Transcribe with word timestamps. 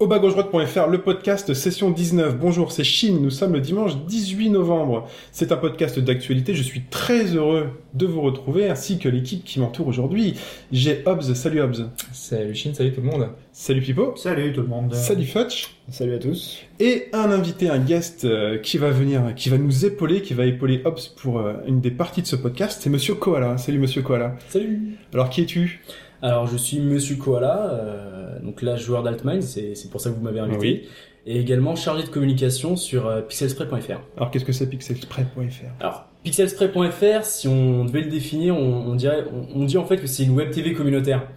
Au 0.00 0.08
bas 0.08 0.18
le 0.18 0.96
podcast 0.96 1.54
session 1.54 1.88
19. 1.88 2.36
Bonjour, 2.36 2.72
c'est 2.72 2.82
Chine. 2.82 3.22
Nous 3.22 3.30
sommes 3.30 3.52
le 3.52 3.60
dimanche 3.60 3.96
18 4.08 4.50
novembre. 4.50 5.08
C'est 5.30 5.52
un 5.52 5.56
podcast 5.56 6.00
d'actualité. 6.00 6.52
Je 6.52 6.64
suis 6.64 6.82
très 6.90 7.26
heureux 7.26 7.68
de 7.94 8.04
vous 8.04 8.20
retrouver 8.20 8.68
ainsi 8.68 8.98
que 8.98 9.08
l'équipe 9.08 9.44
qui 9.44 9.60
m'entoure 9.60 9.86
aujourd'hui. 9.86 10.34
J'ai 10.72 11.04
Hobbs. 11.06 11.32
Salut 11.34 11.60
Hobbs. 11.60 11.90
Salut 12.12 12.56
Chine, 12.56 12.74
salut 12.74 12.92
tout 12.92 13.02
le 13.02 13.06
monde. 13.06 13.28
Salut 13.52 13.82
Pipo. 13.82 14.14
Salut 14.16 14.52
tout 14.52 14.62
le 14.62 14.66
monde. 14.66 14.92
Salut 14.94 15.26
Futch. 15.26 15.76
Salut 15.88 16.14
à 16.14 16.18
tous. 16.18 16.58
Et 16.80 17.04
un 17.12 17.30
invité, 17.30 17.70
un 17.70 17.78
guest 17.78 18.24
euh, 18.24 18.58
qui 18.58 18.78
va 18.78 18.90
venir, 18.90 19.32
qui 19.36 19.48
va 19.48 19.58
nous 19.58 19.86
épauler, 19.86 20.22
qui 20.22 20.34
va 20.34 20.44
épauler 20.44 20.82
Hobbs 20.84 21.14
pour 21.22 21.38
euh, 21.38 21.52
une 21.68 21.80
des 21.80 21.92
parties 21.92 22.22
de 22.22 22.26
ce 22.26 22.34
podcast. 22.34 22.80
C'est 22.82 22.90
Monsieur 22.90 23.14
Koala. 23.14 23.58
Salut 23.58 23.78
Monsieur 23.78 24.02
Koala. 24.02 24.34
Salut 24.48 24.96
Alors 25.12 25.30
qui 25.30 25.42
es-tu? 25.42 25.84
Alors 26.24 26.46
je 26.46 26.56
suis 26.56 26.80
Monsieur 26.80 27.16
Koala, 27.16 27.68
euh, 27.70 28.38
donc 28.40 28.62
là 28.62 28.76
joueur 28.76 29.02
d'Altmind, 29.02 29.42
c'est 29.42 29.74
c'est 29.74 29.90
pour 29.90 30.00
ça 30.00 30.08
que 30.08 30.14
vous 30.16 30.22
m'avez 30.22 30.40
invité, 30.40 30.58
Oui. 30.58 30.88
et 31.26 31.38
également 31.38 31.76
chargé 31.76 32.02
de 32.02 32.08
communication 32.08 32.76
sur 32.76 33.06
euh, 33.06 33.20
pixelspray.fr. 33.20 34.00
Alors 34.16 34.30
qu'est-ce 34.30 34.46
que 34.46 34.52
c'est 34.52 34.66
pixelspray.fr 34.70 35.64
Alors 35.80 36.06
pixelspray.fr, 36.22 37.24
si 37.24 37.46
on 37.46 37.84
devait 37.84 38.00
le 38.00 38.10
définir, 38.10 38.56
on, 38.56 38.86
on 38.86 38.94
dirait, 38.94 39.24
on, 39.54 39.60
on 39.60 39.64
dit 39.66 39.76
en 39.76 39.84
fait 39.84 39.98
que 39.98 40.06
c'est 40.06 40.24
une 40.24 40.30
web 40.34 40.50
TV 40.50 40.72
communautaire. 40.72 41.28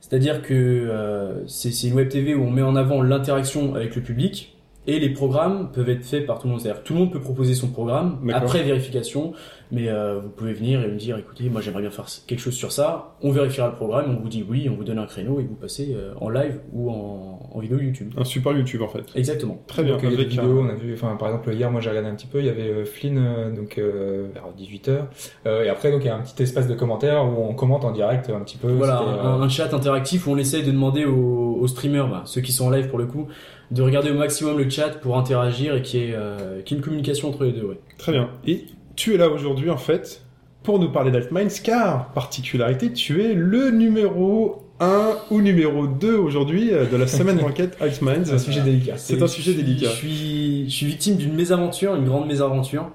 C'est-à-dire 0.00 0.42
que 0.42 0.54
euh, 0.54 1.44
c'est 1.48 1.72
c'est 1.72 1.88
une 1.88 1.94
web 1.94 2.08
TV 2.08 2.34
où 2.36 2.44
on 2.44 2.50
met 2.50 2.62
en 2.62 2.76
avant 2.76 3.02
l'interaction 3.02 3.74
avec 3.74 3.96
le 3.96 4.02
public 4.02 4.56
et 4.96 5.00
les 5.00 5.10
programmes 5.10 5.70
peuvent 5.72 5.88
être 5.88 6.04
faits 6.04 6.26
par 6.26 6.38
tout 6.38 6.46
le 6.46 6.52
monde. 6.52 6.60
C'est-à-dire 6.60 6.82
que 6.82 6.86
tout 6.86 6.94
le 6.94 7.00
monde 7.00 7.12
peut 7.12 7.20
proposer 7.20 7.54
son 7.54 7.68
programme 7.68 8.18
après 8.32 8.62
vérification, 8.62 9.32
mais 9.72 9.88
euh, 9.88 10.18
vous 10.20 10.30
pouvez 10.30 10.52
venir 10.52 10.82
et 10.82 10.88
me 10.88 10.96
dire, 10.96 11.16
écoutez, 11.18 11.48
moi 11.48 11.60
j'aimerais 11.60 11.82
bien 11.82 11.90
faire 11.90 12.06
quelque 12.26 12.40
chose 12.40 12.54
sur 12.54 12.72
ça. 12.72 13.14
On 13.22 13.30
vérifiera 13.30 13.68
le 13.68 13.74
programme, 13.74 14.16
on 14.18 14.22
vous 14.22 14.28
dit 14.28 14.44
oui, 14.48 14.68
on 14.70 14.74
vous 14.74 14.84
donne 14.84 14.98
un 14.98 15.06
créneau 15.06 15.38
et 15.40 15.44
vous 15.44 15.54
passez 15.54 15.94
euh, 15.94 16.12
en 16.20 16.28
live 16.28 16.58
ou 16.72 16.90
en, 16.90 17.38
en 17.52 17.58
vidéo 17.60 17.78
YouTube. 17.78 18.12
Un 18.16 18.24
super 18.24 18.52
YouTube 18.52 18.82
en 18.82 18.88
fait. 18.88 19.04
Exactement. 19.14 19.58
Très 19.66 19.82
bien. 19.84 19.92
Donc, 19.94 20.02
il 20.02 20.10
y 20.10 20.12
a 20.12 20.16
des 20.16 20.22
Avec 20.24 20.38
un- 20.38 20.42
vidéos, 20.42 20.60
on 20.60 20.68
a 20.68 20.74
vu, 20.74 20.94
enfin 20.94 21.16
par 21.18 21.28
exemple 21.28 21.52
hier 21.52 21.70
moi 21.70 21.80
j'ai 21.80 21.90
regardé 21.90 22.08
un 22.08 22.14
petit 22.14 22.26
peu, 22.26 22.40
il 22.40 22.46
y 22.46 22.50
avait 22.50 22.68
euh, 22.68 22.84
Flynn 22.84 23.54
donc 23.54 23.78
euh, 23.78 24.26
vers 24.34 24.44
18h 24.58 25.64
et 25.64 25.68
après 25.68 25.90
donc 25.92 26.02
il 26.02 26.06
y 26.06 26.10
a 26.10 26.16
un 26.16 26.20
petit 26.22 26.42
espace 26.42 26.66
de 26.66 26.74
commentaires 26.74 27.24
où 27.24 27.42
on 27.48 27.54
commente 27.54 27.84
en 27.84 27.92
direct 27.92 28.30
un 28.30 28.40
petit 28.40 28.56
peu. 28.56 28.68
Voilà, 28.72 28.98
un, 29.00 29.40
un 29.40 29.48
chat 29.48 29.72
interactif 29.72 30.26
où 30.26 30.32
on 30.32 30.36
essaye 30.36 30.62
de 30.64 30.70
demander 30.72 31.04
aux, 31.04 31.58
aux 31.60 31.66
streamers, 31.68 32.08
bah, 32.08 32.22
ceux 32.24 32.40
qui 32.40 32.52
sont 32.52 32.66
en 32.66 32.70
live 32.70 32.88
pour 32.88 32.98
le 32.98 33.06
coup, 33.06 33.28
de 33.70 33.82
regarder 33.82 34.10
au 34.10 34.14
maximum 34.14 34.58
le 34.58 34.68
chat 34.68 35.00
pour 35.00 35.16
interagir 35.16 35.76
et 35.76 35.82
qu'il 35.82 36.00
y 36.00 36.04
ait, 36.04 36.14
euh, 36.14 36.60
y 36.66 36.72
ait 36.72 36.76
une 36.76 36.82
communication 36.82 37.28
entre 37.28 37.44
les 37.44 37.52
deux. 37.52 37.64
Ouais. 37.64 37.80
Très 37.98 38.12
bien. 38.12 38.30
Et 38.46 38.64
tu 38.96 39.14
es 39.14 39.16
là 39.16 39.28
aujourd'hui 39.28 39.70
en 39.70 39.76
fait 39.76 40.22
pour 40.62 40.78
nous 40.78 40.90
parler 40.90 41.10
d'Altminds 41.10 41.62
car, 41.62 42.12
particularité, 42.12 42.92
tu 42.92 43.22
es 43.22 43.34
le 43.34 43.70
numéro 43.70 44.66
1 44.80 45.16
ou 45.30 45.40
numéro 45.40 45.86
2 45.86 46.16
aujourd'hui 46.16 46.72
euh, 46.72 46.86
de 46.86 46.96
la 46.96 47.06
semaine 47.06 47.36
d'enquête 47.40 47.76
Altminds. 47.80 48.24
c'est 48.24 48.32
un 48.32 48.38
sujet 48.38 48.60
délicat. 48.62 48.94
C'est 48.96 49.22
un 49.22 49.26
sujet 49.26 49.54
délicat. 49.54 49.90
Je 49.90 49.94
suis, 49.94 50.64
je 50.64 50.74
suis 50.74 50.86
victime 50.86 51.16
d'une 51.16 51.34
mésaventure, 51.34 51.94
une 51.94 52.06
grande 52.06 52.26
mésaventure, 52.26 52.90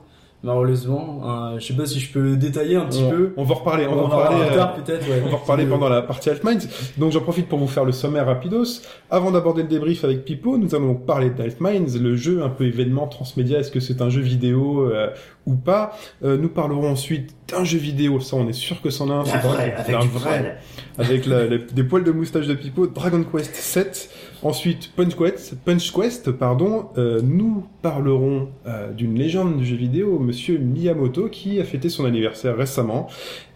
malheureusement. 0.46 1.22
Euh, 1.54 1.60
je 1.60 1.66
sais 1.66 1.74
pas 1.74 1.86
si 1.86 2.00
je 2.00 2.12
peux 2.12 2.36
détailler 2.38 2.76
un 2.76 2.86
petit 2.86 3.04
On, 3.04 3.10
peu. 3.10 3.34
on 3.38 3.44
va 3.44 3.56
en 3.56 3.58
reparler. 3.58 3.86
On, 3.88 3.94
On 3.94 4.08
va 4.08 4.10
parlera 4.18 4.26
reparler. 4.30 4.46
plus 4.46 4.54
euh, 4.54 4.56
tard 4.58 4.74
peut-être. 4.76 5.10
ouais. 5.10 5.22
on 5.26 5.30
va 5.30 5.34
en 5.36 5.38
reparler 5.40 5.66
pendant 5.66 5.90
la 5.90 6.02
partie 6.02 6.30
Altminds. 6.30 6.68
Donc 6.98 7.12
j'en 7.12 7.22
profite 7.22 7.48
pour 7.48 7.60
vous 7.60 7.68
faire 7.68 7.86
le 7.86 7.92
sommaire 7.92 8.26
rapidos. 8.28 8.82
Avant 9.10 9.32
d'aborder 9.32 9.64
le 9.64 9.68
débrief 9.68 10.04
avec 10.04 10.24
Pipo, 10.26 10.58
nous 10.58 10.74
allons 10.76 10.88
donc 10.94 11.06
parler 11.06 11.30
d'Altminds, 11.30 11.98
le 12.00 12.16
jeu 12.16 12.44
un 12.44 12.50
peu 12.50 12.66
événement 12.66 13.08
transmédia. 13.08 13.60
Est-ce 13.60 13.72
que 13.72 13.80
c'est 13.80 14.02
un 14.02 14.10
jeu 14.10 14.22
vidéo 14.22 14.82
euh, 14.92 15.10
ou 15.46 15.56
pas? 15.56 15.98
Euh, 16.24 16.38
Nous 16.38 16.50
parlerons 16.50 16.90
ensuite 16.92 17.36
d'un 17.52 17.64
jeu 17.64 17.78
vidéo. 17.78 18.20
Ça, 18.20 18.36
on 18.38 18.48
est 18.48 18.54
sûr 18.54 18.82
que 18.82 18.90
c'en 18.90 19.10
a 19.10 19.14
un. 19.14 19.24
Vrai, 19.24 19.76
avec 19.78 19.96
un 19.96 20.00
vrai. 20.00 20.10
poil. 20.42 20.58
avec 20.98 21.26
la- 21.26 21.46
la- 21.48 21.58
des 21.58 21.84
poils 21.84 22.04
de 22.04 22.12
moustache 22.12 22.48
de 22.48 22.54
Pipo, 22.54 22.88
Dragon 22.88 23.24
Quest 23.24 23.54
7. 23.56 24.10
Ensuite, 24.46 24.92
Punch 24.96 25.16
Quest, 25.16 25.56
Punch 25.66 25.92
Quest 25.92 26.30
pardon. 26.30 26.90
Euh, 27.00 27.20
nous 27.24 27.66
parlerons 27.82 28.50
euh, 28.68 28.92
d'une 28.92 29.18
légende 29.18 29.58
du 29.58 29.66
jeu 29.66 29.76
vidéo, 29.76 30.20
Monsieur 30.20 30.60
Miyamoto, 30.60 31.30
qui 31.30 31.60
a 31.60 31.64
fêté 31.64 31.90
son 31.90 32.06
anniversaire 32.06 32.56
récemment. 32.56 33.08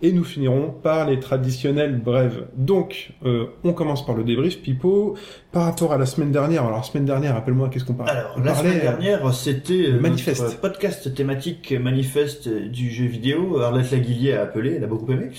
Et 0.01 0.11
nous 0.11 0.23
finirons 0.23 0.73
par 0.81 1.07
les 1.07 1.19
traditionnels 1.19 1.95
brèves. 1.95 2.47
Donc, 2.57 3.11
euh, 3.23 3.45
on 3.63 3.73
commence 3.73 4.03
par 4.03 4.15
le 4.15 4.23
débrief, 4.23 4.63
Pipo. 4.63 5.13
Par 5.51 5.65
rapport 5.65 5.93
à 5.93 5.99
la 5.99 6.07
semaine 6.07 6.31
dernière, 6.31 6.63
alors 6.65 6.77
la 6.77 6.83
semaine 6.83 7.05
dernière, 7.05 7.35
rappelle-moi, 7.35 7.69
qu'est-ce 7.69 7.85
qu'on 7.85 7.93
parlait 7.93 8.13
Alors, 8.13 8.33
On 8.37 8.41
la 8.41 8.53
parlait, 8.53 8.69
semaine 8.71 8.81
dernière, 8.81 9.31
c'était 9.31 9.73
euh, 9.73 9.91
le 9.91 9.99
manifeste. 9.99 10.41
notre 10.41 10.59
podcast 10.59 11.13
thématique 11.13 11.71
manifeste 11.71 12.49
du 12.49 12.89
jeu 12.89 13.05
vidéo. 13.05 13.59
Arlette 13.59 13.91
Laguillier 13.91 14.33
a 14.33 14.41
appelé, 14.41 14.73
elle 14.77 14.83
a 14.83 14.87
beaucoup 14.87 15.11
aimé. 15.11 15.29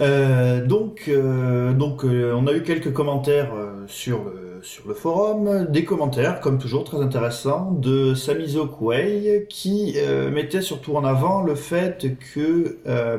Euh, 0.00 0.64
donc, 0.64 1.04
euh, 1.08 1.72
donc 1.72 2.04
euh, 2.04 2.32
on 2.34 2.46
a 2.46 2.52
eu 2.52 2.62
quelques 2.62 2.92
commentaires 2.92 3.54
euh, 3.54 3.84
sur 3.86 4.24
le, 4.24 4.45
sur 4.66 4.88
le 4.88 4.94
forum, 4.94 5.66
des 5.70 5.84
commentaires, 5.84 6.40
comme 6.40 6.58
toujours, 6.58 6.82
très 6.82 6.98
intéressants, 7.00 7.70
de 7.70 8.14
Samizo 8.14 8.66
Kuei, 8.66 9.46
qui 9.48 9.94
euh, 9.96 10.28
mettait 10.28 10.60
surtout 10.60 10.96
en 10.96 11.04
avant 11.04 11.42
le 11.42 11.54
fait 11.54 12.16
que, 12.34 12.78
euh, 12.86 13.18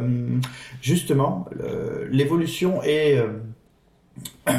justement, 0.81 1.46
l'évolution 2.12 2.84
est... 2.84 3.24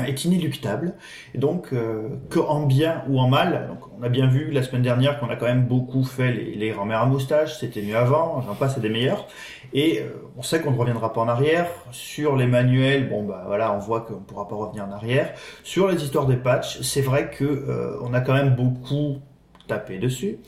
est 0.06 0.24
inéluctable. 0.24 0.94
Et 1.34 1.38
donc 1.38 1.72
euh, 1.72 2.08
que 2.30 2.38
en 2.38 2.66
bien 2.66 3.04
ou 3.08 3.18
en 3.20 3.28
mal 3.28 3.66
donc 3.68 3.78
on 3.98 4.02
a 4.02 4.08
bien 4.08 4.26
vu 4.26 4.50
la 4.50 4.62
semaine 4.62 4.82
dernière 4.82 5.18
qu'on 5.18 5.28
a 5.28 5.36
quand 5.36 5.46
même 5.46 5.66
beaucoup 5.66 6.04
fait 6.04 6.32
les, 6.32 6.70
grand-mères 6.70 7.00
à 7.00 7.06
moustache 7.06 7.58
c'était 7.58 7.82
mieux 7.82 7.96
avant 7.96 8.40
j'en 8.42 8.54
passe 8.54 8.76
à 8.76 8.80
des 8.80 8.88
meilleurs. 8.88 9.26
Et 9.72 10.00
euh, 10.00 10.04
on 10.36 10.42
sait 10.42 10.60
qu'on 10.60 10.70
ne 10.70 10.78
reviendra 10.78 11.12
pas 11.12 11.20
en 11.20 11.28
arrière. 11.28 11.66
Sur 11.90 12.36
les 12.36 12.46
manuels 12.46 13.08
bon 13.08 13.24
bah 13.24 13.44
voilà 13.46 13.72
on 13.72 13.78
voit 13.78 14.02
qu'on 14.02 14.14
ne 14.14 14.20
pourra 14.20 14.48
pas 14.48 14.56
revenir 14.56 14.84
en 14.84 14.92
arrière. 14.92 15.32
Sur 15.62 15.88
les 15.88 16.02
histoires 16.02 16.26
des 16.26 16.36
patchs 16.36 16.80
c'est 16.82 17.02
vrai 17.02 17.30
que 17.30 17.44
euh, 17.44 17.98
on 18.02 18.14
a 18.14 18.20
quand 18.20 18.34
même 18.34 18.54
beaucoup 18.54 19.18
tapé 19.66 19.98
dessus 19.98 20.38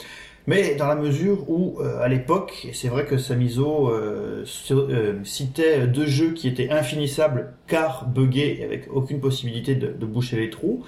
mais 0.46 0.74
dans 0.74 0.86
la 0.86 0.94
mesure 0.94 1.48
où, 1.50 1.78
euh, 1.80 2.00
à 2.00 2.08
l'époque, 2.08 2.66
et 2.68 2.72
c'est 2.72 2.88
vrai 2.88 3.04
que 3.04 3.18
Samizo 3.18 3.90
euh, 3.90 4.44
euh, 4.70 5.24
citait 5.24 5.86
deux 5.86 6.06
jeux 6.06 6.32
qui 6.32 6.48
étaient 6.48 6.70
infinissables 6.70 7.52
car 7.66 8.06
buggés 8.06 8.60
et 8.60 8.64
avec 8.64 8.88
aucune 8.92 9.20
possibilité 9.20 9.74
de, 9.74 9.88
de 9.88 10.06
boucher 10.06 10.36
les 10.36 10.50
trous, 10.50 10.84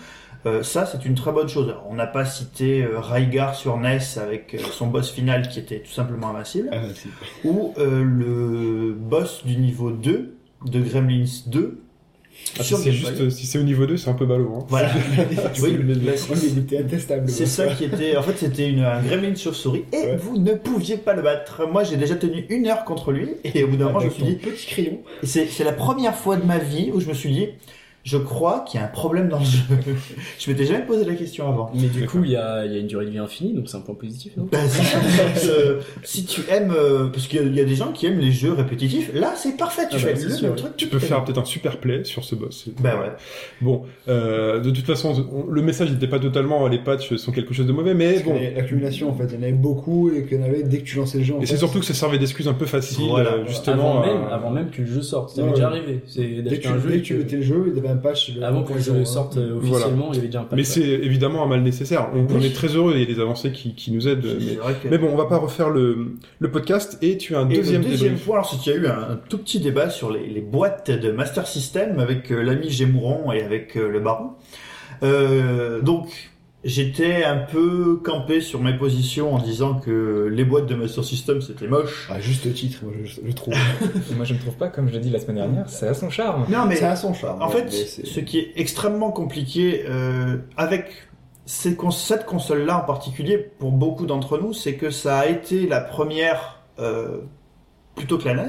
ça 0.62 0.86
c'est 0.86 1.04
une 1.04 1.14
très 1.14 1.30
bonne 1.30 1.48
chose. 1.48 1.68
Alors, 1.68 1.86
on 1.88 1.94
n'a 1.94 2.08
pas 2.08 2.24
cité 2.24 2.84
Raigar 2.92 3.54
sur 3.54 3.78
NES 3.78 4.00
avec 4.20 4.56
son 4.72 4.88
boss 4.88 5.08
final 5.08 5.48
qui 5.48 5.60
était 5.60 5.78
tout 5.78 5.92
simplement 5.92 6.30
invincible, 6.30 6.68
ah, 6.72 6.80
ou 7.44 7.72
le 7.78 8.92
boss 8.92 9.44
du 9.44 9.56
niveau 9.56 9.92
2 9.92 10.34
de 10.64 10.80
Gremlins 10.80 11.44
2 11.46 11.81
Ah, 12.58 12.62
si 12.62 12.74
c'est 12.76 12.92
juste, 12.92 13.30
si 13.30 13.46
c'est 13.46 13.58
au 13.58 13.62
niveau 13.62 13.86
2, 13.86 13.96
c'est 13.96 14.10
un 14.10 14.14
peu 14.14 14.26
ballot. 14.26 14.52
Hein. 14.58 14.64
Voilà. 14.68 14.90
oui, 15.62 15.72
le- 15.72 15.94
il 15.94 16.58
était 16.58 16.78
intestable. 16.78 17.28
C'est 17.30 17.46
ça 17.46 17.66
qui 17.68 17.84
était. 17.84 18.16
En 18.16 18.22
fait, 18.22 18.36
c'était 18.36 18.68
une, 18.68 18.80
un 18.80 19.00
gremlin 19.00 19.34
chauve-souris 19.34 19.84
et 19.92 19.96
Ouais. 19.96 20.16
vous 20.16 20.36
ne 20.36 20.52
pouviez 20.52 20.96
pas 20.98 21.14
le 21.14 21.22
battre. 21.22 21.66
Moi, 21.70 21.84
j'ai 21.84 21.96
déjà 21.96 22.14
tenu 22.16 22.44
une 22.50 22.66
heure 22.66 22.84
contre 22.84 23.12
lui 23.12 23.28
et 23.44 23.64
au 23.64 23.68
bout 23.68 23.76
d'un 23.76 23.86
moment, 23.86 24.00
je 24.00 24.06
me 24.06 24.10
suis 24.10 24.22
dit. 24.24 24.34
petit 24.34 24.66
crayon. 24.66 24.98
c'est 25.22 25.48
la 25.64 25.72
première 25.72 26.14
fois 26.14 26.36
de 26.36 26.44
ma 26.44 26.58
vie 26.58 26.90
où 26.92 27.00
je 27.00 27.08
me 27.08 27.14
suis 27.14 27.30
dit. 27.32 27.48
Je 28.04 28.16
crois 28.18 28.64
qu'il 28.66 28.80
y 28.80 28.82
a 28.82 28.86
un 28.86 28.90
problème 28.90 29.28
dans 29.28 29.38
le 29.38 29.44
jeu. 29.44 29.60
je 30.38 30.50
m'étais 30.50 30.66
jamais 30.66 30.84
posé 30.84 31.04
la 31.04 31.14
question 31.14 31.48
avant. 31.48 31.70
Mais 31.74 31.86
du 31.86 32.04
coup, 32.06 32.24
il 32.24 32.32
y 32.32 32.36
a, 32.36 32.66
il 32.66 32.72
y 32.72 32.76
a 32.76 32.78
une 32.80 32.88
durée 32.88 33.04
de 33.06 33.10
vie 33.10 33.18
infinie, 33.18 33.52
donc 33.54 33.68
c'est 33.68 33.76
un 33.76 33.80
point 33.80 33.94
positif, 33.94 34.36
non? 34.36 34.48
Bah, 34.50 34.58
si, 34.68 35.48
euh, 35.48 35.80
si 36.02 36.24
tu 36.24 36.40
aimes, 36.50 36.74
euh, 36.76 37.08
parce 37.08 37.28
qu'il 37.28 37.38
y 37.40 37.42
a- 37.44 37.46
il 37.46 37.54
y 37.54 37.60
a 37.60 37.64
des 37.64 37.76
gens 37.76 37.92
qui 37.92 38.06
aiment 38.06 38.18
les 38.18 38.32
jeux 38.32 38.52
répétitifs, 38.52 39.12
là 39.14 39.34
c'est 39.36 39.56
parfait. 39.56 39.82
Tu 39.88 39.96
Ah 40.00 40.04
bah, 40.04 40.16
fais 40.16 40.24
le, 40.24 40.30
sûr. 40.30 40.48
le 40.48 40.54
truc. 40.56 40.76
Tu 40.76 40.88
peux 40.88 40.98
faire 40.98 41.24
peut-être 41.24 41.38
un 41.38 41.44
super 41.44 41.78
play 41.78 42.02
sur 42.04 42.24
ce 42.24 42.34
boss. 42.34 42.68
Bah 42.80 42.98
ouais. 43.00 43.12
Bon, 43.60 43.82
euh, 44.08 44.58
de 44.60 44.70
toute 44.70 44.84
façon, 44.86 45.14
on- 45.32 45.46
le 45.50 45.62
message 45.62 45.92
n'était 45.92 46.08
pas 46.08 46.18
totalement 46.18 46.66
les 46.66 46.78
patchs 46.78 47.14
sont 47.16 47.30
quelque 47.30 47.54
chose 47.54 47.66
de 47.66 47.72
mauvais, 47.72 47.94
mais 47.94 48.14
Parce 48.14 48.24
bon. 48.24 48.34
L'accumulation, 48.56 49.10
en 49.10 49.14
fait, 49.14 49.26
il 49.30 49.34
y 49.36 49.38
en 49.38 49.42
avait 49.42 49.52
beaucoup 49.52 50.10
et 50.10 50.24
qu'il 50.24 50.38
y 50.38 50.40
en 50.40 50.44
avait 50.44 50.64
dès 50.64 50.78
que 50.78 50.84
tu 50.84 50.96
lançais 50.96 51.18
le 51.18 51.24
jeu. 51.24 51.34
en 51.34 51.40
Et 51.40 51.46
c'est 51.46 51.56
surtout 51.56 51.78
que 51.78 51.84
ça 51.86 51.94
servait 51.94 52.18
d'excuse 52.18 52.48
un 52.48 52.54
peu 52.54 52.66
facile, 52.66 53.06
Voilà. 53.10 53.30
euh, 53.34 53.46
justement. 53.46 54.00
avant, 54.00 54.06
même, 54.06 54.24
avant 54.30 54.50
même 54.50 54.70
que 54.70 54.80
le 54.82 54.88
jeu 54.88 55.02
sorte. 55.02 55.30
Ça 55.36 55.42
Ouais, 55.42 55.48
m'est 55.48 55.54
déjà 55.54 55.68
arrivé. 55.68 56.00
Dès 56.16 56.58
que, 56.58 56.62
tu, 57.02 57.14
mettais 57.14 57.36
le 57.36 57.42
jeu, 57.42 57.64
il 57.68 57.76
y 57.76 57.78
avait 57.78 57.91
un 57.92 57.96
patch. 57.96 58.34
le- 58.34 58.42
Avant 58.44 58.62
que 58.64 58.72
le 58.72 58.80
jeu 58.80 58.92
hein. 58.96 59.04
sorte 59.04 59.36
euh, 59.36 59.58
officiellement, 59.58 60.08
il 60.12 60.16
y 60.16 60.18
avait 60.18 60.26
déjà 60.28 60.40
un 60.40 60.44
patch. 60.44 60.56
Mais 60.56 60.64
c'est 60.64 60.80
évidemment 60.80 61.44
un 61.44 61.46
mal 61.46 61.62
nécessaire. 61.62 62.08
On, 62.14 62.40
est 62.40 62.54
très 62.54 62.68
heureux, 62.68 62.92
il 62.96 63.00
y 63.00 63.02
a 63.02 63.06
des 63.06 63.20
avancées 63.20 63.52
qui, 63.52 63.74
qui 63.74 63.92
nous 63.92 64.08
aident. 64.08 64.24
Mais, 64.24 64.46
C'est 64.48 64.54
vrai 64.56 64.74
que- 64.82 64.88
mais 64.88 64.98
bon, 64.98 65.08
on 65.12 65.16
va 65.16 65.26
pas 65.26 65.36
refaire 65.38 65.70
le, 65.70 66.14
le 66.38 66.50
podcast 66.50 66.98
et 67.02 67.16
tu 67.18 67.36
as 67.36 67.40
un 67.40 67.48
Et 67.50 67.56
deuxième 67.56 67.82
le 67.82 67.88
deuxième 67.88 68.16
point, 68.16 68.36
alors 68.36 68.50
c'est 68.50 68.58
qu'il 68.58 68.72
y 68.72 68.76
a 68.76 68.78
eu 68.78 68.86
un, 68.86 69.12
un 69.12 69.20
tout 69.28 69.38
petit 69.38 69.60
débat 69.60 69.90
sur 69.90 70.10
les, 70.10 70.26
les 70.26 70.40
boîtes 70.40 70.90
de 70.90 71.12
Master 71.12 71.46
System 71.46 71.98
avec 72.00 72.30
euh, 72.32 72.42
l'ami 72.42 72.68
Gémouron 72.70 73.30
et 73.32 73.42
avec 73.42 73.76
euh, 73.76 73.88
le 73.88 74.00
Baron. 74.00 74.30
Euh, 75.02 75.80
donc, 75.80 76.31
j'étais 76.64 77.24
un 77.24 77.38
peu 77.38 77.96
campé 78.04 78.40
sur 78.40 78.60
mes 78.60 78.76
positions 78.76 79.34
en 79.34 79.38
disant 79.38 79.74
que 79.74 80.28
les 80.32 80.44
boîtes 80.44 80.66
de 80.66 80.74
Master 80.74 81.04
System 81.04 81.40
c'était 81.42 81.66
moche. 81.66 82.08
À 82.10 82.20
juste 82.20 82.52
titre, 82.54 82.78
moi, 82.84 82.92
je, 83.04 83.20
je 83.26 83.32
trouve. 83.32 83.54
Moi, 84.16 84.24
je 84.24 84.34
ne 84.34 84.38
trouve 84.38 84.54
pas, 84.54 84.68
comme 84.68 84.88
je 84.88 84.92
l'ai 84.94 85.00
dit 85.00 85.10
la 85.10 85.18
semaine 85.18 85.36
dernière, 85.36 85.68
ça 85.68 85.90
a 85.90 85.94
son 85.94 86.10
charme. 86.10 86.44
Non 86.48 86.66
mais 86.66 86.76
ça 86.76 86.92
a 86.92 86.96
son 86.96 87.14
charme. 87.14 87.42
En 87.42 87.48
ouais, 87.50 87.68
fait, 87.68 87.70
ce 87.70 88.20
qui 88.20 88.38
est 88.38 88.52
extrêmement 88.56 89.10
compliqué 89.10 89.84
euh, 89.88 90.36
avec 90.56 90.86
ces 91.46 91.74
cons- 91.74 91.90
cette 91.90 92.24
console-là 92.26 92.78
en 92.78 92.84
particulier, 92.86 93.38
pour 93.38 93.72
beaucoup 93.72 94.06
d'entre 94.06 94.38
nous, 94.38 94.52
c'est 94.52 94.74
que 94.74 94.90
ça 94.90 95.18
a 95.18 95.26
été 95.26 95.66
la 95.66 95.80
première 95.80 96.60
euh, 96.78 97.18
plutôt 97.96 98.16
que 98.18 98.24
la 98.26 98.34
NES. 98.34 98.48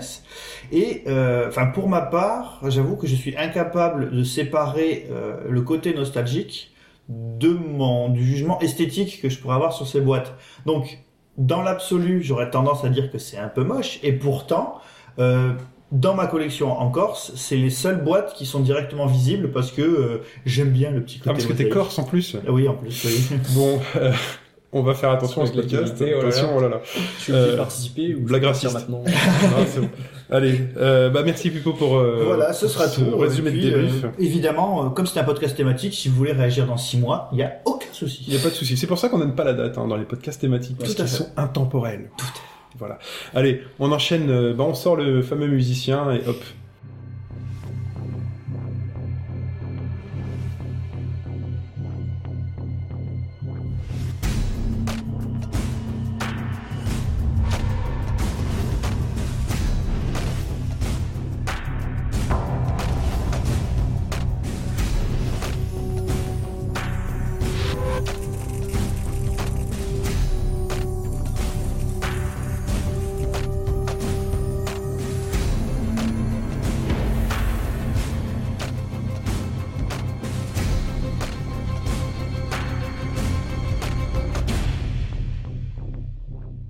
Et 0.71 1.03
euh, 1.07 1.47
enfin, 1.47 1.65
pour 1.65 1.89
ma 1.89 2.01
part, 2.01 2.61
j'avoue 2.67 2.95
que 2.95 3.07
je 3.07 3.15
suis 3.15 3.35
incapable 3.35 4.11
de 4.11 4.23
séparer 4.23 5.07
euh, 5.11 5.37
le 5.49 5.61
côté 5.61 5.93
nostalgique 5.93 6.72
de 7.09 7.49
mon 7.49 8.09
du 8.09 8.23
jugement 8.25 8.59
esthétique 8.59 9.21
que 9.21 9.29
je 9.29 9.39
pourrais 9.39 9.55
avoir 9.55 9.73
sur 9.73 9.87
ces 9.87 10.01
boîtes. 10.01 10.33
Donc, 10.65 10.99
dans 11.37 11.61
l'absolu, 11.61 12.21
j'aurais 12.23 12.49
tendance 12.49 12.85
à 12.85 12.89
dire 12.89 13.11
que 13.11 13.17
c'est 13.17 13.37
un 13.37 13.49
peu 13.49 13.63
moche, 13.63 13.99
et 14.03 14.13
pourtant. 14.13 14.79
Euh, 15.19 15.53
dans 15.91 16.15
ma 16.15 16.25
collection 16.25 16.71
en 16.71 16.89
Corse, 16.89 17.33
c'est 17.35 17.55
les 17.55 17.69
seules 17.69 18.03
boîtes 18.03 18.33
qui 18.33 18.47
sont 18.47 18.61
directement 18.61 19.05
visibles 19.05 19.51
parce 19.51 19.71
que 19.71 19.83
euh, 19.83 20.23
j'aime 20.43 20.71
bien 20.71 20.89
le 20.89 21.03
petit 21.03 21.19
côté. 21.19 21.29
Ah, 21.29 21.33
parce 21.33 21.45
que 21.45 21.53
t'es 21.53 21.69
corse 21.69 21.99
en 21.99 22.03
plus. 22.03 22.35
Oui, 22.47 22.67
en 22.67 22.73
plus, 22.73 23.05
oui. 23.05 23.37
Bon, 23.53 23.79
euh, 23.97 24.11
on 24.73 24.81
va 24.81 24.93
faire 24.93 25.11
attention 25.11 25.41
à 25.43 25.45
ce 25.45 25.51
podcast. 25.53 26.01
Attention, 26.01 26.49
oh 26.57 26.61
là 26.61 26.69
là. 26.69 26.81
Tu 27.23 27.31
veux 27.31 27.37
Euh, 27.37 27.57
participer 27.57 28.15
ou 28.15 28.21
blague 28.21 28.43
raciste. 28.43 28.73
maintenant 28.73 29.03
Non, 29.05 29.65
c'est 29.67 29.79
bon. 29.81 29.89
Allez, 30.31 30.59
euh, 30.77 31.09
bah 31.09 31.21
merci 31.23 31.49
Pipo 31.51 31.73
pour 31.73 31.97
euh, 31.97 32.23
voilà, 32.25 32.53
ce 32.53 32.67
sera 32.67 32.87
ce 32.87 33.01
tout. 33.01 33.17
résumé 33.17 33.49
Et 33.49 33.53
de 33.53 33.57
puis, 33.59 33.69
débrief. 33.69 34.03
euh, 34.03 34.07
évidemment, 34.19 34.85
euh, 34.85 34.89
comme 34.89 35.05
c'est 35.05 35.19
un 35.19 35.23
podcast 35.23 35.55
thématique, 35.55 35.93
si 35.93 36.09
vous 36.09 36.15
voulez 36.15 36.31
réagir 36.31 36.65
dans 36.65 36.77
six 36.77 36.97
mois, 36.97 37.29
il 37.31 37.35
n'y 37.35 37.43
a 37.43 37.61
aucun 37.65 37.85
souci. 37.91 38.23
Il 38.27 38.33
n'y 38.33 38.39
a 38.39 38.43
pas 38.43 38.49
de 38.49 38.55
souci. 38.55 38.75
C'est 38.77 38.87
pour 38.87 38.97
ça 38.97 39.09
qu'on 39.09 39.19
n'aime 39.19 39.35
pas 39.35 39.43
la 39.43 39.53
date 39.53 39.77
hein, 39.77 39.87
dans 39.87 39.97
les 39.97 40.05
podcasts 40.05 40.41
thématiques, 40.41 40.77
parce 40.79 40.95
Tout 40.95 41.01
à 41.01 41.05
qu'ils 41.05 41.11
fait. 41.13 41.23
sont 41.23 41.29
intemporels. 41.37 42.09
Voilà. 42.79 42.97
Allez, 43.35 43.61
on 43.79 43.91
enchaîne. 43.91 44.29
euh, 44.31 44.53
bah, 44.53 44.63
on 44.67 44.73
sort 44.73 44.95
le 44.95 45.21
fameux 45.21 45.47
musicien 45.47 46.11
et 46.13 46.21
hop. 46.27 46.41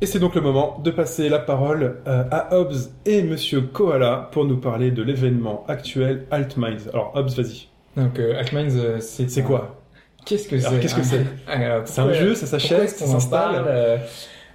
Et 0.04 0.06
c'est 0.06 0.20
donc 0.20 0.36
le 0.36 0.42
moment 0.42 0.82
de 0.84 0.92
passer 0.92 1.30
la 1.30 1.40
parole 1.40 2.02
euh, 2.08 2.26
à 2.30 2.54
Hobbs 2.58 2.92
et 3.06 3.24
Monsieur 3.24 3.62
Koala 3.62 4.28
pour 4.34 4.44
nous 4.44 4.58
parler 4.58 4.92
de 4.92 5.02
l'événement 5.02 5.64
actuel 5.70 6.26
Altminds. 6.30 6.90
Alors 6.92 7.14
Hobbs, 7.16 7.30
vas-y. 7.38 7.70
Donc, 7.96 8.20
euh, 8.20 8.38
Altminds, 8.38 8.76
euh, 8.76 9.00
c'est 9.00 9.30
C'est 9.30 9.44
quoi? 9.44 9.82
Qu'est-ce 10.26 10.50
que 10.50 10.60
c'est? 10.60 10.78
qu'est-ce 10.82 10.96
que 10.96 11.02
Ah, 11.48 11.54
c'est 11.56 11.64
alors, 11.64 11.88
C'est 11.88 12.02
un 12.02 12.12
jeu, 12.12 12.36
ça 12.36 12.48
s'achète, 12.48 12.90
ça 12.90 13.06
s'installe? 13.06 14.02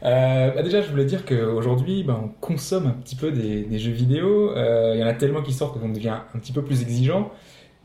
Euh, 0.04 0.50
bah 0.54 0.62
déjà, 0.62 0.82
je 0.82 0.90
voulais 0.90 1.06
dire 1.06 1.24
qu'aujourd'hui, 1.24 2.02
bah, 2.02 2.20
on 2.22 2.28
consomme 2.28 2.86
un 2.86 3.00
petit 3.02 3.16
peu 3.16 3.30
des, 3.32 3.62
des 3.62 3.78
jeux 3.78 3.92
vidéo. 3.92 4.50
Euh, 4.54 4.92
Il 4.96 5.00
y 5.00 5.02
en 5.02 5.06
a 5.06 5.14
tellement 5.14 5.40
qui 5.40 5.54
sortent 5.54 5.80
qu'on 5.80 5.88
devient 5.88 6.18
un 6.34 6.38
petit 6.38 6.52
peu 6.52 6.60
plus 6.60 6.82
exigeant. 6.82 7.30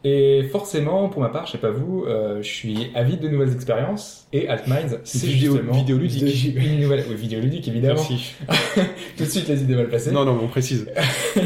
Et 0.06 0.44
forcément, 0.52 1.08
pour 1.08 1.22
ma 1.22 1.30
part, 1.30 1.46
je 1.46 1.54
sais 1.54 1.58
pas 1.58 1.72
vous, 1.72 2.04
euh, 2.06 2.42
je 2.42 2.48
suis 2.48 2.92
avide 2.94 3.22
de 3.22 3.30
nouvelles 3.30 3.54
expériences. 3.54 4.28
Et 4.34 4.50
Altminds, 4.50 5.00
c'est 5.06 5.26
Vidéo, 5.26 5.54
justement 5.54 5.74
vidéoludique. 5.74 6.56
une 6.56 6.82
nouvelle 6.82 7.06
oui, 7.10 7.16
vidéoludique, 7.16 7.68
évidemment. 7.70 7.96
Merci. 7.96 8.36
Tout 9.18 9.24
de 9.24 9.30
suite, 9.30 9.48
les 9.48 9.62
idées 9.62 9.76
mal 9.76 9.88
placées. 9.88 10.12
Non, 10.12 10.26
non, 10.26 10.36
mais 10.36 10.44
on 10.44 10.48
précise. 10.48 10.90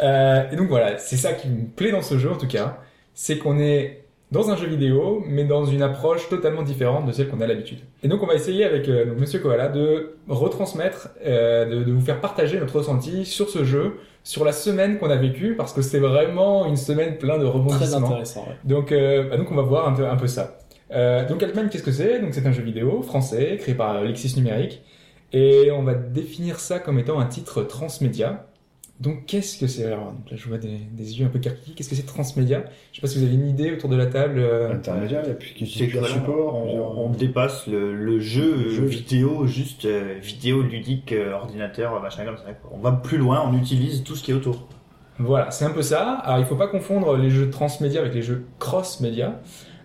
Euh, 0.00 0.50
et 0.52 0.56
donc 0.56 0.68
voilà, 0.68 0.98
c'est 0.98 1.16
ça 1.16 1.32
qui 1.32 1.48
me 1.48 1.68
plaît 1.68 1.90
dans 1.90 2.02
ce 2.02 2.18
jeu 2.18 2.30
en 2.30 2.36
tout 2.36 2.48
cas, 2.48 2.82
c'est 3.14 3.38
qu'on 3.38 3.58
est 3.58 4.04
dans 4.30 4.50
un 4.50 4.56
jeu 4.56 4.66
vidéo, 4.66 5.24
mais 5.26 5.44
dans 5.44 5.64
une 5.64 5.82
approche 5.82 6.28
totalement 6.28 6.62
différente 6.62 7.06
de 7.06 7.12
celle 7.12 7.28
qu'on 7.28 7.40
a 7.40 7.46
l'habitude. 7.46 7.78
Et 8.02 8.08
donc 8.08 8.22
on 8.22 8.26
va 8.26 8.34
essayer 8.34 8.64
avec 8.64 8.88
euh, 8.88 9.14
Monsieur 9.18 9.38
Koala 9.38 9.68
de 9.68 10.16
retransmettre, 10.28 11.08
euh, 11.24 11.64
de, 11.64 11.84
de 11.84 11.92
vous 11.92 12.00
faire 12.00 12.20
partager 12.20 12.58
notre 12.58 12.76
ressenti 12.76 13.24
sur 13.24 13.48
ce 13.48 13.64
jeu, 13.64 13.94
sur 14.26 14.44
la 14.44 14.50
semaine 14.50 14.98
qu'on 14.98 15.08
a 15.08 15.14
vécue, 15.16 15.54
parce 15.54 15.72
que 15.72 15.82
c'est 15.82 16.00
vraiment 16.00 16.66
une 16.66 16.74
semaine 16.76 17.16
pleine 17.16 17.38
de 17.38 17.44
Très 17.46 17.52
rebondissements. 17.52 18.06
intéressant. 18.08 18.40
ouais. 18.48 18.56
Donc, 18.64 18.90
euh, 18.90 19.28
bah, 19.30 19.36
donc 19.36 19.52
on 19.52 19.54
va 19.54 19.62
voir 19.62 19.86
un 19.86 19.92
peu, 19.92 20.04
un 20.04 20.16
peu 20.16 20.26
ça. 20.26 20.58
Euh, 20.90 21.24
donc 21.28 21.44
Altman, 21.44 21.68
qu'est-ce 21.70 21.84
que 21.84 21.92
c'est? 21.92 22.18
Donc 22.20 22.34
c'est 22.34 22.44
un 22.44 22.50
jeu 22.50 22.62
vidéo 22.62 23.02
français 23.02 23.56
créé 23.60 23.74
par 23.76 24.02
Lexis 24.02 24.34
Numérique 24.36 24.82
et 25.32 25.70
on 25.70 25.84
va 25.84 25.94
définir 25.94 26.58
ça 26.58 26.80
comme 26.80 26.98
étant 26.98 27.20
un 27.20 27.26
titre 27.26 27.62
transmédia. 27.62 28.46
Donc 28.98 29.26
qu'est-ce 29.26 29.58
que 29.58 29.66
c'est 29.66 29.84
Alors 29.86 30.12
donc 30.12 30.30
là 30.30 30.36
je 30.38 30.48
vois 30.48 30.56
des, 30.56 30.78
des 30.92 31.18
yeux 31.20 31.26
un 31.26 31.28
peu 31.28 31.38
carquillis. 31.38 31.74
Qu'est-ce 31.74 31.90
que 31.90 31.94
c'est 31.94 32.06
transmédia? 32.06 32.64
Je 32.92 32.96
sais 32.96 33.02
pas 33.02 33.08
si 33.08 33.18
vous 33.18 33.24
avez 33.26 33.34
une 33.34 33.46
idée 33.48 33.70
autour 33.72 33.90
de 33.90 33.96
la 33.96 34.06
table. 34.06 34.38
euh, 34.38 34.72
Intermédiaire, 34.72 35.20
il 35.24 35.28
y 35.28 35.32
a 35.32 35.34
plus 35.34 35.54
C'est 35.66 35.88
que 35.88 35.98
voilà, 35.98 36.14
supports. 36.14 36.54
on 36.54 36.62
on, 36.62 36.66
vient- 36.66 36.80
on 37.04 37.10
dépasse 37.10 37.66
le, 37.66 37.94
le 37.94 38.18
jeu, 38.20 38.54
Le 38.56 38.68
jeu. 38.70 38.84
vidéo, 38.86 39.46
juste 39.46 39.84
euh, 39.84 40.14
vidéo 40.22 40.62
ludique, 40.62 41.12
euh, 41.12 41.34
ordinateur, 41.34 42.00
machin 42.00 42.24
comme 42.24 42.38
ça. 42.38 42.44
quoi. 42.54 42.70
On 42.72 42.78
va 42.78 42.92
plus 42.92 43.18
loin, 43.18 43.46
on 43.46 43.56
utilise 43.58 44.02
tout 44.02 44.16
ce 44.16 44.22
qui 44.24 44.30
est 44.30 44.34
autour. 44.34 44.66
Voilà, 45.18 45.50
c'est 45.50 45.66
un 45.66 45.70
peu 45.70 45.82
ça. 45.82 46.12
Alors 46.24 46.38
il 46.38 46.46
faut 46.46 46.56
pas 46.56 46.68
confondre 46.68 47.16
les 47.18 47.28
jeux 47.30 47.50
transmédia 47.50 48.00
avec 48.00 48.14
les 48.14 48.22
jeux 48.22 48.46
cross-média. 48.58 49.40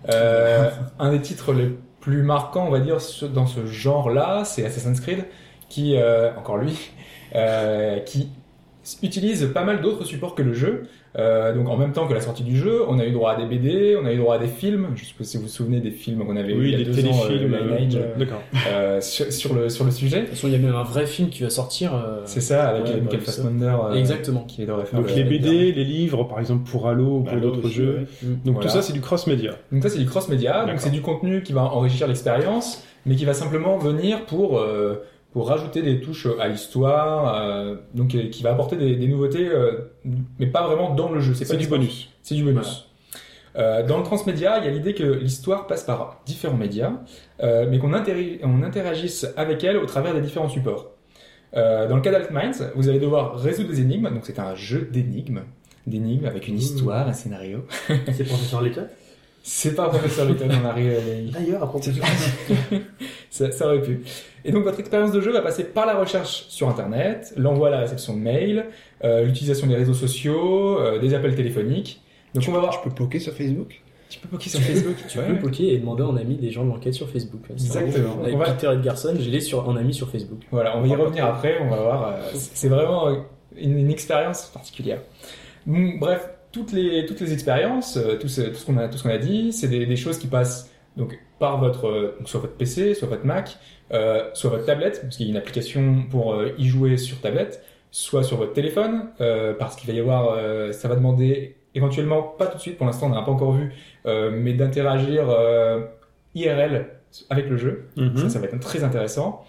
Euh, 0.09 0.69
un 0.99 1.11
des 1.11 1.19
titres 1.21 1.51
les 1.53 1.69
plus 1.99 2.23
marquants, 2.23 2.65
on 2.67 2.71
va 2.71 2.79
dire, 2.79 3.01
ce- 3.01 3.25
dans 3.25 3.45
ce 3.45 3.65
genre-là, 3.65 4.43
c'est 4.45 4.65
Assassin's 4.65 4.99
Creed, 5.01 5.25
qui, 5.69 5.95
euh, 5.97 6.31
encore 6.37 6.57
lui, 6.57 6.91
euh, 7.35 7.99
qui 7.99 8.29
utilise 9.03 9.45
pas 9.53 9.63
mal 9.63 9.81
d'autres 9.81 10.05
supports 10.05 10.35
que 10.35 10.41
le 10.41 10.53
jeu. 10.53 10.83
Euh, 11.19 11.53
donc 11.53 11.67
en 11.67 11.75
même 11.75 11.91
temps 11.91 12.07
que 12.07 12.13
la 12.13 12.21
sortie 12.21 12.43
du 12.43 12.55
jeu, 12.55 12.83
on 12.87 12.97
a 12.97 13.05
eu 13.05 13.11
droit 13.11 13.33
à 13.33 13.35
des 13.35 13.45
BD, 13.45 13.97
on 14.01 14.05
a 14.05 14.13
eu 14.13 14.17
droit 14.17 14.35
à 14.35 14.37
des 14.39 14.47
films. 14.47 14.87
Je 14.95 15.03
sais 15.03 15.11
pas 15.17 15.25
si 15.25 15.35
vous 15.35 15.43
vous 15.43 15.49
souvenez 15.49 15.81
des 15.81 15.91
films 15.91 16.25
qu'on 16.25 16.37
avait 16.37 16.53
eu 16.53 16.59
Oui, 16.59 16.65
il 16.67 16.71
y 16.71 16.75
a 16.75 16.77
des 16.77 16.85
deux 16.85 17.05
ans, 17.05 17.11
euh, 17.25 17.27
téléfilms. 17.27 17.51
le 17.51 17.75
Lineage, 17.77 17.95
euh, 17.97 18.15
D'accord. 18.17 18.41
euh, 18.69 19.01
sur, 19.01 19.31
sur 19.31 19.53
le 19.53 19.67
sur 19.67 19.83
le 19.83 19.91
sujet. 19.91 20.21
De 20.21 20.25
toute 20.27 20.35
façon, 20.35 20.47
il 20.47 20.53
y 20.53 20.55
a 20.55 20.59
même 20.59 20.73
un 20.73 20.83
vrai 20.83 21.05
film 21.05 21.27
qui 21.29 21.43
va 21.43 21.49
sortir. 21.49 21.93
euh, 21.93 22.21
C'est 22.25 22.39
ça, 22.39 22.69
avec 22.69 22.85
ouais, 22.85 22.91
euh, 22.91 22.93
bah, 22.93 23.01
Michael 23.03 23.21
ça. 23.23 23.31
Fassbender. 23.33 23.75
euh, 23.91 23.93
Exactement. 23.95 24.45
Qui 24.47 24.65
faire 24.65 24.77
Donc 24.77 25.09
le- 25.09 25.15
les 25.15 25.23
le 25.23 25.29
BD, 25.29 25.71
les 25.73 25.83
livres, 25.83 26.23
par 26.23 26.39
exemple 26.39 26.69
pour 26.71 26.87
Halo 26.87 27.17
ou 27.17 27.23
pour 27.23 27.33
Halo 27.33 27.51
d'autres 27.51 27.67
jeux. 27.69 28.07
ouais. 28.23 28.29
Donc 28.45 28.55
Voilà. 28.55 28.69
tout 28.69 28.73
ça, 28.73 28.81
c'est 28.81 28.93
du 28.93 29.01
cross-média. 29.01 29.51
Donc 29.73 29.83
ça 29.83 29.89
c'est 29.89 29.99
du 29.99 30.05
cross-média, 30.05 30.59
donc 30.59 30.67
D'accord. 30.67 30.81
c'est 30.81 30.89
du 30.91 31.01
contenu 31.01 31.43
qui 31.43 31.51
va 31.51 31.63
enrichir 31.63 32.07
l'expérience, 32.07 32.85
mais 33.05 33.15
qui 33.17 33.25
va 33.25 33.33
simplement 33.33 33.77
venir 33.77 34.25
pour 34.25 34.59
euh, 34.59 35.03
pour 35.33 35.47
rajouter 35.47 35.81
des 35.81 36.01
touches 36.01 36.27
à 36.39 36.47
l'histoire, 36.47 37.41
euh, 37.41 37.75
donc 37.93 38.15
euh, 38.15 38.29
qui 38.29 38.43
va 38.43 38.51
apporter 38.51 38.75
des, 38.75 38.95
des 38.95 39.07
nouveautés, 39.07 39.47
euh, 39.47 39.91
mais 40.39 40.47
pas 40.47 40.67
vraiment 40.67 40.93
dans 40.93 41.11
le 41.11 41.19
jeu. 41.19 41.33
C'est 41.33 41.47
pas 41.47 41.55
du 41.55 41.67
bonus. 41.67 42.09
C'est 42.21 42.35
du 42.35 42.43
bonus. 42.43 42.87
Euh, 43.57 43.85
dans 43.85 43.97
le 43.97 44.03
transmédia, 44.03 44.59
il 44.59 44.65
y 44.65 44.67
a 44.67 44.71
l'idée 44.71 44.93
que 44.93 45.03
l'histoire 45.03 45.67
passe 45.67 45.83
par 45.83 46.21
différents 46.25 46.57
médias, 46.57 46.93
euh, 47.43 47.67
mais 47.69 47.79
qu'on 47.79 47.93
on 47.93 48.63
interagisse 48.63 49.27
avec 49.35 49.63
elle 49.63 49.77
au 49.77 49.85
travers 49.85 50.13
des 50.13 50.21
différents 50.21 50.49
supports. 50.49 50.91
Euh, 51.53 51.87
dans 51.87 51.97
le 51.97 52.01
cas 52.01 52.11
d'Altminds, 52.11 52.71
vous 52.75 52.87
allez 52.87 52.99
devoir 52.99 53.37
résoudre 53.37 53.69
des 53.69 53.81
énigmes, 53.81 54.09
donc 54.09 54.21
c'est 54.23 54.39
un 54.39 54.55
jeu 54.55 54.87
d'énigmes, 54.91 55.41
d'énigmes 55.85 56.25
avec 56.25 56.47
une 56.47 56.57
histoire, 56.57 57.07
un 57.07 57.13
scénario. 57.13 57.65
C'est 58.13 58.23
professeur 58.23 58.61
Letton 58.61 58.87
C'est 59.43 59.73
pas 59.73 59.89
Professeur 59.89 60.27
Layton, 60.29 60.49
on 60.61 60.65
arrive. 60.65 61.31
D'ailleurs, 61.31 61.63
à 61.63 61.67
propos 61.67 61.89
de 61.89 61.95
ça, 63.31 63.49
ça 63.51 63.65
aurait 63.65 63.81
pu. 63.81 64.01
Et 64.45 64.51
donc 64.51 64.63
votre 64.63 64.79
expérience 64.79 65.11
de 65.11 65.19
jeu 65.21 65.31
va 65.31 65.41
passer 65.41 65.63
par 65.63 65.85
la 65.87 65.95
recherche 65.95 66.45
sur 66.49 66.69
Internet, 66.69 67.33
l'envoi 67.37 67.69
à 67.69 67.71
la 67.71 67.79
réception 67.79 68.13
de 68.15 68.19
mail, 68.19 68.65
euh, 69.03 69.23
l'utilisation 69.23 69.65
des 69.65 69.75
réseaux 69.75 69.93
sociaux, 69.95 70.79
euh, 70.79 70.99
des 70.99 71.13
appels 71.15 71.33
téléphoniques. 71.35 72.01
Donc 72.35 72.43
on 72.47 72.51
va 72.51 72.59
voir. 72.59 72.71
Je 72.73 72.79
peux 72.87 72.93
poker 72.93 73.19
sur 73.19 73.33
Facebook? 73.33 73.81
Tu 74.09 74.19
peux 74.19 74.27
poker 74.27 74.49
sur 74.51 74.59
Facebook. 74.59 74.95
Tu 75.07 75.17
peux 75.17 75.35
poker 75.39 75.69
et 75.73 75.77
demander 75.77 76.03
en 76.03 76.17
ami 76.17 76.35
des 76.35 76.51
gens 76.51 76.63
de 76.65 76.69
l'enquête 76.69 76.93
sur 76.93 77.09
Facebook. 77.09 77.41
Exactement. 77.49 78.21
Avec 78.21 78.35
On 78.35 78.37
va- 78.37 78.51
Peter 78.51 78.69
Edgarson, 78.73 79.15
j'ai 79.19 79.31
les 79.31 79.39
sur 79.41 79.67
en 79.67 79.75
ami 79.77 79.93
sur 79.93 80.09
Facebook. 80.09 80.41
Voilà, 80.51 80.77
on 80.77 80.81
va 80.81 80.87
y 80.87 80.95
revenir 80.95 81.25
après. 81.25 81.57
On 81.61 81.69
va 81.69 81.77
voir. 81.77 82.07
euh, 82.09 82.17
c'est 82.33 82.67
vraiment 82.69 83.09
une, 83.57 83.77
une 83.77 83.89
expérience 83.91 84.45
particulière. 84.53 84.99
Bon, 85.65 85.97
bref, 85.99 86.27
toutes 86.51 86.71
les 86.73 87.05
toutes 87.05 87.21
les 87.21 87.31
expériences, 87.33 87.97
tout 88.19 88.27
ce, 88.27 88.41
tout 88.41 88.55
ce 88.55 88.65
qu'on 88.65 88.77
a 88.77 88.87
tout 88.89 88.97
ce 88.97 89.03
qu'on 89.03 89.09
a 89.09 89.17
dit, 89.17 89.53
c'est 89.53 89.67
des, 89.67 89.85
des 89.85 89.95
choses 89.95 90.17
qui 90.17 90.27
passent 90.27 90.69
donc 90.97 91.19
par 91.39 91.59
votre 91.59 92.15
donc 92.17 92.27
soit 92.27 92.39
votre 92.39 92.55
PC, 92.55 92.93
soit 92.93 93.07
votre 93.07 93.25
Mac, 93.25 93.57
euh, 93.93 94.29
soit 94.33 94.49
votre 94.49 94.65
tablette, 94.65 95.01
parce 95.01 95.17
qu'il 95.17 95.25
y 95.27 95.29
a 95.29 95.31
une 95.31 95.37
application 95.37 96.03
pour 96.09 96.33
euh, 96.33 96.51
y 96.57 96.67
jouer 96.67 96.97
sur 96.97 97.19
tablette, 97.19 97.63
soit 97.91 98.23
sur 98.23 98.37
votre 98.37 98.53
téléphone, 98.53 99.09
euh, 99.19 99.53
parce 99.53 99.75
qu'il 99.75 99.87
va 99.87 99.93
y 99.93 99.99
avoir, 99.99 100.33
euh, 100.33 100.71
ça 100.71 100.87
va 100.87 100.95
demander 100.95 101.55
éventuellement 101.75 102.21
pas 102.21 102.47
tout 102.47 102.57
de 102.57 102.61
suite, 102.61 102.77
pour 102.77 102.85
l'instant 102.85 103.07
on 103.07 103.09
n'en 103.09 103.21
a 103.21 103.25
pas 103.25 103.31
encore 103.31 103.53
vu, 103.53 103.73
euh, 104.05 104.31
mais 104.33 104.53
d'interagir 104.53 105.29
euh, 105.29 105.81
IRL 106.35 106.87
avec 107.29 107.49
le 107.49 107.57
jeu. 107.57 107.89
Mhm. 107.97 108.17
Ça, 108.17 108.29
ça 108.29 108.39
va 108.39 108.45
être 108.45 108.59
très 108.59 108.83
intéressant. 108.83 109.45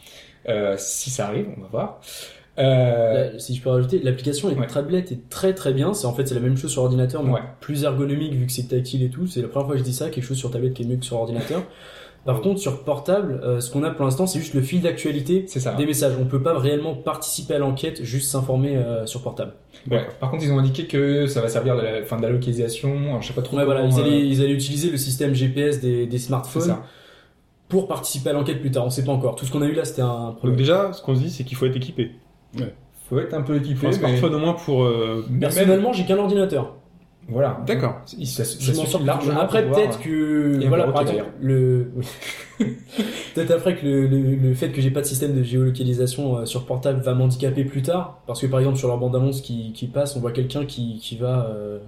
Euh, 0.49 0.75
si 0.77 1.11
ça 1.11 1.29
arrive, 1.29 1.47
on 1.57 1.61
va 1.63 1.69
voir. 1.69 2.01
Euh, 2.59 3.33
Là, 3.33 3.39
si 3.39 3.55
je 3.55 3.63
peux 3.63 3.71
rajouter, 3.71 3.99
l'application 4.03 4.51
est 4.51 4.55
Ouais. 4.59 4.67
tablette 4.67 5.11
est 5.11 5.29
très 5.31 5.55
très 5.55 5.73
bien. 5.73 5.95
C'est 5.95 6.07
en 6.07 6.13
fait 6.13 6.27
c'est 6.27 6.35
la 6.35 6.41
même 6.41 6.57
chose 6.57 6.71
sur 6.71 6.83
ordinateur, 6.83 7.23
mais 7.23 7.33
Ouais. 7.33 7.41
plus 7.61 7.85
ergonomique 7.85 8.35
vu 8.35 8.47
que 8.47 8.53
c'est 8.53 8.69
tactile 8.69 9.03
et 9.03 9.09
tout. 9.11 9.27
C'est 9.27 9.41
la 9.41 9.49
première 9.49 9.67
fois 9.67 9.75
que 9.75 9.79
je 9.81 9.85
dis 9.85 9.95
ça, 9.95 10.11
quelque 10.11 10.25
chose 10.25 10.37
sur 10.37 10.51
tablette 10.51 10.75
qui 10.75 10.83
est 10.83 10.87
mieux 10.87 10.97
que 10.97 11.05
sur 11.05 11.17
ordinateur. 11.17 11.63
Par 12.25 12.41
contre, 12.41 12.61
sur 12.61 12.85
portable, 12.85 13.41
euh, 13.43 13.59
ce 13.61 13.69
qu'on 13.71 13.83
a 13.83 13.91
pour 13.91 14.05
l'instant, 14.05 14.29
c'est 14.29 14.39
juste 14.39 14.55
le 14.55 14.61
fil 14.63 14.81
d'actualité 14.81 15.45
des 15.77 15.87
messages. 15.87 16.13
On 16.21 16.25
peut 16.27 16.41
pas 16.43 16.57
réellement 16.57 16.95
participer 16.95 17.55
à 17.55 17.59
l'enquête, 17.59 18.05
juste 18.05 18.31
s'informer 18.31 18.77
euh, 18.77 19.07
sur 19.07 19.23
portable. 19.23 19.55
Ouais. 19.91 20.07
Par 20.21 20.31
contre, 20.31 20.45
ils 20.45 20.53
ont 20.53 20.59
indiqué 20.61 20.87
que 20.87 21.27
ça 21.27 21.41
va 21.41 21.49
servir 21.49 21.75
de 21.77 21.81
la, 21.83 22.05
fin, 22.05 22.19
de 22.19 22.23
la 22.23 22.29
localisation. 22.31 22.95
Alors, 23.09 23.23
je 23.23 23.29
sais 23.29 23.35
pas 23.35 23.43
trop. 23.43 23.57
Ouais, 23.57 23.65
voilà, 23.65 23.81
comment, 23.81 23.97
ils 23.97 24.01
allaient, 24.01 24.13
euh, 24.21 24.25
ils 24.27 24.41
allaient 24.41 24.53
utiliser 24.53 24.91
le 24.91 24.99
système 24.99 25.35
GPS 25.35 25.81
des, 25.81 26.07
des 26.07 26.19
smartphones 26.19 26.77
pour 27.69 27.89
participer 27.89 28.31
à 28.31 28.35
l'enquête 28.35 28.61
plus 28.61 28.71
tard. 28.71 28.85
On 28.87 28.91
sait 28.91 29.05
pas 29.05 29.11
encore. 29.13 29.35
Tout 29.35 29.45
ce 29.47 29.51
qu'on 29.51 29.63
a 29.63 29.67
eu 29.67 29.73
là, 29.75 29.85
c'était 29.85 30.03
un 30.03 30.27
Donc 30.29 30.37
problème. 30.37 30.57
déjà, 30.59 30.93
ce 30.93 31.03
qu'on 31.03 31.17
se 31.17 31.21
dit, 31.23 31.31
c'est 31.31 31.43
qu'il 31.43 31.57
faut 31.57 31.67
être 31.67 31.77
équipé. 31.77 32.13
Faut 33.09 33.19
être 33.19 33.35
un 33.35 33.43
peu 33.43 33.57
équipé. 33.57 33.87
Un 33.87 33.91
mais- 33.91 33.97
smartphone 33.97 34.35
au 34.35 34.39
moins 34.39 34.55
pour... 34.55 34.85
euh, 34.85 35.25
même- 35.29 35.41
Personnellement, 35.41 35.93
j'ai 35.93 36.05
qu'un 36.07 36.19
ordinateur. 36.19 36.77
Voilà. 37.29 37.61
D'accord. 37.67 38.01
Je 38.19 38.73
m'en 38.73 38.85
sors 38.87 39.05
largement. 39.05 39.41
Après, 39.41 39.65
peut-être 39.69 40.01
que 40.01 40.61
Et 40.61 40.67
un 40.67 40.69
voilà, 40.69 40.85
par 40.89 41.03
exemple, 41.03 41.31
le 41.41 41.93
peut-être 42.59 43.51
après 43.53 43.77
que 43.77 43.87
le, 43.87 44.07
le, 44.07 44.35
le 44.37 44.55
fait 44.55 44.71
que 44.71 44.81
j'ai 44.81 44.91
pas 44.91 45.01
de 45.03 45.07
système 45.07 45.35
de 45.37 45.43
géolocalisation 45.43 46.39
euh, 46.39 46.45
sur 46.47 46.65
portable 46.67 47.01
va 47.01 47.15
m'handicaper 47.15 47.65
plus 47.65 47.83
tard, 47.83 48.19
parce 48.27 48.41
que 48.41 48.47
par 48.47 48.61
exemple 48.61 48.77
sur 48.79 48.89
leur 48.89 48.99
bande 48.99 49.15
annonce 49.17 49.41
qui, 49.41 49.73
qui 49.73 49.87
passe, 49.87 50.17
on 50.17 50.21
voit 50.21 50.33
quelqu'un 50.33 50.65
qui, 50.65 50.99
qui 51.01 51.17
va, 51.17 51.47
euh, 51.47 51.79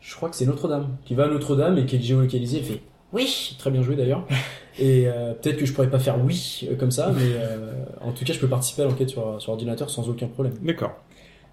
je 0.00 0.14
crois 0.16 0.28
que 0.30 0.36
c'est 0.36 0.46
Notre-Dame, 0.46 0.88
qui 1.04 1.14
va 1.14 1.24
à 1.24 1.28
Notre-Dame 1.28 1.78
et 1.78 1.84
qui 1.86 1.96
est 1.96 2.00
géolocalisé, 2.00 2.58
et 2.58 2.62
fait 2.62 2.80
oui, 3.12 3.54
très 3.58 3.70
bien 3.70 3.82
joué 3.82 3.94
d'ailleurs. 3.96 4.26
Et 4.78 5.06
euh, 5.06 5.32
peut-être 5.34 5.58
que 5.58 5.66
je 5.66 5.72
pourrais 5.72 5.90
pas 5.90 5.98
faire 5.98 6.16
oui 6.24 6.66
euh, 6.70 6.76
comme 6.76 6.90
ça, 6.90 7.12
mais 7.14 7.22
euh, 7.36 7.72
en 8.00 8.12
tout 8.12 8.24
cas 8.24 8.32
je 8.32 8.38
peux 8.38 8.48
participer 8.48 8.82
à 8.82 8.86
l'enquête 8.86 9.10
sur, 9.10 9.40
sur 9.40 9.52
ordinateur 9.52 9.90
sans 9.90 10.08
aucun 10.08 10.26
problème. 10.28 10.54
D'accord. 10.62 10.92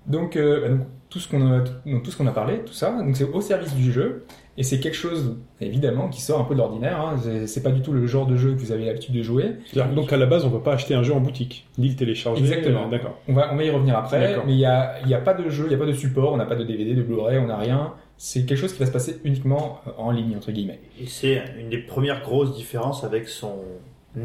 Donc, 0.07 0.37
euh, 0.37 0.61
bah, 0.61 0.69
donc, 0.69 0.79
tout 1.09 1.19
ce 1.19 1.27
qu'on 1.27 1.45
a, 1.51 1.59
donc, 1.85 2.03
tout 2.03 2.11
ce 2.11 2.17
qu'on 2.17 2.25
a 2.27 2.31
parlé, 2.31 2.59
tout 2.65 2.73
ça, 2.73 2.91
donc 3.03 3.15
c'est 3.17 3.25
au 3.25 3.41
service 3.41 3.75
du 3.75 3.91
jeu, 3.91 4.25
et 4.57 4.63
c'est 4.63 4.79
quelque 4.79 4.95
chose 4.95 5.37
évidemment 5.61 6.07
qui 6.07 6.21
sort 6.21 6.39
un 6.39 6.45
peu 6.45 6.53
de 6.53 6.59
l'ordinaire. 6.59 6.99
Hein. 7.01 7.17
C'est- 7.21 7.47
C'est 7.47 7.61
pas 7.63 7.71
du 7.71 7.81
tout 7.81 7.91
le 7.91 8.07
genre 8.07 8.25
de 8.25 8.35
jeu 8.37 8.53
que 8.53 8.59
vous 8.59 8.71
avez 8.71 8.85
l'habitude 8.85 9.13
de 9.13 9.21
jouer. 9.21 9.55
C'est-à-dire 9.65 9.91
que 9.91 9.95
Donc 9.95 10.11
à 10.13 10.17
la 10.17 10.25
base, 10.25 10.45
on 10.45 10.49
va 10.49 10.59
pas 10.59 10.73
acheter 10.73 10.95
un 10.95 11.03
jeu 11.03 11.13
en 11.13 11.19
boutique, 11.19 11.67
ni 11.77 11.89
le 11.89 11.95
télécharger. 11.95 12.41
Exactement. 12.41 12.87
euh, 12.87 12.89
D'accord. 12.89 13.19
On 13.27 13.33
va, 13.33 13.53
on 13.53 13.57
va 13.57 13.63
y 13.63 13.69
revenir 13.69 13.97
après, 13.97 14.19
D'accord. 14.19 14.43
mais 14.47 14.53
il 14.53 14.59
y 14.59 14.65
a, 14.65 14.95
il 15.03 15.09
y 15.09 15.13
a 15.13 15.19
pas 15.19 15.33
de 15.33 15.49
jeu, 15.49 15.65
il 15.67 15.71
y 15.71 15.75
a 15.75 15.77
pas 15.77 15.85
de 15.85 15.93
support, 15.93 16.31
on 16.33 16.37
n'a 16.37 16.45
pas 16.45 16.55
de 16.55 16.63
DVD, 16.63 16.93
de 16.93 17.01
Blu-ray, 17.03 17.37
on 17.37 17.47
n'a 17.47 17.57
rien. 17.57 17.93
C'est 18.21 18.45
quelque 18.45 18.59
chose 18.59 18.73
qui 18.73 18.79
va 18.79 18.85
se 18.85 18.91
passer 18.91 19.19
uniquement 19.23 19.79
euh, 19.87 19.91
en 19.97 20.11
ligne 20.11 20.35
entre 20.35 20.51
guillemets. 20.51 20.81
Et 21.01 21.07
c'est 21.07 21.41
une 21.57 21.69
des 21.69 21.77
premières 21.77 22.21
grosses 22.21 22.53
différences 22.55 23.03
avec 23.03 23.27
son 23.27 23.55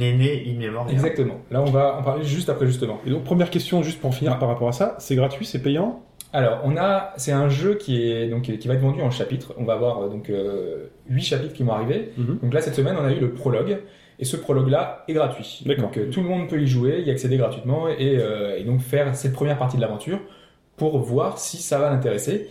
aîné 0.00 0.44
in 0.46 0.58
memoriam. 0.58 0.92
Exactement. 0.92 1.36
Là, 1.50 1.62
on 1.62 1.70
va 1.70 1.96
en 1.98 2.02
parler 2.02 2.24
juste 2.24 2.48
après 2.48 2.66
justement. 2.66 3.00
Et 3.06 3.10
donc 3.10 3.24
première 3.24 3.50
question, 3.50 3.82
juste 3.82 4.00
pour 4.00 4.14
finir 4.14 4.38
par 4.38 4.48
rapport 4.48 4.68
à 4.68 4.72
ça, 4.72 4.96
c'est 4.98 5.14
gratuit, 5.14 5.46
c'est 5.46 5.62
payant? 5.62 6.02
Alors, 6.32 6.62
on 6.64 6.76
a, 6.76 7.12
c'est 7.16 7.30
un 7.30 7.48
jeu 7.48 7.76
qui 7.76 8.02
est 8.02 8.28
donc 8.28 8.42
qui 8.42 8.68
va 8.68 8.74
être 8.74 8.80
vendu 8.80 9.00
en 9.00 9.10
chapitres. 9.10 9.54
On 9.56 9.64
va 9.64 9.74
avoir 9.74 10.02
euh, 10.02 10.08
donc 10.08 10.28
euh, 10.28 10.88
huit 11.08 11.22
chapitres 11.22 11.54
qui 11.54 11.62
vont 11.62 11.72
arriver. 11.72 12.10
Mhm. 12.16 12.40
Donc 12.42 12.52
là, 12.52 12.60
cette 12.60 12.74
semaine, 12.74 12.96
on 13.00 13.04
a 13.04 13.12
eu 13.12 13.20
le 13.20 13.32
prologue. 13.32 13.78
Et 14.18 14.24
ce 14.24 14.36
prologue-là 14.36 15.04
est 15.08 15.12
gratuit. 15.12 15.62
D'accord. 15.66 15.84
Donc 15.84 15.96
euh, 15.96 16.10
tout 16.10 16.22
le 16.22 16.28
monde 16.28 16.48
peut 16.48 16.60
y 16.60 16.66
jouer, 16.66 17.02
y 17.04 17.10
accéder 17.10 17.36
gratuitement 17.36 17.88
et, 17.88 18.16
euh, 18.18 18.56
et 18.58 18.64
donc 18.64 18.80
faire 18.80 19.14
cette 19.14 19.32
première 19.32 19.58
partie 19.58 19.76
de 19.76 19.82
l'aventure 19.82 20.18
pour 20.76 20.98
voir 20.98 21.38
si 21.38 21.58
ça 21.58 21.78
va 21.78 21.90
l'intéresser. 21.90 22.48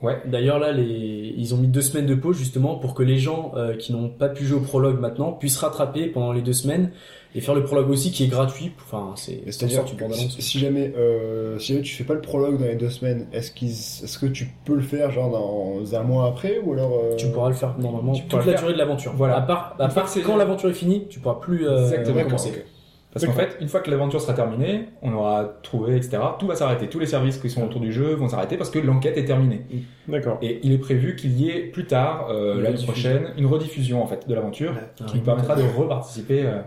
Ouais. 0.00 0.22
D'ailleurs 0.26 0.58
là, 0.60 0.70
les... 0.72 1.34
ils 1.36 1.54
ont 1.54 1.56
mis 1.56 1.66
deux 1.66 1.82
semaines 1.82 2.06
de 2.06 2.14
pause 2.14 2.36
justement 2.36 2.76
pour 2.76 2.94
que 2.94 3.02
les 3.02 3.18
gens 3.18 3.52
euh, 3.56 3.74
qui 3.76 3.92
n'ont 3.92 4.08
pas 4.08 4.28
pu 4.28 4.44
jouer 4.44 4.58
au 4.58 4.62
prologue 4.62 5.00
maintenant 5.00 5.32
puissent 5.32 5.58
rattraper 5.58 6.06
pendant 6.06 6.32
les 6.32 6.40
deux 6.42 6.52
semaines 6.52 6.92
et 7.34 7.40
faire 7.40 7.54
le 7.54 7.64
prologue 7.64 7.90
aussi 7.90 8.10
qui 8.10 8.24
est 8.24 8.28
gratuit. 8.28 8.72
Enfin, 8.84 9.12
c'est 9.16 9.42
C'est-à-dire 9.46 9.84
si, 10.12 10.40
si 10.40 10.58
jamais, 10.58 10.94
euh, 10.96 11.58
si 11.58 11.72
jamais 11.72 11.82
tu 11.82 11.94
fais 11.94 12.04
pas 12.04 12.14
le 12.14 12.20
prologue 12.20 12.58
dans 12.58 12.66
les 12.66 12.76
deux 12.76 12.90
semaines, 12.90 13.26
est-ce 13.32 13.50
qu'ils, 13.50 13.70
est-ce 13.70 14.18
que 14.18 14.26
tu 14.26 14.48
peux 14.64 14.74
le 14.76 14.82
faire 14.82 15.10
genre 15.10 15.30
dans 15.30 15.94
un 15.94 16.02
mois 16.04 16.28
après 16.28 16.58
ou 16.64 16.72
alors 16.72 16.92
euh, 16.94 17.16
Tu 17.16 17.26
pourras 17.28 17.48
le 17.48 17.54
faire 17.54 17.76
normalement 17.78 18.14
toute 18.14 18.32
la 18.34 18.40
faire. 18.52 18.60
durée 18.60 18.72
de 18.74 18.78
l'aventure. 18.78 19.12
Voilà. 19.16 19.36
À 19.36 19.42
part, 19.42 19.76
à 19.78 19.88
part 19.88 20.08
quand 20.24 20.36
l'aventure 20.36 20.70
est 20.70 20.74
finie, 20.74 21.06
tu 21.10 21.18
pourras 21.18 21.40
plus 21.40 21.66
euh, 21.66 21.84
Exactement. 21.86 22.18
recommencer. 22.18 22.50
D'accord, 22.50 22.64
Parce 23.12 23.24
qu'en 23.24 23.32
fait, 23.32 23.56
une 23.60 23.68
fois 23.68 23.80
que 23.80 23.90
l'aventure 23.90 24.20
sera 24.20 24.34
terminée, 24.34 24.86
on 25.02 25.12
aura 25.14 25.58
trouvé, 25.62 25.96
etc., 25.96 26.18
tout 26.38 26.46
va 26.46 26.54
s'arrêter. 26.54 26.88
Tous 26.88 26.98
les 26.98 27.06
services 27.06 27.38
qui 27.38 27.48
sont 27.48 27.64
autour 27.64 27.80
du 27.80 27.90
jeu 27.92 28.14
vont 28.14 28.28
s'arrêter 28.28 28.56
parce 28.58 28.70
que 28.70 28.78
l'enquête 28.78 29.16
est 29.16 29.24
terminée. 29.24 29.62
D'accord. 30.06 30.38
Et 30.42 30.60
il 30.62 30.72
est 30.72 30.78
prévu 30.78 31.16
qu'il 31.16 31.32
y 31.40 31.48
ait 31.50 31.60
plus 31.62 31.86
tard, 31.86 32.28
euh, 32.30 32.54
l'année 32.56 32.76
rediffusion. 32.76 32.92
prochaine, 32.92 33.28
une 33.38 33.46
rediffusion 33.46 34.02
en 34.02 34.06
fait 34.06 34.28
de 34.28 34.34
l'aventure 34.34 34.74
qui 35.06 35.16
nous 35.16 35.22
permettra 35.22 35.56
de 35.56 35.62
reparticiper. 35.62 36.42
euh, 36.44 36.60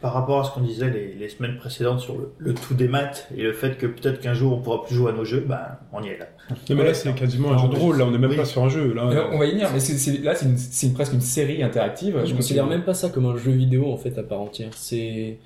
Par 0.00 0.12
rapport 0.14 0.38
à 0.40 0.44
ce 0.44 0.52
qu'on 0.52 0.60
disait 0.60 0.88
les, 0.88 1.14
les 1.14 1.28
semaines 1.28 1.56
précédentes 1.56 1.98
sur 1.98 2.16
le, 2.16 2.32
le 2.38 2.54
tout 2.54 2.74
des 2.74 2.86
maths 2.86 3.28
et 3.36 3.42
le 3.42 3.52
fait 3.52 3.76
que 3.76 3.86
peut-être 3.86 4.20
qu'un 4.20 4.34
jour 4.34 4.52
on 4.56 4.62
pourra 4.62 4.84
plus 4.84 4.94
jouer 4.94 5.10
à 5.10 5.14
nos 5.14 5.24
jeux, 5.24 5.44
ben 5.48 5.58
on 5.92 6.00
y 6.04 6.08
est 6.10 6.18
là. 6.18 6.26
Non, 6.70 6.76
mais 6.76 6.84
là, 6.84 6.94
c'est 6.94 7.12
quasiment 7.16 7.50
un 7.52 7.58
jeu 7.58 7.68
de 7.68 7.74
rôle, 7.76 7.98
là, 7.98 8.04
on 8.08 8.14
est 8.14 8.18
même 8.18 8.30
oui. 8.30 8.36
pas 8.36 8.44
sur 8.44 8.62
un 8.62 8.68
jeu. 8.68 8.94
Là, 8.94 9.08
Alors, 9.08 9.30
on 9.32 9.38
va 9.38 9.46
y 9.46 9.50
venir, 9.50 9.68
mais 9.74 9.80
c'est, 9.80 9.94
c'est- 9.98 10.22
là, 10.22 10.34
c'est, 10.36 10.94
presque 10.94 11.12
une 11.12 11.20
série 11.20 11.62
interactive. 11.64 12.14
Je 12.22 12.28
Donc, 12.28 12.36
considère 12.36 12.66
même 12.68 12.84
pas 12.84 12.94
ça 12.94 13.08
comme 13.08 13.26
un 13.26 13.36
jeu 13.36 13.50
vidéo 13.50 13.92
en 13.92 13.96
fait 13.96 14.16
à 14.16 14.22
part 14.22 14.40
entière. 14.40 14.70
C'est 14.76 15.38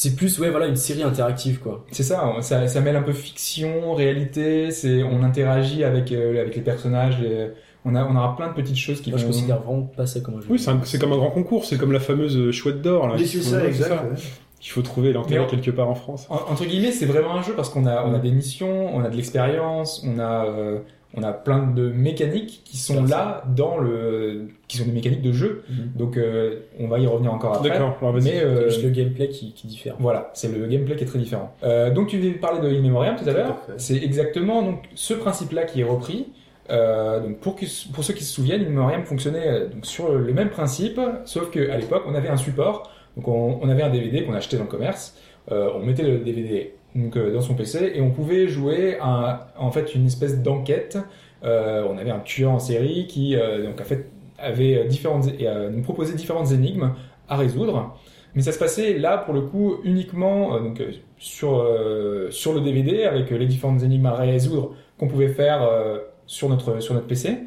c'est 0.00 0.14
plus 0.14 0.38
ouais 0.38 0.50
voilà 0.50 0.66
une 0.68 0.76
série 0.76 1.02
interactive 1.02 1.58
quoi. 1.58 1.84
C'est 1.90 2.04
ça, 2.04 2.32
ça, 2.40 2.68
ça 2.68 2.80
mêle 2.80 2.94
un 2.94 3.02
peu 3.02 3.12
fiction, 3.12 3.94
réalité. 3.94 4.70
C'est, 4.70 5.02
on 5.02 5.24
interagit 5.24 5.82
avec 5.82 6.12
euh, 6.12 6.40
avec 6.40 6.54
les 6.54 6.62
personnages. 6.62 7.18
les- 7.20 7.50
on 7.84 7.94
a, 7.94 8.04
on 8.04 8.14
aura 8.16 8.36
plein 8.36 8.48
de 8.48 8.52
petites 8.54 8.76
choses 8.76 9.00
qui 9.00 9.10
Moi 9.10 9.18
je 9.18 9.24
vont- 9.24 9.30
considère 9.32 9.60
vraiment 9.62 9.82
pas 9.82 10.06
ça 10.06 10.20
comme 10.20 10.36
un 10.36 10.40
jeu. 10.40 10.46
Oui, 10.50 10.58
c'est 10.58 10.70
un- 10.70 10.80
c'est 10.84 10.98
comme 11.00 11.12
un 11.12 11.16
grand 11.16 11.30
concours, 11.30 11.64
c'est 11.64 11.78
comme 11.78 11.92
la 11.92 12.00
fameuse 12.00 12.50
chouette 12.52 12.80
d'or. 12.82 13.08
là, 13.08 13.14
Oui, 13.16 13.26
c'est 13.26 13.38
faut- 13.38 13.44
ça, 13.56 13.64
exact. 13.66 13.90
ouais. 13.90 14.16
qu'il 14.60 14.72
faut 14.72 14.82
trouver 14.82 15.12
on- 15.16 15.46
quelque 15.46 15.70
part 15.70 15.88
en 15.88 15.94
France. 15.94 16.26
En- 16.30 16.52
entre 16.52 16.64
guillemets, 16.64 16.90
c'est 16.92 17.06
vraiment 17.06 17.34
un 17.36 17.42
jeu 17.42 17.54
parce 17.54 17.68
qu'on 17.70 17.86
a, 17.86 18.04
on 18.04 18.12
a 18.14 18.18
des 18.18 18.32
missions, 18.32 18.94
on 18.94 19.02
a 19.04 19.08
de 19.08 19.16
l'expérience, 19.16 20.04
on 20.04 20.18
a, 20.18 20.46
euh, 20.46 20.78
on 21.16 21.22
a 21.22 21.32
plein 21.32 21.66
de 21.66 21.88
mécaniques 21.88 22.60
qui 22.64 22.76
sont 22.76 23.02
là 23.04 23.42
dans 23.56 23.78
le, 23.78 24.48
qui 24.68 24.76
sont 24.76 24.84
des 24.84 24.92
mécaniques 24.92 25.22
de 25.22 25.32
jeu. 25.32 25.62
Mhm. 25.70 25.76
Donc, 25.96 26.16
euh, 26.16 26.60
on 26.78 26.86
va 26.88 26.98
y 26.98 27.06
revenir 27.06 27.32
encore 27.32 27.54
après. 27.56 27.70
D'accord. 27.70 27.96
Mais 28.22 28.40
euh, 28.42 28.68
juste 28.68 28.82
le 28.84 28.90
gameplay 28.90 29.28
qui, 29.28 29.52
qui 29.52 29.66
diffère. 29.66 29.96
Voilà, 29.98 30.30
c'est 30.34 30.52
le 30.54 30.66
gameplay 30.66 30.96
qui 30.96 31.04
est 31.04 31.06
très 31.06 31.18
différent. 31.18 31.54
Euh, 31.64 31.90
donc 31.90 32.08
tu 32.08 32.18
parlais 32.40 32.60
de 32.60 32.68
In 32.76 32.82
Memoriam 32.82 33.16
tout 33.16 33.28
à 33.28 33.32
l'heure. 33.32 33.56
C'est 33.78 33.96
exactement 33.96 34.62
donc 34.62 34.84
ce 34.94 35.14
principe-là 35.14 35.64
qui 35.64 35.80
est 35.80 35.84
repris. 35.84 36.28
Euh, 36.70 37.20
donc 37.20 37.38
pour, 37.38 37.56
que- 37.56 37.64
pour 37.94 38.04
ceux 38.04 38.12
qui 38.12 38.22
se 38.24 38.34
souviennent, 38.34 38.60
In 38.60 38.68
Memoriam 38.68 39.02
fonctionnait 39.04 39.48
euh, 39.48 39.68
donc 39.68 39.86
sur 39.86 40.12
le 40.12 40.34
même 40.34 40.50
principe, 40.50 41.00
sauf 41.24 41.50
qu'à 41.50 41.78
l'époque 41.78 42.02
on 42.06 42.14
avait 42.14 42.28
un 42.28 42.36
support. 42.36 42.90
Donc 43.16 43.26
on, 43.28 43.58
on 43.62 43.68
avait 43.70 43.82
un 43.82 43.88
DVD 43.90 44.24
qu'on 44.24 44.34
achetait 44.34 44.58
dans 44.58 44.64
le 44.64 44.68
commerce. 44.68 45.16
Euh, 45.50 45.70
on 45.74 45.78
mettait 45.86 46.02
le 46.02 46.18
DVD 46.18 46.74
donc, 46.94 47.16
euh, 47.16 47.32
dans 47.32 47.40
son 47.40 47.54
PC 47.54 47.92
et 47.94 48.00
on 48.00 48.10
pouvait 48.10 48.48
jouer 48.48 48.98
un, 49.00 49.40
en 49.56 49.70
fait 49.70 49.94
une 49.94 50.06
espèce 50.06 50.42
d'enquête. 50.42 50.98
Euh, 51.44 51.86
on 51.88 51.96
avait 51.98 52.10
un 52.10 52.20
tueur 52.20 52.50
en 52.50 52.58
série 52.58 53.06
qui 53.06 53.36
euh, 53.36 53.64
donc 53.64 53.80
en 53.80 53.84
fait 53.84 54.10
avait 54.38 54.84
différentes 54.86 55.28
et, 55.38 55.46
euh, 55.46 55.70
nous 55.70 55.82
proposait 55.82 56.14
différentes 56.14 56.52
énigmes 56.52 56.94
à 57.28 57.36
résoudre. 57.36 57.94
Mais 58.34 58.42
ça 58.42 58.52
se 58.52 58.58
passait 58.58 58.98
là 58.98 59.18
pour 59.18 59.34
le 59.34 59.40
coup 59.42 59.78
uniquement 59.84 60.54
euh, 60.54 60.60
donc, 60.60 60.80
euh, 60.80 60.92
sur, 61.18 61.58
euh, 61.58 62.30
sur 62.30 62.52
le 62.52 62.60
DVD 62.60 63.04
avec 63.04 63.32
euh, 63.32 63.36
les 63.36 63.46
différentes 63.46 63.82
énigmes 63.82 64.06
à 64.06 64.14
résoudre 64.14 64.74
qu'on 64.98 65.08
pouvait 65.08 65.28
faire 65.28 65.62
euh, 65.62 65.98
sur, 66.26 66.48
notre, 66.48 66.80
sur 66.80 66.94
notre 66.94 67.06
PC. 67.06 67.38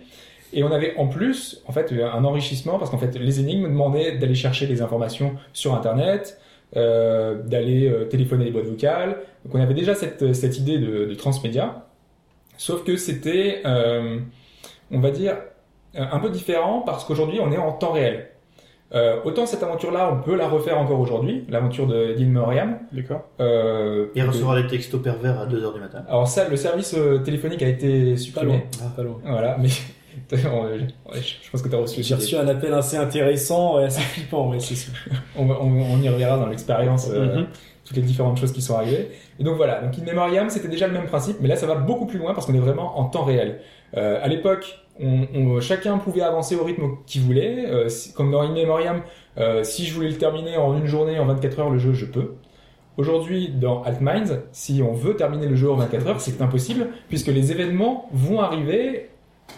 Et 0.54 0.64
on 0.64 0.72
avait 0.72 0.96
en 0.98 1.08
plus 1.08 1.64
en 1.66 1.72
fait 1.72 1.94
un 1.94 2.26
enrichissement 2.26 2.78
parce 2.78 2.92
qu'en 2.92 2.98
fait 2.98 3.18
les 3.18 3.40
énigmes 3.40 3.70
demandaient 3.70 4.18
d'aller 4.18 4.36
chercher 4.36 4.68
des 4.68 4.82
informations 4.82 5.36
sur 5.54 5.74
internet, 5.74 6.41
euh, 6.76 7.42
d'aller 7.44 7.90
euh, 7.90 8.06
téléphoner 8.06 8.46
les 8.46 8.52
boîtes 8.52 8.66
vocales. 8.66 9.18
Donc 9.46 9.56
on 9.56 9.62
avait 9.62 9.74
déjà 9.74 9.96
cette, 9.96 10.34
cette 10.34 10.58
idée 10.58 10.78
de, 10.80 11.06
de 11.06 11.14
transmédia, 11.16 11.86
sauf 12.58 12.84
que 12.84 12.96
c'était, 12.98 13.62
euh, 13.66 14.20
on 14.92 15.00
va 15.00 15.12
dire, 15.12 15.36
euh, 15.96 16.06
un 16.12 16.20
peu 16.20 16.30
différent 16.30 16.82
parce 16.86 17.04
qu'aujourd'hui 17.06 17.40
on 17.42 17.52
est 17.52 17.58
en 17.58 17.74
temps 17.74 17.92
réel. 17.92 18.28
Euh, 18.94 19.22
autant 19.24 19.46
cette 19.46 19.64
aventure-là, 19.64 20.12
on 20.12 20.22
peut 20.22 20.36
la 20.36 20.50
refaire 20.50 20.78
encore 20.78 21.00
aujourd'hui, 21.00 21.46
l'aventure 21.48 21.88
de 21.88 22.14
d'In 22.14 22.26
Memoriam. 22.26 22.78
D'accord. 22.92 23.22
Euh, 23.40 24.08
Et 24.16 24.22
recevoir 24.22 24.58
des 24.58 24.68
textos 24.68 25.02
pervers 25.02 25.40
à 25.40 25.46
2h 25.46 25.74
du 25.74 25.80
matin. 25.80 26.04
alors 26.10 26.28
ça, 26.28 26.50
le 26.50 26.58
service 26.58 26.94
euh, 26.98 27.20
téléphonique 27.20 27.64
a 27.64 27.70
été 27.70 28.12
Pas 28.12 28.18
supprimé. 28.18 28.66
Pas 28.98 29.02
loin. 29.04 29.18
Voilà, 29.24 29.56
mais 29.62 29.70
je 30.32 31.52
pense 31.52 31.62
que 31.62 31.70
tu 31.70 31.76
as 31.76 31.80
reçu. 31.80 32.04
J'ai 32.04 32.16
reçu 32.16 32.36
un 32.36 32.48
appel 32.48 32.74
assez 32.74 32.98
intéressant 32.98 33.80
et 33.80 33.86
assez 33.86 34.02
flippant, 34.02 34.50
ouais, 34.50 34.60
c'est 34.60 34.76
sûr. 34.76 34.94
On, 35.38 35.46
va- 35.46 35.58
on, 35.62 35.68
on 35.68 36.02
y 36.02 36.10
reviendra 36.10 36.38
dans 36.38 36.48
l'expérience, 36.48 37.10
euh, 37.10 37.38
Mhm. 37.38 37.48
toutes 37.86 37.98
les 37.98 38.04
différentes 38.04 38.38
choses 38.40 38.52
qui 38.52 38.62
sont 38.62 38.76
arrivées. 38.76 39.10
Et 39.40 39.44
donc 39.44 39.56
voilà, 39.58 39.82
donc 39.82 39.94
In 40.00 40.04
Memoriam, 40.06 40.50
c'était 40.50 40.68
déjà 40.68 40.88
le 40.88 40.94
même 40.94 41.06
principe, 41.08 41.38
mais 41.42 41.48
là 41.48 41.56
ça 41.56 41.66
va 41.68 41.76
beaucoup 41.76 42.06
plus 42.06 42.20
loin 42.20 42.34
parce 42.34 42.46
qu'on 42.46 42.54
est 42.54 42.60
vraiment 42.60 43.00
en 43.00 43.06
temps 43.06 43.24
réel. 43.24 43.60
Euh, 43.98 44.20
à 44.22 44.28
l'époque, 44.28 44.78
on, 45.00 45.26
on- 45.34 45.62
chacun 45.62 45.98
pouvait 45.98 46.22
avancer 46.22 46.56
au 46.56 46.64
rythme 46.64 46.84
qu'il 47.06 47.22
voulait. 47.22 47.66
Euh, 47.70 47.90
si- 47.90 48.14
comme 48.14 48.32
dans 48.32 48.42
In 48.42 48.54
Memoriam, 48.54 49.02
euh, 49.38 49.64
si 49.64 49.86
je 49.86 49.94
voulais 49.94 50.10
le 50.10 50.18
terminer 50.18 50.58
en 50.58 50.78
une 50.78 50.86
journée, 50.86 51.20
en 51.20 51.26
24 51.26 51.60
heures, 51.60 51.70
le 51.70 51.80
jeu, 51.80 51.94
je 51.94 52.06
peux. 52.06 52.34
Aujourd'hui, 52.98 53.48
dans 53.50 53.82
Altminds, 53.84 54.42
si 54.52 54.82
on 54.84 54.94
veut 54.94 55.16
terminer 55.16 55.48
le 55.48 55.56
jeu 55.56 55.72
en 55.72 55.76
24 55.76 56.08
heures, 56.08 56.22
c'est 56.22 56.42
impossible, 56.42 56.88
puisque 57.08 57.28
les 57.28 57.52
événements 57.52 58.10
vont 58.12 58.42
arriver 58.42 59.10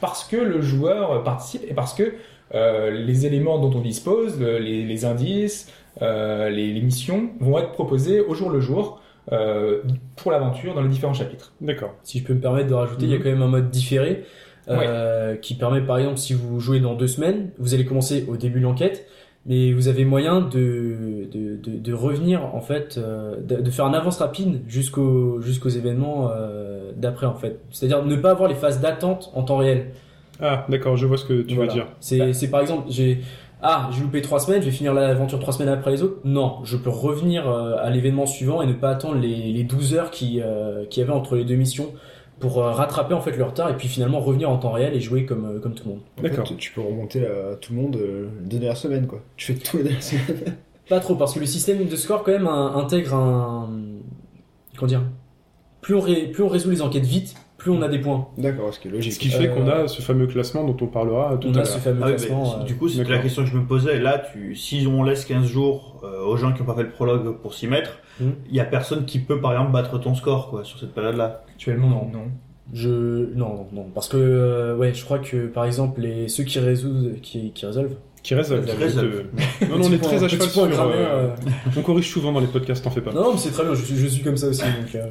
parce 0.04 0.26
que 0.26 0.36
le 0.36 0.60
joueur 0.62 1.24
participe 1.24 1.64
et 1.70 1.74
parce 1.74 1.94
que 1.94 2.06
euh, 2.54 2.92
les 2.92 3.26
éléments 3.26 3.58
dont 3.58 3.72
on 3.80 3.82
dispose, 3.82 4.38
le- 4.40 4.60
les, 4.60 4.84
les 4.84 5.06
indices, 5.06 5.72
euh, 6.02 6.50
les, 6.50 6.74
les 6.74 6.82
missions 6.82 7.30
vont 7.40 7.58
être 7.58 7.72
proposés 7.72 8.20
au 8.20 8.34
jour 8.34 8.50
le 8.50 8.60
jour 8.60 9.00
euh, 9.32 9.82
pour 10.18 10.30
l'aventure 10.34 10.76
dans 10.76 10.82
les 10.82 10.90
différents 10.90 11.14
chapitres. 11.14 11.54
D'accord. 11.62 11.94
Si 12.04 12.20
je 12.20 12.26
peux 12.26 12.34
me 12.34 12.42
permettre 12.42 12.68
de 12.68 12.74
rajouter, 12.74 13.06
il 13.06 13.12
y 13.12 13.14
a 13.14 13.18
Mhm. 13.18 13.24
quand 13.24 13.30
même 13.30 13.42
un 13.44 13.48
mode 13.48 13.70
différé 13.70 14.26
euh, 14.70 15.36
qui 15.38 15.56
permet 15.56 15.82
par 15.82 15.98
exemple 16.00 16.18
si 16.18 16.34
vous 16.34 16.60
jouez 16.60 16.80
dans 16.82 16.96
deux 16.96 17.08
semaines, 17.08 17.52
vous 17.58 17.74
allez 17.74 17.86
commencer 17.86 18.26
au 18.28 18.36
début 18.36 18.60
de 18.60 18.66
l'enquête, 18.66 19.06
mais 19.46 19.74
vous 19.74 19.88
avez 19.90 20.06
moyen 20.06 20.42
de, 20.42 21.28
de, 21.32 21.58
de, 21.58 21.78
de 21.78 21.94
revenir 21.94 22.44
en 22.56 22.62
fait, 22.62 22.98
euh, 22.98 23.36
de, 23.42 23.58
de 23.62 23.72
faire 23.72 23.86
un 23.86 23.94
avance 23.94 24.18
rapide 24.20 24.62
jusqu'au 24.68 25.42
jusqu'aux 25.42 25.70
événements 25.70 26.30
euh, 26.34 26.92
d'après 26.96 27.26
en 27.26 27.36
fait. 27.36 27.60
C'est-à-dire 27.72 28.06
ne 28.06 28.16
pas 28.16 28.32
avoir 28.32 28.48
les 28.50 28.56
phases 28.56 28.80
d'attente 28.82 29.32
en 29.34 29.44
temps 29.44 29.58
réel. 29.58 29.88
Ah, 30.42 30.66
d'accord, 30.70 30.96
je 30.98 31.06
vois 31.06 31.18
ce 31.18 31.26
que 31.26 31.42
tu 31.42 31.56
Voilà. 31.56 31.70
veux 31.72 31.76
dire. 31.78 31.88
C'est 32.00 32.34
c'est 32.34 32.50
par 32.50 32.62
exemple 32.62 32.86
j'ai 32.90 33.20
ah 33.62 33.90
j'ai 33.94 34.02
loupé 34.02 34.22
trois 34.22 34.40
semaines, 34.40 34.62
je 34.62 34.66
vais 34.66 34.72
finir 34.72 34.94
l'aventure 34.94 35.40
trois 35.40 35.54
semaines 35.54 35.70
après 35.74 35.92
les 35.92 36.04
autres. 36.04 36.18
Non, 36.26 36.58
je 36.64 36.76
peux 36.78 36.90
revenir 36.90 37.50
euh, 37.50 37.76
à 37.82 37.90
l'événement 37.90 38.26
suivant 38.26 38.62
et 38.62 38.66
ne 38.66 38.74
pas 38.74 38.90
attendre 38.92 39.16
les, 39.20 39.52
les 39.54 39.64
12 39.64 39.94
heures 39.94 40.12
qui 40.12 40.42
euh, 40.42 40.86
qu'il 40.86 41.02
y 41.02 41.04
avait 41.06 41.14
entre 41.14 41.36
les 41.36 41.46
deux 41.46 41.56
missions 41.56 41.92
pour 42.44 42.62
euh, 42.62 42.72
rattraper 42.74 43.14
en 43.14 43.22
fait 43.22 43.38
le 43.38 43.44
retard 43.46 43.70
et 43.70 43.78
puis 43.78 43.88
finalement 43.88 44.20
revenir 44.20 44.50
en 44.50 44.58
temps 44.58 44.74
réel 44.74 44.94
et 44.94 45.00
jouer 45.00 45.26
comme 45.26 45.46
euh, 45.46 45.60
comme 45.62 45.74
tout 45.76 45.86
le 45.86 45.92
monde. 45.92 46.02
En 46.20 46.22
fait, 46.24 46.30
D'accord. 46.30 46.58
tu 46.58 46.72
peux 46.74 46.82
remonter 46.82 47.26
à 47.26 47.56
tout 47.56 47.72
le 47.74 47.80
monde 47.82 47.96
euh, 47.96 48.28
les 48.42 48.60
dernières 48.60 48.76
semaines, 48.76 49.08
quoi. 49.08 49.22
Tu 49.38 49.54
fais 49.54 49.58
tout 49.60 49.78
les 49.78 49.84
dernières 49.84 50.04
semaines. 50.04 50.58
Pas 50.90 51.00
trop 51.00 51.16
parce 51.16 51.34
que 51.34 51.40
le 51.40 51.46
système 51.46 51.86
de 51.86 51.96
score 51.96 52.24
quand 52.24 52.34
même 52.34 52.48
un- 52.48 52.76
intègre 52.76 53.14
un 53.16 53.70
comment 54.76 54.88
dire 54.90 55.04
plus 55.80 55.96
on 55.96 56.02
ré- 56.02 56.28
plus 56.28 56.44
on 56.44 56.50
résout 56.50 56.70
les 56.70 56.82
enquêtes 56.82 57.06
vite, 57.06 57.34
plus 57.64 57.72
on 57.72 57.82
a 57.82 57.88
des 57.88 58.00
points. 58.00 58.28
D'accord, 58.38 58.74
ce 58.74 58.80
qui 58.80 58.90
est 58.90 58.92
logique. 58.92 59.14
Ce 59.14 59.20
qui 59.20 59.30
fait 59.30 59.48
Euh, 59.48 59.54
qu'on 59.56 59.68
a 59.70 59.88
ce 59.88 60.02
fameux 60.02 60.28
classement 60.28 60.66
dont 60.66 60.76
on 60.82 60.88
parlera 60.88 61.38
tout 61.40 61.48
On 61.48 61.52
à 61.52 61.54
a 61.54 61.58
l'heure. 61.60 61.68
ce 61.68 61.78
fameux 61.80 62.02
Ah 62.04 62.10
classement. 62.10 62.56
mais 62.58 62.64
euh, 62.64 62.66
du 62.66 62.76
coup, 62.76 62.90
c'était 62.90 63.10
la 63.10 63.20
question 63.20 63.44
que 63.44 63.50
je 63.50 63.56
me 63.58 63.66
posais. 63.66 64.00
Là, 64.00 64.22
tu, 64.34 64.54
si 64.56 64.86
on 64.86 65.02
laisse 65.04 65.24
15 65.24 65.46
jours 65.46 66.02
euh, 66.04 66.26
aux 66.26 66.36
gens 66.36 66.52
qui 66.52 66.60
n'ont 66.60 66.66
pas 66.66 66.76
fait 66.76 66.84
le 66.84 66.90
prologue 66.90 67.38
pour 67.42 67.54
s'y 67.54 67.68
mettre, 67.68 68.00
il 68.20 68.26
Mhm. 68.28 68.34
y 68.52 68.60
a 68.60 68.66
personne 68.66 69.06
qui 69.06 69.20
peut, 69.20 69.40
par 69.40 69.54
exemple, 69.54 69.72
battre 69.72 69.98
ton 69.98 70.14
score 70.14 70.50
quoi, 70.50 70.64
sur 70.66 70.78
cette 70.78 70.94
période-là. 70.94 71.44
Actuellement, 71.54 71.88
non. 71.90 72.10
non. 72.12 72.26
Je 72.74 72.90
non 73.36 73.50
non, 73.56 73.68
non 73.74 73.86
parce 73.94 74.08
que 74.08 74.16
euh, 74.18 74.76
ouais 74.78 74.94
je 74.94 75.04
crois 75.04 75.20
que 75.20 75.48
par 75.48 75.66
exemple 75.66 76.00
les 76.00 76.30
ceux 76.30 76.46
qui 76.46 76.60
résolvent 76.60 77.20
qui, 77.22 77.52
qui 77.52 77.66
résolvent 77.66 77.96
Qui 78.24 78.36
résolve. 78.36 78.66
Qui 78.66 78.72
résolve. 78.78 79.26
Non, 79.70 79.78
non, 79.80 79.86
on 79.88 79.92
est 79.92 79.98
très 79.98 80.24
à 80.24 80.30
cheval 80.30 80.48
sur... 80.50 80.70
cramé, 80.70 80.94
euh, 80.96 81.28
On 81.78 81.82
corrige 81.82 82.10
souvent 82.10 82.32
dans 82.32 82.40
les 82.40 82.48
podcasts, 82.48 82.82
t'en 82.82 82.90
fais 82.90 83.02
pas. 83.02 83.12
Non, 83.12 83.22
non, 83.24 83.32
mais 83.34 83.38
c'est 83.38 83.52
très 83.52 83.64
bien, 83.66 83.74
je 83.76 83.84
suis, 83.84 83.98
je 83.98 84.08
suis 84.08 84.24
comme 84.24 84.38
ça 84.38 84.48
aussi. 84.48 84.62
Donc, 84.62 84.96
euh, 84.96 85.08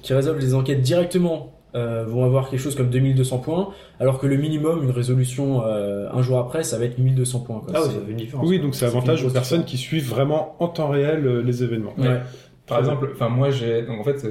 qui 0.00 0.14
résolvent 0.14 0.38
les 0.40 0.54
enquêtes 0.54 0.80
directement 0.80 1.52
euh, 1.76 2.04
vont 2.08 2.24
avoir 2.24 2.48
quelque 2.50 2.58
chose 2.60 2.74
comme 2.74 2.88
2200 2.90 3.38
points, 3.38 3.68
alors 4.00 4.18
que 4.18 4.26
le 4.26 4.36
minimum, 4.36 4.82
une 4.82 4.90
résolution 4.90 5.62
euh, 5.64 6.08
un 6.12 6.22
jour 6.22 6.38
après, 6.38 6.64
ça 6.64 6.78
va 6.78 6.86
être 6.86 6.98
1200 6.98 7.40
points. 7.40 7.60
Quoi. 7.64 7.72
Ah 7.76 7.80
oui, 7.82 7.88
C'est- 7.90 7.94
ça 8.00 8.04
fait 8.06 8.10
une 8.12 8.16
différence. 8.16 8.48
Oui, 8.48 8.58
donc 8.58 8.74
c'est 8.74 8.86
avantage 8.86 9.24
aux 9.24 9.30
personnes 9.30 9.64
qui 9.64 9.76
suivent 9.76 10.08
vraiment 10.08 10.56
en 10.58 10.68
temps 10.68 10.88
réel 10.88 11.26
euh, 11.26 11.42
les 11.42 11.62
événements. 11.62 11.92
Ouais. 11.98 12.20
Par 12.66 12.78
exemple, 12.80 13.10
enfin 13.12 13.28
moi 13.28 13.50
j'ai 13.50 13.82
donc 13.82 14.00
en 14.00 14.04
fait 14.04 14.26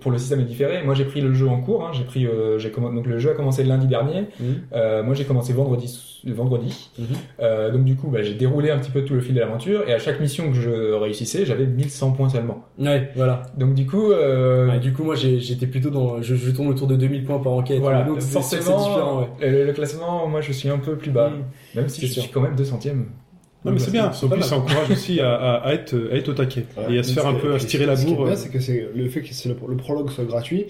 pour 0.00 0.12
le 0.12 0.18
système 0.18 0.40
est 0.40 0.44
différé. 0.44 0.82
Moi 0.84 0.94
j'ai 0.94 1.04
pris 1.04 1.20
le 1.20 1.32
jeu 1.34 1.48
en 1.48 1.60
cours. 1.60 1.84
Hein, 1.84 1.90
j'ai 1.92 2.04
pris 2.04 2.24
euh, 2.26 2.56
j'ai 2.58 2.70
comm- 2.70 2.94
donc 2.94 3.06
le 3.06 3.18
jeu 3.18 3.30
a 3.30 3.34
commencé 3.34 3.64
lundi 3.64 3.86
dernier. 3.88 4.26
Mhm. 4.38 4.62
Euh, 4.72 5.02
moi 5.02 5.14
j'ai 5.14 5.24
commencé 5.24 5.52
vendredi 5.52 6.22
vendredi. 6.26 6.90
Mhm. 6.98 7.06
Euh, 7.40 7.70
donc 7.72 7.84
du 7.84 7.96
coup 7.96 8.08
bah, 8.08 8.22
j'ai 8.22 8.34
déroulé 8.34 8.70
un 8.70 8.78
petit 8.78 8.92
peu 8.92 9.02
tout 9.04 9.14
le 9.14 9.20
fil 9.20 9.34
de 9.34 9.40
l'aventure 9.40 9.88
et 9.88 9.92
à 9.92 9.98
chaque 9.98 10.20
mission 10.20 10.48
que 10.50 10.54
je 10.56 10.92
réussissais 10.92 11.44
j'avais 11.44 11.66
1100 11.66 12.12
points 12.12 12.28
seulement. 12.28 12.64
Ouais, 12.78 13.10
voilà. 13.16 13.42
Donc 13.58 13.74
du 13.74 13.86
coup 13.86 14.12
euh, 14.12 14.68
Ouais, 14.68 14.78
du 14.78 14.92
coup, 14.92 15.02
moi, 15.02 15.16
j'étais 15.16 15.66
plutôt 15.66 15.90
dans, 15.90 16.22
je, 16.22 16.34
je 16.36 16.50
tourne 16.52 16.68
autour 16.68 16.86
de 16.86 16.94
2000 16.96 17.24
points 17.24 17.38
par 17.40 17.52
enquête. 17.52 17.80
voilà 17.80 18.04
donc 18.04 18.20
forcément 18.20 18.78
différent. 18.78 19.20
Ouais. 19.40 19.50
le, 19.50 19.66
le 19.66 19.72
classement 19.72 20.28
moi 20.28 20.40
je 20.40 20.52
suis 20.52 20.68
un 20.68 20.78
peu 20.78 20.94
plus 20.96 21.10
bas. 21.10 21.30
Mm. 21.30 21.42
Même 21.76 21.88
si 21.88 22.06
je 22.06 22.12
sûr. 22.12 22.22
suis 22.22 22.30
quand 22.32 22.40
même 22.40 22.54
200ème. 22.54 23.04
Non, 23.64 23.72
mais 23.72 23.78
c'est 23.78 23.90
bien. 23.90 24.10
En 24.10 24.28
plus, 24.28 24.42
ça 24.42 24.56
encourage 24.58 24.90
aussi 24.90 25.20
à, 25.20 25.34
à- 25.34 25.54
à 25.68 25.72
être, 25.74 25.94
à 26.12 26.16
être 26.16 26.28
au 26.28 26.34
taquet 26.34 26.66
Ouais. 26.76 26.94
et 26.94 26.98
à 26.98 27.02
se 27.02 27.12
faire 27.12 27.26
un 27.26 27.34
peu, 27.34 27.54
à 27.54 27.58
se 27.58 27.66
tirer 27.66 27.86
la 27.86 27.96
Ce 27.96 28.04
qui 28.04 28.12
est 28.12 28.14
bourre. 28.14 28.26
bien, 28.26 28.36
c'est 28.36 28.50
que 28.50 28.60
c'est 28.60 28.88
le 28.94 29.08
fait 29.08 29.22
que 29.22 29.28
le, 29.48 29.56
le 29.70 29.76
prologue 29.76 30.10
soit 30.10 30.24
gratuit, 30.24 30.66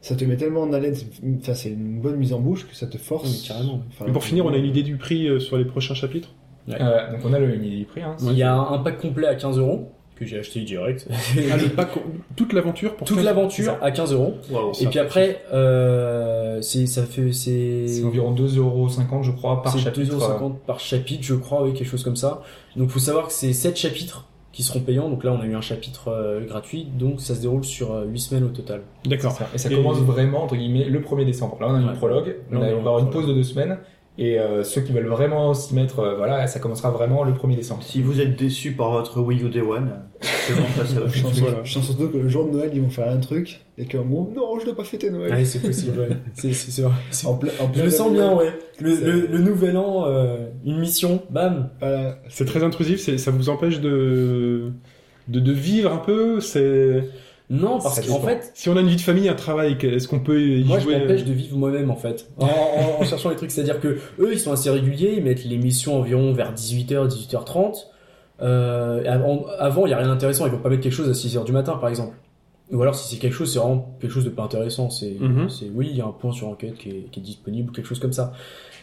ça 0.00 0.14
te 0.14 0.24
met 0.24 0.36
tellement 0.36 0.62
en 0.62 0.72
haleine, 0.72 0.94
enfin, 1.40 1.54
c'est 1.54 1.70
une 1.70 2.00
bonne 2.00 2.16
mise 2.16 2.32
en 2.32 2.38
bouche 2.40 2.66
que 2.68 2.74
ça 2.76 2.86
te 2.86 2.98
force. 2.98 3.28
Oui, 3.28 3.44
carrément. 3.48 3.82
Enfin, 3.88 4.06
Et 4.08 4.12
pour 4.12 4.22
finir, 4.22 4.46
on 4.46 4.52
a 4.52 4.56
une 4.56 4.66
idée 4.66 4.82
du 4.84 4.96
prix 4.96 5.26
euh, 5.28 5.40
sur 5.40 5.56
les 5.58 5.64
prochains 5.64 5.94
chapitres 5.94 6.34
Euh, 6.68 7.10
donc 7.12 7.20
on 7.24 7.32
a 7.32 7.38
le 7.40 7.52
une 7.54 7.64
idée 7.64 7.76
du 7.78 7.84
prix. 7.84 8.02
Hein, 8.02 8.16
Il 8.22 8.32
y 8.38 8.42
a 8.44 8.54
un, 8.54 8.72
un 8.74 8.78
pack 8.78 8.98
complet 8.98 9.26
à 9.26 9.34
15 9.34 9.58
euros 9.58 9.90
que 10.16 10.24
j'ai 10.24 10.38
acheté 10.38 10.60
direct. 10.62 11.06
Ah, 11.10 11.56
le 11.56 11.68
pack- 11.68 11.90
toute 12.36 12.52
l'aventure 12.52 12.96
pour 12.96 13.06
Toute 13.06 13.16
15 13.18 13.24
l'aventure 13.26 13.76
à 13.82 13.90
15 13.90 14.12
euros. 14.12 14.34
Et 14.80 14.86
puis 14.86 14.98
après, 14.98 15.42
euh, 15.52 16.60
c'est 16.62 16.86
ça 16.86 17.02
fait 17.04 17.32
c'est 17.32 17.86
C'est 17.86 18.04
environ 18.04 18.32
2,50€ 18.34 19.22
je 19.22 19.30
crois 19.30 19.62
par 19.62 19.72
c'est 19.72 19.78
chapitre. 19.78 20.14
2,50€ 20.16 20.54
par 20.66 20.80
chapitre, 20.80 21.22
je 21.22 21.34
crois, 21.34 21.62
oui, 21.64 21.74
quelque 21.74 21.88
chose 21.88 22.02
comme 22.02 22.16
ça. 22.16 22.42
Donc, 22.76 22.88
faut 22.90 22.98
savoir 22.98 23.26
que 23.26 23.32
c'est 23.32 23.52
7 23.52 23.76
chapitres 23.76 24.26
qui 24.52 24.62
seront 24.62 24.80
payants. 24.80 25.10
Donc 25.10 25.22
là, 25.22 25.32
on 25.32 25.40
a 25.42 25.44
eu 25.44 25.54
un 25.54 25.60
chapitre 25.60 26.08
euh, 26.08 26.40
gratuit, 26.46 26.86
donc 26.98 27.20
ça 27.20 27.34
se 27.34 27.42
déroule 27.42 27.62
sur 27.64 27.92
euh, 27.92 28.04
8 28.06 28.18
semaines 28.18 28.44
au 28.44 28.48
total. 28.48 28.82
D'accord. 29.04 29.32
Ça. 29.32 29.48
Et 29.54 29.58
ça 29.58 29.70
Et- 29.70 29.74
commence 29.74 29.98
vraiment, 29.98 30.44
entre 30.44 30.56
guillemets, 30.56 30.84
le 30.84 31.00
1er 31.00 31.26
décembre. 31.26 31.58
Là, 31.60 31.66
on 31.68 31.74
a 31.74 31.78
Ouais. 31.80 31.90
une 31.90 31.92
prologue. 31.98 32.36
Là, 32.50 32.58
on, 32.58 32.60
va 32.60 32.66
avoir 32.68 32.98
une 33.00 33.10
prologue. 33.10 33.26
pause 33.26 33.28
de 33.28 33.34
deux 33.34 33.42
semaines. 33.42 33.76
Et 34.18 34.38
euh, 34.40 34.62
ceux 34.64 34.80
qui 34.80 34.92
veulent 34.92 35.08
vraiment 35.08 35.52
s'y 35.52 35.74
mettre, 35.74 35.98
euh, 36.00 36.16
voilà, 36.16 36.46
ça 36.46 36.58
commencera 36.58 36.90
vraiment 36.90 37.22
le 37.22 37.32
1er 37.32 37.56
décembre. 37.56 37.82
Si 37.82 38.00
vous 38.00 38.18
êtes 38.20 38.38
déçu 38.38 38.72
par 38.72 38.90
votre 38.92 39.20
Wii 39.20 39.42
U 39.42 39.50
Day 39.50 39.60
One, 39.60 39.90
c'est 40.22 40.54
bon, 40.54 40.62
passez 40.74 40.96
à 40.96 41.00
la 41.00 41.08
Je 41.08 41.18
sens, 41.20 41.38
Voilà. 41.38 41.58
je 41.64 41.72
sens 41.74 41.84
surtout 41.84 42.08
que 42.08 42.16
le 42.16 42.28
jour 42.28 42.46
de 42.46 42.52
Noël, 42.56 42.70
ils 42.72 42.80
vont 42.80 42.88
faire 42.88 43.10
un 43.10 43.18
truc, 43.18 43.60
et 43.76 43.84
qu'en 43.84 44.00
gros, 44.04 44.32
non, 44.34 44.58
je 44.58 44.64
dois 44.64 44.74
pas 44.74 44.84
fêter 44.84 45.10
Noël. 45.10 45.30
Ouais, 45.32 45.44
c'est 45.44 45.58
possible, 45.60 45.98
ouais. 46.00 46.08
C'est 46.34 46.52
c'est 46.54 46.70
sûr. 46.70 46.90
C'est- 47.10 47.26
En 47.26 47.34
plein, 47.34 47.50
en 47.60 47.70
Je 47.74 47.82
le 47.82 47.90
sens 47.90 48.10
bien, 48.10 48.34
ouais. 48.34 48.52
Le, 48.80 48.94
le, 48.96 49.26
le 49.26 49.38
nouvel 49.38 49.76
an, 49.76 50.04
euh, 50.06 50.48
une 50.64 50.78
mission, 50.78 51.20
bam. 51.28 51.68
Voilà. 51.80 52.18
C'est 52.30 52.46
très 52.46 52.62
intrusif, 52.62 53.00
c'est- 53.00 53.18
ça 53.18 53.30
vous 53.30 53.50
empêche 53.50 53.80
de, 53.80 54.70
de, 55.28 55.40
de 55.40 55.52
vivre 55.52 55.92
un 55.92 55.98
peu 55.98 56.40
c'est... 56.40 57.02
Non, 57.48 57.78
parce 57.80 58.00
qu'en 58.06 58.20
fait, 58.20 58.50
Si 58.54 58.68
on 58.68 58.76
a 58.76 58.80
une 58.80 58.88
vie 58.88 58.96
de 58.96 59.00
famille, 59.00 59.28
un 59.28 59.34
travail, 59.34 59.76
est-ce 59.80 60.08
qu'on 60.08 60.18
peut 60.20 60.40
y 60.42 60.64
Moi, 60.64 60.78
je 60.78 60.84
jouer 60.84 60.98
m'empêche 60.98 61.20
euh, 61.22 61.24
de 61.26 61.32
vivre 61.32 61.56
moi-même, 61.56 61.90
en 61.90 61.96
fait. 61.96 62.28
En, 62.38 62.46
en- 62.46 63.00
en 63.00 63.04
cherchant 63.04 63.30
les 63.30 63.36
trucs. 63.36 63.50
C'est-à-dire 63.52 63.78
que 63.80 63.98
eux, 64.18 64.30
ils 64.32 64.40
sont 64.40 64.50
assez 64.52 64.68
réguliers. 64.68 65.14
Ils 65.16 65.22
mettent 65.22 65.44
l'émission 65.44 65.96
environ 65.98 66.32
vers 66.32 66.52
18h, 66.52 67.06
18h30. 67.08 67.86
Euh, 68.42 69.02
avant, 69.06 69.46
avant, 69.58 69.86
il 69.86 69.90
y 69.90 69.92
a 69.92 69.98
rien 69.98 70.08
d'intéressant. 70.08 70.46
Ils 70.46 70.52
vont 70.52 70.58
pas 70.58 70.68
mettre 70.70 70.82
quelque 70.82 70.92
chose 70.92 71.08
à 71.08 71.12
6h 71.12 71.44
du 71.44 71.52
matin, 71.52 71.76
par 71.76 71.88
exemple. 71.88 72.16
Ou 72.72 72.82
alors, 72.82 72.96
si 72.96 73.14
c'est 73.14 73.20
quelque 73.20 73.32
chose, 73.34 73.52
c'est 73.52 73.60
vraiment 73.60 73.94
quelque 74.00 74.10
chose 74.10 74.24
de 74.24 74.30
pas 74.30 74.42
intéressant. 74.42 74.90
C'est, 74.90 75.16
c'est, 75.48 75.66
oui, 75.72 75.88
il 75.92 75.96
y 75.96 76.00
a 76.00 76.04
un 76.04 76.10
point 76.12 76.32
sur 76.32 76.48
enquête 76.48 76.74
qui 76.76 76.90
est, 76.90 77.06
qui 77.12 77.20
est 77.20 77.22
disponible 77.22 77.70
ou 77.70 77.72
quelque 77.72 77.86
chose 77.86 78.00
comme 78.00 78.12
ça. 78.12 78.32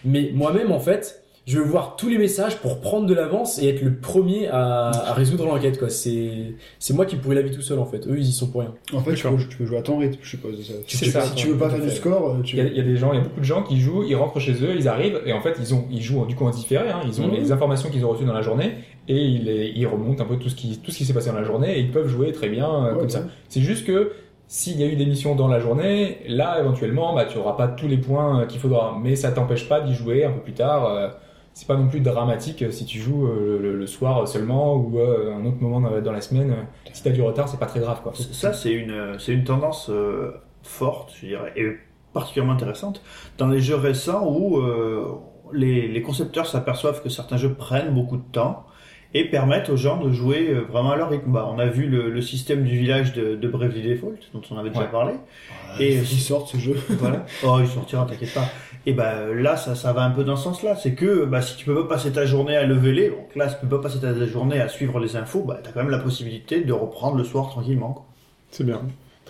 Mais 0.05 0.31
moi-même, 0.33 0.71
en 0.71 0.79
fait, 0.79 1.22
je 1.45 1.59
veux 1.59 1.65
voir 1.65 1.95
tous 1.97 2.07
les 2.07 2.17
messages 2.17 2.57
pour 2.59 2.79
prendre 2.79 3.05
de 3.05 3.13
l'avance 3.13 3.61
et 3.61 3.67
être 3.67 3.81
le 3.81 3.95
premier 3.95 4.47
à, 4.47 4.87
à 5.09 5.13
résoudre 5.13 5.45
l'enquête, 5.45 5.77
quoi. 5.77 5.89
C'est, 5.89 6.53
c'est 6.79 6.93
moi 6.93 7.05
qui 7.05 7.17
pourrais 7.17 7.35
la 7.35 7.41
vie 7.41 7.51
tout 7.51 7.61
seul, 7.61 7.79
en 7.79 7.85
fait. 7.85 8.07
Eux, 8.07 8.15
ils 8.17 8.27
y 8.29 8.31
sont 8.31 8.47
pour 8.47 8.61
rien. 8.61 8.73
En 8.93 9.01
fait, 9.01 9.13
tu 9.15 9.27
peux, 9.27 9.35
tu 9.49 9.57
peux 9.57 9.65
jouer 9.65 9.77
à 9.79 9.81
ton 9.81 9.97
rythme, 9.97 10.19
je 10.21 10.29
suppose. 10.29 10.57
C'est 10.87 10.97
tu, 10.97 11.11
ça, 11.11 11.21
si 11.21 11.35
tu 11.35 11.47
veux 11.49 11.57
pas 11.57 11.69
faire 11.69 11.81
du 11.81 11.89
score, 11.91 12.29
euh, 12.29 12.41
tu 12.43 12.55
Il 12.55 12.63
y, 12.63 12.65
a, 12.65 12.69
il 12.69 12.77
y 12.77 12.79
a 12.79 12.83
des 12.83 12.95
gens, 12.95 13.11
il 13.11 13.17
y 13.17 13.19
a 13.19 13.23
beaucoup 13.23 13.41
de 13.41 13.45
gens 13.45 13.61
qui 13.63 13.79
jouent, 13.81 14.03
ils 14.07 14.15
rentrent 14.15 14.39
chez 14.39 14.53
eux, 14.53 14.73
ils 14.77 14.87
arrivent, 14.87 15.21
et 15.25 15.33
en 15.33 15.41
fait, 15.41 15.55
ils 15.59 15.73
ont, 15.73 15.85
ils 15.91 16.01
jouent 16.01 16.25
du 16.25 16.35
coup 16.35 16.45
en 16.45 16.49
différé, 16.51 16.89
hein, 16.89 17.01
ils 17.05 17.21
ont 17.21 17.27
Mhm. 17.27 17.33
les 17.35 17.51
informations 17.51 17.89
qu'ils 17.89 18.05
ont 18.05 18.09
reçues 18.11 18.25
dans 18.25 18.33
la 18.33 18.41
journée, 18.41 18.71
et 19.09 19.17
ils, 19.17 19.43
les- 19.43 19.73
ils 19.75 19.85
remontent 19.85 20.23
un 20.23 20.27
peu 20.27 20.37
tout 20.37 20.47
ce 20.47 20.55
qui, 20.55 20.77
tout 20.79 20.91
ce 20.91 20.97
qui 20.99 21.03
s'est 21.05 21.13
passé 21.13 21.29
dans 21.29 21.35
la 21.35 21.43
journée, 21.43 21.77
et 21.77 21.81
ils 21.81 21.91
peuvent 21.91 22.07
jouer 22.07 22.31
très 22.31 22.47
bien 22.47 22.69
euh, 22.73 22.83
Ouais, 22.91 22.93
comme 22.93 23.01
ouais. 23.03 23.09
ça. 23.09 23.25
C'est 23.49 23.59
juste 23.61 23.85
que 23.85 24.13
s'il 24.47 24.79
y 24.79 24.83
a 24.83 24.87
eu 24.87 24.95
des 24.95 25.05
missions 25.05 25.35
dans 25.35 25.47
la 25.49 25.59
journée, 25.59 26.19
là, 26.27 26.57
éventuellement, 26.61 27.13
bah, 27.13 27.25
tu 27.25 27.37
auras 27.37 27.53
pas 27.53 27.67
tous 27.67 27.87
les 27.89 27.97
points 27.97 28.41
euh, 28.41 28.45
qu'il 28.45 28.61
faudra, 28.61 28.97
mais 29.03 29.17
ça 29.17 29.31
t'empêche 29.33 29.67
pas 29.67 29.81
d'y 29.81 29.93
jouer 29.93 30.23
un 30.23 30.31
peu 30.31 30.39
plus 30.39 30.53
tard. 30.53 31.11
C'est 31.53 31.67
pas 31.67 31.75
non 31.75 31.87
plus 31.87 31.99
dramatique 31.99 32.61
euh, 32.63 32.71
si 32.71 32.85
tu 32.85 32.99
joues 32.99 33.27
euh, 33.27 33.59
le, 33.61 33.77
le 33.77 33.87
soir 33.87 34.27
seulement 34.27 34.75
ou 34.75 34.97
euh, 34.99 35.33
un 35.35 35.45
autre 35.45 35.57
moment 35.61 35.81
dans, 35.81 36.01
dans 36.01 36.11
la 36.11 36.21
semaine. 36.21 36.55
Si 36.93 37.03
t'as 37.03 37.11
du 37.11 37.21
retard, 37.21 37.47
c'est 37.47 37.59
pas 37.59 37.65
très 37.67 37.79
grave, 37.79 38.01
quoi. 38.01 38.13
Ça, 38.15 38.53
c'est 38.53 38.71
une, 38.71 39.17
c'est 39.19 39.33
une 39.33 39.43
tendance 39.43 39.89
euh, 39.89 40.31
forte, 40.63 41.13
je 41.21 41.27
dirais, 41.27 41.53
et 41.55 41.67
particulièrement 42.13 42.53
intéressante 42.53 43.01
dans 43.37 43.47
les 43.47 43.59
jeux 43.59 43.75
récents 43.75 44.25
où 44.27 44.57
euh, 44.59 45.05
les, 45.51 45.87
les 45.87 46.01
concepteurs 46.01 46.47
s'aperçoivent 46.47 47.01
que 47.03 47.09
certains 47.09 47.37
jeux 47.37 47.53
prennent 47.53 47.93
beaucoup 47.93 48.17
de 48.17 48.23
temps 48.31 48.65
et 49.15 49.25
permettent 49.29 49.69
aux 49.69 49.77
gens 49.77 49.97
de 50.03 50.11
jouer 50.11 50.53
vraiment 50.55 50.91
à 50.91 50.95
leur 50.95 51.09
rythme. 51.11 51.31
Bah, 51.31 51.47
on 51.51 51.59
a 51.59 51.67
vu 51.67 51.85
le, 51.87 52.09
le 52.09 52.21
système 52.21 52.63
du 52.63 52.75
village 52.77 53.13
de, 53.13 53.35
de 53.35 53.47
Bravely 53.47 53.83
Default, 53.87 54.15
dont 54.33 54.41
on 54.49 54.57
avait 54.57 54.69
déjà 54.69 54.81
Ouais. 54.81 54.87
parlé. 54.91 55.13
Et 55.79 55.93
Et- 55.93 55.97
ils 55.99 56.19
sortent 56.19 56.47
ce 56.47 56.57
jeu. 56.57 56.75
Voilà. 56.99 57.23
Oh, 57.45 57.57
il 57.59 57.67
sortira, 57.67 58.05
t'inquiète 58.07 58.33
pas. 58.33 58.45
Et 58.85 58.93
ben 58.93 59.33
là, 59.33 59.55
ça, 59.55 59.75
ça 59.75 59.93
va 59.93 60.03
un 60.03 60.11
peu 60.11 60.23
dans 60.23 60.35
ce 60.35 60.43
sens-là. 60.43 60.75
C'est 60.75 60.93
que 60.93 61.25
bah, 61.25 61.41
si 61.41 61.55
tu 61.55 61.65
peux 61.65 61.75
pas 61.83 61.95
passer 61.95 62.11
ta 62.11 62.25
journée 62.25 62.55
à 62.55 62.63
lever 62.65 62.91
les, 62.91 63.09
donc 63.09 63.35
là, 63.35 63.49
si 63.49 63.55
tu 63.55 63.65
peux 63.65 63.77
pas 63.77 63.83
passer 63.83 63.99
ta 64.01 64.13
journée 64.25 64.59
à 64.59 64.67
suivre 64.67 64.99
les 64.99 65.15
infos, 65.15 65.43
bah, 65.43 65.59
t'as 65.63 65.71
quand 65.71 65.81
même 65.81 65.89
la 65.91 65.99
possibilité 65.99 66.61
de 66.61 66.73
reprendre 66.73 67.17
le 67.17 67.23
soir 67.23 67.49
tranquillement. 67.49 68.05
C'est 68.51 68.65
bien. 68.65 68.81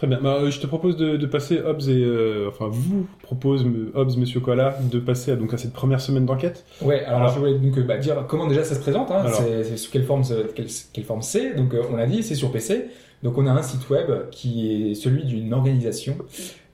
Très 0.03 0.09
bien. 0.09 0.19
Bah, 0.21 0.35
euh, 0.41 0.51
je 0.51 0.59
te 0.59 0.67
propose 0.67 0.97
de, 0.97 1.15
de 1.15 1.25
passer, 1.25 1.61
Hobbs 1.61 1.87
et... 1.87 2.03
euh, 2.03 2.49
enfin, 2.49 2.67
vous 2.69 3.07
propose, 3.21 3.65
Hobbs, 3.95 4.17
Monsieur 4.17 4.41
Koala, 4.41 4.77
de 4.91 4.99
passer 4.99 5.31
à, 5.31 5.37
donc, 5.37 5.53
à 5.53 5.57
cette 5.57 5.71
première 5.71 6.01
semaine 6.01 6.25
d'enquête. 6.25 6.65
Ouais, 6.81 7.05
alors, 7.05 7.21
Alors. 7.21 7.33
je 7.33 7.39
voulais 7.39 7.57
donc 7.57 7.77
euh, 7.77 7.83
bah, 7.83 7.97
dire 7.97 8.25
comment 8.27 8.47
déjà 8.47 8.65
ça 8.65 8.75
se 8.75 8.81
présente, 8.81 9.09
hein, 9.11 9.23
c'est 9.31 9.63
c'est 9.63 9.77
sous 9.77 9.89
quelle 9.91 10.03
forme, 10.03 10.25
ce- 10.25 10.51
quelle, 10.53 10.65
quelle 10.91 11.03
forme 11.05 11.21
c'est. 11.21 11.55
Donc 11.55 11.73
euh, 11.73 11.83
on 11.89 11.95
l'a 11.95 12.05
dit, 12.05 12.21
c'est 12.21 12.35
sur 12.35 12.51
PC. 12.51 12.87
Donc 13.23 13.37
on 13.37 13.47
a 13.47 13.51
un 13.51 13.61
site 13.61 13.89
web 13.89 14.11
qui 14.29 14.89
est 14.91 14.95
celui 14.95 15.23
d'une 15.23 15.53
organisation 15.53 16.17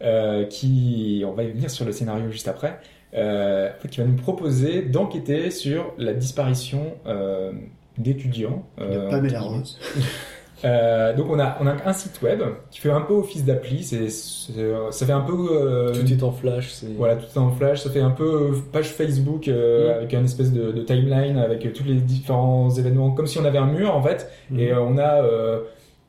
euh, 0.02 0.46
qui, 0.46 1.24
on 1.24 1.34
va 1.34 1.44
y 1.44 1.52
venir 1.52 1.70
sur 1.70 1.86
le 1.86 1.92
scénario 1.92 2.32
juste 2.32 2.48
après, 2.48 2.80
euh, 3.14 3.70
qui 3.92 4.00
va 4.00 4.08
nous 4.08 4.16
proposer 4.16 4.82
d'enquêter 4.82 5.52
sur 5.52 5.94
la 6.00 6.14
disparition 6.14 6.94
euh, 7.06 7.52
d'étudiants. 8.00 8.66
De 8.80 8.86
euh, 8.86 9.10
Pamela 9.12 9.42
Rose. 9.42 9.78
euh, 10.66 11.16
donc 11.16 11.28
on 11.30 11.40
a, 11.40 11.58
on 11.62 11.68
a 11.68 11.76
un 11.86 11.94
site 11.94 12.22
web 12.22 12.42
qui 12.72 12.80
fait 12.80 12.92
un 12.92 13.02
peu 13.02 13.14
office 13.14 13.46
d'appli, 13.46 13.84
c'est, 13.84 14.10
ça 14.10 15.06
fait 15.06 15.12
un 15.12 15.22
peu... 15.22 15.34
euh, 15.52 15.94
Tout 15.94 16.12
est 16.12 16.24
en 16.24 16.32
flash. 16.32 16.70
c'est- 16.72 16.88
voilà, 16.98 17.16
tout 17.16 17.26
est 17.34 17.38
en 17.38 17.52
flash, 17.52 17.80
ça 17.82 17.90
fait 17.90 18.02
un 18.02 18.10
peu 18.12 18.52
page 18.74 18.90
Facebook 18.90 19.48
euh, 19.48 19.90
Mm. 19.94 19.98
avec 19.98 20.14
un 20.14 20.24
espèce 20.24 20.52
de, 20.52 20.72
de 20.72 20.82
timeline 20.82 21.38
avec 21.38 21.72
tous 21.74 21.84
les 21.86 21.96
différents 21.96 22.70
événements, 22.72 23.12
comme 23.12 23.28
si 23.28 23.38
on 23.40 23.46
avait 23.46 23.58
un 23.58 23.68
mur 23.68 23.96
en 23.96 24.04
fait, 24.04 24.30
Mm. 24.52 24.60
et 24.60 24.72
euh, 24.72 24.82
on 24.82 24.98
a 24.98 25.24
euh, 25.24 25.62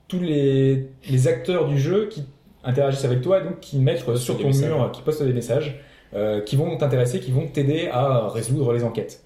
tous 0.09 0.21
les, 0.21 0.89
les 1.09 1.29
acteurs 1.29 1.69
du 1.69 1.79
jeu 1.79 2.09
qui 2.11 2.25
interagissent 2.65 3.05
avec 3.05 3.21
toi 3.23 3.39
et 3.41 3.45
donc 3.45 3.61
qui 3.61 3.79
mettent 3.79 4.17
sur 4.17 4.37
ton 4.37 4.49
messages. 4.49 4.69
mur, 4.69 4.91
qui 4.93 5.03
postent 5.03 5.23
des 5.23 5.33
messages, 5.33 5.81
euh, 6.15 6.41
qui 6.41 6.57
vont 6.57 6.77
t'intéresser, 6.77 7.21
qui 7.21 7.31
vont 7.31 7.47
t'aider 7.47 7.89
à 7.93 8.29
résoudre 8.29 8.73
les 8.73 8.83
enquêtes. 8.83 9.23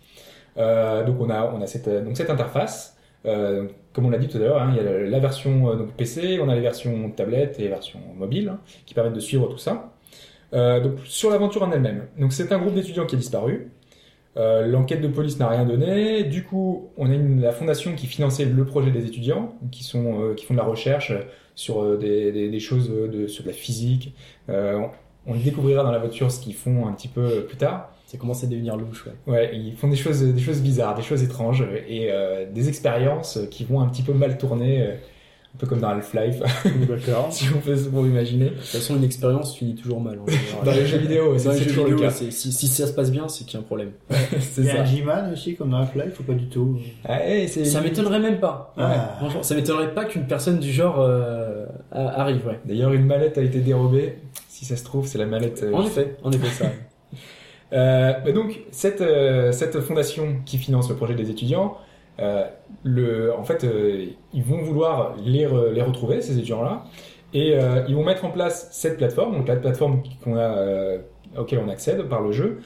Euh, 0.59 1.05
donc 1.05 1.17
on 1.21 1.31
a, 1.31 1.51
on 1.57 1.61
a 1.63 1.67
cette, 1.67 1.89
donc 2.05 2.17
cette 2.17 2.31
interface. 2.31 2.94
Euh, 3.27 3.69
comme 3.93 4.07
on 4.07 4.11
l'a 4.11 4.19
dit 4.19 4.29
tout 4.29 4.37
à 4.37 4.41
l'heure, 4.41 4.61
hein, 4.61 4.75
il 4.77 4.77
y 4.77 4.87
a 4.87 5.09
la, 5.09 5.19
version 5.19 5.71
euh, 5.71 5.87
PC, 5.97 6.41
on 6.41 6.49
a 6.49 6.55
les 6.55 6.61
versions 6.61 7.11
tablette 7.11 7.59
et 7.59 7.63
les 7.63 7.69
versions 7.69 8.01
mobile 8.17 8.49
hein, 8.49 8.61
qui 8.87 8.95
permettent 8.95 9.15
de 9.15 9.21
suivre 9.21 9.47
tout 9.49 9.59
ça. 9.59 9.95
Euh, 10.53 10.81
donc 10.81 10.99
sur 11.05 11.31
l'aventure 11.31 11.63
en 11.63 11.73
elle-même. 11.73 12.07
Donc 12.19 12.33
c'est 12.33 12.53
un 12.53 12.59
groupe 12.59 12.75
d'étudiants 12.75 13.07
qui 13.07 13.15
a 13.15 13.19
disparu. 13.19 13.71
Euh, 14.37 14.67
L'enquête 14.67 15.01
de 15.01 15.09
police 15.09 15.39
n'a 15.39 15.49
rien 15.49 15.65
donné. 15.65 16.25
Du 16.25 16.45
coup, 16.45 16.91
on 16.97 17.09
a 17.09 17.15
une, 17.15 17.41
la 17.41 17.53
fondation 17.53 17.95
qui 17.95 18.07
finançait 18.07 18.45
le 18.45 18.65
projet 18.65 18.91
des 18.91 19.07
étudiants, 19.07 19.55
qui 19.71 19.85
sont 19.85 20.21
euh, 20.21 20.35
qui 20.35 20.45
font 20.45 20.55
de 20.55 20.59
la 20.59 20.65
recherche 20.65 21.13
sur 21.55 21.83
euh, 21.83 21.97
des, 21.97 22.51
des, 22.51 22.61
choses 22.61 22.91
de, 22.91 23.27
sur 23.29 23.45
de 23.45 23.49
la 23.49 23.55
physique. 23.55 24.15
Euh, 24.49 24.81
on 25.27 25.35
découvrira 25.37 25.85
dans 25.85 25.93
la 25.93 25.99
voiture 25.99 26.31
ce 26.31 26.41
qu'ils 26.41 26.55
font 26.55 26.87
un 26.87 26.93
petit 26.93 27.09
peu 27.09 27.45
plus 27.47 27.57
tard. 27.57 27.94
Ça 28.15 28.21
commence 28.21 28.45
à 28.45 28.47
devenir 28.47 28.77
louche. 28.77 29.07
Ouais. 29.27 29.33
Ouais, 29.33 29.51
ils 29.53 29.75
font 29.75 29.89
des 29.89 29.97
choses, 29.97 30.23
des 30.23 30.41
choses 30.41 30.61
bizarres, 30.61 30.95
des 30.95 31.03
choses 31.03 31.25
étranges 31.25 31.65
et 31.89 32.13
euh, 32.13 32.47
des 32.49 32.69
expériences 32.69 33.41
qui 33.51 33.65
vont 33.65 33.81
un 33.81 33.87
petit 33.89 34.03
peu 34.03 34.13
mal 34.13 34.39
tourner, 34.39 34.83
euh, 34.83 34.93
un 34.93 35.59
peu 35.59 35.67
comme 35.67 35.81
dans 35.81 35.89
Half-Life, 35.89 36.41
si 37.31 37.47
on 37.55 37.59
peut 37.59 37.77
se 37.77 37.89
pour 37.89 38.07
imaginer. 38.07 38.45
De 38.47 38.51
toute 38.51 38.61
façon, 38.65 38.95
une 38.97 39.03
expérience 39.03 39.57
finit 39.57 39.75
toujours 39.75 40.01
mal. 40.01 40.19
en. 40.21 40.65
Dans 40.65 40.71
les 40.71 40.87
jeux 40.87 40.99
vidéo, 40.99 41.37
c'est 41.39 41.65
toujours 41.65 41.87
vidéo, 41.87 41.99
le 42.03 42.05
cas. 42.07 42.11
si, 42.13 42.31
si 42.53 42.69
ça 42.69 42.87
se 42.87 42.93
passe 42.93 43.11
bien, 43.11 43.27
c'est 43.29 43.45
qu'il 43.45 43.55
y 43.55 43.57
a 43.57 43.61
un 43.61 43.65
problème. 43.65 43.91
C'est 44.41 44.61
Il 44.63 44.67
y 44.67 44.71
a 44.71 44.75
ça. 44.77 44.81
un 44.83 44.85
G-Man 44.85 45.33
aussi, 45.33 45.57
comme 45.57 45.71
dans 45.71 45.79
Half-Life, 45.79 46.21
ou 46.21 46.23
pas 46.23 46.35
du 46.35 46.47
tout? 46.47 46.79
Ah, 47.05 47.21
hey, 47.29 47.49
c'est- 47.49 47.65
Ça 47.65 47.81
m'étonnerait 47.81 48.21
même 48.21 48.39
pas. 48.39 48.73
Ah. 48.77 49.15
Franchement, 49.19 49.43
ça 49.43 49.57
m'étonnerait 49.57 49.93
pas 49.93 50.05
qu'une 50.05 50.27
personne 50.29 50.61
du 50.61 50.71
genre 50.71 50.97
euh, 51.01 51.67
a- 51.91 52.21
arrive. 52.21 52.47
Ouais. 52.47 52.61
D'ailleurs, 52.65 52.93
une 52.93 53.07
mallette 53.07 53.39
a 53.39 53.43
été 53.43 53.59
dérobée. 53.59 54.19
Si 54.49 54.65
ça 54.65 54.77
se 54.77 54.85
trouve, 54.85 55.07
c'est 55.07 55.19
la 55.19 55.27
mallette. 55.27 55.63
euh, 55.65 55.73
En 55.73 55.85
effet, 55.85 56.17
en 56.23 56.31
effet, 56.31 56.47
ça. 56.49 56.67
Euh, 57.75 58.13
bah 58.25 58.33
donc 58.33 58.61
cette 58.71 59.01
euh, 59.01 59.51
cette 59.51 59.81
fondation 59.81 60.37
qui 60.47 60.59
finance 60.59 60.89
le 60.89 60.95
projet 60.97 61.15
des 61.15 61.29
étudiants, 61.31 61.77
euh, 62.21 62.47
en 63.37 63.43
fait 63.43 63.67
ils 64.33 64.43
vont 64.45 64.59
vouloir 64.63 65.17
les 65.25 65.45
re- 65.47 65.71
les 65.71 65.83
retrouver 65.83 66.21
ces 66.21 66.35
étudiants 66.35 66.63
là 66.63 66.85
et 67.33 67.57
ils 67.89 67.95
vont 67.97 68.05
mettre 68.05 68.25
en 68.25 68.31
place 68.31 68.69
cette 68.71 68.97
plateforme 68.97 69.37
donc 69.37 69.49
la 69.49 69.57
plateforme 69.57 70.03
qu'on 70.23 70.37
a 70.37 70.55
auquel 71.37 71.59
on 71.59 71.69
accède 71.69 72.03
par 72.05 72.21
le 72.21 72.31
jeu 72.31 72.61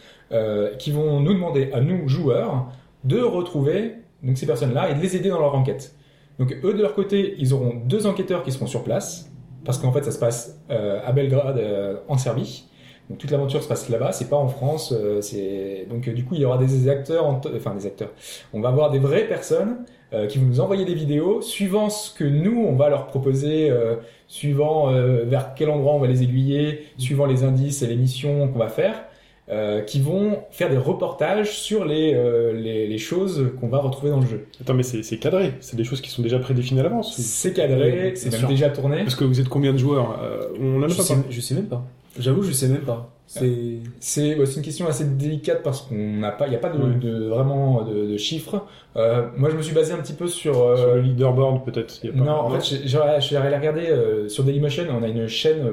qui 0.79 0.93
vont 0.93 1.21
nous 1.21 1.33
demander 1.33 1.71
à 1.73 1.81
nous 1.81 2.07
joueurs 2.07 2.67
de 3.05 3.19
retrouver 3.23 3.95
donc 4.23 4.37
ces 4.37 4.45
personnes 4.47 4.75
là 4.75 4.91
et 4.91 4.95
de 4.95 5.01
les 5.01 5.17
aider 5.17 5.31
dans 5.31 5.41
leur 5.41 5.55
enquête. 5.55 5.95
Donc 6.39 6.55
eux 6.63 6.75
de 6.75 6.83
leur 6.83 6.95
côté 6.95 7.35
ils 7.39 7.55
auront 7.55 7.77
deux 7.87 8.07
enquêteurs 8.07 8.43
qui 8.43 8.53
seront 8.53 8.67
sur 8.67 8.85
place 8.85 9.33
parce 9.65 9.79
qu'en 9.79 9.91
fait 9.91 10.05
ça 10.05 10.11
se 10.11 10.19
passe 10.19 10.61
à 10.69 11.13
Belgrade 11.13 11.59
en 12.07 12.19
Serbie. 12.19 12.68
Donc 13.09 13.19
toute 13.19 13.31
l'aventure 13.31 13.63
se 13.63 13.69
passe 13.69 13.89
là-bas, 13.89 14.13
c'est 14.13 14.29
pas 14.29 14.37
en 14.37 14.49
France. 14.49 14.93
euh, 14.97 15.21
c'est 15.23 15.87
donc 15.91 16.07
euh, 16.09 16.13
du 16.13 16.25
coup 16.25 16.35
il 16.35 16.41
y 16.41 16.45
aura 16.45 16.59
des 16.59 16.89
acteurs, 16.89 17.25
en 17.27 17.37
t- 17.37 17.49
enfin 17.57 17.75
des 17.75 17.87
acteurs. 17.87 18.11
On 18.53 18.61
va 18.61 18.69
avoir 18.69 18.91
des 18.91 18.99
vraies 18.99 19.27
personnes 19.27 19.79
euh, 20.13 20.27
qui 20.27 20.39
vont 20.39 20.47
nous 20.47 20.61
envoyer 20.61 20.85
des 20.85 20.95
vidéos 20.95 21.41
suivant 21.41 21.89
ce 21.91 22.13
que 22.15 22.25
nous 22.25 22.65
on 22.67 22.75
va 22.77 22.89
leur 22.91 23.07
proposer, 23.07 23.71
euh, 23.71 23.97
suivant 24.27 24.91
euh, 24.93 25.25
vers 25.25 25.55
quel 25.55 25.71
endroit 25.71 25.95
on 25.95 25.99
va 26.01 26.07
les 26.07 26.23
aiguiller, 26.23 26.85
suivant 26.99 27.25
les 27.27 27.45
indices 27.45 27.83
et 27.83 27.87
les 27.87 27.97
missions 27.97 28.49
qu'on 28.49 28.59
va 28.59 28.69
faire, 28.69 29.05
euh, 29.51 29.81
qui 29.81 30.01
vont 30.01 30.41
faire 30.51 30.69
des 30.69 30.77
reportages 30.77 31.57
sur 31.59 31.87
les 31.87 32.13
euh, 32.15 32.53
les, 32.53 32.87
les 32.87 32.99
choses 32.99 33.53
qu'on 33.59 33.69
va 33.69 33.79
retrouver 33.79 34.11
dans 34.11 34.21
le 34.21 34.27
jeu. 34.27 34.47
Attends, 34.61 34.75
mais 34.75 34.83
c'est 34.83 35.17
cadré, 35.19 35.53
c'est 35.61 35.77
des 35.77 35.85
choses 35.85 36.03
qui 36.03 36.11
sont 36.11 36.21
déjà 36.21 36.39
prédéfinies 36.39 36.81
à 36.81 36.83
l'avance. 36.83 37.17
ou- 37.17 37.23
C'est 37.23 37.55
cadré, 37.55 38.13
c'est 38.17 38.47
déjà 38.49 38.69
tourné. 38.69 38.99
Parce 38.99 39.15
que 39.15 39.25
vous 39.25 39.41
êtes 39.41 39.49
combien 39.49 39.73
de 39.73 39.79
joueurs 39.79 40.21
Euh, 40.23 40.49
On 40.61 40.83
a 40.83 40.89
je, 40.89 40.97
pas 40.97 41.03
sais, 41.03 41.15
pas. 41.15 41.21
je 41.31 41.41
sais 41.41 41.55
même 41.55 41.69
pas. 41.69 41.87
J'avoue, 42.19 42.43
je 42.43 42.53
sais 42.53 42.69
même 42.69 42.83
pas. 42.83 43.11
C'est. 43.27 43.81
C'est 44.01 44.37
ouais, 44.39 44.47
c'est 44.47 44.57
une 44.57 44.63
question 44.63 44.87
assez 44.87 45.05
délicate 45.05 45.63
parce 45.63 45.83
qu'on 45.83 45.95
n'a 45.95 46.31
pas, 46.31 46.47
il 46.47 46.51
n'y 46.51 46.57
a 46.57 46.61
pas 46.61 46.71
de, 46.71 46.79
Ouais. 46.83 46.95
de- 46.95 47.27
vraiment 47.27 47.83
de, 47.83 48.07
de 48.07 48.17
chiffres. 48.17 48.65
Euh, 48.97 49.29
moi, 49.37 49.51
je 49.51 49.57
me 49.57 49.63
suis 49.63 49.75
basé 49.75 49.93
un 49.93 49.99
petit 49.99 50.15
peu 50.15 50.29
sur. 50.29 50.63
euh, 50.63 50.77
Sur 50.77 50.95
le 50.95 51.01
leaderboard, 51.03 51.65
peut-être. 51.65 52.01
pas- 52.01 52.09
non, 52.17 52.31
en 52.33 52.51
fait, 52.59 52.81
je 52.87 53.21
suis 53.21 53.37
allé 53.37 53.57
regarder 53.57 53.87
euh, 53.91 54.29
sur 54.29 54.45
Dailymotion. 54.45 54.85
On 54.99 55.03
a 55.03 55.09
une 55.09 55.27
chaîne 55.29 55.61
euh, 55.67 55.73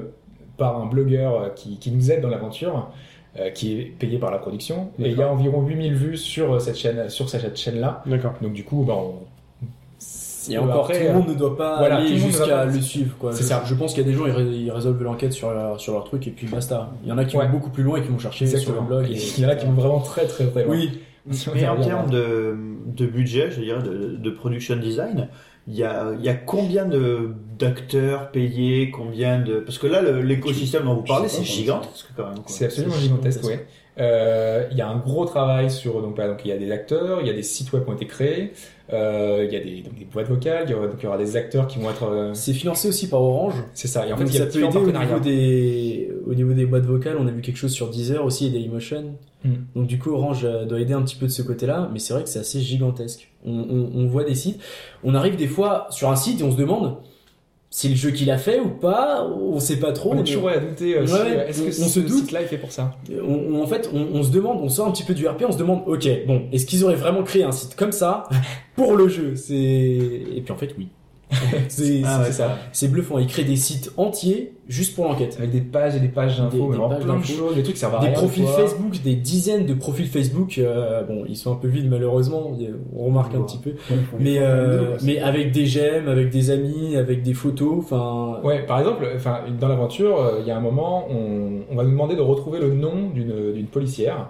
par 0.57 0.81
un 0.81 0.85
blogueur 0.87 1.53
qui, 1.55 1.77
qui 1.79 1.91
nous 1.91 2.11
aide 2.11 2.21
dans 2.21 2.29
l'aventure, 2.29 2.89
qui 3.53 3.77
est 3.79 3.83
payé 3.85 4.17
par 4.17 4.31
la 4.31 4.37
production. 4.37 4.89
Et 4.99 5.09
il 5.11 5.17
y 5.17 5.21
a 5.21 5.29
environ 5.31 5.61
8000 5.65 5.93
vues 5.93 6.17
sur 6.17 6.61
cette 6.61 6.77
chaîne, 6.77 7.09
sur 7.09 7.29
cette 7.29 7.57
chaîne-là. 7.57 8.01
D'accord. 8.05 8.33
Donc 8.41 8.53
du 8.53 8.63
coup, 8.63 8.83
bah, 8.87 8.93
on... 8.97 9.15
Et 10.49 10.57
encore, 10.57 10.85
Après, 10.85 10.99
tout 10.99 11.07
le 11.07 11.13
monde 11.13 11.29
ne 11.29 11.33
doit 11.33 11.55
pas 11.57 11.77
voilà, 11.77 11.95
aller 11.97 12.17
jusqu'à 12.17 12.65
le 12.65 12.81
suivre. 12.81 13.15
quoi. 13.17 13.31
C'est 13.33 13.43
Je- 13.43 13.47
ça. 13.47 13.63
Je 13.65 13.73
pense 13.75 13.93
qu'il 13.93 14.03
y 14.03 14.05
a 14.05 14.09
des 14.11 14.15
gens, 14.17 14.25
ils, 14.25 14.31
ré- 14.31 14.43
ils 14.45 14.71
résolvent 14.71 15.01
l'enquête 15.03 15.33
sur 15.33 15.51
leur, 15.51 15.79
sur 15.79 15.93
leur 15.93 16.03
truc 16.03 16.27
et 16.27 16.31
puis 16.31 16.47
basta. 16.47 16.91
Il 17.03 17.09
y 17.09 17.11
en 17.11 17.17
a 17.17 17.25
qui 17.25 17.37
Ouais. 17.37 17.45
vont 17.45 17.51
beaucoup 17.53 17.69
plus 17.69 17.83
loin 17.83 17.97
et 17.97 18.01
qui 18.01 18.09
vont 18.09 18.19
chercher 18.19 18.45
sur 18.45 18.55
le 18.57 18.61
Exactement. 18.61 18.87
blog. 18.87 19.05
Et. 19.11 19.17
Il 19.37 19.43
y 19.43 19.45
en 19.45 19.49
a 19.49 19.55
qui 19.55 19.65
vont 19.65 19.71
vraiment 19.73 19.99
très 19.99 20.25
très 20.25 20.45
très 20.47 20.63
loin. 20.63 20.73
Oui, 20.75 20.99
Mais 21.55 21.67
en 21.67 21.79
termes 21.81 22.09
de, 22.11 22.55
de 22.85 23.05
budget, 23.07 23.49
je 23.51 23.61
dirais, 23.61 23.81
de, 23.81 24.15
de 24.17 24.29
production 24.29 24.75
design, 24.75 25.27
il 25.67 25.73
y 25.75 25.83
a, 25.83 26.11
il 26.19 26.23
y 26.23 26.29
a 26.29 26.35
combien 26.35 26.85
de 26.85 27.33
d'acteurs 27.57 28.29
payés, 28.31 28.91
combien 28.91 29.39
de... 29.39 29.55
Parce 29.55 29.77
que 29.79 29.87
là, 29.87 30.01
le- 30.01 30.21
l'écosystème 30.21 30.83
dont 30.83 30.95
vous 30.95 31.01
parlez, 31.03 31.29
c'est 31.29 31.43
gigantesque 31.43 32.07
quand 32.15 32.25
même. 32.25 32.33
quoi. 32.35 32.43
C'est 32.47 32.65
absolument 32.65 32.93
C'est 32.93 33.01
gigantesque, 33.01 33.41
gigantesque. 33.41 33.61
ouais. 33.61 33.67
Euh, 33.97 34.67
Il 34.71 34.77
y 34.77 34.81
a 34.81 34.87
un 34.89 34.97
gros 34.97 35.25
travail 35.25 35.71
sur 35.71 36.01
donc, 36.01 36.15
par 36.17 36.25
exemple, 36.25 36.41
il 36.45 36.49
y 36.49 36.51
a 36.51 36.57
des 36.57 36.69
acteurs, 36.71 37.21
il 37.21 37.27
y 37.27 37.29
a 37.29 37.33
des 37.33 37.43
sites 37.43 37.71
web 37.73 37.85
qui 37.85 37.89
ont 37.89 37.93
été 37.95 38.05
créés, 38.07 38.51
euh, 38.93 39.45
il 39.47 39.53
y 39.53 39.57
a 39.57 39.63
des, 39.63 39.81
donc, 39.81 39.97
des 39.97 40.05
boîtes 40.05 40.27
vocales, 40.27 40.65
il 40.67 40.71
y 40.71 40.73
aura, 40.75 40.87
donc 40.87 40.97
il 40.99 41.03
y 41.03 41.07
aura 41.07 41.17
des 41.17 41.35
acteurs 41.35 41.67
qui 41.67 41.79
vont 41.79 41.89
être. 41.89 42.03
euh, 42.03 42.33
c'est 42.33 42.53
financé 42.53 42.87
aussi 42.87 43.09
par 43.09 43.21
Orange. 43.21 43.55
c'est 43.73 43.87
ça. 43.87 44.05
Et 44.07 44.13
en 44.13 44.17
fait, 44.17 44.23
Donc 44.25 44.33
il 44.33 44.37
y 44.39 44.41
a 44.41 44.45
ça 44.45 44.51
peut 44.51 44.63
aider 44.63 44.77
au 44.77 44.91
niveau, 44.91 45.19
des, 45.19 46.11
au 46.27 46.33
niveau 46.33 46.53
des 46.53 46.65
boîtes 46.65 46.85
vocales. 46.85 47.17
On 47.19 47.27
a 47.27 47.31
vu 47.31 47.41
quelque 47.41 47.57
chose 47.57 47.71
sur 47.73 47.89
Deezer 47.89 48.23
aussi 48.23 48.47
et 48.47 48.49
Dailymotion. 48.51 49.15
Mm. 49.43 49.53
Donc 49.75 49.87
du 49.87 49.97
coup, 49.97 50.11
Orange 50.11 50.41
euh, 50.45 50.65
doit 50.65 50.79
aider 50.79 50.93
un 50.93 51.01
petit 51.01 51.15
peu 51.15 51.25
de 51.25 51.31
ce 51.31 51.41
côté-là. 51.41 51.89
Mais 51.93 51.99
c'est 51.99 52.13
vrai 52.13 52.23
que 52.23 52.29
c'est 52.29 52.39
assez 52.39 52.59
gigantesque. 52.61 53.31
On, 53.45 53.51
on, 53.53 53.91
on 53.95 54.07
voit 54.07 54.23
des 54.23 54.35
sites. 54.35 54.61
On 55.03 55.15
arrive 55.15 55.35
des 55.35 55.47
fois 55.47 55.87
sur 55.89 56.09
un 56.09 56.15
site 56.15 56.41
et 56.41 56.43
on 56.43 56.51
se 56.51 56.57
demande 56.57 56.97
c'est 57.77 57.89
le 57.89 57.95
jeu 57.95 58.11
qu'il 58.11 58.31
a 58.31 58.37
fait 58.37 58.61
ou 58.61 58.69
pas. 58.69 59.25
On 59.27 59.59
sait 59.59 59.75
pas 59.79 59.91
trop. 59.91 60.13
On 60.13 60.19
est 60.19 60.23
toujours 60.23 60.47
à 60.47 60.59
douter. 60.59 60.95
euh, 60.97 61.01
Ouais, 61.01 61.51
si, 61.51 61.61
Est-ce 61.61 61.79
que 61.79 61.83
on- 61.83 61.87
se 61.89 61.99
doute. 61.99 62.11
site-là 62.19 62.41
est 62.43 62.45
fait 62.45 62.57
pour 62.57 62.71
ça 62.71 62.95
On, 63.11 63.33
on- 63.33 63.61
en 63.63 63.67
fait, 63.67 63.89
on, 63.93 63.99
on 64.13 64.23
se 64.23 64.31
demande, 64.31 64.59
on 64.61 64.69
sort 64.69 64.87
un 64.87 64.91
petit 64.91 65.03
peu 65.03 65.13
du 65.13 65.27
RP, 65.27 65.43
on 65.45 65.51
se 65.51 65.57
demande, 65.57 65.81
ok, 65.85 66.07
bon, 66.25 66.43
est-ce 66.53 66.65
qu'ils 66.65 66.85
auraient 66.85 66.95
vraiment 66.95 67.23
créé 67.23 67.43
un 67.43 67.51
site 67.51 67.75
comme 67.75 67.91
ça 67.91 68.29
pour 68.77 68.95
le 68.95 69.09
jeu? 69.09 69.35
C'est 69.35 69.53
et 69.55 70.41
puis 70.41 70.53
en 70.53 70.55
fait, 70.57 70.73
oui. 70.77 70.87
c'est 71.69 72.01
Ah 72.05 72.21
ouais, 72.21 72.31
ça. 72.31 72.57
C'est 72.71 72.87
bluffant. 72.89 73.17
Ils 73.17 73.25
créent 73.27 73.43
des 73.43 73.55
sites 73.55 73.91
entiers 73.97 74.53
juste 74.67 74.95
pour 74.95 75.05
l'enquête. 75.05 75.35
Avec 75.39 75.51
des 75.51 75.61
pages 75.61 75.95
et 75.95 75.99
des 75.99 76.07
pages 76.07 76.37
d'infos, 76.37 76.67
plein 76.67 77.17
de 77.19 77.23
choses, 77.25 77.55
des 77.55 77.63
trucs 77.63 77.75
qui 77.75 77.79
servent 77.79 77.95
à 77.95 77.99
Des 77.99 78.07
rien. 78.07 78.13
profils 78.15 78.43
des 78.43 78.49
fois. 78.49 78.57
Facebook, 78.59 79.01
des 79.03 79.15
dizaines 79.15 79.65
de 79.65 79.73
profils 79.73 80.07
Facebook. 80.07 80.57
euh, 80.59 81.03
bon, 81.03 81.23
ils 81.27 81.35
sont 81.35 81.51
un 81.51 81.55
peu 81.55 81.67
vides 81.67 81.89
malheureusement. 81.89 82.55
On 82.95 83.05
remarque 83.05 83.33
un 83.35 83.41
petit 83.41 83.57
peu. 83.57 83.71
Ouais, 83.71 83.97
Mais 84.19 84.37
euh, 84.39 84.97
mais 85.03 85.19
avec 85.19 85.51
des 85.51 85.65
j'aime, 85.65 86.07
avec 86.07 86.29
des 86.29 86.51
amis, 86.51 86.95
avec 86.95 87.23
des 87.23 87.33
photos. 87.33 87.75
Enfin, 87.79 88.39
Ouais, 88.43 88.63
par 88.65 88.79
exemple, 88.79 89.07
enfin, 89.15 89.39
dans 89.59 89.67
l'aventure, 89.67 90.19
euh, 90.21 90.37
il 90.41 90.47
y 90.47 90.51
a 90.51 90.57
un 90.57 90.61
moment, 90.61 91.07
on, 91.09 91.61
on 91.71 91.75
va 91.75 91.83
nous 91.83 91.91
demander 91.91 92.15
de 92.15 92.21
retrouver 92.21 92.59
le 92.59 92.73
nom 92.73 93.09
d'une 93.09 93.51
d'une 93.53 93.67
policière. 93.67 94.29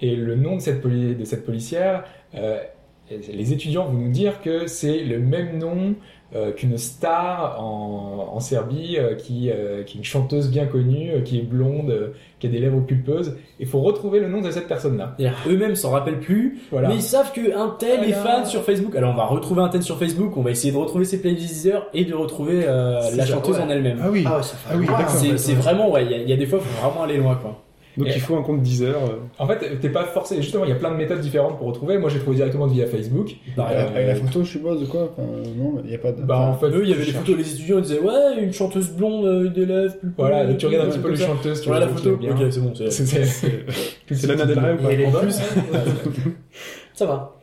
Et 0.00 0.16
le 0.16 0.34
nom 0.34 0.56
de 0.56 0.60
cette, 0.60 0.82
poli- 0.82 1.14
de 1.14 1.24
cette 1.24 1.46
policière, 1.46 2.02
les 3.32 3.52
étudiants 3.52 3.84
vont 3.86 3.98
nous 3.98 4.10
dire 4.10 4.40
que 4.42 4.66
c'est 4.66 5.00
le 5.04 5.18
même 5.20 5.58
nom 5.58 5.94
qu'une 6.52 6.78
star 6.78 7.62
en, 7.62 8.30
en 8.32 8.40
Serbie, 8.40 8.96
euh, 8.98 9.14
qui, 9.14 9.50
euh, 9.50 9.82
qui 9.84 9.96
est 9.96 9.98
une 9.98 10.04
chanteuse 10.04 10.50
bien 10.50 10.66
connue, 10.66 11.10
euh, 11.10 11.20
qui 11.20 11.38
est 11.38 11.42
blonde, 11.42 11.90
euh, 11.90 12.08
qui 12.40 12.46
a 12.46 12.50
des 12.50 12.58
lèvres 12.58 12.80
pulpeuses. 12.80 13.36
Il 13.60 13.66
faut 13.66 13.80
retrouver 13.80 14.18
le 14.20 14.28
nom 14.28 14.40
de 14.40 14.50
cette 14.50 14.66
personne-là. 14.68 15.14
eux-mêmes 15.46 15.74
s'en 15.76 15.90
rappellent 15.90 16.20
plus. 16.20 16.58
Voilà. 16.70 16.88
Mais 16.88 16.96
ils 16.96 17.02
savent 17.02 17.32
que 17.32 17.56
un 17.56 17.76
tel 17.78 18.04
est 18.04 18.12
Voilà. 18.12 18.36
fan 18.38 18.46
sur 18.46 18.62
Facebook. 18.62 18.96
Alors 18.96 19.12
on 19.12 19.16
va 19.16 19.26
retrouver 19.26 19.62
un 19.62 19.68
tel 19.68 19.82
sur 19.82 19.98
Facebook, 19.98 20.36
on 20.36 20.42
va 20.42 20.50
essayer 20.50 20.72
de 20.72 20.78
retrouver 20.78 21.04
ses 21.04 21.20
playlists 21.20 21.70
et 21.94 22.04
de 22.04 22.14
retrouver 22.14 22.62
euh, 22.66 22.94
la 23.16 23.26
ça, 23.26 23.34
chanteuse 23.34 23.56
ouais. 23.58 23.62
en 23.62 23.68
elle-même. 23.68 23.98
Ah 24.02 24.10
oui. 24.10 24.24
Ah 24.26 24.40
Ah 24.70 24.74
oui, 24.76 24.86
C'est 25.36 25.54
vraiment, 25.54 25.90
ouais, 25.90 26.04
il 26.06 26.22
y, 26.26 26.30
y 26.30 26.32
a 26.32 26.36
des 26.36 26.46
fois, 26.46 26.58
faut 26.60 26.86
vraiment 26.88 27.04
aller 27.04 27.18
loin, 27.18 27.34
quoi. 27.36 27.62
Donc 27.98 28.08
Et- 28.08 28.12
il 28.14 28.20
faut 28.20 28.36
un 28.36 28.42
compte 28.42 28.62
Deezer. 28.62 28.94
euh. 28.96 29.16
En 29.38 29.46
fait, 29.46 29.78
t'es 29.80 29.90
pas 29.90 30.04
forcé. 30.04 30.36
Justement, 30.40 30.64
il 30.64 30.70
y 30.70 30.72
a 30.72 30.76
plein 30.76 30.90
de 30.90 30.96
méthodes 30.96 31.20
différentes 31.20 31.58
pour 31.58 31.66
retrouver. 31.66 31.98
Moi, 31.98 32.08
j'ai 32.08 32.18
trouvé 32.20 32.36
directement 32.36 32.66
via 32.66 32.86
Facebook. 32.86 33.32
Pareil. 33.54 33.76
Euh, 33.78 33.88
Avec 33.94 34.06
la 34.06 34.14
photo, 34.14 34.42
je 34.44 34.50
suppose, 34.50 34.80
de 34.80 34.86
quoi 34.86 35.10
Enfin, 35.12 35.26
Non, 35.56 35.80
il 35.84 35.90
n'y 35.90 35.94
a 35.94 35.98
pas 35.98 36.12
de. 36.12 36.22
Bah, 36.22 36.38
en 36.40 36.54
fait, 36.54 36.68
Eux, 36.68 36.80
il 36.84 36.88
y 36.88 36.92
avait 36.94 37.04
les 37.04 37.12
cherches. 37.12 37.24
photos 37.26 37.36
des 37.44 37.52
étudiants, 37.54 37.76
ils 37.78 37.82
disaient 37.82 37.98
ouais, 38.00 38.42
une 38.42 38.52
chanteuse 38.52 38.90
blonde 38.92 39.26
euh, 39.26 39.48
d'élèves. 39.50 39.98
plus 39.98 40.08
Voilà, 40.16 40.46
donc 40.46 40.56
tu 40.56 40.66
regardes 40.66 40.86
un 40.86 40.90
petit 40.90 40.98
peu 41.00 41.10
les 41.10 41.16
ça. 41.16 41.26
chanteuses. 41.26 41.60
tu 41.60 41.68
regardes 41.68 41.84
la 41.84 41.90
vois, 41.92 42.02
photo. 42.02 42.18
Ok, 42.44 42.50
c'est 42.52 42.60
bon, 42.60 42.72
c'est. 42.74 42.90
C'est 42.90 43.06
c'est- 43.24 43.64
C'est 44.10 44.26
Lana 44.26 44.46
Del 44.46 44.58
Rey 44.58 45.06
ou 45.06 45.10
pas 45.10 45.20
ça 46.94 47.06
va. 47.06 47.40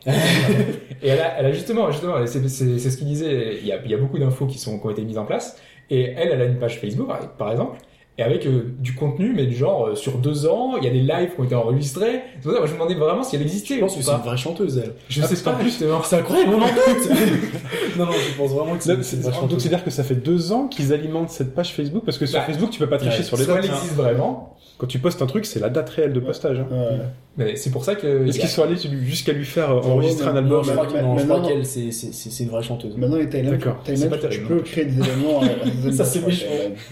Et 1.01 1.07
elle 1.07 1.19
a, 1.19 1.39
elle 1.39 1.45
a 1.47 1.51
justement, 1.51 1.89
justement, 1.91 2.15
c'est 2.25 2.47
c'est- 2.49 2.77
c'est 2.77 2.89
ce 2.91 2.97
qu'il 2.97 3.07
disait. 3.07 3.57
Il 3.61 3.67
y 3.67 3.71
a, 3.71 3.79
il 3.83 3.89
y 3.89 3.93
a 3.93 3.97
beaucoup 3.97 4.19
d'infos 4.19 4.45
qui 4.45 4.57
sont 4.59 4.79
qui 4.79 4.85
ont 4.85 4.89
été 4.91 5.01
mises 5.03 5.17
en 5.17 5.25
place. 5.25 5.57
Et 5.89 6.03
elle, 6.15 6.29
elle 6.33 6.41
a 6.41 6.45
une 6.45 6.57
page 6.59 6.79
Facebook, 6.79 7.07
par 7.37 7.51
exemple, 7.51 7.77
et 8.19 8.23
avec 8.23 8.45
euh, 8.45 8.73
du 8.79 8.93
contenu, 8.95 9.31
mais 9.33 9.45
du 9.45 9.55
genre 9.55 9.87
euh, 9.87 9.95
sur 9.95 10.17
deux 10.17 10.45
ans, 10.45 10.73
il 10.77 10.83
y 10.83 10.87
a 10.87 10.91
des 10.91 10.99
lives 10.99 11.33
qui 11.33 11.39
ont 11.39 11.43
été 11.45 11.55
enregistrés. 11.55 12.21
C'est 12.35 12.43
pour 12.43 12.51
ça, 12.51 12.57
moi, 12.59 12.67
je 12.67 12.73
me 12.73 12.77
demandais 12.77 12.95
vraiment 12.95 13.23
si 13.23 13.37
elle 13.37 13.41
existait 13.43 13.75
Je 13.75 13.79
ou 13.79 13.85
pense 13.85 13.95
que 13.95 14.01
c'est 14.03 14.11
une 14.11 14.17
vraie 14.17 14.35
chanteuse, 14.37 14.77
elle. 14.83 14.93
Je 15.07 15.21
Ah, 15.23 15.27
sais 15.27 15.41
pas, 15.43 15.53
plus- 15.53 15.65
justement. 15.69 16.01
C'est 16.03 16.17
incroyable, 16.17 16.51
on 16.53 16.61
en 16.61 16.65
doute 16.67 17.09
Non, 17.97 18.05
non, 18.05 18.11
je 18.11 18.37
pense 18.37 18.51
vraiment 18.51 18.75
que 18.75 18.83
c'est 18.83 19.01
c'est- 19.03 19.15
une 19.15 19.21
vraie 19.21 19.31
Donc 19.31 19.39
chanteuse. 19.41 19.61
c'est-à-dire 19.63 19.83
que 19.85 19.89
ça 19.89 20.03
fait 20.03 20.15
deux 20.15 20.51
ans 20.51 20.67
qu'ils 20.67 20.91
alimentent 20.93 21.29
cette 21.31 21.55
page 21.55 21.73
Facebook 21.73 22.03
parce 22.05 22.17
que 22.17 22.25
sur 22.25 22.39
Bah, 22.39 22.45
Facebook 22.45 22.69
tu 22.71 22.79
peux 22.79 22.87
pas 22.89 22.97
tricher 22.97 23.17
ouais, 23.19 23.23
sur 23.23 23.37
les 23.37 23.45
dates. 23.45 23.57
elle 23.63 23.71
existe 23.71 23.95
vraiment, 23.95 24.55
Quand 24.77 24.87
tu 24.87 24.99
postes 24.99 25.21
un 25.21 25.25
truc, 25.25 25.45
c'est 25.45 25.59
la 25.59 25.69
date 25.69 25.89
réelle 25.89 26.13
de 26.13 26.19
postage. 26.19 26.59
hein. 26.59 26.67
Ouais. 26.71 26.97
mais 27.37 27.55
c'est 27.55 27.69
pour 27.69 27.83
ça 27.85 27.95
que. 27.95 28.27
Est-ce 28.27 28.39
qu'ils 28.39 28.49
sont 28.49 28.63
allés 28.63 28.75
jusqu'à 29.03 29.31
lui 29.33 29.45
faire 29.45 29.71
euh, 29.71 29.81
enregistrer 29.81 30.27
un 30.27 30.33
mais- 30.33 30.39
album 30.39 30.57
Non, 30.57 30.63
je 30.63 30.71
crois 30.71 31.01
non, 31.01 31.17
je 31.17 31.25
crois 31.25 31.41
qu'elle, 31.47 31.65
c'est 31.65 31.91
c'est- 31.91 32.11
c'est- 32.13 32.29
c'est 32.29 32.43
une 32.43 32.49
vraie 32.49 32.63
chanteuse. 32.63 32.95
Maintenant, 32.97 33.17
les 33.17 33.27
pas 33.27 34.17
tu 34.29 34.41
peux 34.41 34.55
non. 34.55 34.61
créer 34.63 34.85
des 34.85 34.97
événements. 34.99 35.41
des 35.85 35.91
Ça, 35.97 36.03
c'est 36.05 36.25
méchant. 36.25 36.45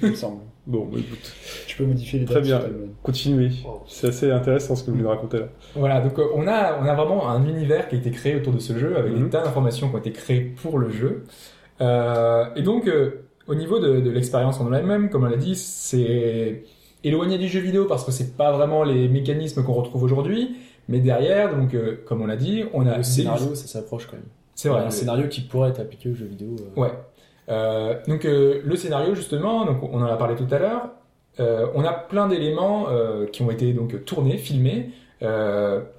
Il 0.03 0.09
me 0.11 0.15
semble. 0.15 0.37
Bon, 0.67 0.85
bah, 0.85 0.97
écoute, 0.99 1.33
Tu 1.65 1.77
peux 1.77 1.85
modifier 1.85 2.19
les 2.19 2.25
Très 2.25 2.35
dates. 2.35 2.43
bien. 2.43 2.61
continuez. 3.01 3.49
C'est 3.87 4.07
assez 4.07 4.29
intéressant 4.29 4.75
ce 4.75 4.83
que 4.83 4.91
vous 4.91 4.97
nous 4.97 5.07
racontez 5.07 5.39
là. 5.39 5.47
Voilà, 5.75 6.01
donc 6.01 6.19
euh, 6.19 6.25
on 6.35 6.45
a, 6.45 6.77
on 6.81 6.85
a 6.85 6.93
vraiment 6.93 7.29
un 7.29 7.47
univers 7.47 7.87
qui 7.87 7.95
a 7.95 7.97
été 7.99 8.11
créé 8.11 8.35
autour 8.35 8.51
de 8.53 8.59
ce 8.59 8.77
jeu 8.77 8.97
avec 8.97 9.13
Mhm. 9.13 9.23
des 9.23 9.29
tas 9.29 9.41
d'informations 9.43 9.87
qui 9.89 9.95
ont 9.95 9.99
été 9.99 10.11
créées 10.11 10.41
pour 10.41 10.77
le 10.77 10.91
jeu. 10.91 11.23
Euh, 11.81 12.45
et 12.55 12.61
donc, 12.63 12.87
euh, 12.87 13.23
au 13.47 13.55
niveau 13.55 13.79
de, 13.79 14.01
de 14.01 14.09
l'expérience 14.09 14.59
en 14.59 14.71
elle-même, 14.73 15.09
comme 15.09 15.23
on 15.23 15.29
l'a 15.29 15.37
dit, 15.37 15.55
c'est 15.55 16.63
éloigné 17.03 17.37
du 17.37 17.47
jeu 17.47 17.61
vidéo 17.61 17.85
parce 17.85 18.03
que 18.03 18.11
c'est 18.11 18.35
pas 18.35 18.51
vraiment 18.51 18.83
les 18.83 19.07
mécanismes 19.07 19.63
qu'on 19.63 19.73
retrouve 19.73 20.03
aujourd'hui. 20.03 20.57
Mais 20.89 20.99
derrière, 20.99 21.55
donc, 21.55 21.73
euh, 21.73 21.97
comme 22.05 22.21
on 22.21 22.27
l'a 22.27 22.35
dit, 22.37 22.63
on 22.73 22.85
a 22.87 22.91
Le 22.91 22.97
des- 22.97 23.03
scénario, 23.03 23.55
ça 23.55 23.67
s'approche 23.67 24.07
quand 24.07 24.17
même. 24.17 24.25
C'est 24.55 24.69
vrai. 24.69 24.81
Un 24.83 24.89
scénario 24.89 25.27
qui 25.27 25.41
pourrait 25.41 25.69
être 25.69 25.79
appliqué 25.79 26.09
aux 26.09 26.15
jeux 26.15 26.25
vidéo. 26.25 26.55
euh. 26.77 26.81
Ouais. 26.81 26.91
Euh, 27.49 27.95
donc 28.07 28.25
euh, 28.25 28.61
le 28.63 28.75
scénario 28.75 29.15
justement, 29.15 29.65
donc 29.65 29.81
on 29.83 30.01
en 30.01 30.05
a 30.05 30.17
parlé 30.17 30.35
tout 30.35 30.47
à 30.51 30.59
l'heure. 30.59 30.89
euh, 31.39 31.67
on 31.75 31.83
a 31.83 31.93
plein 31.93 32.27
d'éléments 32.27 32.87
qui 33.31 33.41
ont 33.41 33.51
été 33.51 33.73
donc 33.73 34.03
tournés, 34.05 34.37
filmés. 34.37 34.89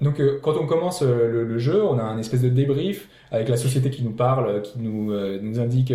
Donc 0.01 0.21
quand 0.41 0.55
on 0.57 0.65
commence 0.65 1.01
le, 1.01 1.57
jeu, 1.57 1.83
on 1.83 1.97
a 1.99 2.03
un 2.03 2.17
espèce 2.17 2.41
de 2.41 2.49
débrief 2.49 3.09
avec 3.31 3.49
la 3.49 3.57
société 3.57 3.89
qui 3.89 4.03
nous 4.03 4.11
parle, 4.11 4.61
qui 4.61 4.79
nous 4.79 5.59
indique 5.59 5.93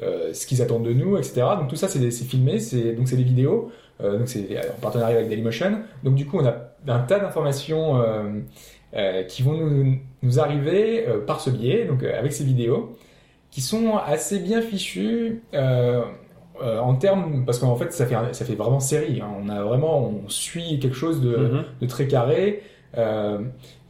ce 0.00 0.46
qu'ils 0.46 0.62
attendent 0.62 0.84
de 0.84 0.92
nous, 0.92 1.16
etc. 1.16 1.42
Donc 1.58 1.68
tout 1.68 1.76
ça 1.76 1.88
c'est 1.88 2.10
filmé, 2.10 2.58
c'est 2.58 2.92
donc 2.92 3.08
c'est 3.08 3.16
des 3.16 3.24
vidéos. 3.24 3.70
Donc 4.00 4.26
c'est 4.26 4.58
en 4.58 4.80
partenariat 4.80 5.18
avec 5.18 5.28
Dailymotion. 5.28 5.82
Donc 6.02 6.14
du 6.14 6.26
coup 6.26 6.38
on 6.38 6.46
a 6.46 6.54
un 6.88 7.00
tas 7.00 7.20
d'informations 7.20 8.02
qui 9.28 9.42
vont 9.42 9.54
nous, 9.54 9.98
nous 10.22 10.40
arriver 10.40 11.06
par 11.26 11.40
ce 11.40 11.50
biais, 11.50 11.84
donc 11.84 12.02
avec 12.04 12.32
ces 12.32 12.44
vidéos 12.44 12.96
qui 13.52 13.60
sont 13.60 13.96
assez 13.98 14.40
bien 14.40 14.60
fichus 14.62 15.42
euh, 15.54 16.02
euh, 16.62 16.78
en 16.80 16.94
termes 16.96 17.44
parce 17.46 17.58
qu'en 17.60 17.76
fait 17.76 17.92
ça 17.92 18.06
fait 18.06 18.16
ça 18.32 18.44
fait 18.44 18.54
vraiment 18.56 18.80
série 18.80 19.20
hein. 19.20 19.28
on 19.40 19.48
a 19.48 19.62
vraiment 19.62 20.00
on 20.24 20.28
suit 20.28 20.78
quelque 20.80 20.96
chose 20.96 21.20
de, 21.20 21.36
Mhm. 21.36 21.64
de 21.80 21.86
très 21.86 22.06
carré 22.08 22.62
euh, 22.98 23.38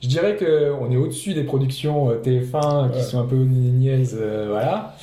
je 0.03 0.09
dirais 0.09 0.37
que 0.37 0.73
on 0.81 0.91
est 0.93 0.97
au-dessus 0.97 1.33
des 1.35 1.45
productions 1.45 2.11
euh, 2.11 2.21
TF1 2.23 2.91
qui 2.91 2.97
Ouais. 2.99 3.03
sont 3.03 3.21
un 3.21 3.25
peu 3.27 3.37
niaises 3.37 4.19
euh, 4.21 4.49
voilà 4.51 4.95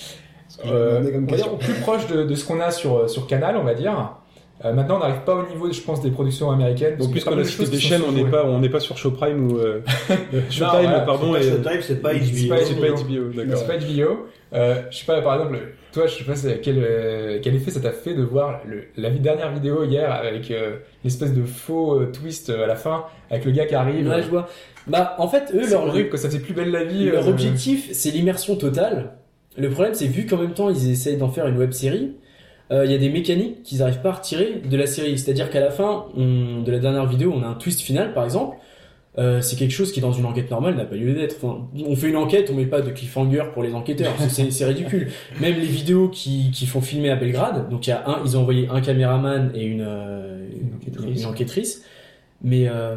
comme 0.61 1.23
on 1.23 1.27
question. 1.27 1.57
plus 1.57 1.73
proche 1.81 2.07
de, 2.07 2.23
de 2.23 2.35
ce 2.35 2.45
qu'on 2.45 2.59
a 2.59 2.71
sur 2.71 3.09
sur 3.09 3.27
Canal 3.27 3.55
on 3.57 3.63
va 3.63 3.73
dire 3.75 4.15
Euh, 4.65 4.73
maintenant 4.73 4.97
on 4.97 4.99
n'arrive 4.99 5.21
pas 5.21 5.35
au 5.35 5.47
niveau 5.47 5.71
je 5.71 5.79
pense 5.79 6.01
des 6.01 6.11
productions 6.11 6.51
américaines 6.51 6.97
Donc 6.97 7.11
puisqu'on 7.11 7.37
a 7.37 7.45
cité 7.45 7.67
des 7.67 7.79
chaînes, 7.79 8.01
on 8.05 8.11
n'est 8.11 8.25
pas 8.25 8.43
on 8.45 8.59
n'est 8.59 8.67
pas 8.69 8.81
sur 8.81 8.97
Showprime 8.97 9.51
ou 9.51 9.57
euh, 9.57 9.81
Showtime 10.49 10.81
voilà, 10.81 10.99
pardon 10.99 11.33
C'est 11.39 11.47
et 11.47 11.51
pas 11.51 11.55
Showtime, 11.63 11.81
c'est 11.81 12.01
pas 12.01 12.11
c'est 12.13 12.19
HBO. 12.19 12.49
pas 12.49 12.65
c'est 12.65 12.75
pas 12.75 13.03
HBO 13.03 13.33
d'accord. 13.33 13.57
C'est 13.57 13.67
pas 13.67 13.77
HBO. 13.77 14.27
Euh, 14.53 14.81
je 14.89 14.97
sais 14.97 15.05
pas, 15.05 15.21
par 15.21 15.35
exemple, 15.35 15.59
toi, 15.91 16.07
je 16.07 16.15
sais 16.15 16.23
pas 16.23 16.33
quel, 16.61 16.77
euh, 16.79 17.39
quel 17.41 17.55
effet 17.55 17.71
ça 17.71 17.79
t'a 17.79 17.91
fait 17.91 18.15
de 18.15 18.23
voir 18.23 18.61
le, 18.65 18.85
la 18.97 19.09
dernière 19.11 19.51
vidéo 19.51 19.83
hier 19.83 20.11
avec 20.11 20.49
euh, 20.49 20.77
l'espèce 21.03 21.33
de 21.33 21.43
faux 21.43 21.99
euh, 21.99 22.11
twist 22.11 22.49
euh, 22.49 22.63
à 22.63 22.67
la 22.67 22.75
fin, 22.75 23.05
avec 23.29 23.45
le 23.45 23.51
gars 23.51 23.65
qui 23.65 23.75
arrive. 23.75 24.07
Ouais, 24.07 24.23
je 24.23 24.29
vois. 24.29 24.47
Bah, 24.87 25.15
en 25.19 25.27
fait, 25.27 25.51
eux, 25.53 25.63
c'est 25.63 25.71
leur, 25.71 25.85
horrible, 25.85 26.09
que 26.09 26.17
ça 26.17 26.29
fait 26.29 26.39
plus 26.39 26.53
belle 26.53 26.71
la 26.71 26.83
vie. 26.83 27.05
leur 27.05 27.27
euh, 27.27 27.29
objectif, 27.29 27.89
c'est 27.91 28.09
l'immersion 28.09 28.55
totale. 28.55 29.13
Le 29.57 29.69
problème, 29.69 29.93
c'est 29.93 30.07
vu 30.07 30.25
qu'en 30.25 30.37
même 30.37 30.53
temps, 30.53 30.69
ils 30.69 30.89
essayent 30.89 31.17
d'en 31.17 31.29
faire 31.29 31.47
une 31.47 31.57
web 31.57 31.71
série, 31.71 32.15
euh, 32.71 32.85
il 32.85 32.91
y 32.91 32.95
a 32.95 32.97
des 32.97 33.09
mécaniques 33.09 33.63
qu'ils 33.63 33.79
n'arrivent 33.79 34.01
pas 34.01 34.09
à 34.09 34.13
retirer 34.13 34.61
de 34.69 34.77
la 34.77 34.85
série. 34.87 35.17
C'est-à-dire 35.17 35.49
qu'à 35.49 35.59
la 35.59 35.71
fin 35.71 36.05
on- 36.15 36.61
de 36.61 36.71
la 36.71 36.79
dernière 36.79 37.05
vidéo, 37.07 37.33
on 37.35 37.43
a 37.43 37.47
un 37.47 37.55
twist 37.55 37.81
final, 37.81 38.13
par 38.13 38.23
exemple. 38.23 38.57
Euh, 39.17 39.41
c'est 39.41 39.57
quelque 39.57 39.71
chose 39.71 39.91
qui, 39.91 39.99
dans 40.01 40.13
une 40.13 40.25
enquête 40.25 40.49
normale, 40.51 40.75
n'a 40.75 40.85
pas 40.85 40.95
lieu 40.95 41.13
d'être. 41.13 41.37
Enfin, 41.41 41.67
on 41.85 41.95
fait 41.95 42.09
une 42.09 42.15
enquête, 42.15 42.49
on 42.51 42.55
met 42.55 42.67
pas 42.67 42.81
de 42.81 42.91
cliffhanger 42.91 43.43
pour 43.53 43.63
les 43.63 43.73
enquêteurs. 43.73 44.13
C'est- 44.29 44.63
ridicule. 44.65 45.07
Même 45.41 45.55
les 45.55 45.65
vidéos 45.65 46.07
qui, 46.09 46.51
qui 46.51 46.67
font 46.67 46.79
filmer 46.79 47.09
à 47.09 47.15
Belgrade, 47.15 47.69
donc 47.69 47.87
il 47.87 47.89
y 47.89 47.93
a 47.93 48.07
un, 48.07 48.21
ils 48.23 48.37
ont 48.37 48.41
envoyé 48.41 48.67
un 48.69 48.79
caméraman 48.81 49.51
et 49.55 49.65
une, 49.65 49.83
euh, 49.85 50.47
Une 50.61 50.75
enquêtrice. 50.75 51.21
une 51.21 51.25
enquêtrice. 51.27 51.83
Mais 52.43 52.67
euh, 52.69 52.95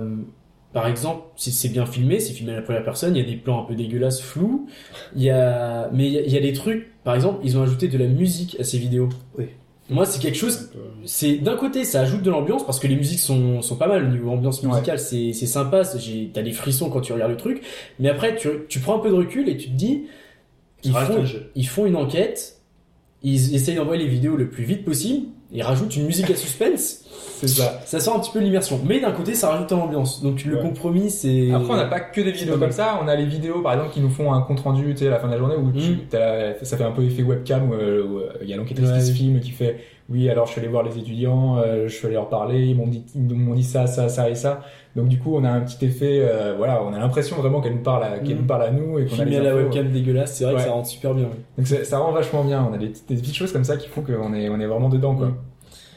par 0.73 0.87
exemple, 0.87 1.23
c'est 1.37 1.51
c'est 1.51 1.71
bien 1.71 1.87
filmé, 1.87 2.21
c'est 2.21 2.35
filmé 2.35 2.53
à 2.53 2.57
la 2.57 2.63
première 2.63 2.85
personne. 2.85 3.17
Il 3.17 3.23
y 3.23 3.27
a 3.27 3.29
des 3.29 3.37
plans 3.37 3.63
un 3.63 3.65
peu 3.65 3.75
dégueulasses, 3.75 4.21
flous. 4.21 4.69
Il 5.17 5.23
y 5.23 5.31
a, 5.31 5.91
mais 5.93 6.07
il 6.07 6.13
y 6.13 6.19
a, 6.19 6.23
il 6.23 6.33
y 6.33 6.37
a 6.37 6.41
des 6.41 6.53
trucs. 6.53 6.89
Par 7.05 7.15
exemple, 7.17 7.41
ils 7.43 7.57
ont 7.59 7.63
ajouté 7.63 7.89
de 7.89 7.99
la 7.99 8.07
musique 8.07 8.57
à 8.61 8.65
ces 8.65 8.79
vidéos. 8.79 9.09
Oui. 9.39 9.47
Moi, 9.90 10.07
c'est 10.07 10.21
quelque 10.21 10.37
chose. 10.38 10.71
C'est 11.05 11.35
d'un 11.38 11.57
côté, 11.57 11.85
ça 11.85 12.01
ajoute 12.01 12.23
de 12.23 12.31
l'ambiance 12.31 12.64
parce 12.64 12.79
que 12.79 12.87
les 12.87 12.97
musiques 12.97 13.18
sont, 13.18 13.61
sont 13.62 13.77
pas 13.77 13.88
mal 13.88 14.05
au 14.05 14.09
niveau 14.09 14.31
ambiance 14.31 14.62
musicale. 14.62 14.99
C'est 14.99 15.33
c'est 15.33 15.47
sympa. 15.47 15.85
c'est- 15.85 15.99
j'ai- 15.99 16.31
T'as 16.33 16.42
des 16.42 16.53
frissons 16.53 16.88
quand 16.88 17.01
tu 17.01 17.12
regardes 17.12 17.33
le 17.33 17.37
truc. 17.37 17.62
Mais 17.99 18.09
après, 18.09 18.37
tu, 18.37 18.49
tu 18.68 18.79
prends 18.81 18.97
un 18.97 19.01
peu 19.01 19.11
de 19.11 19.14
recul 19.14 19.49
et 19.49 19.57
tu 19.57 19.68
te 19.68 19.75
dis, 19.75 20.05
ils 20.85 20.92
font, 21.07 21.14
ils 21.57 21.66
font 21.68 21.87
une 21.87 21.97
enquête. 21.97 22.61
Ils 23.25 23.55
essayent 23.55 23.77
d'envoyer 23.77 24.03
les 24.03 24.09
vidéos 24.09 24.37
le 24.37 24.49
plus 24.51 24.64
vite 24.64 24.85
possible. 24.85 25.27
Ils 25.53 25.62
rajoutent 25.62 25.95
une 25.97 26.07
musique 26.07 26.31
à 26.31 26.35
suspense. 26.35 27.01
C'est 27.41 27.49
ça. 27.49 27.81
Ça 27.85 27.99
sort 28.01 28.17
un 28.17 28.21
petit 28.21 28.31
peu 28.31 28.38
l'immersion. 28.38 28.81
Mais 28.87 29.01
d'un 29.01 29.11
côté, 29.11 29.35
ça 29.35 29.51
rajoute 29.51 29.71
à 29.73 29.77
l'ambiance. 29.77 30.23
Donc 30.23 30.45
le 30.45 30.57
Ouais. 30.57 30.62
compromis, 30.62 31.11
c'est. 31.11 31.51
Après, 31.53 31.73
on 31.73 31.77
n'a 31.77 31.87
pas 31.87 32.01
que 32.01 32.21
des 32.21 32.31
vidéos 32.33 32.57
comme 32.57 32.71
ça. 32.73 32.99
On 33.03 33.09
a 33.09 33.17
les 33.17 33.27
vidéos, 33.27 33.61
par 33.61 33.73
exemple, 33.75 33.91
qui 33.93 34.01
nous 34.01 34.09
font 34.11 34.33
un 34.33 34.41
compte 34.43 34.61
rendu, 34.61 34.85
tu 34.95 34.99
sais, 34.99 35.09
à 35.09 35.11
la 35.11 35.19
fin 35.19 35.27
de 35.27 35.33
la 35.33 35.38
journée 35.38 35.57
où 35.57 35.71
tu- 35.73 35.91
Mm. 35.93 35.99
t'as- 36.09 36.65
ça 36.65 36.77
fait 36.77 36.85
un 36.85 36.93
peu 36.93 37.03
effet 37.05 37.23
webcam 37.23 37.69
où 37.71 37.75
euh, 37.75 37.79
euh, 38.07 38.29
il 38.43 38.49
y 38.49 38.55
a 38.55 38.57
l'enquêtrice 38.57 38.88
Ouais. 38.88 38.99
qui 38.99 39.05
se 39.05 39.12
filme 39.12 39.41
qui 39.41 39.51
fait, 39.51 39.79
oui, 40.09 40.31
alors 40.31 40.47
je 40.47 40.53
suis 40.53 40.61
allé 40.61 40.69
voir 40.69 40.85
les 40.85 40.97
étudiants, 40.97 41.59
euh, 41.59 41.88
je 41.88 41.95
suis 41.95 42.07
allé 42.07 42.15
leur 42.15 42.29
parler, 42.29 42.65
ils 42.65 42.77
m'ont 42.77 42.87
dit, 42.87 43.05
ils 43.15 43.23
m'ont 43.35 43.55
dit 43.55 43.65
ça, 43.65 43.87
ça, 43.88 44.09
ça 44.09 44.31
et 44.31 44.37
ça. 44.37 44.61
Donc 44.94 45.09
du 45.09 45.18
coup, 45.18 45.35
on 45.37 45.44
a 45.44 45.50
un 45.50 45.61
petit 45.61 45.85
effet, 45.87 46.20
euh, 46.22 46.55
voilà, 46.57 46.83
on 46.83 46.92
a 46.92 46.98
l'impression 46.98 47.37
vraiment 47.37 47.61
qu'elle 47.62 47.72
nous 47.74 47.83
parle, 47.83 48.05
à, 48.05 48.18
qu'elle 48.18 48.37
Mm. 48.37 48.40
nous 48.40 48.46
parle 48.46 48.62
à 48.62 48.70
nous 48.70 48.98
et 48.98 49.07
qu'on 49.07 49.18
a 49.20 49.24
les 49.24 49.37
à 49.38 49.42
la 49.42 49.50
infos. 49.50 49.59
webcam 49.64 49.88
dégueulasse, 49.90 50.37
c'est 50.37 50.44
vrai 50.44 50.52
Ouais. 50.55 50.59
que 50.61 50.66
ça 50.66 50.72
rend 50.72 50.85
super 50.85 51.14
bien. 51.14 51.28
Donc 51.57 51.66
ça 51.66 51.98
rend 51.98 52.12
vachement 52.12 52.44
bien. 52.44 52.66
On 52.70 52.74
a 52.74 52.78
des, 52.78 52.88
petites- 52.88 53.09
des 53.09 53.16
petites 53.16 53.35
choses 53.37 53.52
comme 53.52 53.64
ça 53.64 53.76
qui 53.78 53.88
font 53.88 54.02
qu'on 54.02 54.35
est, 54.35 54.48
on 54.50 54.61
est 54.61 54.66
vraiment 54.66 54.88
dedans, 54.90 55.14
quoi. 55.14 55.28
Mm. 55.28 55.35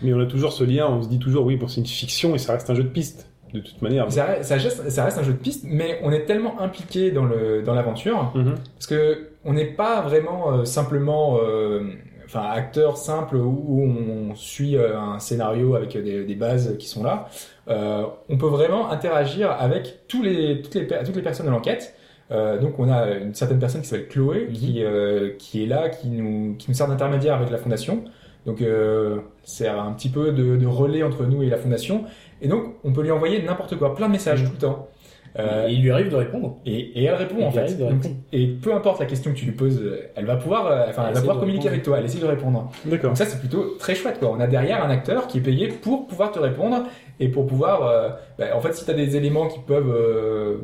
Mais 0.03 0.13
on 0.13 0.19
a 0.21 0.25
toujours 0.25 0.53
ce 0.53 0.63
lien, 0.63 0.88
on 0.89 1.01
se 1.01 1.10
dit 1.10 1.19
toujours 1.19 1.45
oui, 1.45 1.55
bon 1.58 1.67
c'est 1.67 1.81
une 1.81 1.88
fiction 1.88 2.36
et 2.36 2.38
ça 2.38 2.53
reste 2.53 2.69
un 2.69 2.75
jeu 2.75 2.84
de 2.84 2.89
piste 2.89 3.29
de 3.53 3.60
toute 3.62 3.81
manière. 3.81 4.12
Ça, 4.12 4.25
reste- 4.25 4.43
ça, 4.43 4.55
reste, 4.55 4.89
ça 4.89 5.05
reste 5.05 5.17
un 5.17 5.23
jeu 5.23 5.31
de 5.34 5.38
piste, 5.38 5.65
mais 5.67 5.99
on 6.03 6.12
est 6.12 6.25
tellement 6.25 6.60
impliqué 6.62 7.12
dans 7.12 7.23
le 7.25 7.62
dans 7.63 7.73
l'aventure 7.73 8.31
Mhm. 8.36 8.55
parce 8.75 8.88
que 8.88 9.27
on 9.45 9.53
n'est 9.53 9.65
pas 9.65 10.01
vraiment 10.01 10.51
euh, 10.53 10.65
simplement, 10.65 11.38
euh, 11.41 11.81
enfin 12.26 12.44
acteur 12.52 12.98
simple 12.98 13.36
où 13.38 13.82
on 13.82 14.36
suit 14.36 14.78
euh, 14.78 15.00
un 15.00 15.20
scénario 15.20 15.76
avec 15.76 15.94
des, 15.98 16.24
des 16.24 16.36
bases 16.36 16.76
qui 16.78 16.88
sont 16.88 17.04
là. 17.04 17.28
Euh, 17.68 18.04
on 18.30 18.38
peut 18.38 18.48
vraiment 18.48 18.90
interagir 18.92 19.52
avec 19.52 20.08
tous 20.08 20.22
les 20.24 20.62
toutes 20.62 20.76
les 20.76 20.88
toutes 20.88 21.16
les 21.16 21.22
personnes 21.22 21.46
de 21.48 21.52
l'enquête. 21.52 21.96
Euh, 22.32 22.60
donc 22.60 22.80
on 22.80 22.92
a 22.92 23.12
une 23.12 23.36
certaine 23.36 23.60
personne 23.60 23.82
qui 23.82 23.88
s'appelle 23.88 24.08
Chloé 24.08 24.48
Mhm. 24.48 24.54
qui 24.54 24.84
euh, 24.84 25.32
qui 25.38 25.64
est 25.64 25.68
là, 25.68 25.90
qui 25.90 26.08
nous 26.10 26.56
qui 26.58 26.70
nous 26.70 26.76
sert 26.76 26.88
d'intermédiaire 26.88 27.36
avec 27.36 27.50
la 27.52 27.58
fondation. 27.58 28.04
Donc 28.46 28.62
euh, 28.62 29.20
c'est 29.44 29.68
un 29.68 29.92
petit 29.94 30.10
peu 30.10 30.32
de, 30.32 30.56
de 30.58 30.66
relais 30.68 31.04
entre 31.04 31.26
nous 31.26 31.44
et 31.44 31.50
la 31.50 31.58
fondation. 31.58 32.04
Et 32.42 32.48
donc 32.48 32.76
on 32.84 32.94
peut 32.94 33.02
lui 33.04 33.12
envoyer 33.12 33.42
n'importe 33.44 33.76
quoi, 33.78 33.96
plein 33.96 34.08
de 34.08 34.12
messages 34.14 34.42
Mhm. 34.44 34.48
tout 34.48 34.54
le 34.54 34.60
temps. 34.60 34.88
Euh, 35.38 35.67
Et 35.67 35.74
il 35.74 35.82
lui 35.82 35.91
arrive 35.91 36.10
de 36.10 36.15
répondre. 36.15 36.58
et, 36.65 36.80
et 37.02 37.04
elle 37.04 37.15
répond 37.15 37.39
Et 37.39 37.45
en 37.45 37.52
fait. 37.52 37.78
Donc, 37.78 38.04
et 38.32 38.48
peu 38.48 38.74
importe 38.74 39.02
la 39.02 39.06
question 39.06 39.32
que 39.32 39.36
tu 39.38 39.43
lui 39.45 39.52
poses, 39.52 39.82
elle 40.15 40.26
va 40.26 40.38
pouvoir, 40.38 40.67
euh, 40.67 40.86
enfin, 40.88 41.02
Elle 41.04 41.08
elle 41.10 41.13
va 41.15 41.19
pouvoir 41.19 41.39
communiquer 41.39 41.67
répondre. 41.69 41.74
avec 41.74 41.84
toi. 41.84 41.98
Elle 42.00 42.06
essaie 42.06 42.19
de 42.19 42.26
répondre. 42.26 42.71
D'accord. 42.86 43.10
Donc 43.10 43.17
ça 43.17 43.26
c'est 43.26 43.39
plutôt 43.39 43.76
très 43.78 43.95
chouette 43.95 44.19
quoi. 44.19 44.32
On 44.32 44.39
a 44.39 44.48
derrière 44.48 44.84
un 44.84 44.89
acteur 44.89 45.28
qui 45.28 45.39
est 45.39 45.41
payé 45.41 45.67
pour 45.67 46.08
pouvoir 46.08 46.32
te 46.32 46.39
répondre 46.39 46.84
et 47.19 47.28
pour 47.28 47.48
pouvoir, 47.48 47.86
euh, 47.86 48.10
bah, 48.39 48.45
en 48.56 48.62
fait, 48.62 48.74
si 48.74 48.86
tu 48.86 48.91
as 48.91 48.93
des 48.93 49.17
éléments 49.17 49.48
qui 49.48 49.60
peuvent 49.60 49.91
euh, 49.93 50.58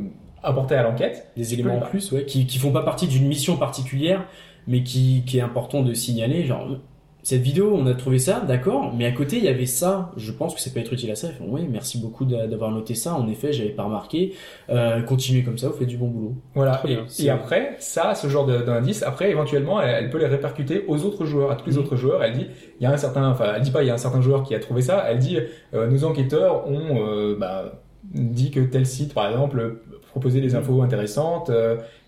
apporter 0.44 0.76
à 0.76 0.84
l'enquête, 0.84 1.28
Des 1.36 1.54
éléments 1.54 1.78
en 1.78 1.82
plus, 1.82 2.12
ouais, 2.14 2.24
qui, 2.26 2.46
qui 2.48 2.58
font 2.58 2.72
pas 2.72 2.84
partie 2.84 3.08
d'une 3.08 3.28
mission 3.28 3.58
particulière, 3.58 4.26
mais 4.68 4.84
qui, 4.84 5.24
qui 5.28 5.38
est 5.38 5.42
important 5.42 5.82
de 5.82 5.94
signaler. 5.94 6.46
Genre, 6.46 6.78
cette 7.24 7.42
vidéo, 7.42 7.76
on 7.78 7.86
a 7.86 7.94
trouvé 7.94 8.18
ça, 8.18 8.40
d'accord, 8.48 8.94
mais 8.96 9.06
à 9.06 9.12
côté, 9.12 9.38
il 9.38 9.44
y 9.44 9.48
avait 9.48 9.68
ça. 9.68 10.12
Je 10.18 10.32
pense 10.32 10.56
que 10.56 10.60
ça 10.62 10.72
peut 10.72 10.80
être 10.80 10.92
utile 10.92 11.12
à 11.12 11.16
ça. 11.16 11.28
Oui, 11.40 11.68
merci 11.70 12.00
beaucoup 12.00 12.26
d'a- 12.26 12.48
d'avoir 12.48 12.72
noté 12.72 12.96
ça. 12.96 13.14
En 13.14 13.28
effet, 13.28 13.54
j'avais 13.54 13.70
pas 13.70 13.84
remarqué. 13.84 14.34
Euh, 14.70 15.02
continuez 15.04 15.44
comme 15.44 15.58
ça, 15.60 15.68
vous 15.68 15.78
faites 15.78 15.88
du 15.88 15.98
bon 15.98 16.08
boulot. 16.08 16.36
Voilà. 16.56 16.82
Et, 17.20 17.30
après, 17.30 17.76
ça, 17.80 18.16
ce 18.16 18.28
genre 18.28 18.48
d'indice, 18.48 19.04
après, 19.04 19.30
éventuellement, 19.30 19.80
elle, 19.80 20.04
elle 20.06 20.10
peut 20.10 20.18
les 20.18 20.26
répercuter 20.26 20.84
aux 20.88 21.04
autres 21.06 21.26
joueurs, 21.26 21.52
à 21.52 21.56
tous 21.56 21.68
les 21.70 21.78
autres 21.78 21.96
joueurs. 21.96 22.24
Elle 22.24 22.34
dit, 22.34 22.48
il 22.80 22.84
y 22.84 22.88
a 22.88 22.92
un 22.92 22.98
certain, 22.98 23.30
enfin, 23.30 23.54
elle 23.56 23.62
dit 23.62 23.72
pas, 23.72 23.84
il 23.84 23.88
y 23.88 23.92
a 23.92 23.94
un 23.94 23.98
certain 23.98 24.22
joueur 24.22 24.42
qui 24.42 24.56
a 24.56 24.60
trouvé 24.60 24.82
ça. 24.82 25.06
Elle 25.08 25.20
dit, 25.20 25.38
euh, 25.76 25.88
nos 25.88 26.04
enquêteurs 26.06 26.68
ont, 26.68 27.06
euh, 27.08 27.36
bah, 27.40 27.82
dit 28.16 28.50
que 28.50 28.62
tel 28.62 28.86
site, 28.88 29.14
par 29.14 29.30
exemple, 29.30 29.78
proposait 30.10 30.42
des 30.42 30.56
infos 30.56 30.82
intéressantes, 30.82 31.50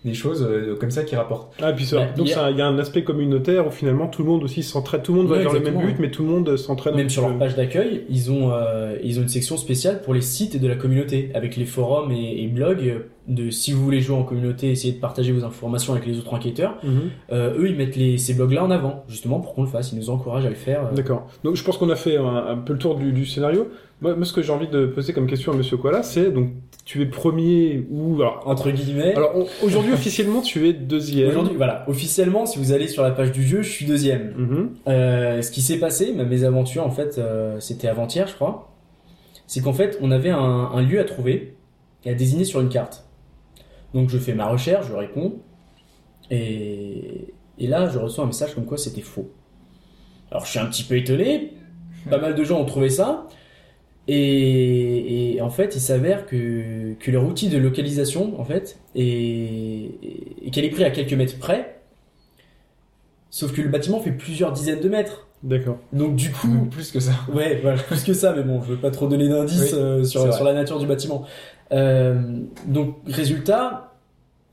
des 0.04 0.14
choses 0.14 0.46
euh, 0.48 0.76
comme 0.78 0.90
ça 0.90 1.02
qui 1.02 1.16
rapportent. 1.16 1.54
Ah, 1.62 1.72
puis 1.72 1.84
ça, 1.86 1.96
donc 2.16 2.26
il 2.26 2.28
y 2.28 2.32
a- 2.32 2.34
ça, 2.34 2.50
il 2.50 2.58
y 2.58 2.60
a 2.60 2.66
un 2.66 2.78
aspect 2.78 3.04
communautaire 3.04 3.66
où 3.66 3.70
finalement 3.70 4.06
tout 4.06 4.22
le 4.22 4.28
monde 4.28 4.44
aussi 4.44 4.62
s'entraide, 4.62 5.02
tout 5.02 5.12
le 5.12 5.18
monde 5.22 5.28
va 5.28 5.38
vers 5.38 5.52
le 5.52 5.60
même 5.60 5.78
but, 5.86 5.96
mais 5.98 6.10
tout 6.10 6.22
le 6.24 6.28
monde 6.28 6.56
s'entraide. 6.56 6.94
Même 6.94 7.06
un 7.06 7.08
sur 7.08 7.22
leur 7.22 7.38
page 7.38 7.56
d'accueil, 7.56 8.02
ils 8.10 8.30
ont 8.30 8.52
euh, 8.52 8.96
ils 9.02 9.18
ont 9.18 9.22
une 9.22 9.28
section 9.28 9.56
spéciale 9.56 10.02
pour 10.02 10.12
les 10.14 10.20
sites 10.20 10.60
de 10.60 10.68
la 10.68 10.74
communauté, 10.76 11.30
avec 11.34 11.56
les 11.56 11.64
forums 11.64 12.12
et, 12.12 12.42
et 12.42 12.46
blogs. 12.48 13.02
De 13.26 13.48
si 13.48 13.72
vous 13.72 13.82
voulez 13.82 14.00
jouer 14.00 14.16
en 14.16 14.22
communauté, 14.22 14.70
essayer 14.70 14.92
de 14.92 15.00
partager 15.00 15.32
vos 15.32 15.44
informations 15.44 15.94
avec 15.94 16.04
les 16.06 16.18
autres 16.18 16.34
enquêteurs. 16.34 16.76
Mhm. 16.82 17.00
Euh, 17.32 17.58
eux, 17.58 17.68
ils 17.70 17.74
mettent 17.76 17.96
les, 17.96 18.18
ces 18.18 18.34
blogs-là 18.34 18.62
en 18.62 18.70
avant, 18.70 19.02
justement 19.08 19.40
pour 19.40 19.54
qu'on 19.54 19.62
le 19.62 19.68
fasse. 19.68 19.92
Ils 19.92 19.98
nous 19.98 20.10
encouragent 20.10 20.44
à 20.44 20.50
le 20.50 20.54
faire. 20.54 20.88
euh. 20.88 20.94
D'accord. 20.94 21.26
Donc 21.42 21.56
je 21.56 21.64
pense 21.64 21.78
qu'on 21.78 21.88
a 21.88 21.96
fait 21.96 22.18
un, 22.18 22.26
un 22.48 22.58
peu 22.58 22.74
le 22.74 22.78
tour 22.78 22.96
du, 22.96 23.12
du 23.12 23.24
scénario. 23.24 23.68
Moi, 24.02 24.14
moi, 24.14 24.26
ce 24.26 24.34
que 24.34 24.42
j'ai 24.42 24.52
envie 24.52 24.68
de 24.68 24.84
poser 24.84 25.14
comme 25.14 25.26
question 25.26 25.52
à 25.52 25.56
Monsieur 25.56 25.78
Koala, 25.78 26.02
c'est 26.02 26.30
donc 26.30 26.50
tu 26.84 27.00
es 27.00 27.06
premier 27.06 27.86
ou 27.90 28.16
alors, 28.20 28.42
Entre 28.44 28.70
guillemets. 28.70 29.14
alors 29.14 29.32
aujourd'hui 29.62 29.92
officiellement 29.94 30.42
tu 30.42 30.68
es 30.68 30.74
deuxième. 30.74 31.30
Aujourd'hui, 31.30 31.56
voilà, 31.56 31.86
officiellement, 31.88 32.44
si 32.44 32.58
vous 32.58 32.72
allez 32.72 32.88
sur 32.88 33.02
la 33.02 33.10
page 33.12 33.32
du 33.32 33.42
jeu, 33.42 33.62
je 33.62 33.70
suis 33.70 33.86
deuxième. 33.86 34.34
Mhm. 34.36 34.70
Euh, 34.88 35.40
ce 35.40 35.50
qui 35.50 35.62
s'est 35.62 35.78
passé, 35.78 36.12
ma 36.14 36.24
mésaventure, 36.24 36.84
en 36.86 36.90
fait, 36.90 37.16
euh, 37.16 37.58
c'était 37.58 37.88
avant-hier, 37.88 38.26
je 38.28 38.34
crois. 38.34 38.70
C'est 39.46 39.62
qu'en 39.62 39.72
fait, 39.72 39.98
on 40.02 40.10
avait 40.10 40.28
un, 40.30 40.38
un 40.38 40.82
lieu 40.82 41.00
à 41.00 41.04
trouver 41.04 41.54
et 42.04 42.10
à 42.10 42.14
désigner 42.14 42.44
sur 42.44 42.60
une 42.60 42.68
carte. 42.68 43.03
Donc, 43.94 44.10
je 44.10 44.18
fais 44.18 44.34
ma 44.34 44.48
recherche, 44.48 44.88
je 44.88 44.94
réponds, 44.94 45.36
et, 46.30 47.32
et 47.58 47.66
là, 47.66 47.88
je 47.88 47.98
reçois 47.98 48.24
un 48.24 48.26
message 48.26 48.54
comme 48.54 48.64
quoi 48.66 48.76
c'était 48.76 49.00
faux. 49.00 49.30
Alors, 50.30 50.44
je 50.44 50.50
suis 50.50 50.58
un 50.58 50.66
petit 50.66 50.84
peu 50.84 50.96
étonné. 50.96 51.52
Pas 52.10 52.18
mal 52.18 52.34
de 52.34 52.44
gens 52.44 52.60
ont 52.60 52.64
trouvé 52.64 52.90
ça. 52.90 53.28
Et, 54.08 55.36
et 55.36 55.40
en 55.40 55.48
fait, 55.48 55.74
il 55.76 55.80
s'avère 55.80 56.26
que, 56.26 56.94
que 56.98 57.10
leur 57.10 57.24
outil 57.24 57.48
de 57.48 57.56
localisation, 57.56 58.38
en 58.38 58.44
fait, 58.44 58.78
est, 58.94 59.90
est 60.44 60.50
calibré 60.50 60.84
à 60.84 60.90
quelques 60.90 61.14
mètres 61.14 61.38
près. 61.38 61.80
Sauf 63.30 63.52
que 63.52 63.62
le 63.62 63.68
bâtiment 63.68 64.00
fait 64.00 64.12
plusieurs 64.12 64.52
dizaines 64.52 64.80
de 64.80 64.88
mètres. 64.88 65.28
D'accord. 65.42 65.78
Donc 65.92 66.16
du 66.16 66.30
coup, 66.30 66.48
Ou 66.48 66.64
plus 66.70 66.90
que 66.90 67.00
ça. 67.00 67.12
ouais, 67.32 67.58
voilà, 67.62 67.78
plus 67.82 68.02
que 68.02 68.12
ça, 68.12 68.32
mais 68.34 68.42
bon, 68.42 68.62
je 68.62 68.72
veux 68.72 68.78
pas 68.78 68.90
trop 68.90 69.06
donner 69.08 69.28
d'indices 69.28 69.72
Oui, 69.72 69.78
euh, 69.78 70.04
sur 70.04 70.44
la 70.44 70.52
nature 70.52 70.78
du 70.78 70.86
bâtiment. 70.86 71.24
Euh, 71.74 72.40
donc 72.66 72.96
résultat, 73.06 73.92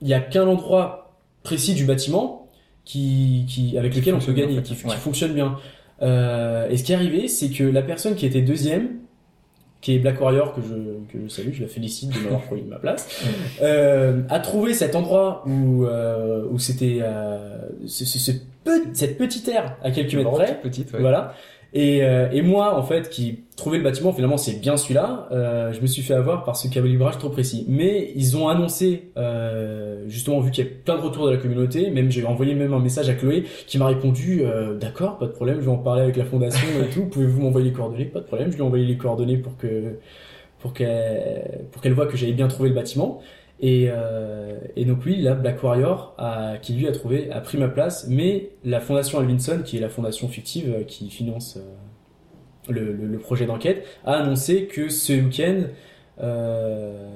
il 0.02 0.08
y 0.08 0.14
a 0.14 0.20
qu'un 0.20 0.48
endroit 0.48 1.14
précis 1.44 1.74
du 1.76 1.86
bâtiment 1.86 2.48
qui, 2.86 3.46
qui 3.48 3.78
avec 3.78 3.96
lequel 3.96 4.16
on 4.16 4.20
peut 4.20 4.34
gagner, 4.34 4.60
en 4.60 4.64
fait. 4.64 4.76
qui, 4.76 4.76
fonctionne 4.76 5.34
bien. 5.34 5.56
Euh, 6.02 6.68
et 6.70 6.78
ce 6.78 6.84
qui 6.84 6.92
est 6.94 6.96
arrivé, 6.96 7.28
c'est 7.28 7.50
que 7.50 7.64
la 7.64 7.84
personne 7.84 8.16
qui 8.16 8.26
était 8.26 8.42
deuxième, 8.42 8.90
qui 9.82 9.96
est 9.96 10.00
Black 10.00 10.20
Warrior, 10.22 10.54
que 10.54 10.62
je, 10.62 10.74
que 11.12 11.24
je 11.24 11.28
salue, 11.28 11.54
je 11.54 11.62
la 11.64 11.68
félicite 11.68 12.12
de 12.14 12.20
m'avoir 12.24 12.42
pris 12.44 12.62
ma 12.64 12.78
place, 12.78 13.08
euh, 13.62 14.22
a 14.30 14.40
trouvé 14.40 14.74
cet 14.74 14.96
endroit 14.96 15.44
où, 15.48 15.86
euh, 15.86 16.46
où 16.52 16.58
c'était 16.60 17.00
euh, 17.02 17.68
ce- 17.88 18.06
ce- 18.06 18.20
ce 18.20 18.32
pe- 18.64 18.90
cette 18.94 19.18
petite 19.18 19.48
aire 19.48 19.78
à 19.84 19.92
quelques 19.92 20.14
mètres 20.16 20.32
près. 20.32 20.60
petite, 20.62 20.92
ouais. 20.94 21.00
Voilà. 21.00 21.36
Et, 21.74 22.04
euh, 22.04 22.30
et 22.32 22.42
moi, 22.42 22.78
en 22.78 22.84
fait, 22.84 23.10
qui 23.10 23.46
trouvais 23.56 23.78
le 23.78 23.84
bâtiment, 23.84 24.12
finalement, 24.12 24.38
c'est 24.38 24.60
bien 24.60 24.76
celui-là. 24.76 25.30
euh, 25.32 25.72
je 25.72 25.80
me 25.82 25.88
suis 25.88 26.02
fait 26.02 26.14
avoir 26.14 26.44
par 26.44 26.58
ce 26.58 26.68
calibrage 26.68 27.18
trop 27.18 27.30
précis. 27.30 27.66
Mais 27.70 28.12
ils 28.16 28.36
ont 28.36 28.50
annoncé, 28.50 29.12
euh, 29.18 30.04
justement, 30.08 30.40
vu 30.42 30.52
qu'il 30.52 30.66
y 30.66 30.68
a 30.68 30.72
plein 30.84 30.98
de 30.98 31.02
retours 31.02 31.28
de 31.28 31.32
la 31.32 31.38
communauté, 31.38 31.90
même 31.90 32.12
j'ai 32.12 32.26
envoyé 32.26 32.56
même 32.56 32.74
un 32.74 32.80
message 32.80 33.08
à 33.08 33.14
Chloé 33.14 33.46
qui 33.68 33.78
m'a 33.78 33.88
répondu, 33.88 34.42
euh, 34.44 34.78
d'accord, 34.78 35.18
pas 35.18 35.28
de 35.28 35.32
problème, 35.32 35.62
je 35.62 35.66
vais 35.66 35.72
en 35.72 35.78
parler 35.78 36.02
avec 36.02 36.18
la 36.18 36.26
fondation 36.26 36.68
et 36.84 36.90
tout. 36.94 37.06
Pouvez-vous 37.06 37.42
m'envoyer 37.42 37.70
les 37.70 37.74
coordonnées? 37.74 38.06
Pas 38.06 38.20
de 38.20 38.26
problème. 38.26 38.52
Je 38.52 38.56
lui 38.56 38.64
ai 38.64 38.66
envoyé 38.66 38.86
les 38.86 38.98
coordonnées 38.98 39.38
pour 39.38 39.56
que 39.58 39.96
pour 40.60 40.74
qu'elle 40.74 41.70
pour 41.72 41.92
voit 41.94 42.06
que 42.06 42.18
j'avais 42.18 42.34
bien 42.34 42.48
trouvé 42.48 42.70
le 42.70 42.76
bâtiment. 42.76 43.22
Et, 43.62 43.88
euh, 43.90 44.58
et 44.76 44.86
donc 44.86 45.06
oui, 45.06 45.22
là, 45.22 45.36
Black 45.36 45.62
Warrior, 45.64 46.16
a, 46.18 46.56
qui 46.62 46.74
lui 46.74 46.88
a 46.88 46.92
trouvé, 46.92 47.30
a 47.32 47.42
pris 47.42 47.58
ma 47.60 47.68
place, 47.68 48.08
mais 48.10 48.50
la 48.66 48.80
fondation 48.80 49.20
Alvinson, 49.20 49.62
qui 49.64 49.78
est 49.78 49.80
la 49.80 49.90
fondation 49.90 50.28
fictive 50.28 50.74
euh, 50.80 50.84
qui 50.84 51.10
finance 51.12 51.58
euh, 51.58 52.72
le, 52.72 52.92
le- 52.94 53.08
le 53.08 53.18
projet 53.20 53.46
d'enquête, 53.46 53.86
a 54.06 54.14
annoncé 54.14 54.66
que 54.66 54.90
ce 54.90 55.14
week-end, 55.14 55.64
euh, 56.22 57.08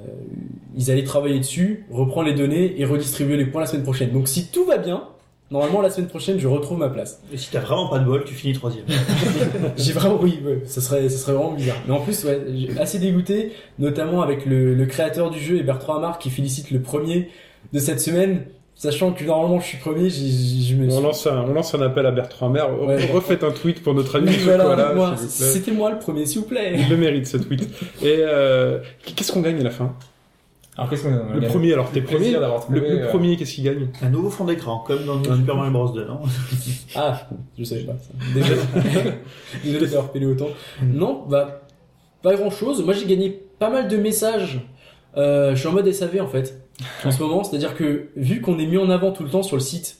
ils 0.76 0.90
allaient 0.90 1.04
travailler 1.04 1.38
dessus, 1.38 1.86
reprendre 1.90 2.28
les 2.28 2.34
données 2.34 2.80
et 2.80 2.84
redistribuer 2.84 3.36
les 3.36 3.46
points 3.46 3.62
la 3.62 3.66
semaine 3.66 3.82
prochaine. 3.84 4.10
Donc 4.12 4.28
si 4.28 4.48
tout 4.50 4.64
va 4.66 4.78
bien, 4.78 5.04
normalement 5.50 5.80
la 5.80 5.90
semaine 5.90 6.08
prochaine, 6.08 6.38
je 6.38 6.48
retrouve 6.48 6.78
ma 6.78 6.88
place. 6.88 7.20
Et 7.32 7.36
si 7.38 7.50
t'as 7.50 7.60
vraiment 7.60 7.88
pas 7.88 7.98
de 7.98 8.04
bol, 8.04 8.24
tu 8.24 8.34
finis 8.34 8.52
troisième. 8.54 8.84
J'ai 9.76 9.92
vraiment, 9.92 10.18
oui, 10.20 10.40
ouais, 10.44 10.62
ça 10.66 10.80
serait, 10.80 11.08
ça 11.08 11.18
serait 11.18 11.32
vraiment 11.32 11.52
bizarre. 11.52 11.76
Mais 11.86 11.94
en 11.94 12.00
plus, 12.00 12.24
ouais, 12.24 12.40
j'ai 12.54 12.78
assez 12.78 12.98
dégoûté, 12.98 13.52
notamment 13.78 14.22
avec 14.22 14.46
le, 14.46 14.74
le 14.74 14.86
créateur 14.86 15.30
du 15.30 15.38
jeu 15.40 15.56
et 15.58 15.62
Bertrand 15.62 15.96
Amar 15.96 16.18
qui 16.18 16.30
félicite 16.30 16.70
le 16.70 16.80
premier 16.80 17.28
de 17.72 17.78
cette 17.78 18.00
semaine, 18.00 18.44
sachant 18.74 19.12
que 19.12 19.24
normalement 19.24 19.60
je 19.60 19.66
suis 19.66 19.78
premier, 19.78 20.10
je 20.10 20.74
me 20.74 20.86
On 20.88 20.90
suis... 20.90 21.02
lance, 21.02 21.26
un, 21.26 21.44
on 21.48 21.52
lance 21.54 21.74
un 21.74 21.80
appel 21.82 22.06
à 22.06 22.10
Bertrand 22.10 22.48
Mer. 22.48 22.68
Ouais. 22.82 23.06
Refaites 23.12 23.44
un 23.44 23.50
tweet 23.52 23.82
pour 23.82 23.94
notre 23.94 24.16
ami 24.18 24.30
voilà, 24.44 25.16
c'était 25.16 25.72
moi 25.72 25.90
le 25.90 25.98
premier, 25.98 26.26
s'il 26.26 26.40
vous 26.40 26.46
plaît. 26.46 26.74
Il 26.76 26.88
le 26.88 26.96
mérite 26.96 27.26
ce 27.26 27.36
tweet. 27.36 27.62
Et 28.02 28.16
euh, 28.20 28.78
qu'est-ce 29.14 29.32
qu'on 29.32 29.40
gagne 29.40 29.60
à 29.60 29.64
la 29.64 29.70
fin? 29.70 29.94
Alors 30.76 30.90
qu'est-ce 30.90 31.04
qu'on 31.04 31.14
a 31.14 31.34
Le 31.34 31.46
premier, 31.46 31.72
alors 31.72 31.90
t'es 31.90 32.02
premier. 32.02 32.32
Le, 32.32 32.42
euh, 32.82 33.08
premier, 33.08 33.36
qu'est-ce 33.36 33.54
qu'il 33.54 33.64
gagne 33.64 33.88
Un 34.02 34.10
nouveau 34.10 34.28
fond 34.28 34.44
d'écran, 34.44 34.84
comme 34.86 35.04
dans 35.06 35.18
Un- 35.18 35.36
Super 35.36 35.56
Mario 35.56 35.72
Bros 35.72 35.88
2, 35.88 36.04
non 36.04 36.20
Ah, 36.94 37.28
je 37.58 37.64
savais 37.64 37.82
pas 37.84 37.96
ça. 37.98 38.10
Désolé, 38.34 38.60
Désolé 39.64 39.86
d'avoir 39.86 40.12
pélé 40.12 40.26
autant. 40.26 40.48
Non, 40.82 41.24
bah, 41.28 41.62
pas 42.22 42.34
grand 42.34 42.50
chose. 42.50 42.84
Moi, 42.84 42.92
j'ai 42.92 43.06
gagné 43.06 43.30
pas 43.58 43.70
mal 43.70 43.88
de 43.88 43.96
messages. 43.96 44.60
Euh, 45.16 45.54
je 45.54 45.60
suis 45.60 45.68
en 45.68 45.72
mode 45.72 45.90
SAV 45.90 46.20
en 46.20 46.26
fait, 46.26 46.60
en 47.04 47.10
ce 47.10 47.22
moment. 47.22 47.42
C'est-à-dire 47.42 47.74
que, 47.74 48.08
vu 48.16 48.42
qu'on 48.42 48.58
est 48.58 48.66
mis 48.66 48.76
en 48.76 48.90
avant 48.90 49.12
tout 49.12 49.22
le 49.22 49.30
temps 49.30 49.42
sur 49.42 49.56
le 49.56 49.62
site, 49.62 49.98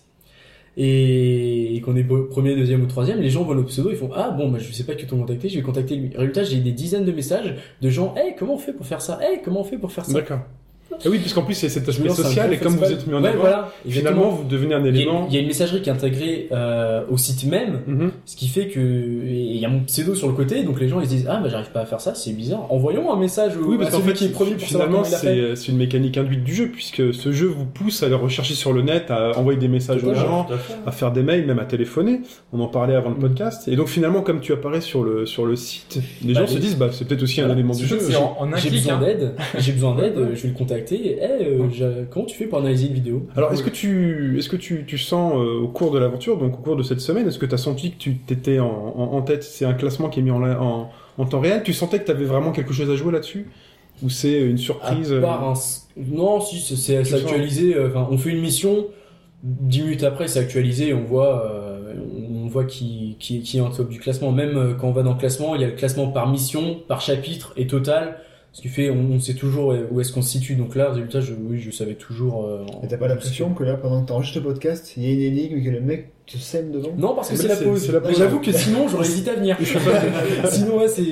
et, 0.77 1.81
qu'on 1.85 1.97
est 1.97 2.05
premier, 2.05 2.55
deuxième 2.55 2.83
ou 2.83 2.87
troisième, 2.87 3.21
les 3.21 3.31
gens 3.31 3.45
voient 3.45 3.55
nos 3.55 3.65
pseudos, 3.65 3.93
ils 3.93 3.97
font 3.99 4.11
Ah 4.15 4.31
bon, 4.31 4.51
bah, 4.51 4.59
je 4.59 4.71
sais 4.73 4.85
pas 4.85 4.95
que 4.95 5.07
t'ont 5.07 5.19
contacté, 5.19 5.49
je 5.49 5.57
vais 5.57 5.63
contacter 5.63 5.97
lui. 5.97 6.11
Résultat, 6.15 6.43
j'ai 6.45 6.59
des 6.59 6.73
dizaines 6.73 7.07
de 7.07 7.13
messages 7.13 7.55
de 7.81 7.89
gens 7.89 8.15
Hey, 8.15 8.35
comment 8.39 8.55
on 8.55 8.59
fait 8.59 8.75
pour 8.75 8.85
faire 8.85 9.01
ça? 9.01 9.19
Hey, 9.23 9.41
comment 9.43 9.61
on 9.61 9.65
fait 9.65 9.79
pour 9.79 9.91
faire 9.91 10.05
ça? 10.05 10.13
D'accord. 10.13 10.41
Et 11.05 11.09
oui, 11.09 11.19
puisqu'en 11.19 11.43
plus 11.43 11.55
c'est 11.55 11.69
cet 11.69 11.89
aspect 11.89 12.09
social 12.11 12.53
et 12.53 12.57
comme 12.59 12.75
vous 12.77 12.85
êtes 12.85 13.07
mis 13.07 13.15
en 13.15 13.23
Ouais, 13.23 13.29
avant, 13.31 13.41
voilà, 13.41 13.73
finalement 13.89 14.29
vous 14.31 14.45
devenez 14.45 14.75
un 14.75 14.85
élément. 14.85 15.27
il 15.29 15.35
y 15.35 15.39
a 15.39 15.41
une 15.41 15.47
messagerie 15.47 15.83
qui 15.83 15.89
est 15.89 15.93
intégrée 15.93 16.49
euh, 16.53 17.03
au 17.11 17.17
site 17.17 17.45
même, 17.45 17.81
Mhm. 17.87 18.11
ce 18.25 18.37
qui 18.37 18.49
fait 18.49 18.69
que 18.69 18.81
il 18.81 19.57
y 19.57 19.65
a 19.65 19.69
mon 19.69 19.81
pseudo 19.81 20.15
sur 20.15 20.29
le 20.29 20.35
côté, 20.35 20.63
donc 20.65 20.81
les 20.81 20.89
gens 20.89 21.01
ils 21.01 21.07
se 21.07 21.11
disent 21.11 21.27
ah 21.29 21.41
bah 21.43 21.49
j'arrive 21.49 21.71
pas 21.71 21.81
à 21.81 21.87
faire 21.87 22.01
ça, 22.01 22.15
c'est 22.15 22.33
bizarre. 22.33 22.67
Envoyons 22.73 23.13
un 23.13 23.19
message 23.19 23.57
au 23.57 23.65
Oui, 23.67 23.77
parce 23.77 23.89
à 23.89 23.93
qu'en 23.93 23.99
celui 23.99 24.11
fait, 24.11 24.15
qui 24.19 24.25
est 24.27 24.29
premier 24.29 24.53
pour 24.55 24.69
savoir 24.69 24.87
finalement, 24.89 25.05
fait. 25.05 25.17
c'est 25.17 25.57
c'est 25.57 25.73
une 25.73 25.79
mécanique 25.79 26.17
induite 26.19 26.45
du 26.45 26.55
jeu, 26.55 26.69
puisque 26.69 27.13
ce 27.15 27.33
jeu 27.33 27.47
vous 27.47 27.67
pousse 27.67 28.03
à 28.03 28.09
le 28.09 28.17
rechercher 28.17 28.55
sur 28.55 28.73
le 28.73 28.83
net, 28.83 29.11
à 29.11 29.37
envoyer 29.39 29.59
des 29.59 29.69
messages 29.69 30.03
aux 30.05 30.15
gens, 30.15 30.47
à 30.87 30.93
faire 30.93 31.13
des 31.13 31.23
mails, 31.23 31.47
même 31.47 31.59
à 31.59 31.65
téléphoner. 31.65 32.21
On 32.53 32.61
en 32.61 32.69
parlait 32.69 32.95
avant 32.95 33.11
le 33.11 33.17
podcast. 33.17 33.69
Et 33.69 33.77
donc 33.77 33.89
finalement, 33.89 34.23
comme 34.23 34.41
tu 34.41 34.53
apparais 34.53 34.81
sur 34.81 35.03
le 35.03 35.27
sur 35.27 35.47
le 35.47 35.57
site, 35.57 35.99
les 36.25 36.33
Bah, 36.35 36.41
gens 36.41 36.47
les- 36.47 36.53
se 36.55 36.59
disent, 36.59 36.77
bah 36.77 36.89
c'est 36.93 37.07
peut-être 37.07 37.23
aussi 37.23 37.41
un 37.41 37.45
Voilà. 37.47 37.59
élément 37.61 37.75
du 37.75 37.87
jeu. 37.87 37.99
J'ai 38.57 38.71
besoin 38.71 38.95
hein. 38.97 39.01
d'aide, 39.01 39.33
j'ai 39.59 39.73
besoin 39.73 39.95
d'aide, 39.95 40.17
euh, 40.17 40.31
je 40.35 40.43
vais 40.43 40.49
le 40.49 40.55
contacter. 40.55 40.86
Eh, 40.93 41.19
euh, 41.23 42.05
comment 42.11 42.25
tu 42.27 42.37
fais 42.37 42.47
pour 42.47 42.59
analyser 42.59 42.87
une 42.89 42.95
vidéo? 42.95 43.27
Alors, 43.37 43.53
est-ce 43.53 43.63
que 43.63 43.71
tu, 43.71 44.39
est-ce 44.39 44.49
que 44.49 44.57
tu, 44.57 44.85
tu 44.87 44.99
sens 44.99 45.35
euh, 45.37 45.61
au 45.61 45.69
cours 45.69 45.91
de 45.93 45.99
l'aventure, 45.99 46.37
donc 46.39 46.55
au 46.59 46.63
cours 46.63 46.77
de 46.77 46.83
cette 46.83 47.01
semaine, 47.01 47.27
est-ce 47.29 47.39
que 47.39 47.47
tu 47.47 47.55
as 47.55 47.59
senti 47.59 47.93
que 47.93 47.99
tu 47.99 48.17
t'étais 48.19 48.59
en, 48.59 48.67
en, 48.67 49.13
en 49.17 49.23
tête? 49.23 49.43
C'est 49.43 49.65
un 49.65 49.75
classement 49.75 50.09
qui 50.09 50.21
est 50.21 50.23
mis 50.23 50.31
en, 50.31 50.43
en, 50.43 50.91
en 51.19 51.25
temps 51.27 51.41
réel. 51.41 51.63
Tu 51.65 51.73
sentais 51.73 51.99
que 52.01 52.05
tu 52.05 52.11
avais 52.11 52.25
vraiment 52.25 52.53
quelque 52.53 52.73
chose 52.73 52.91
à 52.91 52.97
jouer 52.97 53.13
là-dessus? 53.13 53.47
Ou 54.03 54.11
c'est 54.11 54.41
une 54.43 54.59
surprise 54.59 55.11
À 55.13 55.17
euh, 55.17 55.21
part 55.23 55.43
un 55.49 55.55
Non, 55.97 56.41
si, 56.41 56.61
c'est- 56.61 56.77
c'est 56.77 57.03
c'est 57.05 57.13
sens- 57.13 57.23
actualisé. 57.23 57.75
euh, 57.75 57.89
Enfin, 57.89 58.07
on 58.11 58.19
fait 58.19 58.31
une 58.31 58.41
mission, 58.43 58.87
dix 59.43 59.83
minutes 59.83 60.05
après, 60.05 60.29
c'est 60.29 60.39
actualisé. 60.39 60.93
On 60.93 61.03
voit, 61.05 61.47
euh, 61.47 61.95
on 62.45 62.47
voit 62.47 62.65
qui, 62.65 63.17
qui, 63.19 63.41
qui 63.41 63.57
est 63.57 63.61
en 63.63 63.71
top 63.71 63.89
du 63.89 63.99
classement. 63.99 64.33
Même 64.33 64.77
quand 64.79 64.89
on 64.89 64.93
va 64.93 65.03
dans 65.03 65.13
le 65.15 65.19
classement, 65.19 65.55
il 65.55 65.63
y 65.63 65.65
a 65.65 65.69
le 65.69 65.73
classement 65.75 66.09
par 66.09 66.29
mission, 66.31 66.77
par 66.89 67.01
chapitre 67.01 67.53
et 67.57 67.67
total. 67.67 68.19
Ce 68.57 68.63
qui 68.63 68.69
fait, 68.69 68.89
on, 68.89 69.11
on 69.13 69.21
sait 69.21 69.35
toujours 69.35 69.75
où 69.91 70.01
est-ce 70.01 70.15
qu'on 70.15 70.23
se 70.23 70.31
situe. 70.31 70.55
Donc 70.55 70.77
là, 70.77 70.89
résultat, 70.89 71.21
je, 71.21 71.35
oui, 71.35 71.61
je 71.61 71.71
savais 71.71 71.93
toujours. 71.93 72.47
euh, 72.47 72.65
Et 72.83 72.89
t'as 72.89 72.97
pas 72.97 73.07
l'impression 73.07 73.53
que 73.53 73.63
là, 73.63 73.75
pendant 73.75 74.01
que 74.01 74.09
t'enregistres 74.09 74.39
le 74.39 74.45
podcast, 74.47 74.95
il 74.97 75.03
y 75.03 75.11
a 75.11 75.13
une 75.13 75.21
énigme 75.21 75.59
et 75.59 75.63
que 75.63 75.69
le 75.69 75.83
mec 75.83 76.13
te 76.25 76.39
sème 76.39 76.71
devant? 76.73 76.89
Non, 76.97 77.15
parce 77.15 77.29
que 77.29 77.37
c'est 77.37 77.49
la 77.49 77.57
pause. 77.57 77.85
c'est 77.85 77.93
la 77.93 78.01
pause. 78.01 78.17
J'avoue 78.17 78.41
que 78.41 78.53
sinon, 78.53 78.89
j'aurais 78.89 79.05
hésité 79.05 79.33
à 79.33 79.35
venir. 79.35 79.59
sinon, 80.49 80.79
ouais, 80.79 80.89
c'est 80.89 81.03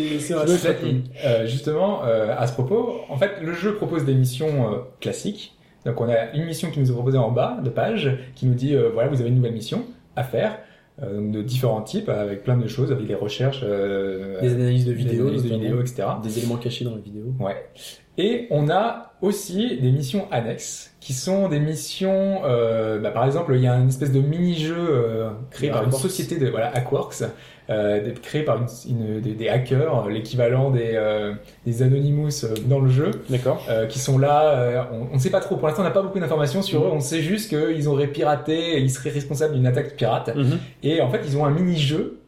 euh, 1.26 1.47
justement, 1.47 2.03
euh, 2.07 2.34
à 2.34 2.47
ce 2.47 2.55
propos, 2.55 2.95
en 3.11 3.18
fait, 3.18 3.32
le 3.42 3.53
jeu 3.53 3.74
propose 3.74 4.07
des 4.07 4.14
missions 4.14 4.72
euh, 4.72 4.76
classiques. 5.03 5.55
Donc, 5.84 6.01
on 6.01 6.09
a 6.09 6.32
une 6.32 6.47
mission 6.47 6.70
qui 6.70 6.80
nous 6.80 6.88
est 6.90 6.95
proposée 6.95 7.18
en 7.18 7.30
bas 7.30 7.59
de 7.62 7.68
page, 7.68 8.11
qui 8.36 8.47
nous 8.47 8.55
dit, 8.55 8.74
euh, 8.74 8.88
voilà, 8.95 9.11
vous 9.11 9.20
avez 9.20 9.28
une 9.28 9.36
nouvelle 9.36 9.53
mission 9.53 9.84
à 10.16 10.22
faire. 10.22 10.61
Euh, 11.03 11.16
donc 11.16 11.32
de 11.32 11.42
différents 11.42 11.82
types, 11.82 12.09
avec 12.09 12.45
plein 12.45 12.57
de 12.57 12.68
choses, 12.68 12.92
avec 12.92 13.07
des 13.07 13.14
recherches, 13.14 13.61
euh, 13.64 14.40
Des 14.40 14.55
analyses 14.55 14.84
de 14.84 14.92
des 14.92 14.97
vidéos, 14.97 15.26
analyses 15.26 15.42
de 15.42 15.49
vidéos, 15.49 15.80
etc. 15.80 16.05
Des 16.22 16.38
éléments 16.38 16.57
cachés 16.57 16.84
dans 16.84 16.95
les 16.95 17.03
vidéos. 17.03 17.34
Ouais. 17.40 17.68
Et 18.16 18.47
on 18.51 18.68
a 18.68 19.14
aussi 19.22 19.78
des 19.80 19.90
missions 19.90 20.28
annexes, 20.30 20.95
qui 21.01 21.12
sont 21.12 21.49
des 21.49 21.59
missions, 21.59 22.42
euh, 22.45 23.01
bah, 23.01 23.11
par 23.11 23.24
exemple, 23.24 23.55
il 23.57 23.62
y 23.62 23.66
a 23.66 23.74
une 23.74 23.88
espèce 23.88 24.12
de 24.12 24.20
mini-jeu 24.20 24.76
euh, 24.78 25.30
créé 25.51 25.70
par 25.70 25.82
une 25.82 25.92
société 25.92 26.38
de 26.38 26.49
voilà 26.49 26.68
Aquarks, 26.76 27.24
euh, 27.71 28.03
des- 28.05 28.12
créé 28.12 28.43
par 28.43 28.59
une, 28.59 28.67
une- 28.91 29.21
des, 29.21 29.33
des 29.33 29.49
hackers, 29.49 30.09
l'équivalent 30.09 30.71
des, 30.71 30.93
euh, 30.95 31.33
des 31.67 31.83
Anonymous 31.83 32.45
euh, 32.45 32.55
dans 32.67 32.81
le 32.81 32.91
jeu, 32.91 33.11
D'accord. 33.31 33.65
euh, 33.71 33.87
qui 33.87 33.99
sont 33.99 34.19
là. 34.19 34.51
euh, 34.59 34.83
on, 35.12 35.15
ne 35.15 35.21
sait 35.21 35.31
pas 35.31 35.41
trop. 35.41 35.57
Pour 35.57 35.67
l'instant, 35.69 35.83
on 35.83 35.87
n'a 35.87 35.91
pas 35.91 36.03
beaucoup 36.03 36.19
d'informations 36.21 36.62
sur 36.62 36.83
eux. 36.85 36.91
On 36.93 37.01
sait 37.01 37.23
juste 37.23 37.49
qu'ils 37.49 37.89
auraient 37.89 38.09
piraté, 38.09 38.79
ils 38.81 38.91
seraient 38.91 39.11
responsables 39.11 39.55
d'une 39.55 39.67
attaque 39.67 39.97
pirate. 39.97 40.35
Mhm. 40.37 40.59
Et 40.83 41.01
en 41.01 41.11
fait, 41.11 41.21
ils 41.27 41.37
ont 41.37 41.45
un 41.45 41.51
mini-jeu. 41.51 42.21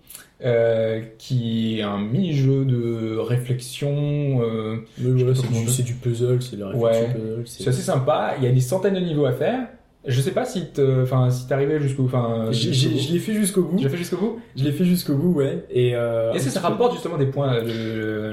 Euh, 0.44 1.00
qui 1.16 1.78
est 1.78 1.82
un 1.82 1.96
mini-jeu 1.98 2.66
de 2.66 3.16
réflexion 3.16 4.42
euh, 4.42 4.76
voilà, 4.98 5.34
sais 5.34 5.42
c'est 5.68 5.82
du, 5.82 5.94
puzzle, 5.94 6.42
c'est 6.42 6.56
de 6.56 6.60
la 6.60 6.66
réflexion 6.68 7.06
Ouais. 7.06 7.14
puzzle. 7.14 7.42
C'est 7.46 7.68
assez 7.70 7.80
sympa. 7.80 8.34
Il 8.36 8.44
y 8.44 8.46
a 8.46 8.52
des 8.52 8.60
centaines 8.60 8.92
de 8.92 9.00
niveaux 9.00 9.24
à 9.24 9.32
faire. 9.32 9.60
Je 10.06 10.20
sais 10.20 10.30
pas 10.30 10.44
si 10.44 10.64
enfin, 11.02 11.30
si 11.30 11.46
t'arrivais 11.48 11.80
jusqu'au, 11.80 12.04
enfin, 12.04 12.46
bout. 12.46 12.52
Je 12.52 13.12
l'ai 13.12 13.18
fait 13.18 13.34
jusqu'au 13.34 13.62
bout. 13.62 13.82
L'as 13.82 13.88
fait 13.88 13.96
jusqu'au 13.96 14.16
bout? 14.16 14.40
Je 14.56 14.64
l'ai 14.64 14.72
fait 14.72 14.84
jusqu'au 14.84 15.14
bout, 15.14 15.32
ouais. 15.34 15.64
Et 15.70 15.94
euh, 15.96 16.32
Est-ce 16.32 16.44
que 16.46 16.50
ça 16.50 16.60
rapporte 16.60 16.92
justement 16.92 17.16
des 17.18 17.26
points 17.26 17.54
euh, 17.54 17.62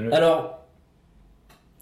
le- 0.06 0.14
Alors, 0.14 0.60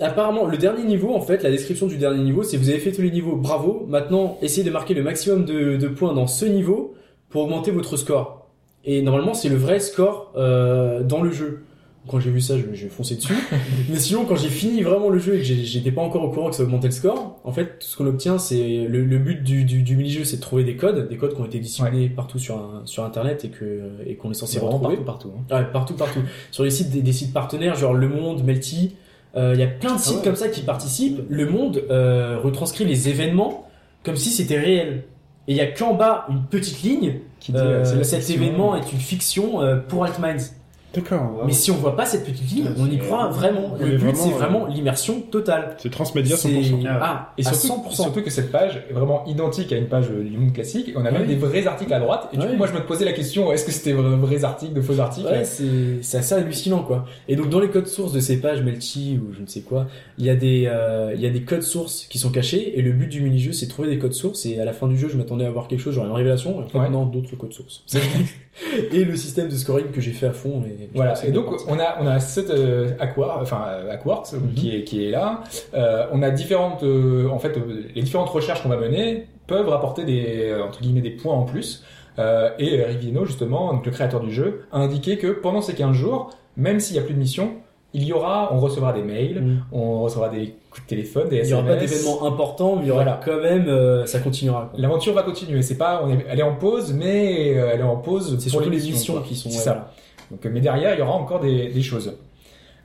apparemment, 0.01 0.47
le 0.47 0.57
dernier 0.57 0.85
niveau, 0.85 1.15
en 1.15 1.21
fait, 1.21 1.43
la 1.43 1.51
description 1.51 1.87
du 1.87 1.97
dernier 1.99 2.23
niveau, 2.23 2.43
c'est 2.43 2.57
vous 2.57 2.69
avez 2.71 2.79
fait 2.79 2.93
tous 2.93 3.03
les 3.03 3.11
niveaux, 3.11 3.37
bravo. 3.37 3.87
Maintenant, 3.89 4.39
essayez 4.43 4.65
de 4.67 4.71
marquer 4.73 4.95
le 4.95 5.03
maximum 5.03 5.45
de, 5.45 5.77
de 5.77 5.89
points 5.89 6.13
dans 6.13 6.27
ce 6.27 6.45
niveau 6.47 6.95
pour 7.29 7.43
augmenter 7.43 7.71
votre 7.71 7.97
score. 7.97 8.49
Et 8.85 9.03
normalement, 9.03 9.35
c'est 9.35 9.49
le 9.49 9.57
vrai 9.57 9.79
score 9.79 10.33
euh, 10.37 11.03
dans 11.03 11.23
le 11.23 11.31
jeu. 11.31 11.65
Quand 12.09 12.19
j'ai 12.19 12.31
vu 12.31 12.41
ça, 12.41 12.59
je 12.59 12.65
j'ai 12.73 12.89
foncé 12.89 13.15
dessus. 13.15 13.33
Mais 13.89 13.99
sinon, 13.99 14.25
quand 14.25 14.35
j'ai 14.35 14.49
fini 14.49 14.83
vraiment 14.83 15.09
le 15.09 15.19
jeu 15.21 15.37
et 15.37 15.39
que 15.39 15.45
j'étais 15.45 15.93
pas 15.93 16.03
encore 16.03 16.25
au 16.25 16.31
courant 16.31 16.51
que 16.51 16.57
ça 16.57 16.65
augmentait 16.65 16.89
le 16.89 16.93
score, 16.93 17.39
en 17.45 17.53
fait, 17.53 17.79
tout 17.79 17.87
ce 17.87 17.97
qu'on 17.97 18.07
obtient, 18.07 18.39
c'est 18.39 18.87
le, 18.89 19.05
le 19.05 19.19
but 19.19 19.43
du, 19.45 19.65
du, 19.65 19.83
du 19.83 19.97
mini-jeu, 19.97 20.25
c'est 20.25 20.37
de 20.39 20.41
trouver 20.43 20.65
des 20.65 20.75
codes, 20.77 21.09
des 21.09 21.17
codes 21.17 21.35
qui 21.35 21.41
ont 21.41 21.45
été 21.45 21.61
disséminés 21.61 22.09
partout 22.09 22.41
sur, 22.41 22.57
un- 22.57 22.83
sur 22.87 23.05
Internet 23.05 23.45
et 23.45 23.51
que 23.51 23.83
et 24.07 24.17
qu'on 24.17 24.31
est 24.33 24.35
censé 24.35 24.59
vraiment 24.59 24.79
retrouver. 24.79 24.97
partout, 24.97 25.29
partout. 25.29 25.55
hein. 25.55 25.59
Ouais, 25.61 25.67
partout, 25.73 25.95
partout. 25.95 26.21
Sur 26.51 26.65
les 26.65 26.71
sites 26.71 26.91
des, 26.91 27.03
des 27.03 27.13
sites 27.13 27.33
partenaires, 27.33 27.77
genre 27.77 27.95
Le 27.95 28.09
Monde, 28.09 28.43
Melty, 28.43 28.97
euh, 29.37 29.53
il 29.55 29.61
y 29.61 29.63
a 29.63 29.69
plein 29.69 29.95
de 29.95 30.01
sites 30.01 30.17
ouais. 30.19 30.23
comme 30.25 30.37
ça 30.37 30.49
qui 30.49 30.63
participent. 30.63 31.21
Le 31.29 31.47
Monde 31.49 31.85
euh, 31.91 32.39
retranscrit 32.43 32.85
les 32.85 33.09
événements 33.09 33.69
comme 34.03 34.17
si 34.17 34.31
c'était 34.31 34.59
réel. 34.59 35.05
Et 35.49 35.53
il 35.53 35.57
y 35.57 35.61
a 35.61 35.67
qu'en 35.67 35.95
bas 35.95 36.27
une 36.29 36.43
petite 36.43 36.83
ligne. 36.83 37.21
Qui 37.41 37.53
dit, 37.53 37.59
euh, 37.59 37.85
euh, 37.85 38.03
cet 38.05 38.21
fiction. 38.25 38.43
événement 38.43 38.77
est 38.77 38.93
une 38.93 38.99
fiction 39.01 39.63
euh, 39.63 39.77
pour 39.77 40.05
Altminds. 40.05 40.53
D'accord. 40.95 41.43
Mais 41.47 41.53
si 41.53 41.71
on 41.71 41.77
voit 41.77 41.97
pas 41.97 42.05
cette 42.07 42.25
petite 42.25 42.51
ligne, 42.51 42.67
on 42.79 42.87
y 42.87 42.99
croit 42.99 43.29
vraiment. 43.29 43.75
Le 43.81 43.87
but, 43.87 43.97
vraiment, 43.97 44.15
c'est 44.15 44.33
euh, 44.33 44.37
vraiment 44.37 44.67
l'immersion 44.67 45.21
totale. 45.21 45.77
C'est 45.79 45.91
transmédia 45.91 46.37
C'est 46.37 46.49
100%. 46.49 46.87
ah, 47.01 47.33
Et 47.39 47.47
à 47.47 47.53
surtout, 47.53 47.89
100%. 47.91 47.95
surtout 47.95 48.23
que 48.23 48.31
cette 48.31 48.53
page 48.53 48.83
est 48.89 48.93
vraiment 48.93 49.25
identique 49.27 49.73
à 49.73 49.77
une 49.77 49.89
page 49.89 50.09
du 50.11 50.37
monde 50.37 50.53
classique. 50.53 50.91
Et 50.91 50.97
on 50.97 51.05
a 51.05 51.11
même 51.11 51.27
des 51.27 51.37
vrais 51.37 51.67
articles 51.67 51.93
à 51.93 52.01
droite. 52.01 52.29
Et 52.33 52.37
du 52.37 52.47
coup, 52.47 52.57
moi, 52.57 52.67
je 52.67 52.75
me 52.75 52.85
posais 52.85 53.05
la 53.05 53.13
question 53.13 53.53
est-ce 53.53 53.65
que 53.65 53.73
c'était 53.73 53.93
vrais, 53.93 54.17
vrais 54.17 54.45
articles, 54.45 54.75
de 54.75 54.81
faux 54.81 54.99
articles? 55.01 55.27
Ouais, 55.29 55.45
c'est 55.45 56.03
c'est 56.03 56.19
assez 56.19 56.35
hallucinant 56.35 56.83
quoi. 56.83 57.07
Et 57.29 57.37
donc 57.37 57.49
dans 57.49 57.61
les 57.61 57.69
codes 57.69 57.87
sources 57.87 58.13
de 58.13 58.21
ces 58.21 58.41
pages 58.41 58.63
Melty 58.63 59.19
ou 59.23 59.33
je 59.33 59.41
ne 59.41 59.47
sais 59.47 59.61
quoi, 59.61 59.87
il 60.19 60.25
y 60.25 60.31
a 60.31 60.35
des 60.37 60.65
euh, 60.67 61.13
il 61.15 61.21
y 61.21 61.27
a 61.27 61.31
des 61.31 61.43
codes 61.43 61.63
sources 61.63 62.07
qui 62.09 62.19
sont 62.19 62.31
cachés 62.31 62.79
et 62.79 62.83
le 62.83 62.93
but 62.93 63.09
du 63.09 63.21
mini-jeu 63.21 63.53
c'est 63.53 63.67
de 63.67 63.71
trouver 63.71 63.89
des 63.89 63.99
codes 63.99 64.13
sources 64.13 64.47
et 64.47 64.59
à 64.61 64.65
la 64.65 64.73
fin 64.73 64.89
du 64.89 64.97
jeu 64.99 65.09
je 65.09 65.17
m'attendais 65.17 65.45
à 65.45 65.51
voir 65.51 65.69
quelque 65.69 65.81
chose 65.81 65.95
genre 65.95 66.07
une 66.07 66.13
révélation 66.13 66.65
et 66.75 66.91
non 66.91 67.07
d'autres 67.07 67.37
codes 67.37 67.53
sources. 67.53 67.85
et 68.93 69.05
le 69.05 69.17
système 69.17 69.49
de 69.49 69.55
scoring 69.57 69.91
que 69.91 70.01
j'ai 70.01 70.13
fait 70.13 70.27
à 70.27 70.33
fond 70.33 70.63
et 70.67 70.82
Voilà. 70.95 71.15
Et 71.27 71.31
donc, 71.33 71.47
on 71.69 71.79
a, 71.79 71.97
on 72.01 72.07
a 72.07 72.21
cette 72.21 72.51
euh, 72.51 72.91
Aquar, 73.01 73.39
enfin 73.43 73.63
euh, 73.69 73.91
Aquarks 73.93 74.33
Mhm. 74.33 74.55
qui 74.55 74.77
est 74.77 74.85
qui 74.85 75.07
est 75.07 75.11
là. 75.11 75.41
Euh, 75.75 76.07
on 76.13 76.23
a 76.23 76.31
différentes, 76.31 76.83
euh, 76.83 77.29
en 77.29 77.39
fait, 77.39 77.57
euh, 77.57 77.85
les 77.95 78.03
différentes 78.03 78.31
recherches 78.31 78.63
qu'on 78.63 78.69
va 78.69 78.77
mener 78.77 79.27
peuvent 79.47 79.69
rapporter 79.69 80.05
des 80.05 80.49
euh, 80.51 80.65
entre 80.65 80.81
guillemets 80.81 81.01
des 81.01 81.11
points 81.11 81.35
en 81.35 81.43
plus. 81.45 81.83
Euh, 82.19 82.51
et 82.59 82.83
Rivieno 82.83 83.25
justement, 83.25 83.73
donc 83.73 83.87
le 83.87 83.93
créateur 83.93 84.21
du 84.21 84.33
jeu, 84.33 84.65
a 84.71 84.79
indiqué 84.79 85.17
que 85.17 85.29
pendant 85.29 85.63
ces 85.63 85.75
15 85.75 85.95
jours, 85.97 86.31
même 86.57 86.79
s'il 86.79 86.97
y 86.97 86.99
a 86.99 87.03
plus 87.03 87.15
de 87.15 87.19
missions, 87.19 87.53
il 87.95 88.05
y 88.05 88.13
aura, 88.13 88.51
on 88.55 88.59
recevra 88.59 88.93
des 88.93 89.03
mails, 89.03 89.41
Mm. 89.43 89.59
on 89.73 90.01
recevra 90.03 90.29
des 90.31 90.55
coups 90.71 90.83
de 90.85 90.89
téléphone, 90.89 91.29
des 91.29 91.39
il 91.39 91.49
y 91.49 91.55
aura 91.55 91.63
pas 91.65 91.73
SMS. 91.77 91.91
d'événements 91.91 92.27
importants, 92.27 92.77
mais 92.77 92.83
il 92.85 92.89
y 92.89 92.91
aura 92.91 93.03
Voilà. 93.03 93.21
quand 93.25 93.41
même 93.41 93.67
euh, 93.69 94.05
ça 94.07 94.19
continuera. 94.21 94.71
L'aventure 94.77 95.13
va 95.15 95.23
continuer. 95.23 95.61
C'est 95.63 95.77
pas, 95.79 96.03
on 96.05 96.11
est, 96.11 96.25
elle 96.29 96.39
est 96.41 96.43
en 96.43 96.55
pause, 96.55 96.93
mais 96.95 97.49
elle 97.53 97.81
est 97.81 97.83
en 97.83 97.97
pause. 97.97 98.37
C'est 98.39 98.51
pour 98.51 98.61
surtout 98.63 98.71
les 98.71 98.77
missions 98.77 99.15
quoi. 99.15 99.23
qui 99.27 99.35
sont 99.37 99.51
C'est 99.51 99.57
ouais, 99.59 99.63
ça. 99.65 99.91
Donc, 100.33 100.45
mais 100.47 100.61
derrière, 100.61 100.95
il 100.95 100.99
y 100.99 101.03
aura 101.03 101.13
encore 101.13 101.39
des, 101.39 101.69
des 101.69 101.83
choses. 101.83 102.17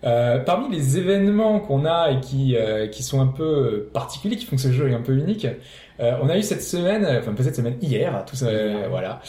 Euh, 0.04 0.38
parmi 0.38 0.76
les 0.76 1.00
événements 1.00 1.60
qu'on 1.60 1.84
a 1.84 2.12
et 2.12 2.20
qui, 2.20 2.56
euh, 2.56 2.86
qui 2.88 3.02
sont 3.02 3.20
un 3.20 3.28
peu 3.28 3.90
particuliers, 3.94 4.36
qui 4.36 4.46
font 4.46 4.56
que 4.56 4.62
ce 4.62 4.72
jeu 4.72 4.90
est 4.90 4.94
un 4.94 5.02
peu 5.02 5.14
unique, 5.14 5.48
euh, 6.00 6.12
on 6.22 6.30
a 6.30 6.38
eu 6.38 6.44
cette 6.44 6.62
semaine, 6.62 7.04
enfin 7.20 7.34
pas 7.34 7.42
cette 7.42 7.56
semaine, 7.56 7.78
hier, 7.82 8.24
tout 8.28 8.36
ça, 8.36 8.48
voilà, 8.92 9.20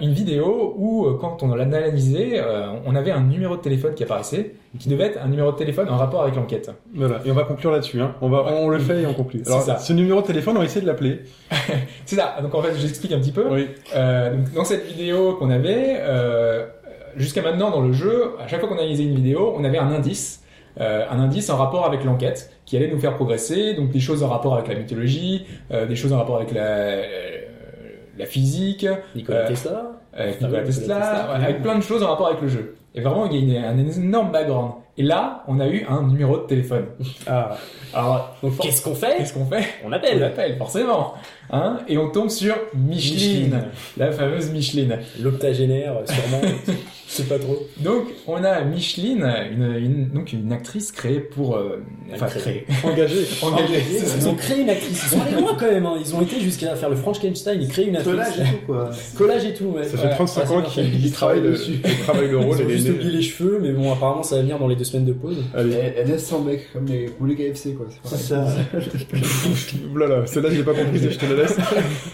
une 0.00 0.12
vidéo 0.12 0.74
où 0.78 1.08
quand 1.20 1.42
on 1.42 1.52
l'a 1.52 1.64
analysé, 1.64 2.34
euh, 2.38 2.68
on 2.86 2.94
avait 2.94 3.10
un 3.10 3.22
numéro 3.22 3.56
de 3.56 3.62
téléphone 3.62 3.94
qui 3.94 4.04
apparaissait, 4.04 4.54
qui 4.78 4.88
devait 4.88 5.06
être 5.06 5.20
un 5.20 5.26
numéro 5.26 5.50
de 5.50 5.56
téléphone 5.56 5.88
en 5.88 5.96
rapport 5.96 6.22
avec 6.22 6.36
l'enquête. 6.36 6.70
Voilà. 6.94 7.20
Et 7.24 7.30
on 7.32 7.34
va 7.34 7.42
conclure 7.42 7.72
là-dessus. 7.72 8.00
Hein. 8.00 8.14
On 8.20 8.28
va, 8.28 8.44
on 8.44 8.68
le 8.68 8.78
fait 8.78 9.02
et 9.02 9.06
on 9.06 9.14
conclut. 9.14 9.42
Alors, 9.46 9.62
ça. 9.62 9.78
ce 9.78 9.92
numéro 9.92 10.20
de 10.20 10.26
téléphone, 10.26 10.56
on 10.56 10.60
va 10.60 10.66
essayer 10.66 10.82
de 10.82 10.86
l'appeler. 10.86 11.22
C'est 12.04 12.14
ça. 12.14 12.36
Donc 12.40 12.54
en 12.54 12.62
fait, 12.62 12.76
j'explique 12.78 13.10
un 13.10 13.18
petit 13.18 13.32
peu. 13.32 13.46
Oui. 13.50 13.66
Donc, 13.92 14.52
dans 14.54 14.64
cette 14.64 14.86
vidéo 14.86 15.34
qu'on 15.34 15.50
avait, 15.50 16.00
jusqu'à 17.16 17.42
maintenant 17.42 17.70
dans 17.70 17.80
le 17.80 17.92
jeu, 17.92 18.32
à 18.40 18.46
chaque 18.48 18.60
fois 18.60 18.68
qu'on 18.68 18.76
analysait 18.78 19.04
une 19.04 19.14
vidéo, 19.14 19.54
on 19.56 19.64
avait 19.64 19.78
un 19.78 19.90
indice, 19.90 20.42
euh, 20.80 21.04
un 21.10 21.18
indice 21.20 21.50
en 21.50 21.56
rapport 21.56 21.84
avec 21.86 22.04
l'enquête, 22.04 22.50
qui 22.64 22.76
allait 22.76 22.88
nous 22.90 22.98
faire 22.98 23.14
progresser. 23.14 23.74
Donc 23.74 23.90
des 23.90 24.00
choses 24.00 24.22
en 24.22 24.28
rapport 24.28 24.54
avec 24.54 24.68
la 24.68 24.74
mythologie, 24.74 25.46
euh, 25.70 25.86
des 25.86 25.96
choses 25.96 26.12
en 26.12 26.18
rapport 26.18 26.36
avec 26.36 26.52
la, 26.52 26.62
euh, 26.64 27.02
la 28.18 28.26
physique, 28.26 28.86
Nicolas 29.14 29.40
Euh, 29.40 29.48
Tesla. 29.48 29.82
avec 30.12 30.36
Ah 30.40 30.44
Nikola 30.44 30.62
Tesla, 30.62 30.96
Nikola 30.96 31.34
avec 31.44 31.62
plein 31.62 31.76
de 31.76 31.82
choses 31.82 32.02
en 32.02 32.08
rapport 32.08 32.28
avec 32.28 32.40
le 32.40 32.48
jeu. 32.48 32.74
Et 32.94 33.00
vraiment, 33.02 33.26
il 33.26 33.34
y 33.50 33.56
a 33.56 33.70
une- 33.70 33.80
un 33.80 33.86
énorme 34.02 34.32
background. 34.32 34.72
Et 34.98 35.02
là, 35.02 35.44
on 35.46 35.60
a 35.60 35.68
eu 35.68 35.84
un 35.88 36.02
numéro 36.04 36.38
de 36.38 36.44
téléphone. 36.46 36.86
Ah. 37.26 37.56
Alors, 37.92 38.36
Donc 38.42 38.58
qu'est-ce 38.58 38.82
qu'on 38.82 38.94
fait 38.94 39.16
qu'est-ce 39.18 39.34
qu'on 39.34 39.44
fait 39.46 39.64
On 39.84 39.88
On 39.88 39.92
appelle. 39.92 40.18
l'appelle, 40.18 40.56
forcément. 40.56 41.14
Hein 41.50 41.78
et 41.86 41.96
on 41.96 42.10
tombe 42.10 42.28
sur 42.28 42.54
Micheline, 42.74 43.64
la 43.96 44.10
fameuse 44.10 44.50
Micheline. 44.50 44.98
L'octogénaire 45.20 45.94
sûrement. 46.06 46.40
Je 47.08 47.12
sais 47.12 47.22
pas 47.22 47.38
trop. 47.38 47.56
Donc, 47.78 48.02
on 48.26 48.42
a 48.42 48.62
Micheline, 48.62 49.24
une, 49.52 49.76
une- 49.76 50.08
donc 50.08 50.32
une 50.32 50.50
actrice 50.52 50.90
créée 50.90 51.20
pour... 51.20 51.54
euh, 51.54 51.80
enfin, 52.12 52.26
Créée. 52.26 52.64
créée. 52.66 52.90
Engagé. 52.92 53.26
Engagée. 53.42 53.80
c'est 53.90 54.06
ça. 54.06 54.16
Ils 54.18 54.28
ont 54.28 54.34
créé 54.34 54.62
une 54.62 54.70
actrice. 54.70 55.02
Ils 55.04 55.16
sont 55.16 55.20
allés 55.22 55.40
loin 55.40 55.54
quand 55.56 55.70
même. 55.70 55.86
hein. 55.86 55.94
Ils 56.00 56.16
ont 56.16 56.20
été 56.22 56.40
jusqu'à 56.40 56.74
faire 56.74 56.90
le 56.90 56.96
Frankenstein. 56.96 57.62
Ils 57.62 57.68
créent 57.68 57.84
une 57.86 57.94
actrice. 57.96 58.12
Collage 58.12 58.40
et 58.40 58.42
tout, 58.42 58.66
quoi. 58.66 58.90
Collage 59.16 59.44
et 59.44 59.54
tout. 59.54 59.64
Ouais. 59.66 59.84
Ça 59.84 59.90
fait 59.90 59.96
Voilà. 59.98 60.14
35 60.16 60.40
Ah, 60.42 60.46
c'est 60.48 60.52
ans 60.52 60.60
bien 60.60 60.68
qu'il 60.68 60.84
fait. 60.84 60.98
qu'il 60.98 61.12
travaille 61.12 61.42
dessus. 61.42 61.72
Il 61.84 61.98
travaille 62.00 62.28
le 62.28 62.38
rôle. 62.38 62.56
Ils 62.58 62.64
ont 62.64 62.68
et 62.68 62.72
juste 62.72 62.86
les- 62.88 62.92
oublié 62.94 63.10
les 63.12 63.22
cheveux, 63.22 63.60
mais 63.62 63.70
bon, 63.70 63.92
apparemment 63.92 64.24
ça 64.24 64.34
va 64.34 64.42
venir 64.42 64.58
dans 64.58 64.66
les 64.66 64.74
deux 64.76 64.84
semaines 64.86 65.06
de 65.06 65.12
pause. 65.12 65.36
Allez. 65.54 65.74
Elle, 65.74 65.94
elle 65.98 66.08
laisse 66.08 66.24
sans 66.26 66.40
mec, 66.40 66.72
comme 66.72 66.86
les 66.86 67.06
poulets 67.06 67.34
KFC, 67.34 67.74
quoi. 67.74 67.86
C'est 68.04 68.16
ça. 68.16 68.46
Voilà, 69.92 70.26
celle-là, 70.26 70.50
je 70.50 70.56
l'ai 70.56 70.62
pas 70.62 70.74
compris, 70.74 70.98
je 70.98 71.18
te 71.18 71.26
la 71.26 71.42
laisse. 71.42 71.56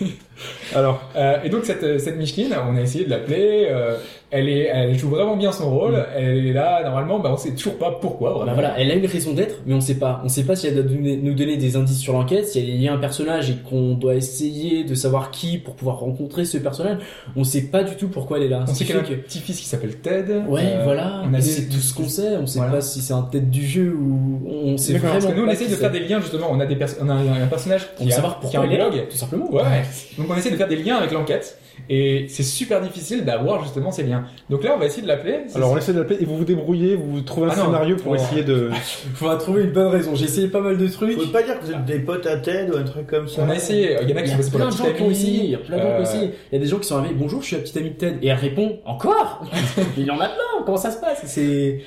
Alors, 0.75 1.11
Euh, 1.17 1.43
et 1.45 1.49
donc, 1.49 1.65
cette, 1.65 2.01
cette 2.01 2.17
Micheline, 2.17 2.55
on 2.69 2.77
a 2.77 2.81
essayé 2.81 3.05
de 3.05 3.11
l'appeler. 3.11 3.69
euh, 3.71 3.97
elle, 4.33 4.49
est, 4.49 4.63
elle 4.73 4.99
joue 4.99 5.09
vraiment 5.11 5.37
bien 5.37 5.53
son 5.53 5.71
rôle. 5.71 6.05
Elle 6.17 6.47
est 6.47 6.53
là, 6.53 6.83
normalement, 6.83 7.21
bah, 7.21 7.31
on 7.33 7.37
sait 7.37 7.53
toujours 7.55 7.77
pas 7.79 7.93
pourquoi. 8.01 8.31
Vraiment. 8.31 8.47
Bah 8.47 8.53
voilà, 8.55 8.75
elle 8.79 8.91
a 8.91 8.95
une 8.95 9.07
raison 9.07 9.33
d'être, 9.35 9.61
mais 9.67 9.75
on 9.75 9.81
sait 9.81 9.95
pas. 9.97 10.21
On 10.25 10.29
sait 10.29 10.43
pas 10.45 10.57
si 10.57 10.67
elle 10.67 10.75
doit 10.75 10.83
donner- 10.83 11.17
nous 11.17 11.35
donner 11.35 11.57
des 11.57 11.77
indices 11.77 12.01
sur 12.01 12.15
l'enquête, 12.15 12.49
si 12.49 12.59
elle 12.59 12.69
est 12.71 12.73
liée 12.73 12.89
à 12.89 12.95
un 12.95 12.99
personnage 12.99 13.51
et 13.51 13.57
qu'on 13.69 13.95
doit 13.95 14.15
essayer 14.15 14.85
de 14.85 14.95
savoir 14.95 15.31
qui 15.31 15.59
pour 15.59 15.75
pouvoir 15.75 15.99
rencontrer 16.01 16.45
ce 16.45 16.59
personnage. 16.59 16.99
On 17.37 17.45
sait 17.45 17.63
pas 17.63 17.85
du 17.85 17.95
tout 17.97 18.09
pourquoi 18.09 18.39
elle 18.39 18.45
est 18.45 18.49
là. 18.49 18.65
On 18.67 18.73
sait 18.75 18.85
qui 18.85 18.93
qu'elle 18.93 18.97
a 18.97 19.01
un 19.01 19.03
petit-fils 19.05 19.61
qui 19.61 19.67
s'appelle 19.67 19.97
Ted. 19.99 20.33
Ouais, 20.49 20.63
Euh, 20.65 20.85
voilà. 20.85 21.23
On 21.25 21.35
a 21.35 21.41
c'est 21.41 21.69
tout 21.69 21.77
ce 21.79 21.95
qu'on 21.95 22.09
sait. 22.09 22.37
On 22.41 22.47
sait 22.47 22.59
Voilà. 22.59 22.75
pas 22.75 22.81
si 22.81 23.01
c'est 23.01 23.13
un 23.15 23.23
tête 23.23 23.51
du 23.51 23.67
jeu 23.67 23.93
ou 23.95 24.41
on 24.51 24.77
sait 24.79 24.95
vraiment 24.95 25.13
parce 25.15 25.27
que 25.27 25.33
nous, 25.33 25.45
on 25.47 25.55
qui 25.55 25.69
de 25.69 25.75
faire 25.77 25.91
des 25.93 26.01
liens, 26.01 26.21
justement. 26.21 26.49
On 26.51 26.59
a, 26.61 26.67
des 26.67 26.77
pers- 26.77 26.89
on 27.01 27.09
a 27.09 27.15
un, 27.15 27.47
personnage 27.49 27.87
On 27.97 27.99
qui 27.99 28.05
veut 28.07 28.13
a, 28.13 28.17
savoir 28.17 28.41
qui 28.41 28.47
a 28.57 28.61
pourquoi 28.61 28.61
un 28.61 28.89
blog. 28.91 29.07
tout 29.11 29.17
simplement. 29.17 29.51
Ouais, 29.53 29.63
ouais. 29.63 29.83
Donc 30.19 30.27
on 30.31 30.35
essaie 30.37 30.51
de 30.51 30.57
faire 30.57 30.69
des 30.69 30.77
liens 30.77 30.97
avec 30.97 31.13
l'enquête 31.13 31.59
et 31.91 32.27
c'est 32.29 32.43
super 32.43 32.81
difficile 32.81 33.25
d'avoir 33.25 33.63
justement 33.63 33.91
ces 33.91 34.03
liens. 34.05 34.22
Donc 34.51 34.65
là 34.65 34.73
on 34.75 34.79
va 34.79 34.87
essayer 34.87 35.03
de 35.03 35.09
l'appeler. 35.09 35.41
Alors 35.55 35.73
on 35.73 35.77
essaie 35.77 35.93
de 35.93 35.99
l'appeler 36.01 36.23
et 36.23 36.25
vous 36.25 36.37
vous 36.37 36.45
débrouillez, 36.45 36.95
vous 36.97 37.21
trouvez 37.23 37.47
un 37.49 37.51
Ah 37.53 37.57
non. 37.59 37.65
scénario 37.67 37.97
pour 37.97 38.13
Oh. 38.13 38.17
essayer 38.17 38.43
de. 38.43 38.71
Faudra 39.15 39.37
trouver 39.37 39.63
une 39.65 39.73
bonne 39.73 39.89
raison. 39.89 40.15
J'ai 40.15 40.25
essayé 40.25 40.49
pas 40.49 40.61
mal 40.61 40.77
de 40.79 40.87
trucs. 40.89 41.13
Faut 41.21 41.27
pas 41.29 41.43
dire 41.43 41.59
que 41.61 41.65
vous 41.67 41.73
êtes 41.73 41.85
des 41.85 41.99
potes 42.01 42.27
à 42.27 42.37
Ted 42.37 42.71
ou 42.73 42.77
un 42.77 42.83
truc 42.85 43.07
comme 43.07 43.29
ça. 43.29 43.43
on 43.47 43.51
a 43.51 43.55
essayé. 43.55 43.97
Il 44.03 44.11
y 44.11 44.13
en 44.13 44.17
a 44.17 44.21
Il 44.21 44.25
qui 44.25 44.29
y 44.29 44.29
sont 44.31 44.35
a 44.35 44.37
passés 44.39 44.51
pour 44.51 44.59
la 44.61 44.67
plein 44.67 44.75
de 44.75 44.77
petite 44.77 44.87
gens 44.87 44.97
qui 44.97 45.03
ont 45.03 45.07
amie. 45.07 45.15
essayé. 45.17 45.45
Il 45.45 45.51
y 45.51 45.55
a 45.55 45.59
plein 45.59 45.77
de 45.77 45.83
gens 45.83 45.87
qui 45.89 45.93
ont 45.93 45.99
Euh, 45.99 46.03
essayé. 46.03 46.31
Il 46.51 46.55
y 46.55 46.57
a 46.57 46.65
des 46.65 46.71
gens 46.71 46.79
qui 46.79 46.89
sont 46.89 46.97
arrivés. 46.99 47.15
Bonjour, 47.19 47.41
je 47.43 47.47
suis 47.47 47.57
la 47.57 47.63
petite 47.63 47.77
amie 47.77 47.91
de 47.91 47.95
Ted. 47.97 48.19
Et 48.23 48.29
elle 48.29 48.37
répond 48.39 48.79
encore. 48.85 49.45
Il 49.97 50.05
y 50.05 50.11
en 50.11 50.21
a 50.21 50.27
plein. 50.29 50.65
Comment 50.65 50.77
ça 50.79 50.91
se 50.91 50.99
passe? 51.01 51.23
C'est 51.27 51.81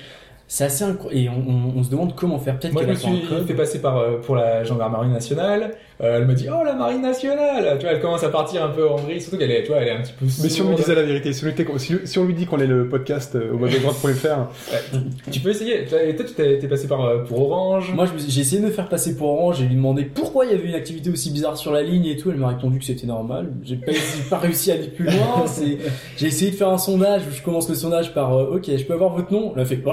C'est 0.47 0.65
assez 0.65 0.83
incroyable. 0.83 1.19
Et 1.25 1.29
on, 1.29 1.33
on- 1.49 1.79
on 1.79 1.83
se 1.83 1.89
demande 1.89 2.13
comment 2.15 2.37
faire. 2.37 2.59
Peut-être 2.59 2.73
Moi, 2.73 2.83
je 2.83 2.87
qu'elle 3.01 3.11
me 3.13 3.17
suis 3.17 3.47
fait 3.47 3.53
passer 3.55 3.81
par, 3.81 3.97
euh, 3.97 4.17
pour 4.21 4.35
la 4.35 4.63
gendarmerie 4.63 5.09
nationale. 5.09 5.71
Euh, 6.03 6.17
elle 6.17 6.27
me 6.27 6.33
dit, 6.33 6.47
oh, 6.51 6.63
la 6.63 6.73
marine 6.73 7.01
nationale! 7.01 7.77
Tu 7.79 7.85
vois, 7.85 7.95
elle 7.95 8.01
commence 8.01 8.23
à 8.23 8.29
partir 8.29 8.63
un 8.63 8.67
peu 8.67 8.87
en 8.87 8.97
vrille, 8.97 9.21
surtout 9.21 9.37
qu'elle 9.37 9.49
est, 9.51 9.63
tu 9.63 9.69
vois, 9.69 9.77
elle 9.77 9.87
est 9.87 9.91
un 9.91 10.01
petit 10.01 10.11
peu 10.11 10.25
Mais 10.43 10.49
si 10.49 10.61
on 10.61 10.69
lui 10.69 10.75
disait 10.75 10.93
la 10.93 11.03
vérité, 11.03 11.31
si 11.33 11.45
on, 11.45 11.77
si 11.79 11.93
lui- 11.93 12.01
si 12.07 12.19
on 12.19 12.25
lui 12.25 12.33
dit 12.33 12.45
qu'on 12.45 12.59
est 12.59 12.67
le 12.67 12.89
podcast 12.89 13.33
euh, 13.35 13.53
au 13.53 13.57
droite.fr, 13.57 14.49
Tu 15.31 15.39
peux 15.39 15.49
essayer. 15.51 15.83
Et 15.83 15.85
toi, 16.15 16.25
tu 16.25 16.33
t'es 16.33 16.59
t'es 16.59 16.67
passé 16.67 16.87
par, 16.87 17.05
euh, 17.05 17.23
pour 17.23 17.49
Orange. 17.49 17.93
Moi, 17.95 18.05
je 18.05 18.13
me 18.13 18.19
suis- 18.19 18.29
j'ai 18.29 18.41
essayé 18.41 18.61
de 18.61 18.67
me 18.67 18.71
faire 18.71 18.89
passer 18.89 19.15
pour 19.15 19.29
Orange 19.29 19.61
et 19.61 19.65
lui 19.65 19.75
demander 19.75 20.03
pourquoi 20.03 20.45
il 20.45 20.51
y 20.51 20.53
avait 20.53 20.67
une 20.67 20.75
activité 20.75 21.09
aussi 21.09 21.31
bizarre 21.31 21.57
sur 21.57 21.71
la 21.71 21.81
ligne 21.81 22.05
et 22.05 22.17
tout. 22.17 22.29
Elle 22.29 22.37
m'a 22.37 22.49
répondu 22.49 22.77
que 22.77 22.85
c'était 22.85 23.07
normal. 23.07 23.51
J'ai 23.63 23.77
pas, 23.77 23.93
j'ai 23.93 24.29
pas 24.29 24.37
réussi 24.37 24.71
à 24.71 24.75
aller 24.75 24.89
plus 24.89 25.05
loin. 25.05 25.45
C'est, 25.47 25.77
j'ai 26.17 26.27
essayé 26.27 26.51
de 26.51 26.55
faire 26.57 26.69
un 26.69 26.77
sondage 26.77 27.21
où 27.27 27.33
je 27.33 27.41
commence 27.41 27.69
le 27.69 27.75
sondage 27.75 28.13
par 28.13 28.33
euh, 28.37 28.55
OK, 28.57 28.65
je 28.67 28.83
peux 28.83 28.93
avoir 28.93 29.15
votre 29.15 29.31
nom? 29.31 29.53
Elle 29.55 29.61
a 29.61 29.65
fait 29.65 29.79
oh, 29.85 29.91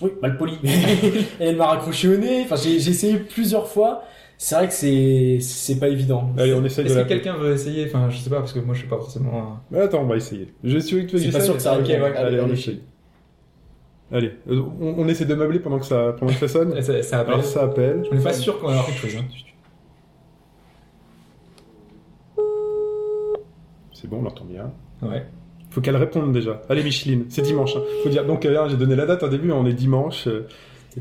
oui, 0.00 0.10
mal 0.22 0.36
poli. 0.36 0.54
et 0.64 0.68
elle 1.40 1.56
m'a 1.56 1.66
raccroché 1.66 2.08
au 2.08 2.16
nez. 2.16 2.42
Enfin, 2.44 2.56
j'ai, 2.56 2.76
essayé 2.76 3.16
plusieurs 3.18 3.68
fois. 3.68 4.02
C'est 4.38 4.54
vrai 4.54 4.68
que 4.68 4.74
c'est, 4.74 5.38
c'est 5.40 5.78
pas 5.78 5.88
évident. 5.88 6.30
allez, 6.36 6.52
on 6.54 6.64
essaye 6.64 6.84
Est-ce 6.86 6.94
la. 6.94 7.04
que 7.04 7.08
quelqu'un 7.08 7.36
veut 7.36 7.52
essayer? 7.54 7.86
Enfin, 7.86 8.10
je 8.10 8.18
sais 8.18 8.28
pas, 8.28 8.40
parce 8.40 8.52
que 8.52 8.58
moi, 8.58 8.74
je 8.74 8.80
suis 8.80 8.88
pas 8.88 8.96
forcément. 8.98 9.60
Mais 9.70 9.80
attends, 9.80 10.02
on 10.02 10.06
va 10.06 10.16
essayer. 10.16 10.52
Je 10.62 10.78
suis 10.78 11.06
que 11.06 11.10
tu 11.10 11.16
veux 11.16 11.22
C'est 11.22 11.32
pas 11.32 11.40
sûr 11.40 11.54
que 11.54 11.62
ça 11.62 11.72
Ok, 11.78 11.88
arrive. 11.88 12.02
ouais, 12.02 12.16
Allez, 12.16 12.40
on 12.40 12.48
essaye. 12.48 12.82
Allez, 14.12 14.32
euh, 14.48 14.62
on, 14.80 14.94
on 14.98 15.08
essaie 15.08 15.24
de 15.24 15.34
meubler 15.34 15.58
pendant 15.58 15.78
que 15.80 15.86
ça, 15.86 16.14
pendant 16.18 16.32
que 16.32 16.38
ça 16.38 16.48
sonne. 16.48 16.80
Ça, 16.82 17.02
ça 17.02 17.18
appelle. 17.20 17.34
Alors 17.34 17.44
ça 17.44 17.62
appelle. 17.64 18.02
On 18.12 18.14
n'est 18.14 18.22
pas 18.22 18.32
sûr 18.32 18.60
qu'on 18.60 18.66
va 18.66 18.72
avoir 18.74 18.86
quelque 18.86 19.08
chose. 19.08 19.16
Hein. 19.20 19.24
C'est 23.92 24.08
bon, 24.08 24.18
on 24.18 24.22
l'entend 24.22 24.44
bien. 24.44 24.72
Ouais. 25.02 25.26
Faut 25.76 25.82
qu'elle 25.82 25.96
réponde 25.96 26.32
déjà. 26.32 26.62
Allez, 26.70 26.82
Micheline, 26.82 27.26
c'est 27.28 27.42
dimanche. 27.42 27.76
hein. 27.76 27.82
Faut 28.02 28.08
dire. 28.08 28.24
Donc 28.24 28.44
là, 28.44 28.66
j'ai 28.66 28.78
donné 28.78 28.96
la 28.96 29.04
date 29.04 29.22
au 29.22 29.28
début. 29.28 29.52
On 29.52 29.66
est 29.66 29.74
dimanche. 29.74 30.26
euh, 30.26 30.46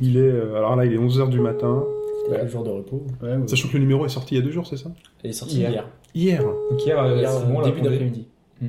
Il 0.02 0.18
est. 0.18 0.20
euh, 0.20 0.58
alors 0.58 0.76
là, 0.76 0.84
il 0.86 0.92
est 0.92 0.98
11h 0.98 1.30
du 1.30 1.40
matin. 1.40 1.82
C'était 2.26 2.42
le 2.44 2.50
jour 2.50 2.62
de 2.66 2.72
repos. 2.72 3.02
Ouais, 3.24 3.30
ouais. 3.38 3.48
Sachant 3.48 3.70
que 3.70 3.74
le 3.76 3.80
numéro 3.80 4.06
est 4.06 4.10
sorti 4.10 4.36
il 4.36 4.40
y 4.40 4.42
a 4.42 4.44
deux 4.44 4.52
jours, 4.52 4.68
c'est 4.68 4.76
ça? 4.76 4.92
Elle 5.24 5.30
est 5.30 5.34
sortie 5.34 5.60
Hier. 5.60 5.70
hier. 5.72 5.88
Hier. 6.14 6.44
Donc 6.44 6.86
hier, 6.86 7.02
euh, 7.02 7.16
Hier, 7.20 7.40
bon, 7.46 7.62
début 7.62 7.80
d'après-midi. 7.80 8.28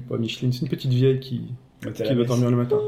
Bon, 0.09 0.17
Micheline, 0.17 0.53
c'est 0.53 0.61
une 0.63 0.69
petite 0.69 0.93
vieille 0.93 1.19
qui, 1.19 1.43
qui 1.83 2.15
messe. 2.15 2.29
dormir 2.29 2.51
le 2.53 2.57
matin. 2.57 2.79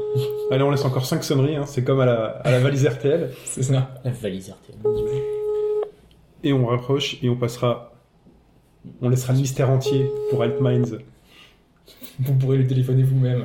Allez, 0.49 0.63
on 0.63 0.71
laisse 0.71 0.85
encore 0.85 1.05
5 1.05 1.21
sonneries. 1.21 1.57
Hein. 1.57 1.65
C'est 1.65 1.83
comme 1.83 1.99
à 1.99 2.05
la, 2.05 2.25
à 2.25 2.51
la 2.51 2.59
valise 2.61 2.87
RTL. 2.87 3.31
C'est 3.43 3.63
ça. 3.63 3.95
La 4.05 4.11
valise 4.11 4.49
RTL. 4.49 4.77
Et 6.45 6.53
on 6.53 6.65
rapproche 6.67 7.17
et 7.21 7.27
on 7.29 7.35
passera. 7.35 7.91
On 9.01 9.09
laissera 9.09 9.33
le 9.33 9.39
mystère 9.39 9.69
entier 9.69 10.09
pour 10.29 10.41
Help 10.45 10.61
Minds. 10.61 10.99
Vous 12.19 12.33
pourrez 12.35 12.57
lui 12.57 12.67
téléphoner 12.67 13.03
vous-même. 13.03 13.43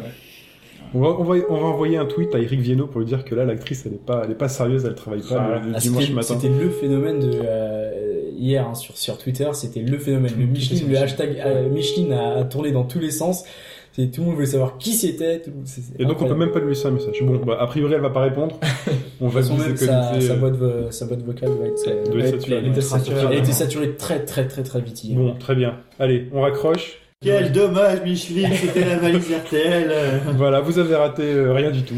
On 0.97 1.01
va, 1.01 1.09
on, 1.19 1.25
va, 1.25 1.35
on 1.49 1.57
va 1.57 1.67
envoyer 1.67 1.97
un 1.97 2.07
tweet 2.07 2.35
à 2.35 2.39
Eric 2.39 2.61
Viennot 2.61 2.87
pour 2.87 3.01
lui 3.01 3.07
dire 3.07 3.25
que 3.25 3.35
là, 3.35 3.45
l'actrice, 3.45 3.85
elle 3.87 3.95
est 3.95 4.05
pas, 4.05 4.23
elle 4.25 4.31
est 4.31 4.37
pas 4.37 4.49
sérieuse, 4.49 4.85
elle 4.85 4.95
travaille 4.95 5.23
pas 5.23 5.59
le, 5.61 5.71
le 5.71 5.73
Ah, 5.75 5.79
dimanche 5.81 6.03
c'était, 6.05 6.15
matin. 6.15 6.39
c'était 6.41 6.49
le 6.57 6.71
phénomène 6.71 7.19
de 7.19 7.31
euh, 7.45 8.31
hier 8.37 8.69
hein, 8.69 8.75
sur 8.75 8.97
sur 8.97 9.19
Twitter, 9.19 9.49
c'était 9.55 9.81
le 9.81 9.99
phénomène. 9.99 10.33
Le 10.39 10.47
Michelin, 10.47 10.77
sur 10.77 10.87
le 10.87 10.93
Michelin. 10.93 11.05
hashtag 11.05 11.43
euh, 11.45 11.69
Michelin 11.69 12.17
a, 12.17 12.45
tourné 12.45 12.71
dans 12.71 12.85
tous 12.85 13.01
les 13.01 13.11
sens. 13.11 13.45
C'est 13.93 14.09
tout 14.11 14.21
le 14.23 14.27
monde 14.27 14.35
voulait 14.37 14.47
savoir 14.47 14.77
qui 14.79 14.93
c'était. 14.93 15.41
tout- 15.41 15.51
Et 15.99 16.05
donc, 16.05 16.21
on 16.21 16.27
peut 16.27 16.35
même 16.35 16.51
pas 16.51 16.59
lui 16.61 16.69
laisser 16.69 16.87
un 16.89 16.91
message. 16.93 17.23
Bon, 17.23 17.37
bah, 17.45 17.57
a 17.61 17.67
priori, 17.69 17.95
elle 17.95 18.01
va 18.01 18.11
pas 18.11 18.23
répondre. 18.23 18.59
On 19.21 19.29
De 19.29 19.33
va 19.33 19.43
se 19.43 19.51
même 19.53 19.61
sa, 19.61 19.69
déconnecter. 19.73 20.21
sa 20.27 20.33
euh, 20.33 20.37
boîte 20.37 20.55
vo- 20.57 20.91
sa 20.91 21.07
boîte 21.07 21.23
vocale 21.23 21.51
va 21.61 21.67
être, 21.67 21.83
Elle 21.87 22.05
doit 22.11 22.21
va 22.23 22.27
être 22.29 22.35
être 22.35 22.41
saturée. 22.41 22.47
pleine. 22.61 22.65
Elle 22.67 22.71
était 22.73 22.81
saturée. 22.81 23.21
Elle 23.33 23.39
était 23.39 23.53
saturée 23.53 23.95
très 23.97 24.25
très 24.25 24.47
très 24.49 24.63
très 24.65 24.81
vite 24.81 25.05
hier. 25.05 25.17
Bon, 25.19 25.35
très 25.39 25.55
bien. 25.55 25.77
Allez, 26.01 26.29
on 26.33 26.41
raccroche. 26.41 27.01
Quel 27.25 27.53
dommage, 27.53 28.03
Micheline, 28.05 28.53
c'était 28.55 28.85
la 28.85 28.97
valise 28.99 29.33
RTL. 29.33 29.93
Voilà, 30.37 30.61
vous 30.61 30.79
avez 30.79 30.95
raté 30.95 31.23
euh, 31.23 31.53
rien 31.53 31.71
du 31.71 31.83
tout. 31.83 31.95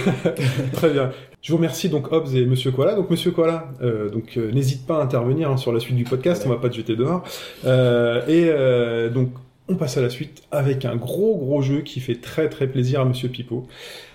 Très 0.72 0.90
bien. 0.90 1.10
Je 1.42 1.52
vous 1.52 1.58
remercie 1.58 1.88
donc 1.88 2.12
Hobbs 2.12 2.34
et 2.34 2.44
Monsieur 2.44 2.72
Koala. 2.72 2.94
Donc 2.94 3.08
Monsieur 3.10 3.30
Koala, 3.30 3.68
euh, 3.82 4.08
donc 4.10 4.36
euh, 4.36 4.50
n'hésite 4.52 4.86
pas 4.86 4.98
à 4.98 5.02
intervenir 5.02 5.50
hein, 5.50 5.56
sur 5.56 5.72
la 5.72 5.78
suite 5.80 5.96
du 5.96 6.04
podcast. 6.04 6.42
On 6.46 6.48
va 6.50 6.56
pas 6.56 6.68
te 6.68 6.74
jeter 6.76 6.96
dehors. 6.96 7.22
Euh, 7.64 8.26
et 8.26 9.10
donc 9.12 9.30
on 9.68 9.74
passe 9.74 9.96
à 9.96 10.00
la 10.00 10.10
suite 10.10 10.42
avec 10.52 10.84
un 10.84 10.94
gros 10.96 11.36
gros 11.36 11.60
jeu 11.60 11.80
qui 11.80 11.98
fait 12.00 12.14
très 12.20 12.48
très 12.48 12.66
plaisir 12.68 13.00
à 13.00 13.04
Monsieur 13.04 13.28
Pipo. 13.28 13.66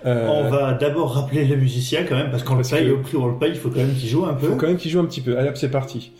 Euh, 0.05 0.27
On 0.29 0.49
va 0.49 0.73
d'abord 0.73 1.13
rappeler 1.13 1.43
le 1.45 1.55
musicien 1.57 2.03
quand 2.07 2.15
même, 2.15 2.31
parce 2.31 2.43
qu'on 2.43 2.55
le 2.55 2.63
paye 2.63 2.87
que- 2.87 2.91
au 2.93 2.97
prix 2.99 3.17
où 3.17 3.23
on 3.23 3.27
le 3.27 3.37
paye, 3.37 3.51
il 3.51 3.57
faut 3.57 3.69
quand 3.69 3.79
même 3.79 3.93
qu'il 3.93 4.09
joue 4.09 4.25
un 4.25 4.33
peu. 4.33 4.47
Faut 4.47 4.55
quand 4.55 4.67
même 4.67 4.77
qu'il 4.77 4.91
joue 4.91 4.99
un 4.99 5.05
petit 5.05 5.21
peu. 5.21 5.37
Allez 5.37 5.49
hop, 5.49 5.57
c'est 5.57 5.69
parti. 5.71 6.11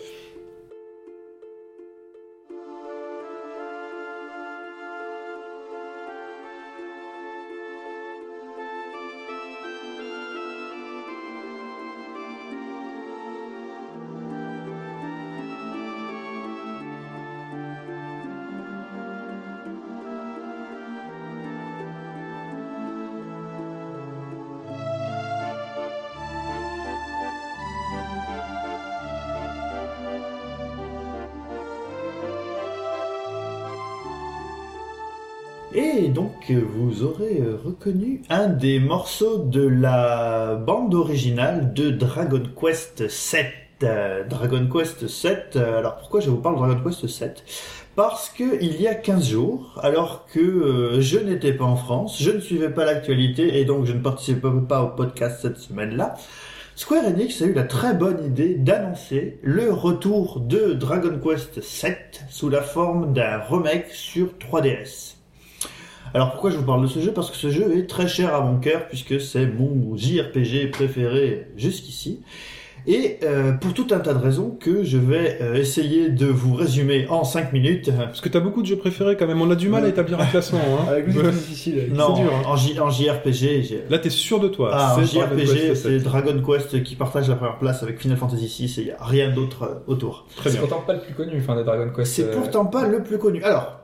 Vous 37.01 37.07
aurez 37.07 37.39
euh, 37.39 37.57
reconnu 37.63 38.21
un 38.29 38.47
des 38.47 38.79
morceaux 38.79 39.39
de 39.39 39.65
la 39.65 40.55
bande 40.55 40.93
originale 40.93 41.73
de 41.73 41.89
Dragon 41.89 42.43
Quest 42.59 43.01
VII. 43.01 43.45
Euh, 43.83 44.23
Dragon 44.27 44.67
Quest 44.71 45.03
VII, 45.03 45.35
euh, 45.55 45.79
alors 45.79 45.97
pourquoi 45.97 46.19
je 46.19 46.29
vous 46.29 46.37
parle 46.37 46.55
de 46.55 46.59
Dragon 46.59 46.81
Quest 46.83 47.05
VII 47.05 47.31
Parce 47.95 48.29
que 48.29 48.61
il 48.61 48.79
y 48.79 48.87
a 48.87 48.93
15 48.93 49.29
jours, 49.29 49.79
alors 49.81 50.27
que 50.31 50.97
je 50.99 51.17
n'étais 51.17 51.53
pas 51.53 51.65
en 51.65 51.75
France, 51.75 52.21
je 52.21 52.29
ne 52.29 52.39
suivais 52.39 52.69
pas 52.69 52.85
l'actualité 52.85 53.59
et 53.59 53.65
donc 53.65 53.85
je 53.85 53.93
ne 53.93 53.99
participais 53.99 54.49
pas 54.67 54.83
au 54.83 54.89
podcast 54.89 55.39
cette 55.41 55.57
semaine-là, 55.57 56.15
Square 56.75 57.05
Enix 57.05 57.41
a 57.41 57.45
eu 57.45 57.53
la 57.53 57.63
très 57.63 57.95
bonne 57.95 58.23
idée 58.23 58.53
d'annoncer 58.53 59.39
le 59.41 59.73
retour 59.73 60.39
de 60.39 60.73
Dragon 60.73 61.19
Quest 61.23 61.59
VII 61.59 61.95
sous 62.29 62.49
la 62.49 62.61
forme 62.61 63.13
d'un 63.13 63.39
remake 63.39 63.89
sur 63.89 64.27
3DS. 64.39 65.20
Alors 66.13 66.31
pourquoi 66.31 66.51
je 66.51 66.57
vous 66.57 66.65
parle 66.65 66.81
de 66.81 66.87
ce 66.87 66.99
jeu? 66.99 67.11
Parce 67.13 67.29
que 67.31 67.37
ce 67.37 67.49
jeu 67.49 67.77
est 67.77 67.87
très 67.89 68.07
cher 68.07 68.33
à 68.35 68.41
mon 68.41 68.57
cœur 68.59 68.87
puisque 68.87 69.19
c'est 69.21 69.45
mon 69.45 69.95
JRPG 69.95 70.69
préféré 70.71 71.47
jusqu'ici. 71.55 72.21
Et 72.87 73.19
euh, 73.23 73.51
pour 73.51 73.75
tout 73.75 73.85
un 73.91 73.99
tas 73.99 74.15
de 74.15 74.17
raisons 74.17 74.57
que 74.59 74.83
je 74.83 74.97
vais 74.97 75.37
euh, 75.39 75.53
essayer 75.53 76.09
de 76.09 76.25
vous 76.25 76.55
résumer 76.55 77.05
en 77.11 77.23
5 77.23 77.53
minutes. 77.53 77.91
Parce 77.95 78.21
que 78.21 78.27
t'as 78.29 78.39
beaucoup 78.39 78.63
de 78.63 78.67
jeux 78.67 78.75
préférés 78.75 79.15
quand 79.15 79.27
même. 79.27 79.39
On 79.39 79.51
a 79.51 79.55
du 79.55 79.69
mal 79.69 79.85
à 79.85 79.87
établir 79.87 80.19
un 80.19 80.25
classement. 80.25 80.57
Hein. 80.59 80.85
Avec 80.89 81.05
lui, 81.05 81.13
c'est 81.13 81.31
difficile. 81.31 81.91
Non, 81.93 82.15
dur, 82.15 82.33
hein. 82.33 82.41
en, 82.47 82.55
J- 82.55 82.79
en 82.79 82.89
JRPG, 82.89 83.31
j'ai... 83.61 83.83
Là, 83.87 83.99
t'es 83.99 84.09
sûr 84.09 84.39
de 84.39 84.47
toi. 84.47 84.71
Ah, 84.73 84.95
en 84.97 85.03
JRPG, 85.03 85.45
Quest 85.45 85.75
c'est. 85.83 85.99
Dragon 85.99 86.41
Quest 86.43 86.81
qui 86.81 86.95
partage 86.95 87.29
la 87.29 87.35
première 87.35 87.59
place 87.59 87.83
avec 87.83 87.99
Final 87.99 88.17
Fantasy 88.17 88.47
VI 88.47 88.65
et 88.65 88.81
il 88.81 88.85
n'y 88.87 88.91
a 88.91 88.97
rien 89.05 89.29
d'autre 89.29 89.61
euh, 89.63 89.75
autour. 89.91 90.25
C'est 90.43 90.57
pourtant 90.57 90.81
pas 90.85 90.93
le 90.93 91.01
plus 91.01 91.13
connu, 91.13 91.33
enfin, 91.37 91.55
des 91.55 91.63
Dragon 91.63 91.91
Quest. 91.95 92.11
C'est 92.11 92.23
euh, 92.23 92.33
pourtant 92.33 92.65
pas 92.65 92.87
le 92.87 93.03
plus 93.03 93.19
connu. 93.19 93.43
Alors, 93.43 93.80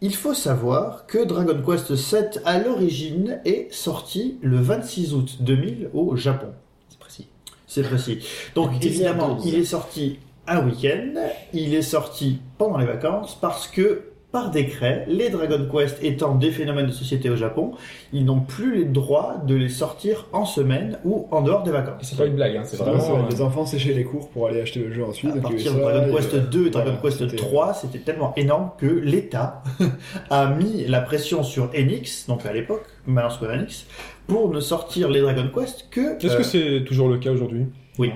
il 0.00 0.14
faut 0.14 0.34
savoir 0.34 1.06
que 1.06 1.24
Dragon 1.24 1.60
Quest 1.64 1.92
VII, 1.92 2.40
à 2.44 2.58
l'origine, 2.58 3.40
est 3.44 3.72
sorti 3.72 4.38
le 4.42 4.58
26 4.58 5.14
août 5.14 5.36
2000 5.40 5.90
au 5.92 6.16
Japon. 6.16 6.48
C'est 6.88 6.98
précis. 6.98 7.28
C'est 7.66 7.82
précis. 7.82 8.18
Donc, 8.54 8.78
10 8.78 8.86
évidemment, 8.86 9.34
12. 9.34 9.46
il 9.46 9.54
est 9.56 9.64
sorti 9.64 10.18
un 10.46 10.64
week-end, 10.64 11.14
il 11.52 11.74
est 11.74 11.82
sorti 11.82 12.38
pendant 12.56 12.78
les 12.78 12.86
vacances, 12.86 13.36
parce 13.40 13.66
que, 13.66 14.07
par 14.30 14.50
décret, 14.50 15.06
les 15.08 15.30
Dragon 15.30 15.66
Quest 15.72 16.02
étant 16.04 16.34
des 16.34 16.50
phénomènes 16.50 16.86
de 16.86 16.92
société 16.92 17.30
au 17.30 17.36
Japon, 17.36 17.72
ils 18.12 18.24
n'ont 18.26 18.40
plus 18.40 18.76
les 18.76 18.84
droits 18.84 19.36
de 19.46 19.54
les 19.54 19.70
sortir 19.70 20.26
en 20.32 20.44
semaine 20.44 20.98
ou 21.04 21.26
en 21.30 21.40
dehors 21.40 21.62
des 21.62 21.70
Et 21.70 21.72
vacances. 21.72 22.02
c'est 22.02 22.16
pas 22.18 22.26
une 22.26 22.34
blague, 22.34 22.56
hein, 22.56 22.62
c'est 22.64 22.76
vraiment. 22.76 23.16
euh, 23.16 23.28
les 23.30 23.40
enfants 23.40 23.64
séchaient 23.64 23.94
les 23.94 24.04
cours 24.04 24.28
pour 24.28 24.48
aller 24.48 24.60
acheter 24.60 24.80
le 24.80 24.92
jeu 24.92 25.02
ensuite. 25.04 25.30
À 25.34 25.40
partir 25.40 25.72
avait 25.72 25.78
de 25.80 25.82
Dragon 25.82 26.14
Quest 26.16 26.34
avait- 26.34 26.42
2 26.46 26.66
et 26.66 26.70
Dragon 26.70 26.90
voilà, 27.00 27.00
Quest 27.16 27.18
c'était- 27.30 27.36
3, 27.36 27.72
c'était 27.74 27.98
tellement 28.00 28.34
énorme 28.36 28.70
que 28.76 28.86
l'État 28.86 29.62
a 30.30 30.46
mis 30.54 30.84
la 30.86 31.00
pression 31.00 31.42
sur 31.42 31.70
Enix, 31.74 32.26
donc 32.28 32.44
à 32.44 32.52
l'époque, 32.52 32.84
maintenant 33.06 33.30
Square 33.30 33.52
Enix, 33.52 33.86
pour 34.26 34.50
ne 34.52 34.60
sortir 34.60 35.08
les 35.08 35.22
Dragon 35.22 35.48
Quest 35.54 35.86
que... 35.90 36.22
Est-ce 36.22 36.34
euh, 36.34 36.36
que 36.36 36.42
c'est 36.42 36.84
toujours 36.86 37.08
le 37.08 37.16
cas 37.16 37.30
aujourd'hui? 37.30 37.64
Oui. 37.98 38.12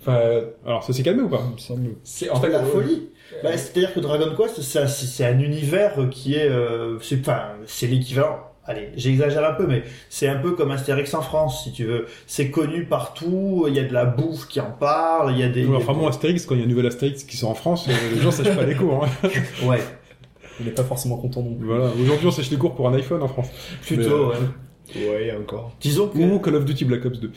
Enfin, 0.00 0.16
euh, 0.16 0.46
Alors, 0.66 0.82
ça 0.82 0.92
s'est 0.92 1.02
calmé 1.02 1.22
ou 1.22 1.28
pas? 1.28 1.40
Il 1.50 1.54
me 1.54 1.58
semble. 1.58 1.90
c'est 2.04 2.30
en 2.30 2.36
fait 2.40 2.48
la 2.50 2.58
euh, 2.60 2.64
folie 2.66 3.08
Bah, 3.42 3.56
C'est-à-dire 3.56 3.92
que 3.94 4.00
Dragon 4.00 4.34
Quest, 4.36 4.60
c'est 4.62 5.24
un 5.24 5.38
univers 5.38 5.94
qui 6.10 6.34
est... 6.34 6.48
euh, 6.48 6.98
c'est 7.00 7.20
enfin, 7.20 7.42
c'est 7.66 7.86
l'équivalent... 7.86 8.38
Allez, 8.68 8.88
j'exagère 8.96 9.48
un 9.48 9.52
peu, 9.52 9.64
mais 9.68 9.84
c'est 10.08 10.26
un 10.26 10.36
peu 10.40 10.50
comme 10.52 10.72
Astérix 10.72 11.14
en 11.14 11.22
France, 11.22 11.62
si 11.62 11.70
tu 11.72 11.84
veux. 11.84 12.06
C'est 12.26 12.50
connu 12.50 12.84
partout, 12.84 13.66
il 13.68 13.74
y 13.74 13.78
a 13.78 13.84
de 13.84 13.92
la 13.92 14.04
bouffe 14.04 14.48
qui 14.48 14.60
en 14.60 14.72
parle, 14.72 15.30
il 15.32 15.38
y 15.38 15.44
a 15.44 15.48
des... 15.48 15.64
Ouais, 15.64 15.76
Enfin 15.76 15.92
bon, 15.92 16.08
Astérix, 16.08 16.44
quand 16.46 16.56
il 16.56 16.62
y 16.62 16.62
a 16.62 16.66
un 16.66 16.68
nouvel 16.68 16.86
Astérix 16.86 17.22
qui 17.22 17.36
sort 17.36 17.50
en 17.50 17.54
France, 17.54 17.86
euh, 17.88 17.92
les 18.12 18.20
gens 18.20 18.32
sèchent 18.32 18.56
pas 18.56 18.64
les 18.64 18.74
cours. 18.74 19.04
Hein. 19.04 19.28
Ouais, 19.64 19.78
Il 20.60 20.66
est 20.66 20.72
pas 20.72 20.82
forcément 20.82 21.16
content 21.16 21.42
non 21.42 21.54
plus. 21.54 21.66
Voilà. 21.66 21.90
Aujourd'hui, 22.02 22.26
on 22.26 22.32
sèche 22.32 22.50
les 22.50 22.56
cours 22.56 22.74
pour 22.74 22.88
un 22.88 22.94
iPhone 22.94 23.22
en 23.22 23.28
France. 23.28 23.46
plutôt, 23.82 24.02
Mais, 24.02 24.06
euh, 24.12 24.28
ouais. 24.30 24.46
Ouais, 24.94 25.34
encore. 25.38 25.72
Disons 25.80 26.08
que 26.08 26.18
Ou 26.18 26.38
Call 26.38 26.54
of 26.56 26.64
Duty 26.64 26.84
Black 26.84 27.04
Ops 27.04 27.18
2. 27.20 27.30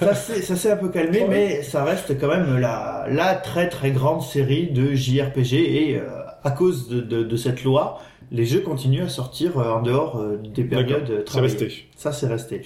ça 0.00 0.14
s'est 0.14 0.42
s'est 0.42 0.70
un 0.72 0.76
peu 0.76 0.88
calmé, 0.88 1.24
mais 1.28 1.62
ça 1.62 1.84
reste 1.84 2.18
quand 2.20 2.28
même 2.28 2.58
la, 2.58 3.06
la 3.10 3.34
très 3.34 3.68
très 3.68 3.90
grande 3.92 4.22
série 4.22 4.68
de 4.70 4.92
JRPG 4.94 5.52
et 5.54 5.96
euh, 5.98 6.08
à 6.42 6.50
cause 6.50 6.88
de, 6.88 7.00
de, 7.00 7.22
de 7.22 7.36
cette 7.36 7.62
loi, 7.64 8.00
les 8.30 8.44
jeux 8.44 8.60
continuent 8.60 9.04
à 9.04 9.08
sortir 9.08 9.58
euh, 9.58 9.70
en 9.72 9.82
dehors 9.82 10.18
euh, 10.18 10.36
des 10.36 10.64
périodes 10.64 11.10
euh, 11.10 11.18
C'est 11.18 11.24
travaillées. 11.24 11.52
resté. 11.54 11.84
Ça, 11.96 12.12
c'est 12.12 12.26
resté. 12.26 12.62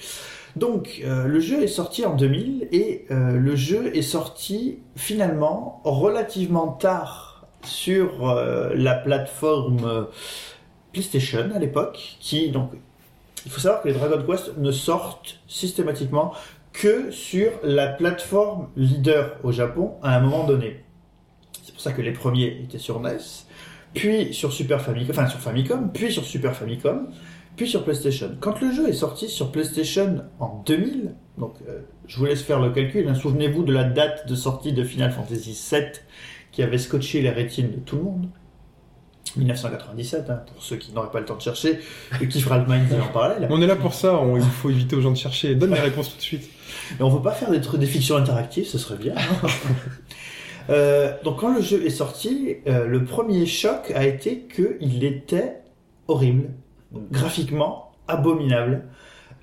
Donc, 0.55 1.01
euh, 1.05 1.27
le 1.27 1.39
jeu 1.39 1.61
est 1.61 1.67
sorti 1.67 2.03
en 2.05 2.15
2000 2.15 2.69
et 2.71 3.05
euh, 3.11 3.33
le 3.33 3.55
jeu 3.55 3.95
est 3.95 4.01
sorti 4.01 4.79
finalement 4.95 5.81
relativement 5.83 6.67
tard 6.69 7.45
sur 7.63 8.27
euh, 8.27 8.71
la 8.75 8.95
plateforme 8.95 9.85
euh, 9.85 10.03
PlayStation 10.93 11.49
à 11.53 11.59
l'époque, 11.59 12.17
qui 12.19 12.49
donc 12.49 12.71
il 13.47 13.49
faut 13.49 13.61
savoir 13.61 13.81
que 13.81 13.87
les 13.87 13.93
Dragon 13.93 14.21
Quest 14.27 14.57
ne 14.57 14.73
sortent 14.73 15.39
systématiquement 15.47 16.33
que 16.73 17.11
sur 17.11 17.49
la 17.63 17.87
plateforme 17.87 18.67
leader 18.75 19.37
au 19.41 19.53
Japon 19.53 19.93
à 20.03 20.17
un 20.17 20.19
moment 20.19 20.43
donné. 20.43 20.83
C'est 21.63 21.71
pour 21.71 21.79
ça 21.79 21.93
que 21.93 22.01
les 22.01 22.11
premiers 22.11 22.59
étaient 22.61 22.77
sur 22.77 22.99
NES, 22.99 23.19
puis 23.93 24.33
sur 24.33 24.51
Super 24.51 24.81
Famicom, 24.81 25.11
enfin 25.11 25.27
sur 25.27 25.39
Famicom, 25.39 25.93
puis 25.93 26.11
sur 26.11 26.25
Super 26.25 26.53
Famicom, 26.57 27.07
puis 27.55 27.69
sur 27.69 27.85
PlayStation. 27.85 28.31
Quand 28.41 28.59
le 28.59 28.73
jeu 28.73 28.89
est 28.89 28.93
sorti 28.93 29.29
sur 29.29 29.49
PlayStation 29.53 30.25
en 30.41 30.61
2000, 30.65 31.15
donc 31.37 31.53
euh, 31.69 31.79
je 32.05 32.17
vous 32.17 32.25
laisse 32.25 32.41
faire 32.41 32.59
le 32.59 32.71
calcul, 32.71 33.07
hein, 33.07 33.15
souvenez-vous 33.15 33.63
de 33.63 33.71
la 33.71 33.85
date 33.85 34.27
de 34.27 34.35
sortie 34.35 34.73
de 34.73 34.83
Final 34.83 35.13
Fantasy 35.13 35.57
VII 35.71 35.83
qui 36.51 36.63
avait 36.63 36.79
scotché 36.79 37.21
les 37.21 37.29
rétines 37.29 37.71
de 37.71 37.79
tout 37.79 37.95
le 37.95 38.03
monde. 38.03 38.27
1997, 39.35 40.29
hein, 40.29 40.41
pour 40.53 40.63
ceux 40.63 40.77
qui 40.77 40.91
n'auraient 40.93 41.11
pas 41.11 41.19
le 41.19 41.25
temps 41.25 41.35
de 41.35 41.41
chercher, 41.41 41.79
et 42.21 42.27
qui 42.27 42.39
fera 42.41 42.57
le 42.59 42.65
mind 42.65 42.87
en 43.01 43.11
parallèle. 43.11 43.47
On 43.51 43.61
est 43.61 43.67
là 43.67 43.75
pour 43.75 43.93
ça, 43.93 44.17
on- 44.19 44.37
il 44.37 44.43
faut 44.43 44.69
éviter 44.69 44.95
aux 44.95 45.01
gens 45.01 45.11
de 45.11 45.17
chercher. 45.17 45.55
Donne 45.55 45.73
les 45.73 45.79
réponses 45.79 46.11
tout 46.11 46.17
de 46.17 46.21
suite. 46.21 46.49
Mais 46.99 47.03
on 47.05 47.09
veut 47.09 47.21
pas 47.21 47.31
faire 47.33 47.49
des 47.51 47.85
fictions 47.85 48.15
interactives, 48.15 48.65
ce 48.67 48.77
serait 48.77 48.97
bien. 48.97 49.13
hein. 49.17 49.47
Euh, 50.69 51.13
donc 51.23 51.39
quand 51.39 51.55
le 51.55 51.61
jeu 51.61 51.85
est 51.85 51.89
sorti, 51.89 52.57
euh, 52.67 52.87
le 52.87 53.05
premier 53.05 53.45
choc 53.45 53.89
a 53.95 54.05
été 54.05 54.47
qu'il 54.53 55.03
était 55.05 55.61
horrible, 56.09 56.49
graphiquement 57.11 57.93
abominable. 58.09 58.83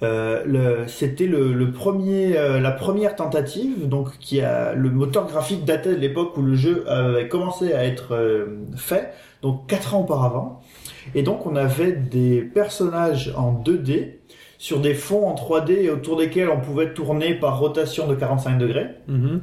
Euh, 0.03 0.84
C'était 0.86 1.26
le, 1.26 1.53
le 1.53 1.70
premier, 1.72 2.36
euh, 2.36 2.61
la 2.61 2.70
première 2.72 3.16
tentative, 3.16 3.88
donc 3.88 4.18
qui 4.18 4.40
a 4.40 4.74
le 4.74 4.90
moteur 4.90 5.26
graphique 5.26 5.64
datait 5.64 5.95
de 5.95 6.01
l'époque 6.01 6.36
où 6.36 6.42
le 6.42 6.55
jeu 6.57 6.84
avait 6.90 7.28
commencé 7.28 7.72
à 7.72 7.84
être 7.84 8.14
euh, 8.14 8.59
fait, 8.76 9.12
donc 9.42 9.66
quatre 9.66 9.95
ans 9.95 10.01
auparavant. 10.01 10.61
Et 11.14 11.22
donc 11.22 11.47
on 11.47 11.57
avait 11.57 11.92
des 11.92 12.40
personnages 12.42 13.32
en 13.36 13.53
2D 13.53 14.16
sur 14.59 14.80
des 14.80 14.95
fonds 14.95 15.26
en 15.28 15.34
3D 15.34 15.90
autour 15.90 16.16
desquels 16.16 16.49
on 16.49 16.61
pouvait 16.61 16.92
tourner 16.95 17.34
par 17.34 17.59
rotation 17.59 18.07
de 18.07 18.14
45 18.14 18.59
degrés 18.59 18.86
Mhm. 19.09 19.42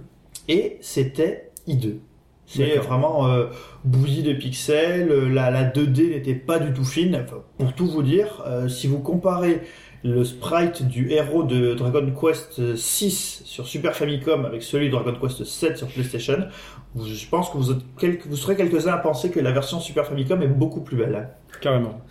et 0.50 0.78
c'était 0.82 1.52
hideux. 1.68 2.00
C'est 2.48 2.76
vraiment 2.80 3.28
euh, 3.30 3.46
bouilli 3.86 4.24
de 4.24 4.34
pixels, 4.34 5.08
la, 5.32 5.52
la 5.52 5.64
2D 5.64 6.10
n'était 6.10 6.34
pas 6.36 6.60
du 6.60 6.74
tout 6.74 6.84
fine. 6.84 7.16
Enfin, 7.24 7.38
pour 7.58 7.72
tout 7.74 7.88
vous 7.88 8.04
dire, 8.04 8.44
euh, 8.46 8.68
si 8.68 8.88
vous 8.88 9.00
comparez 9.00 9.62
le 10.04 10.24
sprite 10.24 10.88
du 10.88 11.12
héros 11.12 11.44
de 11.44 11.74
Dragon 11.76 12.12
Quest 12.20 12.76
6 12.76 13.42
sur 13.46 13.68
Super 13.68 13.96
Famicom 13.96 14.46
avec 14.46 14.64
celui 14.64 14.88
de 14.88 14.92
Dragon 14.92 15.14
Quest 15.22 15.44
7 15.44 15.78
sur 15.78 15.88
PlayStation, 15.88 16.48
je 16.96 17.28
pense 17.30 17.50
que 17.50 17.58
vous, 17.58 17.72
êtes 17.72 17.82
quelques- 18.00 18.26
vous 18.28 18.36
serez 18.36 18.56
quelques-uns 18.56 18.94
à 18.94 18.98
penser 18.98 19.30
que 19.30 19.40
la 19.40 19.52
version 19.52 19.80
Super 19.80 20.06
Famicom 20.08 20.42
est 20.42 20.48
beaucoup 20.48 20.82
plus 20.82 20.98
belle. 20.98 21.30
Carrément. 21.62 22.02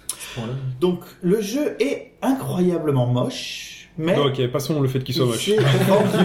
Donc 0.80 1.01
le 1.22 1.41
jeu 1.41 1.76
est 1.80 2.12
incroyablement 2.22 3.07
moche, 3.07 3.80
mais 4.05 4.18
ok, 4.18 4.46
passons 4.51 4.80
le 4.80 4.88
fait 4.88 5.01
qu'il 5.01 5.14
soit 5.14 5.24
il 5.26 5.28
moche. 5.28 5.44
s'est 5.46 5.57
vendu 5.88 6.24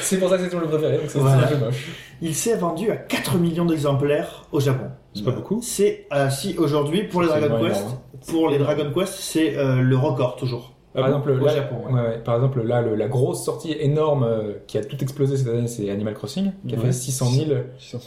C'est 0.00 0.18
pour 0.18 0.28
ça 0.28 0.36
que 0.38 0.44
c'est 0.44 0.50
ton 0.50 0.60
jeu 0.60 0.66
préféré, 0.66 0.98
donc 0.98 1.06
c'est 1.08 1.18
Voilà. 1.18 1.44
un 1.46 1.50
peu 1.50 1.56
moche. 1.64 1.88
Il 2.20 2.34
s'est 2.34 2.56
vendu 2.56 2.90
à 2.90 2.96
4 2.96 3.38
millions 3.38 3.64
d'exemplaires 3.64 4.44
au 4.52 4.60
Japon. 4.60 4.86
C'est 5.14 5.24
pas 5.24 5.32
beaucoup 5.32 5.60
C'est 5.62 6.06
euh, 6.12 6.30
si 6.30 6.56
aujourd'hui 6.58 7.04
pour 7.04 7.22
les 7.22 7.28
Dragon 7.28 7.58
Quest, 7.62 7.80
énorme. 7.80 7.98
pour 8.28 8.48
les 8.50 8.58
Dragon 8.58 8.90
Quest, 8.94 9.14
c'est 9.14 9.56
euh, 9.56 9.80
le 9.82 9.96
record 9.96 10.36
toujours. 10.36 10.72
Ah 10.94 11.00
par 11.00 11.04
bon 11.10 11.16
exemple, 11.16 11.30
Au 11.42 11.46
là, 11.46 11.54
Japon, 11.54 11.76
ouais. 11.86 11.92
ouais, 11.94 12.00
ouais. 12.08 12.18
par 12.22 12.34
exemple, 12.36 12.62
là, 12.62 12.82
le- 12.82 12.94
la 12.96 13.08
grosse 13.08 13.42
sortie 13.44 13.72
énorme 13.80 14.24
euh, 14.24 14.52
qui 14.66 14.76
a 14.76 14.84
tout 14.84 14.96
explosé 15.02 15.38
cette 15.38 15.48
année, 15.48 15.66
c'est 15.66 15.88
Animal 15.90 16.12
Crossing, 16.14 16.52
qui 16.68 16.74
a 16.74 16.78
Ouais. 16.78 16.84
fait 16.86 16.92
600 16.92 17.26
000 17.30 17.50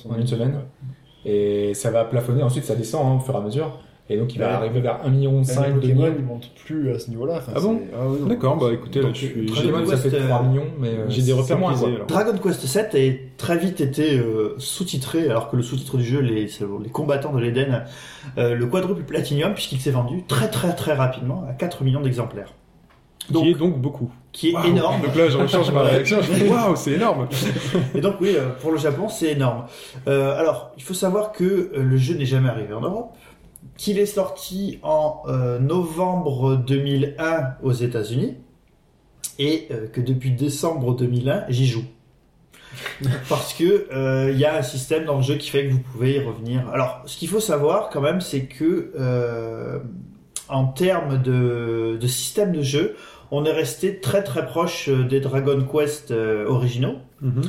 en 0.09 0.15
une 0.19 0.27
semaine. 0.27 0.59
Et 1.25 1.73
ça 1.73 1.89
va 1.89 2.05
plafonner, 2.05 2.43
ensuite 2.43 2.63
ça 2.65 2.75
descend 2.75 3.05
hein, 3.07 3.15
au 3.15 3.19
fur 3.19 3.33
et 3.33 3.37
à 3.37 3.41
mesure. 3.41 3.79
Et 4.07 4.17
donc 4.17 4.35
il 4.35 4.39
va 4.39 4.47
Ouais. 4.49 4.53
arriver 4.53 4.81
vers 4.81 4.99
1,5 5.03 5.09
million, 5.09 5.31
2 5.41 5.45
Pokémon, 5.47 5.79
millions. 6.03 6.15
ils 6.19 6.25
montent 6.25 6.51
plus 6.63 6.91
à 6.91 6.99
ce 6.99 7.09
niveau-là. 7.09 7.37
Enfin, 7.37 7.53
Ah 7.55 7.59
bon 7.59 7.79
oui, 7.81 8.19
non. 8.21 8.27
D'accord, 8.27 8.55
bah 8.57 8.67
écoutez, 8.71 9.01
là, 9.01 9.07
je 9.11 9.17
suis- 9.25 9.45
Dragon 9.47 9.83
ça 9.87 9.91
Quest, 9.97 10.09
fait 10.09 10.19
3 10.27 10.39
euh, 10.41 10.43
millions, 10.47 10.67
mais 10.79 10.89
euh, 10.89 11.05
j'ai 11.09 11.23
des 11.23 11.33
repères 11.33 11.57
moins. 11.57 11.73
Dragon 12.07 12.37
Quest 12.37 12.65
7 12.67 12.93
a 12.93 12.99
très 13.37 13.57
vite 13.57 13.81
été 13.81 14.19
euh, 14.19 14.53
sous-titré, 14.59 15.27
alors 15.27 15.49
que 15.49 15.55
le 15.55 15.63
sous-titre 15.63 15.97
du 15.97 16.03
jeu, 16.03 16.19
les, 16.19 16.47
c'est 16.47 16.65
les 16.83 16.89
combattants 16.89 17.33
de 17.33 17.39
l'Eden, 17.39 17.83
euh, 18.37 18.53
le 18.53 18.65
quadruple 18.67 19.01
platinum, 19.01 19.55
puisqu'il 19.55 19.79
s'est 19.81 19.89
vendu 19.91 20.23
très 20.27 20.49
très 20.51 20.75
très 20.75 20.93
rapidement 20.93 21.43
à 21.49 21.53
4 21.53 21.83
millions 21.83 22.01
d'exemplaires. 22.01 22.53
Donc, 23.31 23.45
Qui 23.45 23.49
est 23.49 23.53
donc 23.55 23.79
beaucoup. 23.81 24.11
qui 24.31 24.49
est 24.49 24.67
énorme. 24.67 25.01
Donc 25.01 25.15
là, 25.15 25.29
je 25.29 25.37
rechange 25.39 25.71
ma 25.71 25.81
réaction. 25.81 26.17
Je 26.21 26.31
fais 26.31 26.47
waouh, 26.47 26.75
c'est 26.75 26.91
énorme. 26.91 27.27
Et 27.95 28.01
donc 28.01 28.17
oui, 28.21 28.35
euh, 28.37 28.49
pour 28.61 28.71
le 28.71 28.77
Japon, 28.77 29.09
c'est 29.09 29.31
énorme. 29.31 29.63
Euh, 30.07 30.37
alors, 30.39 30.73
il 30.77 30.83
faut 30.83 30.93
savoir 30.93 31.31
que 31.31 31.71
le 31.75 31.97
jeu 31.97 32.13
n'est 32.13 32.25
jamais 32.27 32.49
arrivé 32.49 32.71
en 32.75 32.81
Europe, 32.81 33.14
qu'il 33.77 33.99
est 33.99 34.05
sorti 34.05 34.79
en 34.83 35.23
euh, 35.27 35.59
novembre 35.59 36.55
2001 36.55 37.55
aux 37.61 37.71
États-Unis, 37.71 38.35
et 39.37 39.67
euh, 39.71 39.87
que 39.87 40.01
depuis 40.01 40.31
décembre 40.31 40.95
2001, 40.95 41.45
j'y 41.49 41.67
joue. 41.67 41.83
Parce 43.29 43.53
que 43.53 43.87
euh, 43.93 44.31
il 44.31 44.39
y 44.39 44.45
a 44.45 44.57
un 44.57 44.61
système 44.61 45.05
dans 45.05 45.17
le 45.17 45.23
jeu 45.23 45.35
qui 45.35 45.49
fait 45.49 45.67
que 45.67 45.71
vous 45.73 45.79
pouvez 45.79 46.15
y 46.15 46.19
revenir. 46.19 46.67
Alors, 46.69 47.01
ce 47.05 47.17
qu'il 47.17 47.27
faut 47.27 47.39
savoir 47.39 47.89
quand 47.89 48.01
même, 48.01 48.21
c'est 48.21 48.45
que 48.45 48.91
euh, 48.97 49.79
en 50.49 50.65
termes 50.65 51.21
de, 51.21 51.97
de 51.99 52.07
système 52.07 52.51
de 52.51 52.61
jeu, 52.61 52.95
on 53.31 53.45
est 53.45 53.51
resté 53.51 53.99
très 53.99 54.23
très 54.23 54.45
proche 54.45 54.89
euh, 54.89 55.03
des 55.03 55.19
Dragon 55.19 55.65
Quest 55.65 56.11
euh, 56.11 56.47
originaux. 56.47 56.97
Mhm. 57.21 57.43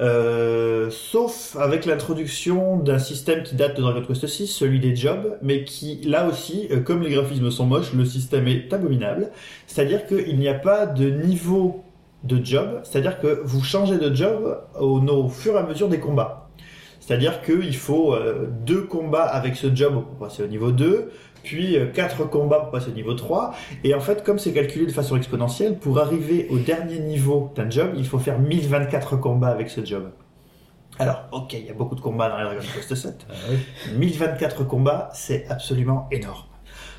Euh, 0.00 0.88
sauf 0.90 1.56
avec 1.56 1.84
l'introduction 1.84 2.78
d'un 2.78 2.98
système 2.98 3.42
qui 3.42 3.54
date 3.54 3.76
de 3.76 3.82
Dragon 3.82 4.02
Quest 4.06 4.26
6, 4.26 4.46
celui 4.46 4.80
des 4.80 4.96
jobs, 4.96 5.38
mais 5.42 5.64
qui, 5.64 6.00
là 6.04 6.26
aussi, 6.26 6.68
euh, 6.70 6.80
comme 6.80 7.02
les 7.02 7.10
graphismes 7.10 7.50
sont 7.50 7.66
moches, 7.66 7.92
le 7.92 8.04
système 8.04 8.48
est 8.48 8.72
abominable. 8.72 9.30
C'est-à-dire 9.66 10.06
qu'il 10.06 10.38
n'y 10.38 10.48
a 10.48 10.54
pas 10.54 10.86
de 10.86 11.10
niveau 11.10 11.84
de 12.24 12.42
job, 12.44 12.80
c'est-à-dire 12.84 13.20
que 13.20 13.40
vous 13.44 13.62
changez 13.62 13.98
de 13.98 14.14
job 14.14 14.58
au, 14.78 15.28
fur 15.28 15.54
et 15.54 15.58
à 15.58 15.62
mesure 15.64 15.88
des 15.88 15.98
combats. 15.98 16.48
C'est-à-dire 17.00 17.42
qu'il 17.42 17.76
faut 17.76 18.14
euh, 18.14 18.46
deux 18.64 18.82
combats 18.82 19.24
avec 19.24 19.56
ce 19.56 19.74
job 19.74 19.94
pour 19.94 20.28
passer 20.28 20.44
au 20.44 20.46
niveau 20.46 20.70
2, 20.70 21.10
puis 21.42 21.76
euh, 21.76 21.86
quatre 21.86 22.24
combats 22.28 22.60
pour 22.60 22.70
passer 22.70 22.90
au 22.90 22.94
niveau 22.94 23.14
3, 23.14 23.54
et 23.84 23.94
en 23.94 24.00
fait, 24.00 24.22
comme 24.24 24.38
c'est 24.38 24.52
calculé 24.52 24.86
de 24.86 24.92
façon 24.92 25.16
exponentielle, 25.16 25.76
pour 25.78 25.98
arriver 25.98 26.46
au 26.50 26.58
dernier 26.58 26.98
niveau 26.98 27.50
d'un 27.54 27.68
job, 27.68 27.92
il 27.96 28.06
faut 28.06 28.18
faire 28.18 28.38
1024 28.38 29.16
combats 29.16 29.48
avec 29.48 29.70
ce 29.70 29.84
job. 29.84 30.10
Alors, 30.98 31.24
ok, 31.32 31.54
il 31.54 31.66
y 31.66 31.70
a 31.70 31.74
beaucoup 31.74 31.94
de 31.94 32.00
combats 32.00 32.28
dans 32.28 32.36
les 32.36 32.44
Dragon 32.44 32.60
Quest 32.74 32.94
7. 32.94 33.26
1024 33.96 34.64
combats, 34.64 35.08
c'est 35.14 35.46
absolument 35.48 36.06
énorme. 36.12 36.44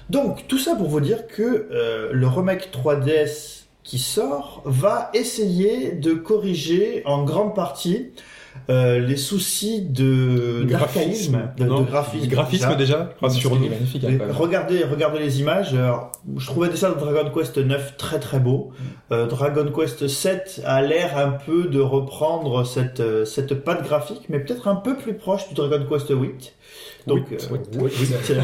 Donc, 0.09 0.47
tout 0.47 0.57
ça 0.57 0.75
pour 0.75 0.89
vous 0.89 0.99
dire 0.99 1.27
que 1.27 1.69
euh, 1.71 2.09
le 2.11 2.27
remake 2.27 2.69
3DS 2.71 3.63
qui 3.83 3.99
sort 3.99 4.61
va 4.65 5.09
essayer 5.13 5.91
de 5.91 6.13
corriger 6.13 7.03
en 7.05 7.23
grande 7.23 7.53
partie 7.53 8.11
euh, 8.69 8.99
les 8.99 9.17
soucis 9.17 9.81
de 9.81 10.63
d'archaïsme, 10.63 11.49
de, 11.57 11.63
de 11.65 11.69
graphisme. 11.83 12.27
Graphisme 12.27 12.75
déjà, 12.77 13.09
C'est 13.19 13.25
rassure-nous. 13.25 13.69
magnifique. 13.69 14.03
hein, 14.05 14.17
regardez, 14.31 14.83
regardez 14.83 15.19
les 15.19 15.39
images. 15.41 15.73
Alors, 15.73 16.11
je 16.37 16.45
trouvais 16.45 16.69
déjà 16.69 16.91
Dragon 16.91 17.29
Quest 17.33 17.57
9 17.57 17.97
très 17.97 18.19
très 18.19 18.39
beau. 18.39 18.71
Euh, 19.11 19.27
Dragon 19.27 19.65
Quest 19.75 20.07
7 20.07 20.61
a 20.65 20.81
l'air 20.81 21.17
un 21.17 21.31
peu 21.31 21.65
de 21.65 21.79
reprendre 21.79 22.65
cette 22.65 22.99
euh, 23.01 23.25
cette 23.25 23.53
patte 23.63 23.83
graphique, 23.83 24.23
mais 24.29 24.39
peut-être 24.39 24.67
un 24.67 24.75
peu 24.75 24.95
plus 24.95 25.13
proche 25.15 25.47
du 25.49 25.55
Dragon 25.55 25.83
Quest 25.89 26.09
8. 26.09 26.53
Donc, 27.05 27.29
Huit, 27.29 27.49
euh, 27.51 27.57
Oui, 27.81 27.91
oui, 27.99 28.07
c'est- 28.23 28.37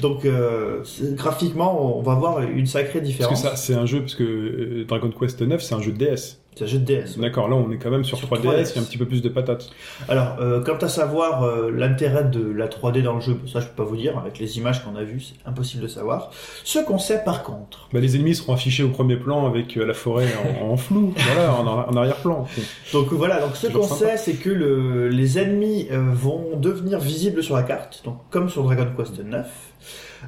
donc 0.00 0.24
euh, 0.24 0.82
graphiquement, 1.12 1.98
on 1.98 2.02
va 2.02 2.14
voir 2.14 2.42
une 2.42 2.66
sacrée 2.66 2.98
Parce 2.98 3.02
que 3.02 3.06
différence. 3.06 3.42
ça, 3.42 3.56
c'est 3.56 3.74
un 3.74 3.86
jeu, 3.86 4.00
parce 4.00 4.16
que 4.16 4.24
euh, 4.24 4.84
Dragon 4.88 5.10
Quest 5.10 5.40
9, 5.42 5.62
c'est 5.62 5.74
un 5.74 5.80
jeu 5.80 5.92
de 5.92 5.98
DS. 5.98 6.40
Jeu 6.62 6.78
de 6.78 6.84
DS. 6.84 7.18
D'accord, 7.18 7.48
là, 7.48 7.56
on 7.56 7.70
est 7.72 7.78
quand 7.78 7.90
même 7.90 8.04
sur, 8.04 8.16
Sur 8.18 8.28
3DS, 8.28 8.40
3DS. 8.42 8.70
il 8.70 8.76
y 8.76 8.78
a 8.78 8.82
un 8.82 8.84
petit 8.84 8.98
peu 8.98 9.06
plus 9.06 9.22
de 9.22 9.28
patates. 9.28 9.70
Alors, 10.08 10.36
euh, 10.40 10.62
quant 10.62 10.76
à 10.76 10.88
savoir 10.88 11.42
euh, 11.42 11.70
l'intérêt 11.70 12.24
de 12.24 12.44
la 12.52 12.68
3D 12.68 13.02
dans 13.02 13.14
le 13.14 13.20
jeu, 13.20 13.36
ça 13.52 13.60
je 13.60 13.66
peux 13.66 13.82
pas 13.82 13.88
vous 13.88 13.96
dire. 13.96 14.18
Avec 14.18 14.38
les 14.38 14.56
images 14.58 14.84
qu'on 14.84 14.94
a 14.96 15.02
vues, 15.02 15.20
c'est 15.20 15.48
impossible 15.48 15.82
de 15.82 15.88
savoir. 15.88 16.30
Ce 16.62 16.78
qu'on 16.78 16.98
sait 16.98 17.22
par 17.24 17.42
contre, 17.42 17.88
Bah, 17.92 18.00
les 18.00 18.16
ennemis 18.16 18.34
seront 18.36 18.54
affichés 18.54 18.82
au 18.82 18.88
premier 18.90 19.16
plan 19.16 19.46
avec 19.46 19.76
euh, 19.76 19.84
la 19.84 19.94
forêt 19.94 20.28
en, 20.62 20.66
en 20.72 20.76
flou, 20.76 21.12
voilà, 21.16 21.54
en, 21.54 21.66
en 21.66 21.96
arrière-plan. 21.96 22.46
Donc 22.92 23.12
voilà, 23.12 23.40
donc 23.40 23.56
ce 23.56 23.66
qu'on 23.66 23.82
sait, 23.82 24.16
c'est 24.16 24.34
que 24.34 24.50
le, 24.50 25.08
les 25.08 25.38
ennemis 25.38 25.88
vont 25.90 26.56
devenir 26.56 26.98
visibles 27.00 27.42
sur 27.42 27.56
la 27.56 27.62
carte, 27.62 28.02
donc 28.04 28.18
comme 28.30 28.48
sur 28.48 28.62
Dragon 28.64 28.86
Quest 28.96 29.18
9. 29.18 29.46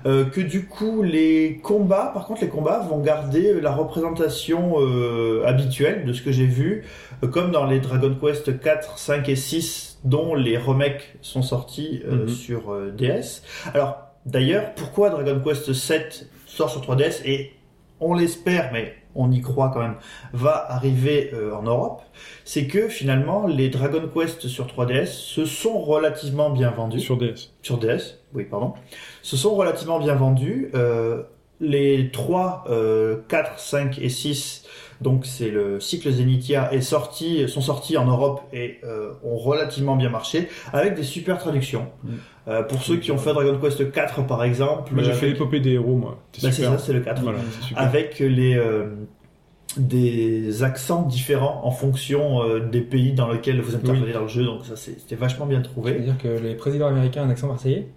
Euh, 0.04 0.24
que 0.24 0.40
du 0.40 0.66
coup 0.66 1.02
les 1.02 1.60
combats, 1.62 2.10
par 2.12 2.26
contre 2.26 2.42
les 2.42 2.48
combats 2.48 2.80
vont 2.80 2.98
garder 3.00 3.60
la 3.60 3.72
représentation 3.72 4.74
euh, 4.80 5.42
habituelle 5.46 6.04
de 6.04 6.12
ce 6.12 6.22
que 6.22 6.32
j'ai 6.32 6.46
vu, 6.46 6.84
euh, 7.22 7.28
comme 7.28 7.50
dans 7.50 7.64
les 7.66 7.80
Dragon 7.80 8.14
Quest 8.20 8.60
4, 8.60 8.98
5 8.98 9.28
et 9.28 9.36
6, 9.36 10.00
dont 10.04 10.34
les 10.34 10.58
remakes 10.58 11.16
sont 11.22 11.42
sortis 11.42 12.02
euh, 12.06 12.22
Mhm. 12.24 12.28
sur 12.28 12.72
euh, 12.72 12.90
DS. 12.90 13.42
Alors 13.74 13.98
d'ailleurs, 14.26 14.74
pourquoi 14.74 15.10
Dragon 15.10 15.40
Quest 15.44 15.72
7 15.72 16.28
sort 16.46 16.70
sur 16.70 16.80
3DS 16.82 17.22
et 17.24 17.52
on 18.00 18.14
l'espère, 18.14 18.70
mais 18.72 18.94
on 19.18 19.30
y 19.32 19.40
croit 19.40 19.70
quand 19.72 19.80
même, 19.80 19.94
va 20.34 20.66
arriver 20.70 21.30
euh, 21.32 21.54
en 21.54 21.62
Europe, 21.62 22.02
c'est 22.44 22.66
que 22.66 22.88
finalement 22.88 23.46
les 23.46 23.70
Dragon 23.70 24.02
Quest 24.12 24.46
sur 24.48 24.66
3DS 24.66 25.06
se 25.06 25.46
sont 25.46 25.78
relativement 25.78 26.50
bien 26.50 26.70
vendus 26.70 27.00
Sur 27.00 27.16
DS. 27.16 27.54
sur 27.62 27.78
DS, 27.78 28.18
oui, 28.36 28.44
pardon, 28.44 28.74
se 29.22 29.36
sont 29.36 29.54
relativement 29.54 29.98
bien 29.98 30.14
vendus. 30.14 30.70
Euh, 30.74 31.22
les 31.58 32.10
3, 32.10 32.64
euh, 32.68 33.16
4, 33.28 33.58
5 33.58 33.98
et 33.98 34.10
6, 34.10 34.64
donc 35.00 35.24
c'est 35.24 35.50
le 35.50 35.80
cycle 35.80 36.10
Zenitia, 36.10 36.72
est 36.72 36.82
sorti, 36.82 37.48
sont 37.48 37.62
sortis 37.62 37.96
en 37.96 38.04
Europe 38.04 38.42
et 38.52 38.78
euh, 38.84 39.12
ont 39.24 39.36
relativement 39.36 39.96
bien 39.96 40.10
marché, 40.10 40.48
avec 40.72 40.94
des 40.94 41.02
super 41.02 41.38
traductions. 41.38 41.88
Mm. 42.04 42.10
Euh, 42.48 42.62
pour 42.62 42.82
ceux 42.82 42.98
qui 42.98 43.10
ont 43.10 43.18
fait 43.18 43.32
Dragon 43.32 43.58
Quest 43.58 43.90
4 43.90 44.26
par 44.26 44.44
exemple, 44.44 44.94
Moi 44.94 45.02
j'ai 45.02 45.14
fait 45.14 45.28
l'épopée 45.28 45.60
des 45.60 45.72
héros, 45.72 45.96
moi. 45.96 46.22
C'est 46.32 46.46
bah, 46.46 46.52
c'est 46.52 46.62
ça, 46.62 46.78
c'est 46.78 46.92
le 46.92 47.00
4 47.00 47.22
Voilà, 47.22 47.38
c'est 47.50 47.68
super. 47.68 47.82
avec 47.82 48.18
les 48.20 48.56
des 49.76 50.62
accents 50.62 51.02
différents 51.02 51.60
en 51.64 51.70
fonction 51.70 52.42
euh, 52.42 52.60
des 52.60 52.80
pays 52.80 53.12
dans 53.12 53.30
lesquels 53.30 53.60
vous 53.60 53.74
intervenez 53.74 54.12
dans 54.12 54.22
le 54.22 54.28
jeu 54.28 54.44
donc 54.44 54.64
ça 54.64 54.76
c'était 54.76 55.16
vachement 55.16 55.46
bien 55.46 55.60
trouvé 55.60 55.92
C'est-à-dire 55.92 56.18
que 56.18 56.28
les 56.28 56.54
présidents 56.54 56.86
américains 56.86 57.22
ont 57.22 57.26
un 57.26 57.30
accent 57.30 57.48
marseillais? 57.48 57.88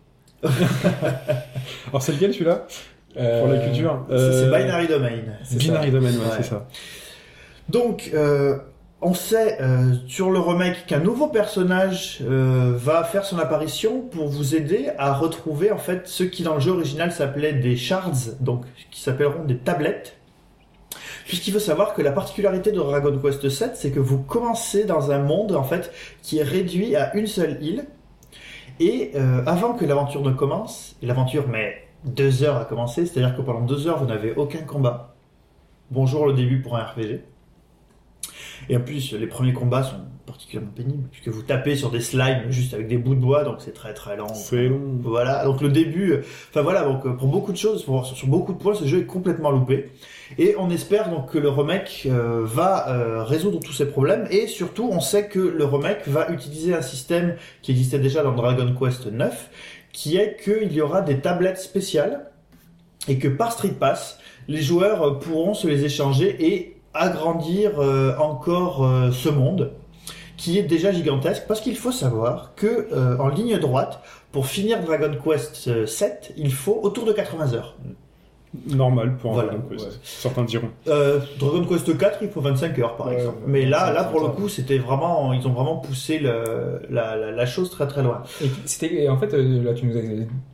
Alors 1.89 2.01
c'est 2.01 2.13
lequel 2.13 2.33
celui-là 2.33 2.65
Euh, 3.17 3.41
Pour 3.41 3.51
la 3.51 3.59
culture 3.59 4.05
C'est- 4.07 4.15
c'est 4.17 4.23
Euh, 4.45 4.57
Binary 4.57 4.87
Domain 4.87 5.09
Binary 5.51 5.85
ça. 5.87 5.91
Domain, 5.91 6.09
ouais, 6.11 6.17
Ouais. 6.17 6.23
c'est 6.37 6.43
ça. 6.43 6.67
Donc, 7.67 8.11
euh, 8.13 8.57
on 9.01 9.13
sait 9.15 9.57
euh, 9.61 9.93
sur 10.07 10.29
le 10.29 10.39
remake 10.39 10.85
qu'un 10.85 10.99
nouveau 10.99 11.27
personnage 11.27 12.19
euh, 12.21 12.73
va 12.75 13.03
faire 13.03 13.25
son 13.25 13.39
apparition 13.39 14.01
pour 14.01 14.27
vous 14.27 14.55
aider 14.55 14.89
à 14.97 15.13
retrouver 15.13 15.71
en 15.71 15.77
fait 15.77 16.07
ce 16.07 16.23
qui 16.23 16.43
dans 16.43 16.53
le 16.55 16.59
jeu 16.59 16.71
original 16.71 17.11
s'appelait 17.11 17.53
des 17.53 17.77
shards, 17.77 18.11
donc 18.41 18.63
qui 18.91 19.01
s'appelleront 19.01 19.43
des 19.45 19.57
tablettes. 19.57 20.15
Puisqu'il 21.25 21.53
faut 21.53 21.59
savoir 21.59 21.93
que 21.93 22.01
la 22.01 22.11
particularité 22.11 22.71
de 22.71 22.77
Dragon 22.77 23.17
Quest 23.19 23.43
VII, 23.45 23.69
c'est 23.73 23.91
que 23.91 23.99
vous 23.99 24.19
commencez 24.19 24.85
dans 24.85 25.11
un 25.11 25.19
monde 25.19 25.53
en 25.55 25.63
fait 25.63 25.91
qui 26.23 26.39
est 26.39 26.43
réduit 26.43 26.95
à 26.95 27.15
une 27.15 27.27
seule 27.27 27.57
île. 27.61 27.85
Et 28.79 29.11
euh, 29.15 29.43
avant 29.45 29.73
que 29.73 29.83
l'aventure 29.83 30.21
ne 30.21 30.31
commence, 30.31 30.95
l'aventure 31.01 31.49
met 31.49 31.87
deux 32.05 32.43
heures 32.43 32.55
à 32.55 32.63
commencer, 32.63 33.05
c'est-à-dire 33.05 33.35
que 33.35 33.41
pendant 33.41 33.61
deux 33.61 33.87
heures 33.87 33.99
vous 33.99 34.05
n'avez 34.05 34.33
aucun 34.35 34.61
combat. 34.61 35.15
Bonjour 35.91 36.25
le 36.27 36.33
début 36.33 36.61
pour 36.61 36.77
un 36.77 36.83
RPG. 36.83 37.21
Et 38.69 38.77
en 38.77 38.81
plus, 38.81 39.13
les 39.13 39.27
premiers 39.27 39.53
combats 39.53 39.83
sont 39.83 39.97
particulièrement 40.29 40.71
pénibles, 40.75 41.07
puisque 41.11 41.29
vous 41.29 41.41
tapez 41.41 41.75
sur 41.75 41.89
des 41.89 42.01
slimes 42.01 42.43
juste 42.51 42.73
avec 42.73 42.87
des 42.87 42.97
bouts 42.97 43.15
de 43.15 43.19
bois, 43.19 43.43
donc 43.43 43.57
c'est 43.59 43.73
très 43.73 43.93
très 43.93 44.15
lent. 44.15 44.33
C'est 44.33 44.67
long. 44.67 44.99
Voilà, 45.01 45.43
donc 45.43 45.61
le 45.61 45.69
début, 45.69 46.17
enfin 46.49 46.61
voilà, 46.61 46.83
donc 46.83 47.05
euh, 47.05 47.13
pour 47.13 47.27
beaucoup 47.27 47.51
de 47.51 47.57
choses, 47.57 47.83
pour, 47.83 48.05
sur 48.05 48.27
beaucoup 48.27 48.53
de 48.53 48.59
points, 48.59 48.75
ce 48.75 48.85
jeu 48.85 48.99
est 48.99 49.05
complètement 49.05 49.49
loupé. 49.49 49.89
Et 50.37 50.55
on 50.59 50.69
espère 50.69 51.09
donc 51.09 51.31
que 51.31 51.39
le 51.39 51.49
remake 51.49 52.03
euh, 52.05 52.41
va 52.45 52.89
euh, 52.89 53.23
résoudre 53.23 53.59
tous 53.59 53.73
ces 53.73 53.87
problèmes, 53.87 54.27
et 54.29 54.45
surtout 54.45 54.87
on 54.91 54.99
sait 54.99 55.27
que 55.27 55.39
le 55.39 55.65
remake 55.65 56.07
va 56.07 56.29
utiliser 56.29 56.75
un 56.75 56.83
système 56.83 57.35
qui 57.63 57.71
existait 57.71 57.99
déjà 57.99 58.21
dans 58.21 58.33
Dragon 58.33 58.73
Quest 58.79 59.07
9, 59.07 59.49
qui 59.91 60.17
est 60.17 60.37
qu'il 60.43 60.71
y 60.71 60.81
aura 60.81 61.01
des 61.01 61.19
tablettes 61.19 61.59
spéciales, 61.59 62.29
et 63.07 63.17
que 63.17 63.27
par 63.27 63.51
Street 63.51 63.75
Pass, 63.79 64.19
les 64.47 64.61
joueurs 64.61 65.19
pourront 65.19 65.55
se 65.55 65.67
les 65.67 65.85
échanger 65.85 66.35
et 66.39 66.79
agrandir 66.93 67.79
euh, 67.79 68.15
encore 68.17 68.85
euh, 68.85 69.11
ce 69.11 69.29
monde 69.29 69.71
qui 70.39 70.57
est 70.57 70.63
déjà 70.63 70.91
gigantesque 70.91 71.43
parce 71.47 71.61
qu'il 71.61 71.75
faut 71.77 71.91
savoir 71.91 72.53
que 72.55 72.87
euh, 72.93 73.17
en 73.19 73.27
ligne 73.27 73.57
droite 73.59 74.01
pour 74.31 74.47
finir 74.47 74.81
Dragon 74.81 75.11
Quest 75.23 75.67
euh, 75.67 75.85
7 75.85 76.33
il 76.37 76.53
faut 76.53 76.79
autour 76.81 77.05
de 77.05 77.11
80 77.13 77.53
heures 77.53 77.75
Normal 78.67 79.15
pour 79.21 79.29
un 79.29 79.33
Voilà, 79.35 79.49
Dragon 79.51 79.63
Quest. 79.69 79.85
ouais. 79.85 79.91
Certains 80.01 80.43
diront. 80.43 80.69
euh, 80.87 81.19
Dragon 81.39 81.63
Quest 81.65 81.95
4 81.95 82.17
il 82.23 82.29
faut 82.29 82.41
25 82.41 82.79
heures 82.79 82.95
par 82.95 83.07
Ouais, 83.07 83.13
exemple 83.17 83.37
ouais, 83.37 83.43
mais 83.45 83.65
là 83.65 83.79
25, 83.91 83.93
là 83.93 84.03
pour 84.05 84.21
le 84.21 84.25
30. 84.27 84.35
coup 84.37 84.49
c'était 84.49 84.79
vraiment 84.79 85.33
ils 85.33 85.47
ont 85.47 85.51
vraiment 85.53 85.77
poussé 85.77 86.17
le, 86.17 86.81
la, 86.89 87.15
la, 87.15 87.29
la 87.31 87.45
chose 87.45 87.69
très 87.69 87.85
très 87.85 88.01
loin 88.01 88.23
Et 88.43 88.49
c'était, 88.65 89.03
et 89.03 89.07
en 89.09 89.17
fait, 89.19 89.31
euh, 89.35 89.63
là, 89.63 89.73
tu 89.75 89.85
nous 89.85 89.95
as 89.95 90.01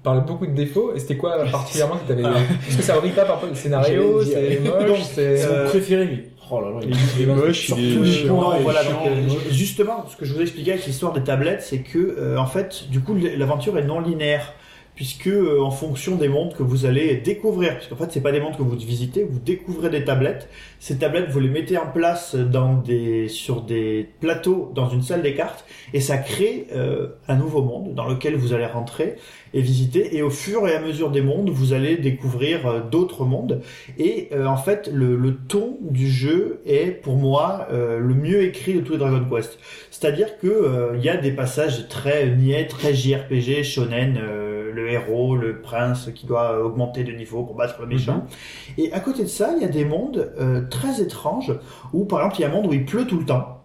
parlé 0.03 0.21
beaucoup 0.27 0.45
de 0.45 0.51
défauts. 0.51 0.91
Et 0.93 0.99
c'était 0.99 1.15
quoi 1.15 1.45
particulièrement 1.49 1.95
que 1.95 2.07
t'avais 2.09 2.23
Est-ce 2.67 2.77
que 2.77 2.83
ça 2.83 2.99
brille 2.99 3.11
pas 3.13 3.23
par 3.23 3.35
rapport 3.35 3.49
au 3.49 3.55
scénario 3.55 4.21
C'est 4.23 4.59
moche 4.59 4.85
Donc, 4.87 4.97
C'est 5.13 5.45
Euh, 5.45 5.69
préféré, 5.69 6.05
lui. 6.05 6.23
Oh 6.51 6.61
là 6.61 6.69
là, 6.69 6.79
il 6.83 6.95
Il 7.19 7.29
est 7.29 7.33
moche, 7.33 7.69
il 7.69 8.03
est 8.03 8.11
chiant. 8.11 8.59
voilà, 8.61 8.83
chiant, 8.83 8.91
donc, 8.91 9.07
euh, 9.07 9.27
moche. 9.27 9.49
justement, 9.49 10.05
ce 10.07 10.15
que 10.15 10.25
je 10.25 10.33
vous 10.33 10.41
expliquais 10.41 10.73
avec 10.73 10.85
l'histoire 10.85 11.11
des 11.13 11.23
tablettes, 11.23 11.63
c'est 11.63 11.79
que 11.79 11.97
euh, 11.97 12.37
en 12.37 12.45
fait, 12.45 12.87
du 12.89 12.99
coup, 13.01 13.15
l'aventure 13.15 13.77
est 13.77 13.83
non 13.83 13.99
linéaire, 13.99 14.53
puisque 14.95 15.27
euh, 15.27 15.61
en 15.61 15.71
fonction 15.71 16.15
des 16.15 16.29
mondes 16.29 16.53
que 16.53 16.63
vous 16.63 16.85
allez 16.85 17.17
découvrir, 17.17 17.75
puisqu'en 17.77 17.97
fait, 17.97 18.11
c'est 18.11 18.21
pas 18.21 18.31
des 18.31 18.39
mondes 18.39 18.57
que 18.57 18.63
vous 18.63 18.75
visitez, 18.75 19.23
vous 19.23 19.39
découvrez 19.39 19.89
des 19.89 20.05
tablettes. 20.05 20.49
Ces 20.79 20.97
tablettes, 20.97 21.29
vous 21.29 21.39
les 21.39 21.49
mettez 21.49 21.77
en 21.77 21.87
place 21.87 22.35
dans 22.35 22.75
des 22.75 23.27
sur 23.27 23.61
des 23.61 24.09
plateaux 24.21 24.71
dans 24.73 24.89
une 24.89 25.01
salle 25.01 25.21
des 25.21 25.35
cartes, 25.35 25.65
et 25.93 25.99
ça 25.99 26.17
crée 26.17 26.67
euh, 26.73 27.09
un 27.27 27.35
nouveau 27.35 27.61
monde 27.61 27.93
dans 27.93 28.07
lequel 28.07 28.35
vous 28.35 28.53
allez 28.53 28.65
rentrer 28.65 29.15
et 29.55 29.61
visiter. 29.61 30.15
Et 30.15 30.21
au 30.21 30.29
fur 30.29 30.67
et 30.67 30.75
à 30.75 30.81
mesure 30.81 31.09
des 31.09 31.21
mondes, 31.21 31.49
vous 31.49 31.73
allez 31.73 31.95
découvrir 31.95 32.67
euh, 32.67 32.79
d'autres 32.81 33.23
mondes. 33.23 33.61
Et 33.97 34.29
euh, 34.33 34.45
en 34.45 34.57
fait, 34.57 34.91
le, 34.93 35.15
le 35.15 35.35
ton 35.35 35.77
du 35.81 36.11
jeu 36.11 36.61
est 36.65 36.91
pour 37.01 37.15
moi 37.15 37.67
euh, 37.71 37.97
le 37.97 38.13
mieux 38.13 38.43
écrit 38.43 38.73
de 38.73 38.81
tous 38.81 38.93
les 38.93 38.99
Dragon 38.99 39.25
Quest. 39.29 39.57
C'est-à-dire 39.89 40.37
que 40.37 40.91
il 40.95 41.03
y 41.03 41.09
a 41.09 41.15
des 41.15 41.31
passages 41.31 41.87
très 41.87 42.29
niais, 42.29 42.67
très 42.67 42.93
JRPG, 42.93 43.63
shonen, 43.63 44.19
le 44.75 44.91
héros, 44.91 45.35
le 45.35 45.61
prince 45.61 46.09
qui 46.13 46.25
doit 46.27 46.63
augmenter 46.63 47.03
de 47.03 47.11
niveau 47.11 47.43
pour 47.43 47.55
battre 47.55 47.77
le 47.79 47.87
méchant. 47.87 48.25
Et 48.77 48.91
à 48.93 48.99
côté 48.99 49.23
de 49.23 49.27
ça, 49.27 49.53
il 49.55 49.61
y 49.61 49.65
a 49.65 49.69
des 49.69 49.85
mondes 49.85 50.31
euh, 50.39 50.61
très 50.69 51.01
étranges 51.01 51.53
où, 51.93 52.05
par 52.05 52.19
exemple, 52.19 52.35
il 52.37 52.41
y 52.41 52.45
a 52.45 52.49
un 52.49 52.51
monde 52.51 52.67
où 52.67 52.73
il 52.73 52.85
pleut 52.85 53.07
tout 53.07 53.19
le 53.19 53.25
temps. 53.25 53.61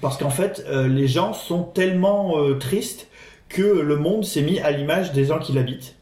Parce 0.00 0.16
qu'en 0.18 0.30
fait, 0.30 0.64
euh, 0.68 0.88
les 0.88 1.08
gens 1.08 1.32
sont 1.32 1.62
tellement 1.62 2.38
euh, 2.38 2.54
tristes 2.54 3.08
que 3.48 3.62
le 3.62 3.96
monde 3.96 4.24
s'est 4.24 4.42
mis 4.42 4.58
à 4.60 4.70
l'image 4.70 5.12
des 5.12 5.24
gens 5.24 5.38
qui 5.38 5.52
l'habitent. 5.52 5.96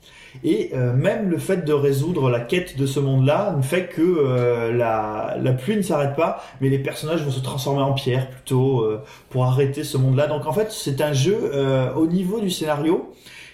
Et 0.44 0.70
euh, 0.72 0.94
même 0.94 1.28
le 1.28 1.36
fait 1.36 1.62
de 1.64 1.74
résoudre 1.74 2.30
la 2.30 2.40
quête 2.40 2.78
de 2.78 2.86
ce 2.86 3.00
monde-là 3.00 3.54
ne 3.54 3.60
fait 3.62 3.88
que 3.88 4.00
euh, 4.00 4.72
la, 4.72 5.36
la 5.38 5.52
pluie 5.52 5.76
ne 5.76 5.82
s'arrête 5.82 6.16
pas, 6.16 6.42
mais 6.60 6.70
les 6.70 6.78
personnages 6.78 7.22
vont 7.22 7.30
se 7.30 7.40
transformer 7.40 7.82
en 7.82 7.92
pierre 7.92 8.30
plutôt 8.30 8.80
euh, 8.80 9.02
pour 9.28 9.44
arrêter 9.44 9.84
ce 9.84 9.98
monde-là. 9.98 10.28
Donc 10.28 10.46
en 10.46 10.52
fait, 10.52 10.70
c'est 10.70 11.02
un 11.02 11.12
jeu 11.12 11.38
au 11.96 12.06
niveau 12.06 12.40
du 12.40 12.48
scénario 12.48 13.12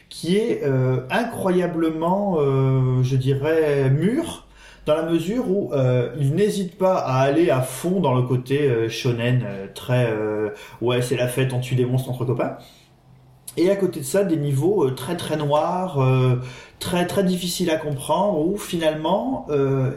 qui 0.08 0.36
est 0.36 0.62
euh, 0.64 1.00
incroyablement, 1.10 2.36
euh, 2.38 3.02
je 3.02 3.16
dirais, 3.16 3.90
mûr 3.90 4.46
dans 4.86 4.94
la 4.94 5.02
mesure 5.02 5.50
où 5.50 5.70
euh, 5.74 6.14
il 6.18 6.34
n'hésite 6.34 6.78
pas 6.78 6.96
à 6.96 7.20
aller 7.20 7.50
à 7.50 7.60
fond 7.60 8.00
dans 8.00 8.14
le 8.14 8.22
côté 8.22 8.62
euh, 8.62 8.88
shonen, 8.88 9.44
euh, 9.44 9.66
très 9.74 10.10
euh, 10.10 10.48
ouais 10.80 11.02
c'est 11.02 11.16
la 11.16 11.28
fête, 11.28 11.52
on 11.52 11.60
tue 11.60 11.74
des 11.74 11.84
monstres 11.84 12.08
entre 12.10 12.24
copains. 12.24 12.56
Et 13.58 13.70
à 13.70 13.76
côté 13.76 14.00
de 14.00 14.04
ça, 14.04 14.24
des 14.24 14.36
niveaux 14.36 14.88
très 14.90 15.16
très 15.16 15.36
noirs, 15.36 15.98
très 16.78 17.08
très 17.08 17.24
difficiles 17.24 17.70
à 17.70 17.76
comprendre, 17.76 18.38
où 18.46 18.56
finalement 18.56 19.48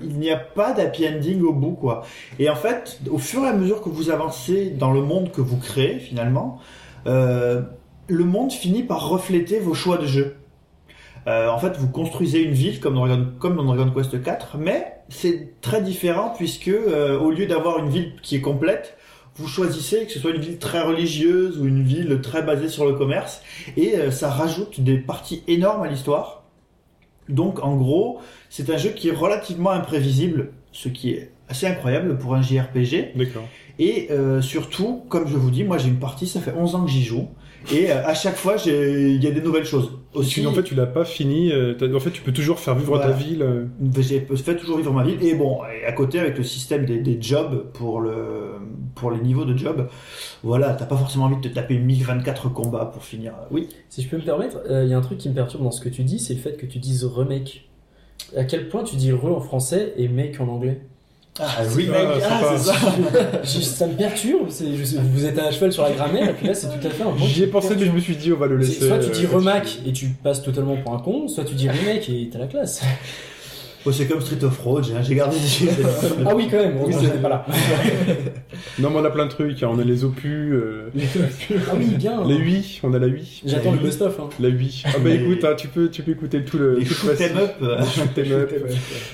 il 0.01 0.17
n'y 0.17 0.31
a 0.31 0.37
pas 0.37 0.73
d'happy 0.73 1.07
ending 1.07 1.43
au 1.43 1.53
bout 1.53 1.73
quoi. 1.73 2.01
Et 2.39 2.49
en 2.49 2.55
fait, 2.55 2.99
au 3.11 3.19
fur 3.19 3.43
et 3.43 3.49
à 3.49 3.53
mesure 3.53 3.83
que 3.83 3.89
vous 3.89 4.09
avancez 4.09 4.71
dans 4.71 4.91
le 4.91 5.01
monde 5.01 5.31
que 5.31 5.41
vous 5.41 5.57
créez 5.57 5.99
finalement, 5.99 6.57
euh, 7.07 7.61
le 8.11 8.25
monde 8.25 8.51
finit 8.51 8.83
par 8.83 9.07
refléter 9.07 9.59
vos 9.59 9.73
choix 9.73 9.97
de 9.97 10.05
jeu. 10.05 10.35
Euh, 11.27 11.47
en 11.49 11.59
fait, 11.59 11.77
vous 11.77 11.87
construisez 11.87 12.41
une 12.41 12.51
ville 12.51 12.79
comme 12.79 12.95
dans 12.95 13.07
Dragon, 13.07 13.27
comme 13.39 13.55
dans 13.55 13.63
Dragon 13.63 13.89
Quest 13.91 14.21
4, 14.21 14.57
mais 14.57 14.95
c'est 15.09 15.61
très 15.61 15.81
différent 15.81 16.33
puisque 16.35 16.67
euh, 16.67 17.17
au 17.19 17.31
lieu 17.31 17.45
d'avoir 17.45 17.79
une 17.79 17.89
ville 17.89 18.13
qui 18.21 18.35
est 18.35 18.41
complète, 18.41 18.97
vous 19.35 19.47
choisissez 19.47 20.05
que 20.05 20.11
ce 20.11 20.19
soit 20.19 20.31
une 20.31 20.41
ville 20.41 20.57
très 20.57 20.81
religieuse 20.81 21.57
ou 21.57 21.67
une 21.67 21.83
ville 21.83 22.19
très 22.21 22.41
basée 22.41 22.67
sur 22.67 22.85
le 22.85 22.93
commerce, 22.93 23.41
et 23.77 23.95
euh, 23.95 24.11
ça 24.11 24.29
rajoute 24.29 24.81
des 24.81 24.97
parties 24.97 25.43
énormes 25.47 25.83
à 25.83 25.87
l'histoire. 25.87 26.43
Donc, 27.29 27.63
en 27.63 27.77
gros, 27.77 28.19
c'est 28.49 28.69
un 28.71 28.77
jeu 28.77 28.89
qui 28.89 29.07
est 29.07 29.15
relativement 29.15 29.69
imprévisible, 29.69 30.51
ce 30.73 30.89
qui 30.89 31.11
est 31.11 31.31
assez 31.47 31.65
incroyable 31.65 32.17
pour 32.17 32.35
un 32.35 32.41
JRPG. 32.41 33.13
D'accord. 33.15 33.43
Et 33.79 34.09
surtout, 34.41 35.05
comme 35.09 35.27
je 35.27 35.37
vous 35.37 35.49
dis, 35.49 35.63
moi 35.63 35.79
j'ai 35.79 35.87
une 35.87 35.97
partie, 35.99 36.27
ça 36.27 36.39
fait 36.39 36.53
11 36.53 36.75
ans 36.75 36.85
que 36.85 36.91
j'y 36.91 37.03
joue. 37.03 37.29
Et 37.71 37.91
euh, 37.91 38.05
à 38.05 38.13
chaque 38.13 38.35
fois, 38.35 38.55
il 38.65 39.23
y 39.23 39.27
a 39.27 39.31
des 39.31 39.41
nouvelles 39.41 39.65
choses. 39.65 39.91
Aussi, 40.13 40.45
en 40.45 40.51
fait, 40.51 40.63
tu 40.63 40.75
l'as 40.75 40.87
pas 40.87 41.05
fini. 41.05 41.51
euh, 41.51 41.73
en 41.95 41.99
fait, 41.99 42.11
tu 42.11 42.21
peux 42.21 42.33
toujours 42.33 42.59
faire 42.59 42.75
vivre 42.75 42.95
Voilà. 42.95 43.11
ta 43.11 43.17
ville. 43.17 43.41
euh. 43.43 43.65
j'ai 43.99 44.19
fait 44.35 44.55
toujours 44.57 44.77
vivre 44.77 44.91
ma 44.91 45.03
ville. 45.03 45.23
Et 45.23 45.35
bon, 45.35 45.59
et 45.65 45.85
à 45.85 45.91
côté, 45.93 46.19
avec 46.19 46.37
le 46.37 46.43
système 46.43 46.85
des, 46.85 46.99
des 46.99 47.21
jobs 47.21 47.71
pour, 47.73 48.01
le, 48.01 48.55
pour 48.95 49.11
les 49.11 49.21
niveaux 49.21 49.45
de 49.45 49.55
job, 49.57 49.87
voilà, 50.43 50.73
t'as 50.73 50.85
pas 50.85 50.97
forcément 50.97 51.25
envie 51.25 51.37
de 51.37 51.41
te 51.47 51.53
taper 51.53 51.77
1024 51.77 52.49
combats 52.49 52.85
pour 52.85 53.03
finir. 53.03 53.33
Oui. 53.51 53.69
Si 53.89 54.01
je 54.01 54.09
peux 54.09 54.17
me 54.17 54.23
permettre, 54.23 54.57
euh, 54.69 54.83
il 54.83 54.89
y 54.89 54.93
a 54.93 54.97
un 54.97 55.01
truc 55.01 55.17
qui 55.19 55.29
me 55.29 55.33
perturbe 55.35 55.63
dans 55.63 55.71
ce 55.71 55.81
que 55.81 55.89
tu 55.89 56.03
dis, 56.03 56.19
c'est 56.19 56.33
le 56.33 56.39
fait 56.39 56.57
que 56.57 56.65
tu 56.65 56.79
dises 56.79 57.05
remake. 57.05 57.69
À 58.35 58.43
quel 58.43 58.69
point 58.69 58.83
tu 58.83 58.95
dis 58.97 59.11
re 59.11 59.25
en 59.25 59.39
français 59.39 59.93
et 59.97 60.07
make 60.07 60.39
en 60.41 60.47
anglais? 60.47 60.81
Ah, 61.43 61.63
remake, 61.75 62.21
ah, 62.23 62.29
ah, 62.29 62.55
c'est 62.55 62.71
c'est 63.43 63.61
ça. 63.61 63.75
Ça 63.81 63.87
me 63.87 63.93
perturbe, 63.93 64.47
vous 64.47 65.25
êtes 65.25 65.39
à 65.39 65.51
cheval 65.51 65.73
sur 65.73 65.81
la 65.83 65.91
grammaire, 65.91 66.29
et 66.29 66.33
puis 66.33 66.47
là 66.47 66.53
c'est 66.53 66.67
tout 66.67 66.85
à 66.85 66.89
fait 66.89 67.03
un 67.03 67.17
J'y 67.17 67.43
ai 67.43 67.47
pensé, 67.47 67.75
mais 67.75 67.85
je 67.85 67.91
me 67.91 67.99
suis 67.99 68.15
dit, 68.15 68.31
on 68.31 68.37
va 68.37 68.45
le 68.45 68.57
laisser. 68.57 68.87
Soit 68.87 68.99
tu 68.99 69.09
dis 69.09 69.25
euh, 69.25 69.37
remake 69.37 69.79
et 69.85 69.91
tu 69.91 70.07
passes 70.23 70.43
totalement 70.43 70.77
pour 70.77 70.93
un 70.93 70.99
con, 70.99 71.27
soit 71.27 71.43
tu 71.43 71.55
dis 71.55 71.67
remake 71.67 72.07
et 72.09 72.29
t'as 72.31 72.39
la 72.39 72.47
classe. 72.47 72.83
Bon, 73.83 73.91
c'est 73.91 74.05
comme 74.05 74.21
Street 74.21 74.43
of 74.43 74.59
Rage, 74.63 74.91
hein, 74.95 75.01
j'ai 75.01 75.15
gardé 75.15 75.35
Ah 76.25 76.35
oui, 76.35 76.47
quand 76.51 76.57
même, 76.57 76.75
Oui, 76.85 76.93
j'étais 77.01 77.17
pas 77.17 77.29
là. 77.29 77.45
Non, 78.79 78.89
mais 78.91 78.97
on 78.99 79.05
a 79.05 79.09
plein 79.09 79.25
de 79.25 79.31
trucs. 79.31 79.63
hein. 79.63 79.69
On 79.71 79.79
a 79.79 79.83
les 79.83 80.03
opus, 80.03 80.53
euh, 80.53 80.89
Ah 81.67 81.73
oui, 81.77 81.85
bien. 81.97 82.23
les 82.27 82.35
8, 82.37 82.79
on 82.83 82.93
a 82.93 82.99
la 82.99 83.07
8. 83.07 83.41
J'attends 83.45 83.71
le 83.71 83.79
best-of. 83.79 84.19
Hein. 84.19 84.29
La 84.39 84.49
8. 84.49 84.83
Ah 84.85 84.89
bah 85.03 85.09
Les- 85.09 85.15
écoute, 85.15 85.43
hein, 85.43 85.55
tu 85.57 85.67
peux, 85.67 85.89
tu 85.89 86.03
peux 86.03 86.11
écouter 86.11 86.43
tout 86.43 86.57
le. 86.59 86.77
Les 86.79 86.85
tout 86.85 87.07
le 87.07 87.15
shoot 87.15 87.21
'em 87.21 87.33
passif. 87.33 87.37
up. 87.37 87.49
Shoot 87.95 88.17
'em 88.25 88.31
up. 88.33 88.51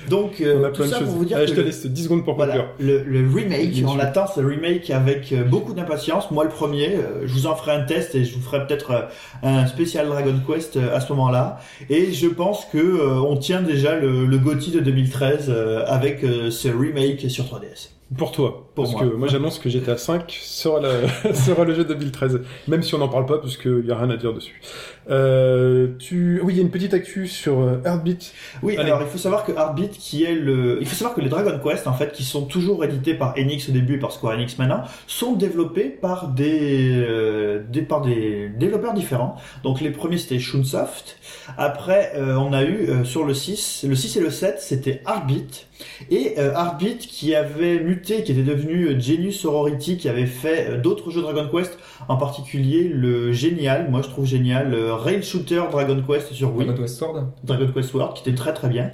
Donc, 0.09 0.41
euh, 0.41 0.57
On 0.59 0.63
a 0.65 0.69
tout 0.69 0.83
de 0.83 0.87
ça 0.87 0.99
choses. 0.99 1.07
pour 1.07 1.17
vous 1.17 1.25
dire 1.25 1.37
Allez, 1.37 1.45
que 1.45 1.51
je 1.55 1.55
te 1.61 1.65
laisse 1.65 1.85
10 1.85 2.03
secondes 2.03 2.25
pour 2.25 2.35
Voilà, 2.35 2.53
conclure. 2.57 2.73
le, 2.79 3.03
le 3.21 3.33
remake, 3.33 3.83
on 3.87 3.99
attend 3.99 4.25
ce 4.27 4.41
remake 4.41 4.89
avec 4.89 5.31
euh, 5.31 5.43
beaucoup 5.43 5.73
d'impatience. 5.73 6.29
Moi, 6.31 6.43
le 6.43 6.49
premier, 6.49 6.97
je 7.23 7.31
vous 7.33 7.47
en 7.47 7.55
ferai 7.55 7.71
un 7.71 7.83
test 7.85 8.15
et 8.15 8.25
je 8.25 8.35
vous 8.35 8.41
ferai 8.41 8.65
peut-être 8.67 9.07
un 9.43 9.65
spécial 9.67 10.07
Dragon 10.07 10.35
Quest 10.45 10.77
à 10.77 10.99
ce 10.99 11.11
moment-là. 11.13 11.59
Et 11.89 12.11
je 12.11 12.27
pense 12.27 12.65
que 12.65 12.77
euh, 12.77 13.19
on 13.21 13.37
tient 13.37 13.61
déjà 13.61 13.95
le, 13.97 14.25
le 14.25 14.37
GOTY 14.57 14.71
de 14.71 14.79
2013 14.79 15.49
euh, 15.49 15.85
avec 15.85 16.23
euh, 16.23 16.49
ce 16.49 16.67
remake 16.67 17.29
sur 17.29 17.45
3DS. 17.45 17.89
Pour 18.17 18.31
toi. 18.31 18.66
Pour 18.77 18.85
parce 18.85 18.95
moi. 19.03 19.11
que 19.11 19.15
moi 19.17 19.27
j'annonce 19.27 19.59
que 19.59 19.69
GTA 19.69 19.97
5 19.97 20.37
sera, 20.41 20.79
la- 20.79 21.33
sera 21.33 21.63
le 21.65 21.73
jeu 21.73 21.83
de 21.83 21.93
2013. 21.93 22.41
Même 22.67 22.83
si 22.83 22.93
on 22.95 22.99
n'en 22.99 23.09
parle 23.09 23.25
pas, 23.25 23.39
parce 23.39 23.57
qu'il 23.57 23.83
n'y 23.83 23.91
a 23.91 23.97
rien 23.97 24.09
à 24.09 24.17
dire 24.17 24.33
dessus. 24.33 24.61
Euh, 25.09 25.87
tu... 25.99 26.41
Oui, 26.43 26.53
il 26.53 26.57
y 26.57 26.59
a 26.59 26.63
une 26.63 26.69
petite 26.69 26.93
actu 26.93 27.27
sur 27.27 27.59
euh, 27.61 27.81
Heartbeat. 27.85 28.33
Oui, 28.61 28.75
Allez. 28.77 28.89
alors 28.89 29.01
il 29.01 29.07
faut 29.07 29.17
savoir 29.17 29.45
que 29.45 29.51
Heartbeat, 29.51 29.91
qui 29.97 30.23
est 30.23 30.35
le, 30.35 30.77
il 30.81 30.85
faut 30.87 30.95
savoir 30.95 31.15
que 31.15 31.21
les 31.21 31.29
Dragon 31.29 31.59
Quest, 31.63 31.87
en 31.87 31.93
fait, 31.93 32.11
qui 32.11 32.23
sont 32.23 32.45
toujours 32.45 32.83
édités 32.83 33.13
par 33.13 33.33
Enix 33.37 33.69
au 33.69 33.71
début 33.71 33.95
et 33.95 33.99
par 33.99 34.11
Square 34.11 34.33
Enix 34.33 34.57
maintenant, 34.59 34.83
sont 35.07 35.33
développés 35.33 35.85
par 35.89 36.27
des, 36.29 36.91
euh, 36.93 37.63
des 37.69 37.81
par 37.81 38.01
des 38.01 38.49
développeurs 38.49 38.93
différents. 38.93 39.37
Donc 39.63 39.81
les 39.81 39.91
premiers 39.91 40.17
c'était 40.17 40.39
Shunsoft. 40.39 41.17
Après, 41.57 42.11
euh, 42.15 42.35
on 42.35 42.51
a 42.53 42.63
eu 42.63 42.89
euh, 42.89 43.03
sur 43.05 43.23
le 43.25 43.33
6, 43.33 43.85
le 43.87 43.95
6 43.95 44.17
et 44.17 44.21
le 44.21 44.29
7, 44.29 44.59
c'était 44.59 45.01
Heartbeat. 45.07 45.67
Et 46.09 46.33
Heartbeat 46.37 46.99
qui 47.07 47.35
avait 47.35 47.79
muté, 47.79 48.23
qui 48.23 48.31
était 48.31 48.41
devenu 48.41 48.66
euh, 48.69 48.99
Genius 48.99 49.39
Sorority, 49.39 49.97
qui 49.97 50.09
avait 50.09 50.25
fait 50.25 50.69
euh, 50.69 50.77
d'autres 50.77 51.11
jeux 51.11 51.21
Dragon 51.21 51.47
Quest, 51.51 51.77
en 52.07 52.17
particulier 52.17 52.87
le 52.87 53.31
génial, 53.31 53.89
moi 53.89 54.01
je 54.01 54.09
trouve 54.09 54.25
génial, 54.25 54.71
le 54.71 54.93
Rail 54.93 55.23
Shooter 55.23 55.63
Dragon 55.71 56.01
Quest 56.07 56.33
sur 56.33 56.55
Wii. 56.55 56.67
Dragon 56.67 56.81
Quest 56.81 56.95
Sword. 56.97 57.25
Dragon 57.43 57.71
Quest 57.73 57.93
World, 57.93 58.13
qui 58.15 58.27
était 58.27 58.37
très 58.37 58.53
très 58.53 58.69
bien. 58.69 58.91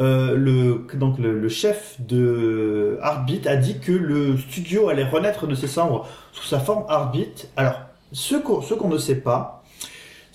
Euh, 0.00 0.34
le, 0.36 0.86
donc 0.94 1.18
le, 1.18 1.38
le 1.38 1.48
chef 1.48 1.96
de 2.00 2.98
Heartbeat 3.02 3.46
a 3.46 3.56
dit 3.56 3.78
que 3.78 3.92
le 3.92 4.36
studio 4.36 4.88
allait 4.88 5.04
renaître 5.04 5.46
de 5.46 5.54
ses 5.54 5.68
cendres 5.68 6.08
sous 6.32 6.44
sa 6.44 6.58
forme 6.58 6.84
Heartbeat. 6.90 7.48
Alors, 7.56 7.80
ce 8.12 8.34
qu'on 8.34 8.62
ce 8.62 8.74
qu'on 8.74 8.88
ne 8.88 8.98
sait 8.98 9.16
pas, 9.16 9.55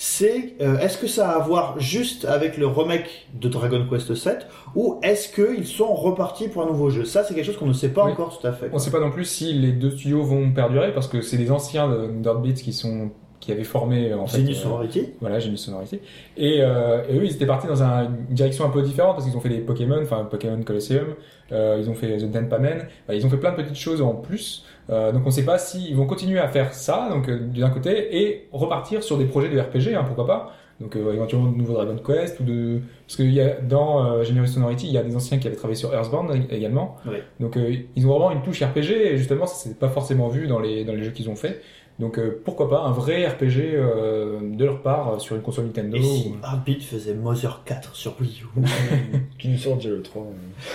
c'est 0.03 0.55
euh, 0.61 0.79
est-ce 0.79 0.97
que 0.97 1.05
ça 1.05 1.29
a 1.29 1.35
à 1.35 1.39
voir 1.45 1.79
juste 1.79 2.25
avec 2.25 2.57
le 2.57 2.65
remake 2.65 3.27
de 3.39 3.47
Dragon 3.47 3.85
Quest 3.87 4.15
7 4.15 4.47
ou 4.73 4.99
est-ce 5.03 5.29
qu'ils 5.29 5.67
sont 5.67 5.93
repartis 5.93 6.47
pour 6.47 6.63
un 6.63 6.65
nouveau 6.65 6.89
jeu? 6.89 7.05
Ça, 7.05 7.23
c'est 7.23 7.35
quelque 7.35 7.45
chose 7.45 7.57
qu'on 7.57 7.67
ne 7.67 7.73
sait 7.73 7.89
pas 7.89 8.05
Oui. 8.05 8.13
encore 8.13 8.35
tout 8.39 8.47
à 8.47 8.51
fait. 8.51 8.71
On 8.73 8.79
sait 8.79 8.89
pas 8.89 8.99
non 8.99 9.11
plus 9.11 9.25
si 9.25 9.53
les 9.53 9.71
deux 9.71 9.91
studios 9.91 10.23
vont 10.23 10.49
perdurer 10.53 10.91
parce 10.91 11.07
que 11.07 11.21
c'est 11.21 11.37
des 11.37 11.51
anciens 11.51 11.87
de 11.87 12.51
qui 12.53 12.73
sont 12.73 13.11
qui 13.39 13.51
avaient 13.51 13.63
formé 13.63 14.11
en 14.13 14.25
fait, 14.25 14.37
Genius 14.37 14.59
euh, 14.59 14.63
Sorority. 14.63 15.09
Voilà, 15.19 15.39
Genius 15.39 15.61
Sonority. 15.65 15.99
Et, 16.37 16.57
euh, 16.61 17.03
et 17.09 17.17
eux, 17.17 17.23
ils 17.25 17.33
étaient 17.33 17.45
partis 17.47 17.67
dans 17.67 17.81
un- 17.83 18.05
une 18.05 18.35
direction 18.35 18.65
un 18.65 18.69
peu 18.69 18.81
différente 18.83 19.15
parce 19.15 19.27
qu'ils 19.27 19.35
ont 19.35 19.41
fait 19.41 19.49
des 19.49 19.59
Pokémon, 19.59 19.99
enfin 20.01 20.25
Pokémon 20.29 20.61
Colosseum, 20.63 21.15
euh, 21.51 21.77
ils 21.79 21.89
ont 21.89 21.95
fait 21.95 22.17
The 22.17 22.31
Denpamen, 22.31 22.87
enfin, 23.03 23.13
ils 23.15 23.25
ont 23.25 23.29
fait 23.29 23.37
plein 23.37 23.51
de 23.51 23.55
petites 23.57 23.77
choses 23.79 24.01
en 24.01 24.13
plus. 24.13 24.63
Euh, 24.89 25.11
donc 25.11 25.23
on 25.25 25.31
sait 25.31 25.45
pas 25.45 25.57
s'ils 25.57 25.95
vont 25.95 26.05
continuer 26.05 26.39
à 26.39 26.47
faire 26.47 26.73
ça, 26.73 27.07
donc 27.09 27.29
euh, 27.29 27.39
d'un 27.39 27.69
côté, 27.69 28.23
et 28.23 28.47
repartir 28.51 29.03
sur 29.03 29.17
des 29.17 29.25
projets 29.25 29.49
de 29.49 29.59
RPG, 29.59 29.95
hein, 29.95 30.03
pourquoi 30.05 30.27
pas. 30.27 30.53
Donc 30.81 30.95
euh, 30.95 31.13
éventuellement 31.13 31.51
de 31.51 31.55
nouveaux 31.55 31.73
Dragon 31.73 31.95
Quest 32.03 32.39
ou 32.39 32.43
de 32.43 32.81
parce 33.05 33.15
qu'il 33.15 33.31
y 33.31 33.39
a 33.39 33.61
dans 33.61 34.03
euh, 34.03 34.23
Genius 34.23 34.53
Sonority, 34.53 34.87
il 34.87 34.93
y 34.93 34.97
a 34.97 35.03
des 35.03 35.15
anciens 35.15 35.37
qui 35.37 35.47
avaient 35.47 35.55
travaillé 35.55 35.75
sur 35.75 35.93
Earthbound 35.93 36.47
également. 36.49 36.97
Oui. 37.05 37.17
Donc 37.39 37.55
euh, 37.55 37.75
ils 37.95 38.07
ont 38.07 38.09
vraiment 38.09 38.31
une 38.31 38.41
touche 38.41 38.63
RPG 38.63 38.91
et 38.91 39.17
justement 39.17 39.45
ça 39.45 39.55
s'est 39.55 39.75
pas 39.75 39.89
forcément 39.89 40.27
vu 40.27 40.47
dans 40.47 40.59
les 40.59 40.83
dans 40.83 40.93
les 40.93 41.03
jeux 41.03 41.11
qu'ils 41.11 41.29
ont 41.29 41.35
fait. 41.35 41.61
Donc 42.01 42.17
euh, 42.17 42.41
pourquoi 42.43 42.69
pas 42.69 42.79
un 42.81 42.91
vrai 42.91 43.25
RPG 43.27 43.59
euh, 43.75 44.39
de 44.41 44.65
leur 44.65 44.81
part 44.81 45.13
euh, 45.13 45.19
sur 45.19 45.35
une 45.35 45.41
console 45.43 45.65
Nintendo. 45.67 45.95
Et 45.95 46.01
si 46.01 46.29
ou- 46.29 46.43
Heartbeat 46.45 46.83
faisait 46.83 47.13
Mother 47.13 47.61
4 47.63 47.95
sur 47.95 48.15
Wii 48.19 48.41
U, 48.57 48.61
Qui 49.39 49.47
nous 49.49 49.57
sort 49.57 49.75
déjà 49.77 49.89
le 49.89 50.01
3. 50.01 50.23
euh. 50.23 50.25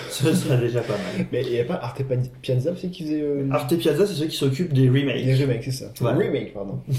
ce 0.09 0.33
serait 0.33 0.57
déjà 0.57 0.79
pas 0.81 0.93
mal. 0.93 1.27
Mais 1.31 1.43
il 1.43 1.51
n'y 1.51 1.59
a 1.59 1.65
pas 1.65 1.75
Arte 1.75 2.01
Piazza 2.41 2.71
aussi 2.71 2.89
qui 2.89 3.03
faisait. 3.03 3.21
Euh... 3.21 3.45
Arte 3.51 3.75
Piazza, 3.77 4.07
c'est 4.07 4.13
ceux 4.13 4.25
qui 4.27 4.37
s'occupent 4.37 4.73
des 4.73 4.87
remakes. 4.87 5.25
Les 5.25 5.35
remakes, 5.35 5.65
c'est 5.65 5.71
ça. 5.71 5.91
Voilà. 5.99 6.17
Remake, 6.17 6.53
pardon. 6.53 6.79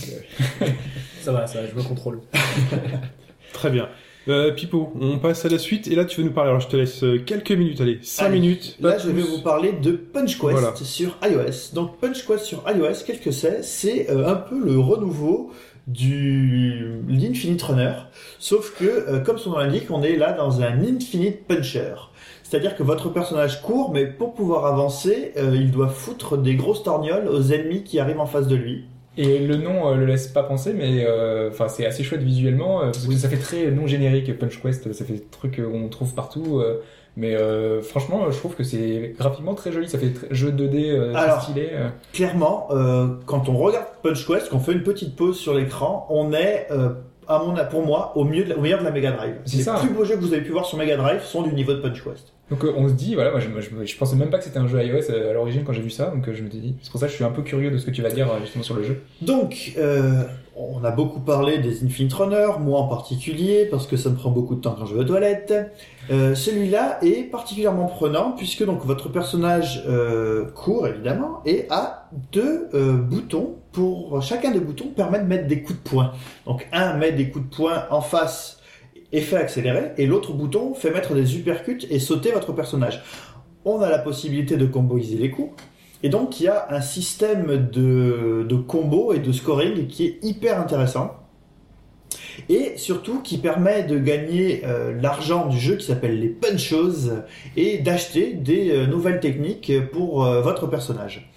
Ça 1.23 1.33
va, 1.33 1.47
ça 1.47 1.61
va, 1.61 1.67
je 1.69 1.75
me 1.75 1.83
contrôle. 1.83 2.21
Très 3.53 3.71
bien. 3.71 3.89
Euh, 4.29 4.53
Pipo, 4.53 4.93
on 5.01 5.19
passe 5.19 5.45
à 5.45 5.49
la 5.49 5.59
suite. 5.59 5.87
Et 5.89 5.95
là, 5.95 6.05
tu 6.05 6.21
veux 6.21 6.27
nous 6.27 6.33
parler. 6.35 6.51
Alors, 6.51 6.61
je 6.61 6.69
te 6.69 6.77
laisse 6.77 7.03
euh, 7.03 7.19
quelques 7.25 7.53
minutes. 7.53 7.81
Allez, 7.81 7.99
5 8.03 8.27
Allez, 8.27 8.41
minutes. 8.41 8.77
Là, 8.81 8.99
je 8.99 9.11
vais 9.11 9.23
vous 9.23 9.41
parler 9.41 9.73
de 9.73 9.93
Punch 9.93 10.39
Quest 10.39 10.53
Voilà. 10.53 10.75
sur 10.77 11.17
iOS. 11.23 11.75
Donc, 11.75 11.99
Punch 11.99 12.27
Quest 12.27 12.45
sur 12.45 12.63
iOS, 12.69 13.05
qu'est-ce 13.07 13.21
que 13.21 13.31
c'est? 13.31 13.63
C'est 13.63 14.11
euh, 14.11 14.29
un 14.29 14.35
peu 14.37 14.59
le 14.63 14.79
renouveau 14.79 15.51
du 15.89 17.03
l'Infinite 17.09 17.63
Runner, 17.63 17.95
sauf 18.39 18.75
que, 18.79 18.85
euh, 18.85 19.21
comme 19.21 19.39
son 19.39 19.51
nom 19.53 19.59
l'indique, 19.59 19.91
on 19.91 20.03
est 20.03 20.17
là 20.17 20.33
dans 20.33 20.61
un 20.61 20.83
Infinite 20.83 21.47
Puncher. 21.47 21.95
C'est-à-dire 22.43 22.77
que 22.77 22.83
votre 22.83 23.09
personnage 23.09 23.63
court, 23.63 23.91
mais 23.93 24.07
pour 24.07 24.35
pouvoir 24.35 24.67
avancer, 24.67 25.33
euh, 25.39 25.53
il 25.55 25.71
doit 25.71 25.89
foutre 25.89 26.37
des 26.37 26.55
grosses 26.57 26.83
torgnoles 26.83 27.27
aux 27.29 27.43
ennemis 27.53 27.85
qui 27.85 27.99
arrivent 27.99 28.21
en 28.21 28.27
face 28.27 28.47
de 28.49 28.57
lui. 28.57 28.85
Et 29.19 29.41
le 29.41 29.57
nom 29.57 29.91
euh, 29.91 29.97
le 29.97 30.07
laisse 30.07 30.29
pas 30.29 30.43
penser, 30.45 30.73
mais 30.73 31.05
euh, 31.05 31.51
enfin 31.51 31.69
c'est 31.69 31.85
assez 31.85 32.03
chouette 32.05 32.23
visuellement 32.23 32.81
euh, 32.83 32.85
parce 32.93 33.05
que 33.07 33.15
ça 33.17 33.29
fait 33.29 33.37
très 33.37 33.71
non 33.71 33.87
générique 33.87 34.39
Punch 34.39 34.63
Quest, 34.63 34.93
ça 34.93 35.05
fait 35.05 35.23
truc 35.31 35.61
qu'on 35.61 35.89
trouve 35.89 36.15
partout. 36.15 36.61
euh, 36.61 36.77
mais 37.17 37.35
euh, 37.35 37.83
franchement, 37.83 38.31
je 38.31 38.39
trouve 38.39 38.55
que 38.55 38.63
c'est 38.63 39.15
graphiquement 39.19 39.55
très 39.55 39.73
joli, 39.73 39.89
ça 39.89 39.99
fait 39.99 40.11
très- 40.13 40.29
jeu 40.33 40.53
2D 40.53 40.91
euh, 40.93 41.15
Alors, 41.17 41.43
stylé. 41.43 41.71
euh. 41.73 41.89
clairement, 42.13 42.69
euh, 42.71 43.09
quand 43.27 43.49
on 43.49 43.57
regarde 43.57 43.87
Punch 44.05 44.25
Quest, 44.25 44.51
qu'on 44.51 44.61
fait 44.61 44.71
une 44.73 44.85
petite 44.85 45.17
pause 45.17 45.37
sur 45.37 45.53
l'écran, 45.55 46.07
on 46.11 46.33
est, 46.33 46.69
euh, 46.71 46.91
à 47.29 47.39
mon, 47.39 47.55
pour 47.71 47.85
moi, 47.85 48.13
au, 48.17 48.25
mieux 48.25 48.45
de 48.45 48.51
la- 48.51 48.57
au 48.57 48.61
meilleur 48.61 48.81
de 48.81 48.85
la 48.85 48.91
Mega 48.91 49.13
Drive. 49.13 49.35
C'est 49.45 49.59
Les 49.59 49.63
ça. 49.63 49.75
plus 49.75 49.91
beaux 49.91 50.05
jeux 50.05 50.17
que 50.17 50.21
vous 50.21 50.33
avez 50.33 50.43
pu 50.43 50.51
voir 50.53 50.65
sur 50.65 50.79
Mega 50.79 50.97
Drive 50.97 51.23
sont 51.23 51.43
du 51.43 51.53
niveau 51.53 51.73
de 51.75 51.79
Punch 51.81 52.03
Quest. 52.03 52.33
Donc 52.51 52.65
euh, 52.65 52.73
on 52.77 52.89
se 52.89 52.95
dit, 52.95 53.15
voilà, 53.15 53.31
moi 53.31 53.41
je, 53.41 53.49
je, 53.61 53.85
je 53.85 53.97
pensais 53.99 54.17
même 54.17 54.31
pas 54.31 54.39
que 54.39 54.45
c'était 54.45 54.59
un 54.59 54.67
jeu 54.67 54.83
iOS 54.83 55.11
euh, 55.11 55.31
à 55.31 55.35
l'origine 55.35 55.65
quand 55.65 55.75
j'ai 55.75 55.83
vu 55.83 55.91
ça, 55.91 56.07
donc 56.07 56.27
euh, 56.29 56.35
je 56.35 56.43
me 56.43 56.49
suis 56.49 56.59
dit, 56.59 56.75
c'est 56.81 56.91
pour 56.91 56.99
ça 56.99 57.07
que 57.07 57.11
je 57.11 57.17
suis 57.17 57.25
un 57.25 57.31
peu 57.31 57.43
curieux 57.43 57.71
de 57.71 57.77
ce 57.77 57.85
que 57.85 57.91
tu 57.91 58.01
vas 58.01 58.09
dire 58.11 58.27
justement 58.41 58.65
sur 58.65 58.75
le 58.75 58.83
jeu. 58.85 59.03
Donc, 59.21 59.73
euh, 59.77 60.23
on 60.59 60.85
a 60.85 60.91
beaucoup 60.91 61.21
parlé 61.21 61.59
des 61.59 61.85
Infinite 61.85 62.13
Runners, 62.13 62.59
moi 62.61 62.81
en 62.81 62.89
particulier, 62.89 63.67
parce 63.71 63.87
que 63.87 63.97
ça 63.97 64.11
me 64.11 64.17
prend 64.17 64.31
beaucoup 64.31 64.55
de 64.55 64.61
temps 64.61 64.75
quand 64.79 64.87
je 64.87 64.95
vais 64.95 65.01
aux 65.01 65.05
toilettes. 65.05 65.55
Euh, 66.11 66.35
Celui-là 66.35 66.99
est 67.03 67.31
particulièrement 67.31 67.87
prenant, 67.87 68.33
puisque 68.33 68.65
donc 68.65 68.85
votre 68.85 69.09
personnage 69.09 69.85
euh, 69.89 70.47
court 70.51 70.87
évidemment, 70.87 71.41
et 71.47 71.67
a 71.71 72.09
deux 72.33 72.69
euh, 72.75 72.95
boutons 72.95 73.57
pour 73.73 74.23
chacun 74.23 74.51
des 74.51 74.61
boutons 74.61 74.89
permet 74.89 75.21
de 75.21 75.25
mettre 75.25 75.47
des 75.47 75.63
coups 75.63 75.79
de 75.79 75.89
poing. 75.89 76.13
Donc 76.47 76.67
un 76.73 76.95
met 76.95 77.13
des 77.13 77.31
coups 77.31 77.49
de 77.49 77.55
poing 77.55 77.85
en 77.91 78.01
face 78.01 78.61
effet 79.13 79.37
accéléré, 79.37 79.93
et 79.97 80.07
l'autre 80.07 80.33
bouton 80.33 80.75
fait 80.75 80.91
mettre 80.91 81.15
des 81.15 81.37
uppercuts 81.39 81.87
et 81.91 81.99
sauter 81.99 82.33
votre 82.33 82.53
personnage. 82.53 83.03
On 83.65 83.81
a 83.81 83.89
la 83.89 83.99
possibilité 83.99 84.57
de 84.57 84.67
comboiser 84.67 85.17
les 85.17 85.31
coups. 85.31 85.53
Et 86.03 86.09
donc 86.09 86.41
il 86.41 86.45
y 86.45 86.49
a 86.49 86.69
un 86.71 86.81
système 86.81 87.69
de, 87.73 88.47
de 88.49 88.57
combo 88.57 89.13
et 89.13 89.19
de 89.19 89.33
scoring 89.33 89.87
qui 89.89 90.07
est 90.07 90.19
hyper 90.23 90.61
intéressant. 90.61 91.15
Et 92.49 92.77
surtout 92.77 93.21
qui 93.21 93.39
permet 93.39 93.83
de 93.83 93.99
gagner 93.99 94.63
euh, 94.65 94.99
l'argent 95.01 95.47
du 95.47 95.59
jeu 95.59 95.77
qui 95.77 95.87
s'appelle 95.87 96.21
les 96.21 96.29
punchos 96.29 97.11
et 97.57 97.79
d'acheter 97.79 98.33
des 98.33 98.71
euh, 98.71 98.87
nouvelles 98.87 99.19
techniques 99.19 99.73
pour 99.93 100.25
euh, 100.25 100.41
votre 100.41 100.69
personnage. 100.69 101.31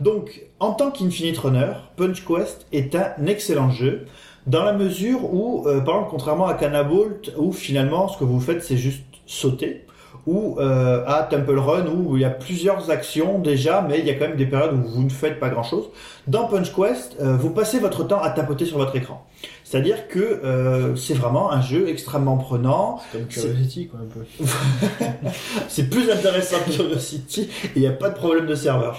Donc 0.00 0.42
en 0.58 0.72
tant 0.72 0.90
qu'Infinite 0.90 1.38
Runner, 1.38 1.72
Punch 1.96 2.24
Quest 2.24 2.66
est 2.72 2.94
un 2.96 3.26
excellent 3.26 3.70
jeu 3.70 4.06
dans 4.46 4.64
la 4.64 4.72
mesure 4.72 5.32
où, 5.32 5.64
par 5.64 5.96
exemple, 5.96 6.08
contrairement 6.10 6.46
à 6.46 6.54
Canabolt, 6.54 7.32
où 7.36 7.52
finalement 7.52 8.08
ce 8.08 8.16
que 8.16 8.24
vous 8.24 8.40
faites 8.40 8.62
c'est 8.62 8.78
juste 8.78 9.04
sauter, 9.26 9.84
ou 10.28 10.56
euh, 10.60 11.02
à 11.06 11.22
Temple 11.22 11.58
Run 11.58 11.86
où 11.86 12.16
il 12.16 12.20
y 12.20 12.24
a 12.26 12.28
plusieurs 12.30 12.90
actions 12.90 13.38
déjà, 13.38 13.80
mais 13.88 13.98
il 13.98 14.04
y 14.04 14.10
a 14.10 14.14
quand 14.14 14.26
même 14.28 14.36
des 14.36 14.44
périodes 14.44 14.74
où 14.74 14.86
vous 14.86 15.02
ne 15.02 15.08
faites 15.08 15.40
pas 15.40 15.48
grand-chose. 15.48 15.88
Dans 16.26 16.46
Punch 16.48 16.70
Quest, 16.74 17.16
euh, 17.18 17.34
vous 17.34 17.48
passez 17.48 17.78
votre 17.78 18.04
temps 18.04 18.20
à 18.20 18.28
tapoter 18.28 18.66
sur 18.66 18.76
votre 18.76 18.94
écran. 18.94 19.24
C'est-à-dire 19.64 20.06
que 20.08 20.18
euh, 20.18 20.94
c'est 20.96 21.14
vraiment 21.14 21.50
un 21.50 21.62
jeu 21.62 21.88
extrêmement 21.88 22.36
prenant. 22.36 23.00
Comme 23.10 23.22
C'est- 23.30 23.40
Curiosity, 23.40 23.88
quoi, 23.88 24.00
un 24.00 24.06
peu. 24.06 24.44
c'est 25.68 25.88
plus 25.88 26.10
intéressant 26.10 26.56
que 26.66 26.72
Curiosity 26.72 27.48
et 27.64 27.70
il 27.76 27.80
n'y 27.80 27.88
a 27.88 27.92
pas 27.92 28.10
de 28.10 28.14
problème 28.14 28.44
de 28.46 28.54
serveur. 28.54 28.98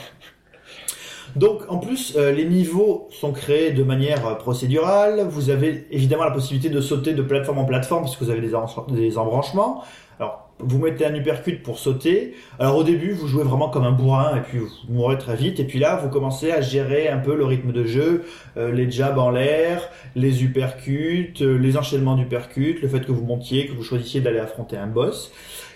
Donc 1.36 1.62
en 1.70 1.78
plus, 1.78 2.16
euh, 2.18 2.32
les 2.32 2.46
niveaux 2.46 3.08
sont 3.12 3.34
créés 3.34 3.72
de 3.72 3.84
manière 3.84 4.40
procédurale. 4.40 5.28
Vous 5.30 5.52
avez 5.52 5.86
évidemment 5.92 6.24
la 6.24 6.32
possibilité 6.32 6.70
de 6.70 6.82
sauter 6.82 7.14
de 7.14 7.22
plateforme 7.22 7.60
en 7.60 7.66
plateforme 7.66 8.06
puisque 8.06 8.24
vous 8.24 8.32
avez 8.32 8.42
des, 8.42 8.54
des 8.96 9.18
embranchements. 9.20 9.84
Alors 10.20 10.49
vous 10.60 10.78
mettez 10.80 11.06
un 11.06 11.16
uppercut 11.16 11.64
pour 11.64 11.80
sauter. 11.80 12.36
Alors 12.60 12.78
au 12.78 12.84
début, 12.84 13.12
vous 13.12 13.28
jouez 13.28 13.44
vraiment 13.44 13.70
comme 13.70 13.86
un 13.86 13.92
bourrin 13.92 14.38
et 14.38 14.42
puis 14.42 14.60
vous 14.60 14.70
mourrez 14.90 15.18
très 15.18 15.36
vite. 15.36 15.60
Et 15.60 15.64
puis 15.64 15.80
là, 15.80 15.96
vous 15.96 16.10
commencez 16.10 16.52
à 16.52 16.62
gérer 16.62 17.08
un 17.08 17.18
peu 17.18 17.36
le 17.36 17.46
rythme 17.46 17.72
de 17.72 17.86
jeu, 17.86 18.26
euh, 18.58 18.72
les 18.72 18.90
jabs 18.92 19.18
en 19.18 19.30
l'air, 19.30 19.90
les 20.16 20.44
uppercuts, 20.44 21.34
euh, 21.42 21.58
les 21.58 21.78
enchaînements 21.78 22.16
d'uppercuts, 22.16 22.80
le 22.82 22.88
fait 22.88 23.06
que 23.06 23.12
vous 23.12 23.26
montiez, 23.26 23.68
que 23.68 23.74
vous 23.74 23.84
choisissiez 23.84 24.22
d'aller 24.22 24.40
affronter 24.40 24.78
un 24.78 24.88
boss. 24.88 25.32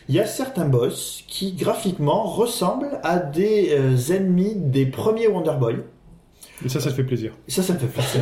Il 0.10 0.16
y 0.16 0.20
a 0.20 0.26
certains 0.26 0.66
boss 0.66 1.24
qui 1.28 1.54
graphiquement 1.54 2.24
ressemblent 2.24 3.00
à 3.04 3.18
des 3.18 3.70
euh, 3.72 4.14
ennemis 4.14 4.56
des 4.56 4.86
premiers 4.86 5.28
Wonder 5.28 5.54
Boy. 5.58 5.78
Et 6.66 6.70
ça, 6.70 6.80
ça 6.80 6.92
te 6.92 6.96
fait 6.96 7.04
plaisir. 7.04 7.34
Ça, 7.48 7.64
ça 7.64 7.74
me 7.74 7.80
fait 7.80 7.88
plaisir. 7.88 8.22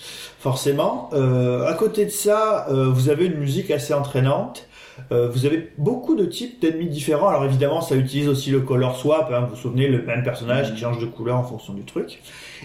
Forcément. 0.38 1.10
Euh, 1.12 1.66
à 1.66 1.74
côté 1.74 2.04
de 2.04 2.10
ça, 2.10 2.66
euh, 2.68 2.88
vous 2.90 3.08
avez 3.08 3.26
une 3.26 3.38
musique 3.38 3.70
assez 3.70 3.92
entraînante. 3.94 4.68
Euh, 5.12 5.28
vous 5.28 5.44
avez 5.46 5.72
beaucoup 5.78 6.14
de 6.16 6.24
types 6.24 6.60
d'ennemis 6.60 6.88
différents. 6.88 7.28
Alors 7.28 7.44
évidemment, 7.44 7.80
ça 7.80 7.96
utilise 7.96 8.28
aussi 8.28 8.50
le 8.50 8.60
color 8.60 8.96
swap. 8.96 9.30
Hein, 9.32 9.40
vous 9.42 9.54
vous 9.54 9.60
souvenez, 9.60 9.88
le 9.88 10.02
même 10.02 10.22
personnage 10.22 10.72
qui 10.74 10.80
change 10.80 10.98
de 10.98 11.06
couleur 11.06 11.36
en 11.36 11.44
fonction 11.44 11.74
du 11.74 11.84
truc. 11.84 12.22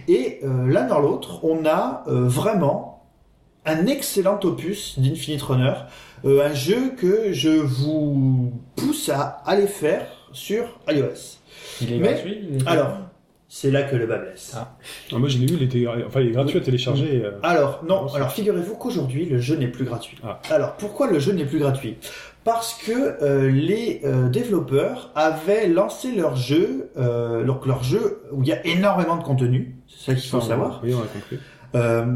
Et 0.07 0.39
euh, 0.43 0.67
l'un 0.67 0.87
dans 0.87 0.99
l'autre, 0.99 1.43
on 1.43 1.65
a 1.65 2.03
euh, 2.07 2.27
vraiment 2.27 3.03
un 3.65 3.85
excellent 3.87 4.39
opus 4.43 4.97
d'Infinite 4.97 5.41
Runner. 5.41 5.73
Euh, 6.25 6.47
un 6.49 6.53
jeu 6.53 6.93
que 6.97 7.31
je 7.33 7.49
vous 7.49 8.53
pousse 8.75 9.09
à 9.09 9.41
aller 9.45 9.67
faire 9.67 10.07
sur 10.31 10.79
iOS. 10.87 11.37
Il 11.81 11.93
est 11.93 11.97
Mais- 11.97 12.13
gratuit 12.13 12.39
il 12.49 12.57
est- 12.57 12.67
Alors, 12.67 12.97
c'est 13.53 13.69
là 13.69 13.83
que 13.83 13.97
le 13.97 14.05
bas 14.07 14.17
blesse. 14.17 14.53
Ah. 14.55 14.77
Ah, 15.11 15.17
moi, 15.17 15.27
je 15.27 15.37
l'ai 15.37 15.45
vu, 15.45 15.55
il 15.57 15.63
était, 15.63 15.85
enfin, 16.07 16.21
il 16.21 16.27
est 16.29 16.31
gratuit 16.31 16.57
à 16.57 16.61
télécharger. 16.61 17.21
euh. 17.25 17.31
Alors, 17.43 17.83
non, 17.85 18.07
alors 18.13 18.31
figurez-vous 18.31 18.75
qu'aujourd'hui, 18.75 19.25
le 19.25 19.39
jeu 19.41 19.57
n'est 19.57 19.67
plus 19.67 19.83
gratuit. 19.83 20.17
Ah. 20.23 20.39
Alors, 20.49 20.75
pourquoi 20.77 21.11
le 21.11 21.19
jeu 21.19 21.33
n'est 21.33 21.43
plus 21.43 21.59
gratuit? 21.59 21.97
Parce 22.45 22.73
que 22.75 22.91
euh, 23.21 23.51
les 23.51 24.01
euh, 24.05 24.29
développeurs 24.29 25.11
avaient 25.15 25.67
lancé 25.67 26.13
leur 26.13 26.37
jeu, 26.37 26.91
euh, 26.95 27.43
donc 27.43 27.65
leur 27.65 27.83
jeu 27.83 28.21
où 28.31 28.41
il 28.41 28.47
y 28.47 28.53
a 28.53 28.65
énormément 28.65 29.17
de 29.17 29.23
contenu, 29.23 29.75
c'est 29.89 30.11
ça 30.13 30.15
qu'il 30.15 30.29
faut 30.29 30.37
Enfin, 30.37 30.47
savoir, 30.47 30.79
Oui, 30.81 30.93
on 30.93 30.99
a 31.01 31.07
compris. 31.07 31.37
euh, 31.75 32.15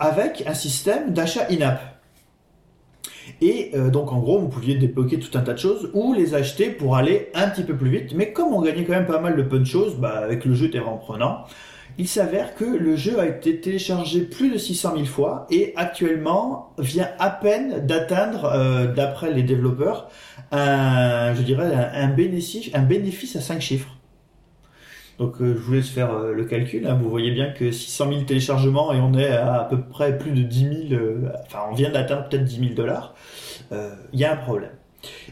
avec 0.00 0.42
un 0.46 0.54
système 0.54 1.12
d'achat 1.12 1.46
in-app. 1.50 1.91
Et 3.40 3.70
euh, 3.74 3.90
donc 3.90 4.12
en 4.12 4.18
gros, 4.18 4.38
vous 4.38 4.48
pouviez 4.48 4.76
débloquer 4.76 5.18
tout 5.18 5.36
un 5.36 5.42
tas 5.42 5.52
de 5.52 5.58
choses 5.58 5.90
ou 5.94 6.14
les 6.14 6.34
acheter 6.34 6.70
pour 6.70 6.96
aller 6.96 7.28
un 7.34 7.48
petit 7.48 7.62
peu 7.62 7.74
plus 7.74 7.90
vite. 7.90 8.14
Mais 8.14 8.32
comme 8.32 8.52
on 8.52 8.62
gagnait 8.62 8.84
quand 8.84 8.92
même 8.92 9.06
pas 9.06 9.20
mal 9.20 9.36
de 9.36 9.42
punchos, 9.42 9.96
bah, 9.98 10.20
avec 10.22 10.44
le 10.44 10.54
jeu 10.54 10.66
était 10.66 10.78
vraiment 10.78 10.98
prenant, 10.98 11.44
il 11.98 12.08
s'avère 12.08 12.54
que 12.54 12.64
le 12.64 12.96
jeu 12.96 13.20
a 13.20 13.26
été 13.26 13.60
téléchargé 13.60 14.22
plus 14.22 14.50
de 14.50 14.58
600 14.58 14.92
000 14.94 15.04
fois 15.04 15.46
et 15.50 15.72
actuellement 15.76 16.72
vient 16.78 17.10
à 17.18 17.30
peine 17.30 17.86
d'atteindre, 17.86 18.46
euh, 18.46 18.86
d'après 18.92 19.32
les 19.32 19.42
développeurs, 19.42 20.08
un, 20.52 21.34
je 21.34 21.42
dirais 21.42 21.70
bénéfice, 22.16 22.70
un 22.74 22.82
bénéfice 22.82 23.36
à 23.36 23.40
5 23.40 23.60
chiffres. 23.60 23.88
Donc 25.22 25.40
euh, 25.40 25.54
je 25.54 25.60
vous 25.60 25.74
laisse 25.74 25.88
faire 25.88 26.12
euh, 26.12 26.32
le 26.32 26.44
calcul. 26.44 26.84
hein. 26.86 26.98
Vous 27.00 27.08
voyez 27.08 27.30
bien 27.30 27.50
que 27.50 27.70
600 27.70 28.08
000 28.08 28.20
téléchargements 28.22 28.92
et 28.92 28.98
on 28.98 29.14
est 29.14 29.28
à 29.30 29.60
à 29.60 29.64
peu 29.64 29.80
près 29.80 30.18
plus 30.18 30.32
de 30.32 30.42
10 30.42 30.88
000. 30.88 31.00
euh, 31.00 31.28
enfin, 31.46 31.60
on 31.70 31.74
vient 31.74 31.90
d'atteindre 31.90 32.28
peut-être 32.28 32.44
10 32.44 32.58
000 32.60 32.74
dollars. 32.74 33.14
Il 34.12 34.20
y 34.20 34.24
a 34.24 34.32
un 34.32 34.36
problème. 34.36 34.72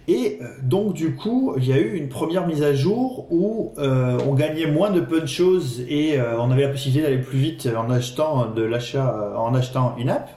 Et 0.09 0.38
donc 0.62 0.95
du 0.95 1.14
coup, 1.14 1.55
il 1.59 1.66
y 1.68 1.72
a 1.72 1.78
eu 1.78 1.95
une 1.95 2.09
première 2.09 2.47
mise 2.47 2.62
à 2.62 2.74
jour 2.74 3.26
où 3.30 3.74
on 3.76 4.34
gagnait 4.34 4.66
moins 4.66 4.91
de 4.91 5.01
punchos 5.01 5.80
et 5.88 6.18
euh, 6.18 6.38
on 6.38 6.51
avait 6.51 6.62
la 6.62 6.68
possibilité 6.70 7.03
d'aller 7.03 7.20
plus 7.22 7.38
vite 7.38 7.68
en 7.76 7.91
achetant 7.91 8.47
de 8.47 8.62
l'achat, 8.62 9.34
en 9.36 9.55
achetant 9.55 9.95
une 9.99 10.09
app. 10.09 10.30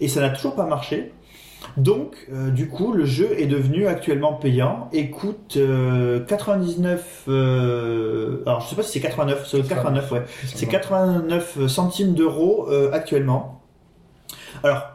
Et 0.00 0.08
ça 0.08 0.20
n'a 0.20 0.30
toujours 0.30 0.54
pas 0.56 0.66
marché. 0.66 1.12
Donc, 1.78 2.26
euh, 2.32 2.50
du 2.50 2.68
coup, 2.68 2.92
le 2.92 3.04
jeu 3.04 3.28
est 3.38 3.46
devenu 3.46 3.86
actuellement 3.86 4.32
payant 4.34 4.88
et 4.92 5.10
coûte 5.10 5.54
euh, 5.56 6.20
99. 6.24 7.24
euh, 7.28 8.42
alors, 8.46 8.60
je 8.60 8.68
sais 8.68 8.76
pas 8.76 8.82
si 8.82 8.92
c'est 8.92 9.00
89, 9.00 9.46
c'est 9.48 9.66
89, 9.66 10.12
ouais. 10.12 10.24
C'est 10.44 10.66
89 10.66 11.66
centimes 11.68 12.14
d'euros 12.14 12.66
euh, 12.68 12.90
actuellement. 12.92 13.62
Alors, 14.64 14.88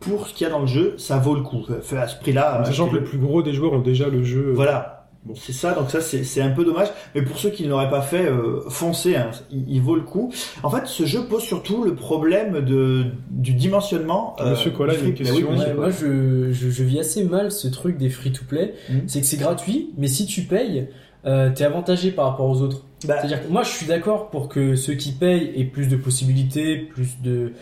pour 0.00 0.26
ce 0.26 0.34
qu'il 0.34 0.46
y 0.46 0.50
a 0.50 0.52
dans 0.52 0.60
le 0.60 0.66
jeu, 0.66 0.94
ça 0.98 1.16
vaut 1.16 1.34
le 1.34 1.42
coup. 1.42 1.64
Fait 1.82 1.96
à 1.96 2.06
ce 2.06 2.18
prix-là. 2.20 2.62
Sachant 2.64 2.86
euh, 2.86 2.90
que 2.90 2.96
le 2.96 3.04
plus 3.04 3.18
gros 3.18 3.42
des 3.42 3.52
joueurs 3.54 3.72
ont 3.72 3.78
déjà 3.80 4.08
le 4.08 4.22
jeu. 4.22 4.52
voilà. 4.54 4.95
Bon. 5.26 5.34
C'est 5.36 5.52
ça, 5.52 5.74
donc 5.74 5.90
ça 5.90 6.00
c'est 6.00 6.22
c'est 6.22 6.40
un 6.40 6.50
peu 6.50 6.64
dommage. 6.64 6.86
Mais 7.14 7.22
pour 7.22 7.36
ceux 7.36 7.50
qui 7.50 7.64
ne 7.64 7.68
l'auraient 7.70 7.90
pas 7.90 8.00
fait, 8.00 8.26
euh, 8.26 8.60
foncez, 8.68 9.16
hein, 9.16 9.30
il, 9.50 9.64
il 9.68 9.80
vaut 9.80 9.96
le 9.96 10.02
coup. 10.02 10.32
En 10.62 10.70
fait, 10.70 10.86
ce 10.86 11.04
jeu 11.04 11.24
pose 11.24 11.42
surtout 11.42 11.82
le 11.82 11.96
problème 11.96 12.60
de, 12.64 13.06
du 13.30 13.54
dimensionnement. 13.54 14.36
euh, 14.40 14.50
Monsieur 14.50 14.70
Koala, 14.70 14.94
une 14.94 15.06
oui, 15.06 15.14
question. 15.14 15.50
monsieur 15.50 15.66
Ouais, 15.68 15.74
moi, 15.74 15.90
je, 15.90 16.52
je, 16.52 16.70
je 16.70 16.82
vis 16.84 17.00
assez 17.00 17.24
mal 17.24 17.50
ce 17.50 17.66
truc 17.66 17.98
des 17.98 18.08
free-to-play. 18.08 18.74
Mhm. 18.88 19.02
C'est 19.08 19.20
que 19.20 19.26
c'est 19.26 19.36
gratuit, 19.36 19.90
mais 19.98 20.06
si 20.06 20.26
tu 20.26 20.42
payes, 20.42 20.86
euh, 21.26 21.50
t'es 21.52 21.64
avantagé 21.64 22.12
par 22.12 22.26
rapport 22.26 22.48
aux 22.48 22.62
autres. 22.62 22.84
Bah, 23.06 23.16
C'est-à-dire 23.18 23.44
que 23.44 23.52
moi, 23.52 23.62
je 23.64 23.70
suis 23.70 23.86
d'accord 23.86 24.30
pour 24.30 24.48
que 24.48 24.76
ceux 24.76 24.94
qui 24.94 25.10
payent 25.12 25.50
aient 25.56 25.64
plus 25.64 25.88
de 25.88 25.96
possibilités, 25.96 26.76
plus 26.78 27.20
de 27.22 27.52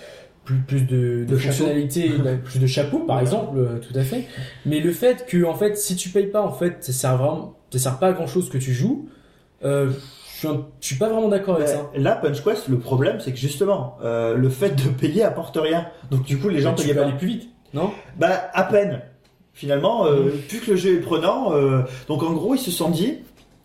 plus, 0.44 0.56
plus 0.58 0.80
de, 0.82 0.96
de, 1.20 1.24
De 1.24 1.36
fonctionnalités, 1.36 2.10
bah, 2.22 2.32
plus 2.42 2.58
de 2.58 2.66
chapeaux, 2.66 3.00
par 3.00 3.20
exemple, 3.20 3.58
euh, 3.58 3.78
tout 3.78 3.98
à 3.98 4.02
fait. 4.02 4.24
Mais 4.66 4.80
le 4.80 4.92
fait 4.92 5.26
que, 5.26 5.44
en 5.44 5.54
fait, 5.54 5.76
si 5.76 5.96
tu 5.96 6.10
payes 6.10 6.26
pas, 6.26 6.42
en 6.42 6.52
fait, 6.52 6.76
ça 6.84 6.92
sert 6.92 7.16
vraiment, 7.16 7.56
ça 7.72 7.78
sert 7.78 7.98
pas 7.98 8.08
à 8.08 8.12
grand 8.12 8.26
chose 8.26 8.48
que 8.50 8.58
tu 8.58 8.72
joues. 8.72 9.08
Euh, 9.64 9.90
je 10.34 10.38
suis, 10.40 10.48
un- 10.48 10.66
je 10.80 10.86
suis 10.86 10.96
pas 10.96 11.08
vraiment 11.08 11.28
d'accord 11.28 11.56
avec 11.56 11.68
bah, 11.68 11.72
ça. 11.72 11.90
là, 11.96 12.16
Punch 12.16 12.42
Quest, 12.44 12.68
le 12.68 12.78
problème 12.78 13.18
c'est 13.20 13.32
que 13.32 13.38
justement, 13.38 13.96
euh, 14.02 14.34
le 14.36 14.48
fait 14.50 14.70
de 14.74 14.88
payer 14.90 15.22
apporte 15.22 15.56
rien. 15.56 15.86
Donc 16.10 16.24
du 16.24 16.38
coup, 16.38 16.48
les 16.50 16.60
gens 16.60 16.74
payaient 16.74 16.92
peux 16.92 17.00
pas. 17.00 17.06
aller 17.06 17.16
plus 17.16 17.28
vite, 17.28 17.48
non? 17.72 17.90
Bah, 18.18 18.50
à 18.52 18.64
peine. 18.64 19.00
Finalement, 19.54 20.04
euh, 20.06 20.30
plus 20.48 20.58
que 20.60 20.72
le 20.72 20.76
jeu 20.76 20.94
est 20.96 21.00
prenant, 21.00 21.54
euh, 21.54 21.82
donc 22.08 22.22
en 22.24 22.32
gros, 22.32 22.54
ils 22.54 22.58
se 22.60 22.72
sont 22.72 22.90
dit, 22.90 23.20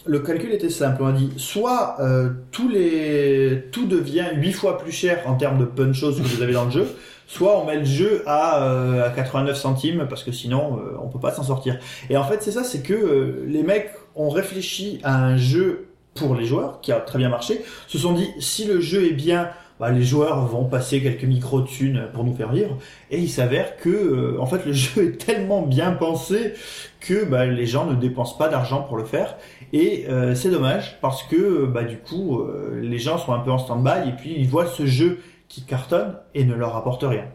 le 0.10 0.20
calcul 0.20 0.51
était 0.51 0.70
simple. 0.70 1.03
On 1.03 1.07
a 1.07 1.12
dit, 1.12 1.32
soit 1.38 1.97
euh, 1.99 2.32
tous 2.51 2.68
les, 2.68 3.66
tout 3.72 3.86
devient 3.86 4.26
8 4.36 4.51
fois 4.53 4.78
plus 4.80 4.91
cher 4.91 5.22
en 5.28 5.36
termes 5.36 5.60
de 5.60 5.66
punchos 5.66 6.14
que 6.14 6.22
vous 6.22 6.41
avez 6.41 6.53
dans 6.53 6.66
le 6.66 6.72
jeu, 6.72 6.88
soit 7.28 7.60
on 7.62 7.66
met 7.66 7.78
le 7.78 7.86
jeu 7.86 8.24
à, 8.26 8.64
euh, 8.64 9.05
à 9.05 9.12
89 9.12 9.55
centimes 9.55 10.07
parce 10.10 10.24
que 10.24 10.32
sinon, 10.32 10.80
euh, 10.80 10.97
on 11.01 11.10
peut 11.10 11.20
pas 11.20 11.32
s'en 11.32 11.43
sortir. 11.43 11.78
Et 12.10 12.18
en 12.18 12.24
fait, 12.24 12.41
c'est 12.41 12.51
ça, 12.51 12.64
c'est 12.64 12.82
que 12.82 12.93
euh, 12.93 13.45
les 13.47 13.62
mecs 13.62 13.91
ont 14.16 14.30
réfléchi 14.30 14.99
à 15.03 15.24
un 15.24 15.38
jeu 15.38 15.89
pour 16.16 16.34
les 16.36 16.45
joueurs 16.45 16.82
qui 16.82 16.91
a 16.91 16.99
très 16.99 17.20
bien 17.20 17.30
marché, 17.30 17.62
se 17.88 17.99
sont 17.99 18.14
dit, 18.14 18.28
si 18.39 18.66
le 18.66 18.82
jeu 18.82 19.05
est 19.05 19.14
bien, 19.14 19.49
bah, 19.80 19.91
les 19.91 20.03
joueurs 20.03 20.45
vont 20.45 20.66
passer 20.66 21.01
quelques 21.01 21.24
micro-thunes 21.24 22.10
pour 22.14 22.26
nous 22.26 22.36
faire 22.36 22.51
vivre. 22.51 22.78
Et 23.12 23.20
il 23.20 23.30
s'avère 23.30 23.78
que, 23.78 23.89
euh, 23.89 24.41
en 24.41 24.45
fait, 24.45 24.66
le 24.66 24.74
jeu 24.74 25.05
est 25.05 25.26
tellement 25.26 25.62
bien 25.62 25.91
pensé 25.91 26.53
que 26.99 27.24
bah, 27.24 27.45
les 27.45 27.66
gens 27.66 27.86
ne 27.86 27.95
dépensent 27.95 28.38
pas 28.38 28.49
d'argent 28.49 28.82
pour 28.82 28.97
le 28.97 29.05
faire. 29.05 29.38
Et 29.74 30.05
euh, 30.09 30.34
c'est 30.36 30.49
dommage 30.49 30.99
parce 31.01 31.24
que, 31.24 31.65
bah, 31.65 31.84
du 31.84 31.97
coup, 31.97 32.39
euh, 32.41 32.80
les 32.82 32.97
gens 32.99 33.17
sont 33.17 33.34
un 33.34 33.39
peu 33.39 33.51
en 33.51 33.57
stand-by 33.57 34.09
et 34.09 34.13
puis 34.13 34.34
ils 34.38 34.47
voient 34.47 34.65
ce 34.67 34.86
jeu 34.86 35.20
qui 35.47 35.63
cartonne 35.63 36.15
et 36.34 36.43
ne 36.43 36.55
leur 36.55 36.76
apporte 36.76 37.03
rien. 37.03 37.26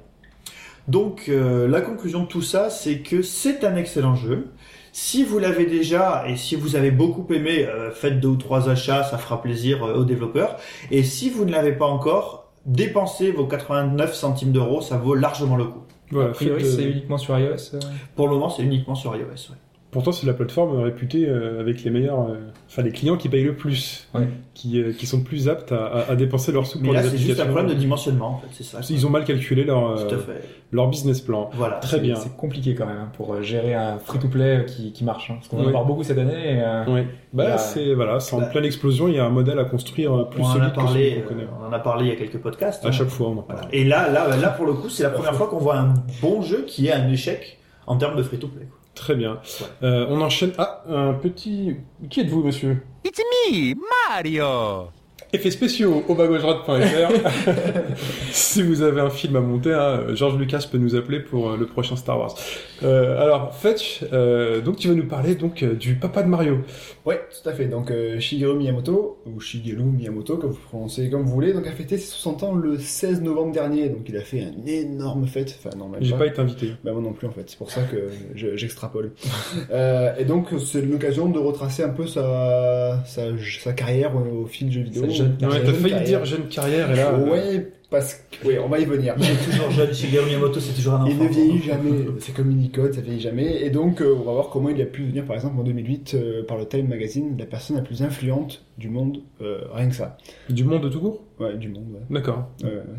Donc, 0.89 1.26
euh, 1.28 1.66
la 1.66 1.80
conclusion 1.80 2.22
de 2.24 2.26
tout 2.28 2.43
ça, 2.43 2.68
c'est 2.70 2.99
que 2.99 3.22
c'est 3.22 3.64
un 3.64 3.76
excellent 3.76 4.14
jeu. 4.14 4.49
Si 4.93 5.24
vous 5.24 5.39
l'avez 5.39 5.66
déjà 5.66 6.24
et 6.28 6.37
si 6.37 6.57
vous 6.57 6.76
avez 6.76 6.91
beaucoup 6.91 7.26
aimé, 7.32 7.64
euh, 7.66 7.91
faites 7.91 8.20
deux 8.20 8.28
ou 8.28 8.37
trois 8.37 8.68
achats, 8.68 9.03
ça 9.03 9.18
fera 9.18 9.41
plaisir 9.43 9.82
euh, 9.85 9.95
aux 9.95 10.05
développeurs. 10.05 10.57
Et 10.91 11.03
si 11.03 11.30
vous 11.30 11.45
ne 11.45 11.51
l'avez 11.53 11.72
pas 11.72 11.87
encore, 11.87 12.53
dépensez 12.66 13.30
vos 13.32 13.47
89 13.47 14.14
centimes 14.14 14.53
d'euros, 14.53 14.80
ça 14.82 14.97
vaut 14.99 15.14
largement 15.14 15.57
le 15.57 15.64
coup. 15.64 15.82
Voilà, 16.11 16.30
A 16.30 16.32
priori, 16.32 16.62
euh, 16.62 16.70
c'est 16.76 16.85
uniquement 16.85 17.18
sur 17.18 17.37
iOS. 17.39 17.74
euh. 17.74 17.80
Pour 18.14 18.28
le 18.28 18.35
moment, 18.35 18.51
c'est 18.51 18.62
uniquement 18.62 18.95
sur 18.95 19.16
iOS. 19.16 19.22
ouais. 19.51 19.57
Pourtant, 19.95 20.12
c'est 20.12 20.26
la 20.26 20.34
plateforme 20.34 20.82
réputée 20.82 21.26
euh, 21.28 21.61
avec 21.61 21.82
les 21.84 21.90
meilleurs, 21.90 22.28
euh, 22.28 22.34
enfin 22.68 22.82
les 22.82 22.90
clients 22.90 23.16
qui 23.16 23.28
payent 23.28 23.45
le 23.45 23.55
plus, 23.55 24.09
Ouais. 24.12 24.28
qui, 24.53 24.78
euh, 24.80 24.92
qui 24.92 25.07
sont 25.07 25.22
plus 25.22 25.49
aptes 25.49 25.72
à, 25.72 25.86
à- 25.86 26.11
à 26.11 26.16
dépenser 26.16 26.53
leurs 26.53 26.66
sous 26.66 26.78
Mais 26.80 26.86
pour 26.86 26.95
là, 26.95 27.03
c'est 27.05 27.16
juste 27.16 27.38
un 27.40 27.47
problème 27.47 27.68
de 27.68 27.74
dimensionnement, 27.74 28.26
en 28.28 28.38
fait, 28.38 28.49
c'est 28.51 28.64
ça. 28.64 28.80
Ils 28.90 29.07
ont 29.07 29.11
mal 29.11 29.24
calculé 29.24 29.64
leur, 29.64 29.90
euh, 29.92 30.86
business 30.90 31.20
plan. 31.20 31.49
Voilà. 31.55 31.76
Très 31.76 32.01
bien. 32.01 32.16
C'est 32.16 32.36
compliqué 32.36 32.74
quand 32.74 32.86
même 32.86 32.97
hein, 33.05 33.09
pour 33.16 33.40
gérer 33.42 33.74
un 33.74 33.99
free-to-play 33.99 34.64
qui, 34.66 34.92
qui 34.92 35.05
marche. 35.05 35.30
hein, 35.30 35.34
parce 35.36 35.47
qu'on 35.49 35.61
en 35.62 35.66
Oui. 35.66 35.72
parle 35.72 35.86
beaucoup 35.86 36.03
cette 36.03 36.18
année. 36.18 36.55
et, 36.57 36.61
euh, 36.62 36.84
Oui. 36.88 37.01
Bah, 37.32 37.57
c'est 37.59 37.95
voilà, 37.95 38.18
c'est 38.18 38.34
en 38.34 38.40
bah, 38.40 38.47
pleine 38.47 38.64
explosion. 38.64 39.07
Il 39.07 39.14
y 39.14 39.18
a 39.20 39.24
un 39.24 39.30
modèle 39.30 39.61
à 39.61 39.64
construire 39.64 40.28
plus 40.28 40.42
on 40.42 40.47
en 40.47 40.53
solide 40.53 40.72
que 40.74 40.80
celui 40.88 41.22
qu'on 41.22 41.28
connaît. 41.28 41.47
on 41.62 41.66
en 41.68 41.72
a 41.72 41.78
parlé 41.78 42.07
il 42.07 42.09
y 42.09 42.12
a 42.12 42.16
quelques 42.16 42.38
podcasts. 42.42 42.84
À 42.84 42.88
hein. 42.88 42.92
chaque 42.92 43.09
fois, 43.09 43.28
on 43.28 43.38
en 43.38 43.45
Voilà. 43.49 43.68
Et 43.72 43.84
là, 43.84 44.11
là, 44.11 44.36
là, 44.36 44.49
pour 44.49 44.66
le 44.66 44.72
coup, 44.72 44.88
c'est 44.88 45.05
la 45.05 45.11
première 45.11 45.34
fois 45.36 45.47
qu'on 45.47 45.59
voit 45.59 45.76
un 45.78 45.95
bon 46.20 46.42
jeu 46.42 46.64
qui 46.66 46.88
est 46.88 46.92
un 46.92 47.09
échec 47.09 47.59
en 47.86 47.97
termes 47.97 48.16
de 48.16 48.22
free-to-play. 48.24 48.66
Très 48.95 49.14
bien. 49.16 49.40
Euh, 49.82 50.07
on 50.09 50.20
enchaîne. 50.20 50.53
Ah, 50.59 50.82
un 50.88 51.14
petit. 51.14 51.76
Qui 52.11 52.20
êtes-vous, 52.20 52.42
monsieur? 52.45 52.82
It's 53.05 53.18
me, 53.18 53.74
Mario! 54.09 54.90
Effets 55.35 55.51
spéciaux 55.51 56.03
au 56.09 56.14
bas-gauche-droite.fr. 56.14 57.12
si 58.30 58.62
vous 58.62 58.82
avez 58.82 59.01
un 59.01 59.11
film 59.11 59.37
à 59.37 59.41
monter, 59.41 59.72
hein, 59.72 60.03
George 60.14 60.39
Lucas 60.39 60.66
peut 60.70 60.78
nous 60.78 60.95
appeler 60.95 61.20
pour 61.20 61.51
euh, 61.51 61.57
le 61.57 61.66
prochain 61.66 61.97
Star 61.97 62.18
Wars. 62.18 62.35
Euh, 62.82 63.20
alors, 63.20 63.55
Fetch, 63.55 64.05
euh, 64.12 64.61
donc 64.61 64.76
tu 64.76 64.89
vas 64.89 64.95
nous 64.95 65.07
parler 65.07 65.35
donc 65.35 65.62
euh, 65.62 65.74
du 65.74 65.95
papa 65.95 66.22
de 66.22 66.28
Mario. 66.28 66.59
Ouais, 67.05 67.20
tout 67.43 67.49
à 67.49 67.53
fait. 67.53 67.66
Donc 67.66 67.91
euh, 67.91 68.20
Shigeru 68.20 68.57
Miyamoto, 68.57 69.18
ou 69.26 69.41
Shigeru 69.41 69.82
Miyamoto, 69.82 70.37
comme 70.37 70.51
vous 70.51 70.61
prononcez 70.68 71.11
comme 71.11 71.22
vous 71.22 71.32
voulez, 71.32 71.53
donc 71.53 71.66
a 71.66 71.72
fêté 71.72 71.99
ses 71.99 72.07
60 72.07 72.43
ans 72.45 72.55
le 72.55 72.78
16 72.78 73.22
novembre 73.22 73.53
dernier. 73.53 73.89
Donc 73.89 74.09
il 74.09 74.16
a 74.16 74.20
fait 74.22 74.39
une 74.39 74.68
énorme 74.68 75.26
fête. 75.26 75.59
Enfin 75.59 75.76
non, 75.76 75.91
J'ai 76.01 76.12
pas. 76.12 76.18
pas 76.18 76.26
été 76.26 76.41
invité. 76.41 76.72
Bah 76.85 76.93
moi 76.93 77.03
non 77.03 77.12
plus 77.12 77.26
en 77.26 77.32
fait, 77.32 77.45
c'est 77.47 77.59
pour 77.59 77.70
ça 77.70 77.82
que 77.82 78.09
je- 78.35 78.57
j'extrapole. 78.57 79.12
euh, 79.72 80.12
et 80.18 80.24
donc 80.24 80.49
c'est 80.64 80.82
l'occasion 80.82 81.28
de 81.28 81.39
retracer 81.39 81.82
un 81.82 81.89
peu 81.91 82.07
sa, 82.07 83.03
sa, 83.07 83.22
sa 83.62 83.72
carrière 83.72 84.12
au, 84.14 84.43
au 84.43 84.47
fil 84.47 84.68
du 84.68 84.74
jeu 84.78 84.82
vidéo. 84.85 85.03
Jeune 85.41 85.51
Ouais, 85.51 85.62
t'as 85.64 85.72
failli 85.72 85.91
carrière. 85.91 86.03
dire 86.05 86.25
jeune 86.25 86.49
carrière 86.49 86.91
et 86.91 86.97
là. 86.97 87.12
euh, 87.14 87.31
Ouais, 87.31 87.72
parce 87.91 88.14
que... 88.31 88.47
Ouais, 88.47 88.59
on 88.59 88.68
va 88.68 88.79
y 88.81 88.85
venir. 88.85 89.14
Il 89.18 89.25
est 89.25 89.51
toujours 89.51 89.70
jeune, 89.70 89.93
Shigeru 89.95 90.27
Miyamoto, 90.27 90.59
c'est 90.61 90.72
toujours 90.75 90.95
un 90.95 91.03
enfant. 91.03 91.11
Il 91.11 91.18
ne 91.18 91.29
vieillit 91.29 91.62
jamais, 91.62 91.91
c'est 92.20 92.33
comme 92.35 92.51
Unicode, 92.51 92.93
ça 92.95 93.01
vieillit 93.01 93.20
jamais. 93.20 93.62
Et 93.64 93.70
donc, 93.70 94.01
euh, 94.01 94.14
on 94.18 94.22
va 94.25 94.33
voir 94.33 94.49
comment 94.51 94.68
il 94.68 94.81
a 94.83 94.87
pu 94.87 95.03
devenir, 95.03 95.25
par 95.25 95.37
exemple, 95.37 95.59
en 95.61 95.62
2008, 95.64 96.14
euh, 96.14 96.43
par 96.45 96.57
le 96.59 96.66
Time 96.66 96.89
Magazine, 96.89 97.37
la 97.39 97.47
personne 97.47 97.77
la 97.77 97.83
plus 97.83 98.03
influente 98.03 98.64
du 98.79 98.89
monde, 98.89 99.18
euh, 99.43 99.61
rien 99.72 99.89
que 99.89 99.95
ça. 99.95 100.18
Du 100.51 100.64
monde 100.64 100.91
tout 100.91 101.01
court? 101.01 101.22
Ouais, 101.41 101.57
du 101.57 101.68
monde, 101.68 101.85
ouais. 101.93 102.01
D'accord. 102.11 102.49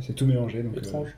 C'est 0.02 0.14
tout 0.14 0.26
mélangé. 0.26 0.62
Donc, 0.64 0.78
Étrange. 0.78 1.10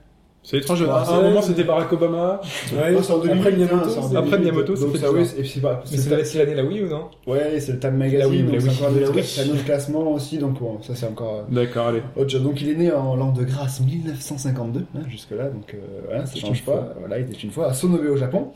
C'est 0.50 0.60
étrange. 0.60 0.82
À 0.84 1.04
un 1.14 1.22
moment, 1.24 1.42
c'était 1.42 1.66
Barack 1.66 1.92
Obama. 1.92 2.40
Ouais, 2.74 2.96
c'est 3.04 3.12
en 3.12 3.18
2008, 3.20 3.40
Après 3.40 3.52
Miyamoto, 3.52 3.90
c'est 3.90 3.98
en 4.00 4.02
c'est- 4.04 4.14
2008, 4.14 4.18
après 4.18 4.40
Miyamoto, 4.40 4.76
ça 4.78 4.86
donc 4.86 4.96
ça, 4.96 5.12
oui, 5.12 5.26
c'est 5.26 5.60
pas, 5.62 5.84
Mais 5.92 5.98
c'est 6.24 6.38
l'année 6.38 6.56
la 6.56 6.64
Wii 6.64 6.84
ou 6.84 6.88
non 6.88 7.02
Ouais, 7.28 7.60
c'est 7.60 7.74
le 7.74 7.80
Time 7.80 7.92
La 7.92 7.98
Magazine, 7.98 8.32
Wii, 8.32 8.44
donc 8.44 8.54
la 8.54 8.60
c'est 8.62 8.68
Wii. 8.70 8.76
encore 8.78 8.88
un 8.88 9.00
La 9.02 9.08
autre, 9.08 9.16
Wii. 9.18 9.24
c'est 9.26 9.42
un 9.42 9.50
autre 9.54 9.66
classement 9.66 10.12
aussi, 10.14 10.38
donc 10.38 10.58
bon, 10.62 10.82
ça 10.82 10.96
c'est 10.96 11.06
encore 11.06 11.44
euh, 11.50 11.54
D'accord, 11.54 11.88
allez. 11.88 12.02
autre 12.16 12.30
chose. 12.30 12.44
Donc 12.44 12.62
il 12.62 12.70
est 12.70 12.76
né 12.76 12.94
en 12.94 13.18
l'an 13.18 13.34
de 13.34 13.44
grâce 13.44 13.82
1952, 13.82 14.86
hein, 14.96 15.00
jusque-là, 15.10 15.50
donc 15.50 15.74
euh, 15.74 15.80
voilà, 16.06 16.26
ça 16.26 16.40
change 16.40 16.64
pas. 16.64 16.72
fois. 16.72 16.94
Voilà, 17.00 17.20
il 17.20 17.26
était 17.26 17.34
une 17.40 17.52
fois 17.52 17.68
à 17.68 17.74
Sonobe 17.74 18.06
au 18.10 18.16
Japon. 18.16 18.52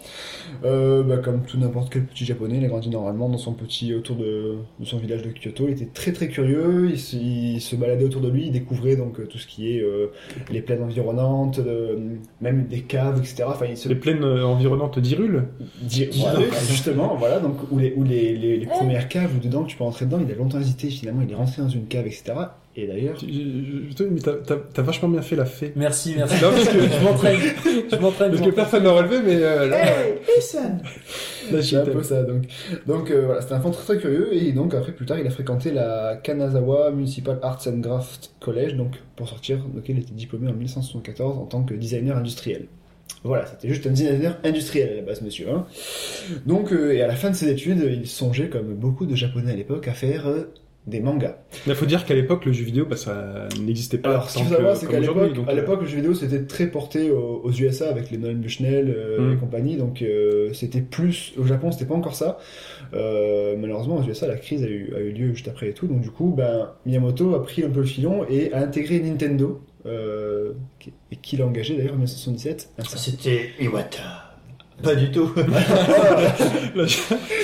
Euh, 0.63 1.03
bah, 1.03 1.17
comme 1.17 1.41
tout 1.41 1.57
n'importe 1.57 1.91
quel 1.91 2.05
petit 2.05 2.23
japonais, 2.23 2.55
il 2.59 2.63
a 2.63 2.69
grandi 2.69 2.89
normalement 2.89 3.27
dans 3.27 3.37
son 3.37 3.51
petit 3.51 3.93
autour 3.93 4.15
de, 4.15 4.55
de 4.79 4.85
son 4.85 4.97
village 4.97 5.23
de 5.23 5.29
Kyoto. 5.29 5.65
Il 5.67 5.71
était 5.73 5.89
très 5.93 6.13
très 6.13 6.29
curieux, 6.29 6.87
il 6.89 6.99
se, 6.99 7.17
il 7.17 7.59
se 7.59 7.75
baladait 7.75 8.05
autour 8.05 8.21
de 8.21 8.29
lui, 8.29 8.45
il 8.45 8.51
découvrait 8.53 8.95
donc 8.95 9.19
euh, 9.19 9.25
tout 9.27 9.37
ce 9.37 9.45
qui 9.47 9.75
est 9.75 9.81
euh, 9.81 10.07
les 10.51 10.61
plaines 10.61 10.83
environnantes, 10.83 11.59
euh, 11.81 12.15
même 12.41 12.65
des 12.67 12.81
caves, 12.81 13.17
etc. 13.19 13.43
Enfin, 13.47 13.65
se 13.75 13.89
Les 13.89 13.95
plaines 13.95 14.23
euh, 14.23 14.45
environnantes 14.45 14.99
d'Irul. 14.99 15.45
Di- 15.81 16.09
voilà, 16.15 16.39
justement, 16.69 17.15
voilà, 17.17 17.39
donc 17.39 17.57
où 17.71 17.77
les, 17.79 17.93
où 17.95 18.03
les, 18.03 18.35
les, 18.37 18.57
les 18.57 18.65
premières 18.65 19.07
caves 19.09 19.31
où 19.35 19.39
dedans 19.39 19.63
tu 19.63 19.75
peux 19.77 19.83
rentrer 19.83 20.05
dedans, 20.05 20.19
il 20.25 20.31
a 20.31 20.35
longtemps 20.35 20.59
hésité, 20.59 20.89
finalement 20.89 21.21
il 21.25 21.31
est 21.31 21.35
rentré 21.35 21.61
dans 21.61 21.69
une 21.69 21.85
cave, 21.87 22.05
etc. 22.07 22.33
Et 22.75 22.87
d'ailleurs, 22.87 23.17
mais 23.21 24.19
t'as- 24.21 24.81
vachement 24.81 25.09
bien 25.09 25.21
fait 25.21 25.35
la 25.35 25.43
fée. 25.45 25.73
Merci, 25.75 26.13
merci. 26.15 26.41
Non, 26.41 26.51
parce 26.51 26.69
que, 26.69 26.79
je 26.79 27.03
m'entraîne. 27.03 27.37
Je 27.91 27.95
m'entraîne. 27.97 28.31
parce 28.31 28.41
que 28.41 28.49
personne 28.51 28.83
n'a 28.83 28.91
relevé, 28.93 29.17
mais 29.25 29.35
euh, 29.43 29.67
là, 29.67 29.77
Hey, 30.05 30.13
listen 30.37 30.81
là, 31.51 31.61
C'est 31.61 31.75
un 31.75 31.85
peu 31.85 32.01
ça, 32.01 32.23
donc. 32.23 32.43
Donc 32.87 33.11
euh, 33.11 33.25
voilà, 33.25 33.41
c'était 33.41 33.55
un 33.55 33.57
enfant 33.57 33.71
très 33.71 33.83
très 33.83 33.97
curieux, 33.97 34.33
et 34.33 34.53
donc 34.53 34.73
après 34.73 34.93
plus 34.93 35.05
tard 35.05 35.19
il 35.19 35.27
a 35.27 35.31
fréquenté 35.31 35.71
la 35.71 36.15
Kanazawa 36.23 36.91
Municipal 36.91 37.39
Arts 37.41 37.67
and 37.67 37.81
Craft 37.81 38.35
College, 38.39 38.75
donc 38.75 38.93
pour 39.17 39.27
sortir, 39.27 39.59
lequel 39.75 39.97
il 39.97 40.03
était 40.03 40.13
diplômé 40.13 40.47
en 40.47 40.53
1974 40.53 41.39
en 41.39 41.45
tant 41.47 41.63
que 41.63 41.73
designer 41.73 42.15
industriel. 42.15 42.67
Voilà, 43.25 43.45
c'était 43.45 43.67
juste 43.67 43.85
un 43.85 43.91
designer 43.91 44.37
industriel 44.45 44.89
à 44.93 44.95
la 44.95 45.01
base, 45.01 45.21
monsieur. 45.21 45.47
Hein. 45.51 45.65
Donc, 46.45 46.71
euh, 46.71 46.93
et 46.93 47.01
à 47.01 47.07
la 47.07 47.15
fin 47.15 47.29
de 47.29 47.35
ses 47.35 47.49
études, 47.49 47.83
il 47.85 48.07
songeait, 48.07 48.47
comme 48.47 48.73
beaucoup 48.73 49.05
de 49.05 49.15
japonais 49.15 49.51
à 49.51 49.55
l'époque, 49.55 49.87
à 49.89 49.93
faire 49.93 50.27
euh, 50.27 50.51
des 50.87 50.99
mangas. 50.99 51.37
Il 51.67 51.75
faut 51.75 51.85
dire 51.85 52.05
qu'à 52.05 52.15
l'époque, 52.15 52.43
le 52.45 52.53
jeu 52.53 52.63
vidéo, 52.63 52.85
bah, 52.85 52.95
ça 52.95 53.47
n'existait 53.61 53.99
pas. 53.99 54.09
Alors, 54.09 54.29
ce 54.31 54.37
qu'il 54.37 54.47
faut 54.47 54.55
savoir, 54.55 54.75
c'est 54.75 54.87
qu'à 54.87 54.99
aujourd'hui, 54.99 55.23
l'époque, 55.29 55.37
donc, 55.37 55.47
à 55.47 55.51
euh, 55.51 55.55
l'époque, 55.55 55.81
le 55.81 55.87
jeu 55.87 55.95
vidéo, 55.97 56.13
c'était 56.15 56.43
très 56.43 56.67
porté 56.67 57.11
aux, 57.11 57.41
aux 57.43 57.51
USA 57.51 57.87
avec 57.89 58.09
les 58.09 58.17
Nolan 58.17 58.39
Bushnell 58.39 58.89
euh, 58.95 59.19
Mm. 59.29 59.33
et 59.33 59.37
compagnie. 59.37 59.77
Donc, 59.77 60.01
euh, 60.01 60.51
c'était 60.53 60.81
plus 60.81 61.33
au 61.37 61.45
Japon, 61.45 61.71
c'était 61.71 61.85
pas 61.85 61.93
encore 61.93 62.15
ça. 62.15 62.39
Euh, 62.93 63.55
malheureusement, 63.59 63.97
aux 63.97 64.03
USA, 64.03 64.27
la 64.27 64.37
crise 64.37 64.63
a 64.63 64.67
eu, 64.67 64.91
a 64.95 64.99
eu 64.99 65.11
lieu 65.11 65.33
juste 65.33 65.47
après 65.47 65.69
et 65.69 65.73
tout. 65.73 65.85
Donc, 65.87 66.01
du 66.01 66.09
coup, 66.09 66.33
ben, 66.35 66.71
Miyamoto 66.87 67.35
a 67.35 67.43
pris 67.43 67.63
un 67.63 67.69
peu 67.69 67.81
le 67.81 67.85
filon 67.85 68.25
et 68.29 68.51
a 68.51 68.59
intégré 68.61 68.99
Nintendo, 68.99 69.61
euh, 69.85 70.53
qui- 70.79 70.93
et 71.11 71.15
qui 71.15 71.37
l'a 71.37 71.45
engagé 71.45 71.75
d'ailleurs 71.75 71.93
en 71.93 71.97
1977. 71.97 72.69
Un 72.79 72.83
certain- 72.83 72.97
C'était 72.97 73.49
Iwata. 73.59 74.30
Pas 74.83 74.95
du 74.95 75.11
tout. 75.11 75.29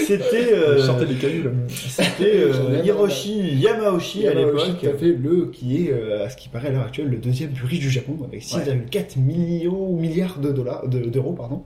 C'était 0.07 0.53
euh, 0.53 0.77
je 0.77 0.81
sortais 0.83 1.05
des 1.05 1.15
cailloux, 1.15 1.43
là. 1.45 1.51
c'était 1.67 2.37
euh, 2.37 2.81
Hiroshi 2.83 3.55
Yamauchi 3.57 4.27
à 4.27 4.33
l'époque. 4.33 4.79
tout 4.79 4.87
à 4.87 4.93
fait, 4.97 5.13
le, 5.13 5.45
qui 5.47 5.85
est, 5.87 5.91
euh, 5.93 6.25
à 6.25 6.29
ce 6.29 6.37
qui 6.37 6.49
paraît 6.49 6.69
à 6.69 6.71
l'heure 6.71 6.85
actuelle, 6.85 7.09
le 7.09 7.17
deuxième 7.17 7.51
plus 7.51 7.65
riche 7.65 7.79
du 7.79 7.89
Japon, 7.89 8.17
avec 8.25 8.41
6,4 8.43 9.19
millions, 9.19 9.93
milliards 9.93 10.39
de 10.39 10.51
dollars, 10.51 10.87
de- 10.87 11.09
d'euros, 11.09 11.33
pardon. 11.33 11.63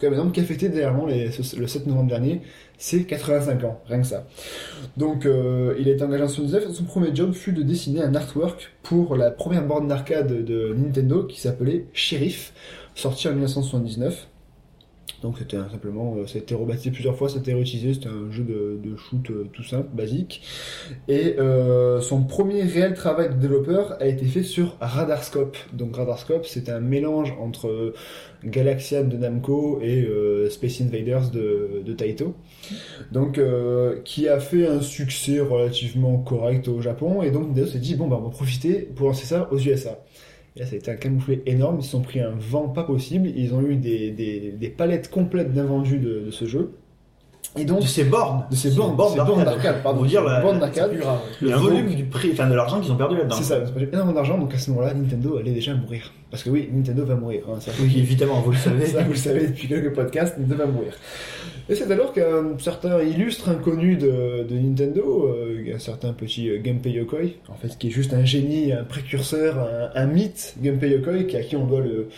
Comme 0.00 0.12
exemple, 0.12 0.32
qui 0.32 0.40
a 0.40 0.44
fêté 0.44 0.68
dernièrement 0.68 1.06
les- 1.06 1.30
ce- 1.30 1.56
le 1.56 1.66
7 1.66 1.86
novembre 1.86 2.08
dernier, 2.10 2.42
c'est 2.76 3.04
85 3.04 3.64
ans, 3.64 3.80
rien 3.86 4.00
que 4.00 4.06
ça. 4.06 4.26
Donc, 4.96 5.24
euh, 5.24 5.74
il 5.78 5.88
a 5.88 5.92
été 5.92 6.02
engagé 6.02 6.24
en 6.24 6.28
79, 6.28 6.64
et 6.68 6.72
son 6.74 6.84
premier 6.84 7.14
job 7.14 7.32
fut 7.32 7.52
de 7.52 7.62
dessiner 7.62 8.02
un 8.02 8.14
artwork 8.14 8.72
pour 8.82 9.16
la 9.16 9.30
première 9.30 9.64
borne 9.66 9.88
d'arcade 9.88 10.44
de 10.44 10.74
Nintendo, 10.76 11.22
qui 11.24 11.40
s'appelait 11.40 11.86
Sheriff, 11.94 12.52
sorti 12.94 13.28
en 13.28 13.32
1979. 13.32 14.26
Donc 15.22 15.38
c'était 15.38 15.56
simplement, 15.70 16.14
ça 16.26 16.38
a 16.38 16.42
été 16.42 16.54
rebaptisé 16.54 16.90
plusieurs 16.90 17.16
fois, 17.16 17.28
ça 17.28 17.36
a 17.36 17.38
été 17.40 17.54
réutilisé, 17.54 17.94
c'était 17.94 18.08
un 18.08 18.30
jeu 18.30 18.44
de, 18.44 18.78
de 18.82 18.96
shoot 18.96 19.30
euh, 19.30 19.48
tout 19.52 19.62
simple, 19.62 19.88
basique. 19.94 20.42
Et 21.08 21.36
euh, 21.38 22.00
son 22.00 22.24
premier 22.24 22.62
réel 22.62 22.94
travail 22.94 23.30
de 23.30 23.34
développeur 23.34 23.96
a 24.00 24.06
été 24.06 24.26
fait 24.26 24.42
sur 24.42 24.76
Radarscope. 24.80 25.56
Donc 25.72 25.96
Radarscope, 25.96 26.44
c'est 26.46 26.68
un 26.68 26.80
mélange 26.80 27.34
entre 27.40 27.68
euh, 27.68 27.94
Galaxian 28.44 29.04
de 29.04 29.16
Namco 29.16 29.80
et 29.82 30.02
euh, 30.02 30.50
Space 30.50 30.80
Invaders 30.80 31.30
de, 31.30 31.82
de 31.84 31.92
Taito. 31.92 32.34
Donc 33.12 33.38
euh, 33.38 34.00
qui 34.04 34.28
a 34.28 34.40
fait 34.40 34.66
un 34.66 34.80
succès 34.80 35.40
relativement 35.40 36.18
correct 36.18 36.68
au 36.68 36.80
Japon. 36.80 37.22
Et 37.22 37.30
donc 37.30 37.48
Nintendo 37.48 37.66
s'est 37.66 37.78
dit, 37.78 37.94
bon 37.94 38.08
bah 38.08 38.18
on 38.20 38.24
va 38.24 38.30
profiter 38.30 38.80
pour 38.94 39.08
lancer 39.08 39.26
ça 39.26 39.48
aux 39.50 39.58
USA. 39.58 39.98
Et 40.56 40.60
là, 40.60 40.66
ça 40.66 40.74
a 40.74 40.76
été 40.78 40.90
un 40.90 40.96
camouflet 40.96 41.42
énorme. 41.46 41.76
Ils 41.80 41.84
se 41.84 41.90
sont 41.90 42.00
pris 42.02 42.20
un 42.20 42.32
vent 42.38 42.68
pas 42.68 42.84
possible. 42.84 43.28
Ils 43.36 43.52
ont 43.54 43.60
eu 43.62 43.76
des, 43.76 44.10
des, 44.10 44.52
des 44.58 44.68
palettes 44.68 45.10
complètes 45.10 45.52
d'invendus 45.52 45.98
de, 45.98 46.20
de 46.26 46.30
ce 46.30 46.46
jeu. 46.46 46.72
Et 47.58 47.64
donc, 47.64 47.80
De 47.82 47.86
ces 47.86 48.04
bornes. 48.04 48.44
de 48.50 48.56
ces 48.56 48.70
bornes, 48.70 48.96
de 48.96 49.02
ces 49.02 49.16
bornes 49.24 49.44
d'arcade, 49.44 49.82
pardon, 49.82 50.04
dire 50.04 50.22
la- 50.24 50.40
bornes 50.40 50.58
d'arcade. 50.58 50.90
Le 51.40 51.50
volume 51.52 51.94
du 51.94 52.04
prix, 52.04 52.30
enfin 52.32 52.48
de 52.48 52.54
l'argent 52.54 52.80
qu'ils 52.80 52.92
ont 52.92 52.96
perdu 52.96 53.16
là-dedans. 53.16 53.36
C'est 53.36 53.44
ça, 53.44 53.58
ils 53.58 53.68
ont 53.68 53.72
perdu 53.72 53.88
énormément 53.92 54.14
d'argent, 54.14 54.36
donc 54.36 54.52
à 54.52 54.58
ce 54.58 54.70
moment-là, 54.72 54.92
Nintendo 54.92 55.38
allait 55.38 55.52
déjà 55.52 55.74
mourir. 55.74 56.12
Parce 56.30 56.42
que 56.42 56.50
oui, 56.50 56.68
Nintendo 56.72 57.04
va 57.04 57.14
mourir. 57.14 57.42
hein, 57.48 57.58
ça, 57.60 57.70
Oui, 57.80 57.94
évidemment, 57.98 58.40
vous 58.40 58.50
le 58.52 58.56
savez. 58.56 58.86
ça, 58.86 59.02
vous 59.02 59.12
le 59.12 59.16
savez 59.16 59.46
depuis 59.46 59.68
quelques 59.68 59.94
podcasts, 59.94 60.36
Nintendo 60.38 60.56
va 60.64 60.66
mourir. 60.66 60.92
Et 61.68 61.74
c'est 61.74 61.90
alors 61.90 62.12
qu'un 62.12 62.56
certain 62.58 63.00
illustre 63.02 63.48
inconnu 63.48 63.96
de, 63.96 64.44
de 64.48 64.54
Nintendo, 64.54 65.28
euh, 65.36 65.74
un 65.74 65.78
certain 65.80 66.12
petit 66.12 66.48
euh, 66.48 66.58
Gunpei 66.58 66.90
Yokoi, 66.92 67.18
en 67.48 67.54
fait, 67.54 67.76
qui 67.78 67.88
est 67.88 67.90
juste 67.90 68.12
un 68.14 68.24
génie, 68.24 68.72
un 68.72 68.84
précurseur, 68.84 69.58
un, 69.58 70.00
un 70.00 70.06
mythe, 70.06 70.54
Gunpei 70.62 70.90
Yokoi, 70.90 71.24
qui- 71.24 71.36
à 71.36 71.42
qui 71.42 71.56
on 71.56 71.66
doit 71.66 71.80
le, 71.80 72.08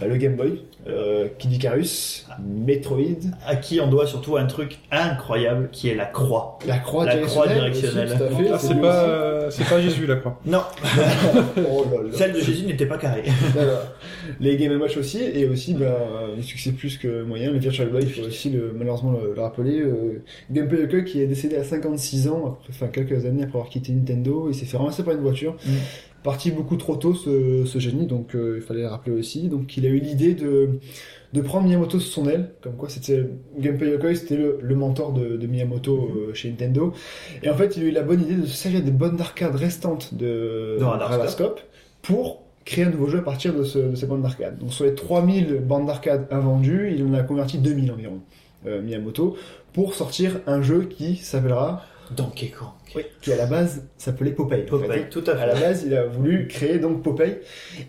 bah, 0.00 0.06
le 0.06 0.16
Game 0.16 0.36
Boy, 0.36 0.62
euh, 0.88 1.28
Kid 1.38 1.52
Icarus, 1.52 2.26
Metroid, 2.42 3.00
À 3.46 3.56
qui 3.56 3.78
on 3.80 3.88
doit 3.88 4.06
surtout 4.06 4.36
un 4.38 4.46
truc 4.46 4.78
incroyable 4.90 5.68
qui 5.70 5.88
est 5.90 5.94
la 5.94 6.06
croix. 6.06 6.58
la 6.66 6.78
croix 6.78 7.04
La 7.04 7.16
croix 7.18 7.46
directionnelle. 7.46 8.06
aussi, 8.12 8.16
directionnelle. 8.16 8.18
tout 8.18 8.24
à 8.24 8.38
fait, 8.38 8.50
Ah, 8.54 8.58
c'est 8.58 8.80
pas, 8.80 9.50
c'est 9.50 9.68
pas 9.68 9.80
Jésus, 9.82 10.06
là, 10.06 10.16
quoi. 10.16 10.38
Non. 10.46 10.62
Oh 11.70 11.84
là 11.90 12.02
là. 12.02 12.08
celle 12.12 12.32
de 12.32 12.40
Jésus 12.40 12.64
n'était 12.66 12.86
pas 12.86 12.96
carrée. 12.98 13.24
Les 14.40 14.56
Game 14.56 14.80
Watch 14.80 14.96
aussi, 14.96 15.22
et 15.22 15.46
aussi 15.48 15.74
ben, 15.74 15.86
euh, 15.86 16.36
les 16.36 16.42
succès 16.42 16.72
plus 16.72 16.98
que 16.98 17.22
moyen, 17.22 17.50
le 17.50 17.58
Virtual 17.58 17.88
Boy, 17.88 18.02
il 18.02 18.10
faut 18.10 18.26
aussi 18.26 18.50
le, 18.50 18.72
malheureusement 18.76 19.12
le, 19.12 19.34
le 19.34 19.40
rappeler. 19.40 19.80
Euh, 19.80 20.22
Gunpei 20.50 20.80
Yokoi 20.82 21.02
qui 21.02 21.20
est 21.20 21.26
décédé 21.26 21.56
à 21.56 21.64
56 21.64 22.28
ans, 22.28 22.58
après, 22.58 22.68
enfin 22.70 22.88
quelques 22.88 23.24
années 23.26 23.42
après 23.42 23.58
avoir 23.58 23.68
quitté 23.68 23.92
Nintendo, 23.92 24.48
il 24.48 24.54
s'est 24.54 24.66
fait 24.66 24.76
ramasser 24.76 25.02
par 25.02 25.14
une 25.14 25.20
voiture. 25.20 25.56
Mm. 25.66 25.70
Parti 26.22 26.50
beaucoup 26.50 26.76
trop 26.76 26.96
tôt 26.96 27.14
ce, 27.14 27.66
ce 27.66 27.78
génie, 27.78 28.06
donc 28.06 28.34
euh, 28.34 28.56
il 28.56 28.62
fallait 28.62 28.80
le 28.80 28.88
rappeler 28.88 29.14
aussi. 29.14 29.48
Donc 29.48 29.76
il 29.76 29.84
a 29.84 29.90
eu 29.90 29.98
l'idée 29.98 30.32
de, 30.32 30.80
de 31.34 31.40
prendre 31.42 31.66
Miyamoto 31.66 32.00
sous 32.00 32.10
son 32.10 32.26
aile, 32.26 32.54
comme 32.62 32.76
quoi 32.76 32.88
c'était 32.88 33.28
Gunpei 33.58 33.90
Yokoi, 33.90 34.14
c'était 34.14 34.36
le, 34.36 34.58
le 34.62 34.74
mentor 34.74 35.12
de, 35.12 35.36
de 35.36 35.46
Miyamoto 35.46 36.10
euh, 36.16 36.32
chez 36.32 36.48
Nintendo. 36.48 36.94
Et 37.42 37.50
en 37.50 37.54
fait, 37.54 37.76
il 37.76 37.82
a 37.82 37.86
eu 37.86 37.90
la 37.90 38.02
bonne 38.02 38.22
idée 38.22 38.36
de 38.36 38.46
se 38.46 38.54
servir 38.54 38.82
des 38.82 38.90
bonnes 38.90 39.16
d'arcade 39.16 39.54
restantes 39.54 40.14
de, 40.14 40.78
De. 40.78 40.84
Radarscope 40.84 41.60
pour 42.00 42.43
créer 42.64 42.84
un 42.84 42.90
nouveau 42.90 43.08
jeu 43.08 43.18
à 43.18 43.22
partir 43.22 43.52
de, 43.54 43.62
ce- 43.64 43.78
de 43.78 43.94
ces 43.94 44.06
bandes 44.06 44.22
d'arcade. 44.22 44.58
Donc 44.58 44.72
sur 44.72 44.84
les 44.84 44.94
3000 44.94 45.56
bandes 45.66 45.86
d'arcade 45.86 46.26
invendues, 46.30 46.92
il 46.96 47.04
en 47.04 47.14
a 47.14 47.22
converti 47.22 47.58
2000 47.58 47.92
environ, 47.92 48.20
euh, 48.66 48.80
Miyamoto, 48.82 49.36
pour 49.72 49.94
sortir 49.94 50.40
un 50.46 50.62
jeu 50.62 50.82
qui 50.88 51.16
s'appellera 51.16 51.84
Donkey 52.16 52.48
Kong. 52.48 52.68
Oui, 52.96 53.02
qui 53.22 53.32
à 53.32 53.36
la 53.36 53.46
base 53.46 53.88
s'appelait 53.96 54.30
Popeye. 54.30 54.60
en 54.70 54.78
fait. 54.78 54.86
Popeye, 54.86 55.08
tout 55.10 55.24
à 55.26 55.32
À 55.32 55.46
la 55.46 55.54
fait. 55.56 55.60
base, 55.62 55.84
il 55.86 55.94
a 55.96 56.04
voulu 56.06 56.46
créer 56.46 56.78
donc 56.78 57.02
Popeye 57.02 57.38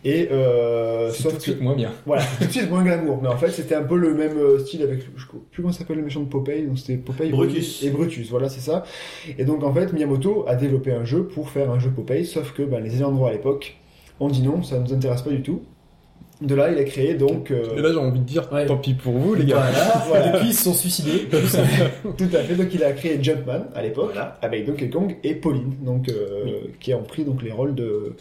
et 0.03 0.30
euh, 0.31 1.11
C'est 1.11 1.23
sauf 1.23 1.34
tout 1.34 1.38
de 1.38 1.43
que 1.43 1.52
suite 1.52 1.61
moins 1.61 1.76
bien. 1.76 1.91
voilà, 2.06 2.23
tout 2.39 2.45
de 2.47 2.52
suite 2.52 2.69
moins 2.69 2.81
glamour, 2.84 3.19
mais 3.22 3.27
en 3.27 3.38
fait 3.38 3.49
c'était 3.52 3.76
un 3.76 3.84
peu 3.84 3.97
le 3.97 4.14
même 4.15 4.38
euh, 4.38 4.57
style 4.60 4.81
avec 4.81 4.99
je 5.02 5.06
sais 5.22 5.27
plus 5.52 5.61
comment 5.61 5.72
s'appelle 5.73 5.97
le 5.97 6.03
méchant 6.03 6.22
de 6.22 6.30
Popeye, 6.30 6.64
donc 6.65 6.80
c'était 6.80 6.95
Popeye 6.97 7.30
Brutus. 7.30 7.84
et 7.84 7.89
Brutus, 7.91 8.30
voilà 8.31 8.49
c'est 8.49 8.61
ça. 8.61 8.84
Et 9.38 9.45
donc 9.45 9.64
en 9.64 9.73
fait 9.73 9.93
Miyamoto 9.93 10.45
a 10.47 10.56
développé 10.56 10.91
un 10.91 11.06
jeu 11.06 11.26
pour 11.27 11.49
faire 11.49 11.69
un 11.69 11.80
jeu 11.80 11.91
Popeye, 11.91 12.26
sauf 12.26 12.53
que 12.53 12.64
ben, 12.64 12.81
les 12.84 12.95
ayants 12.95 13.11
droit 13.11 13.30
à 13.30 13.34
l'époque 13.34 13.77
ont 14.20 14.28
dit 14.30 14.42
non, 14.42 14.64
ça 14.64 14.78
ne 14.80 14.84
nous 14.88 14.94
intéresse 14.94 15.22
pas 15.22 15.30
du 15.32 15.42
tout. 15.42 15.62
De 16.42 16.54
là, 16.54 16.70
il 16.70 16.78
a 16.78 16.84
créé 16.84 17.14
donc 17.14 17.50
euh, 17.50 17.78
Et 17.78 17.82
là, 17.82 17.92
j'ai 17.94 17.98
envie 17.98 18.20
de 18.20 18.26
dire, 18.26 18.50
Ouais. 18.52 18.66
tant 18.66 18.76
pis 18.78 18.94
pour 18.94 19.14
vous, 19.14 19.36
les 19.36 19.46
gars. 19.46 19.56
voilà, 19.72 20.04
voilà. 20.10 20.28
Depuis, 20.34 20.50
ils 20.50 20.54
se 20.54 20.66
sont 20.66 20.74
suicidés. 20.74 21.28
Tout 21.32 22.26
à 22.34 22.40
fait. 22.40 22.56
Donc 22.56 22.74
il 22.74 22.84
a 22.84 22.92
créé 22.92 23.24
Jumpman 23.24 23.66
à 23.74 23.82
l'époque 23.82 24.12
Voilà. 24.14 24.38
avec 24.42 24.66
Donkey 24.66 24.90
Kong 24.90 25.16
et 25.24 25.34
Pauline, 25.36 25.76
donc 25.82 26.10
euh, 26.10 26.60
qui 26.82 26.94
ont 26.94 27.04
pris 27.04 27.24
donc 27.24 27.42
les 27.42 27.52
rôles 27.54 27.74
de 27.74 28.16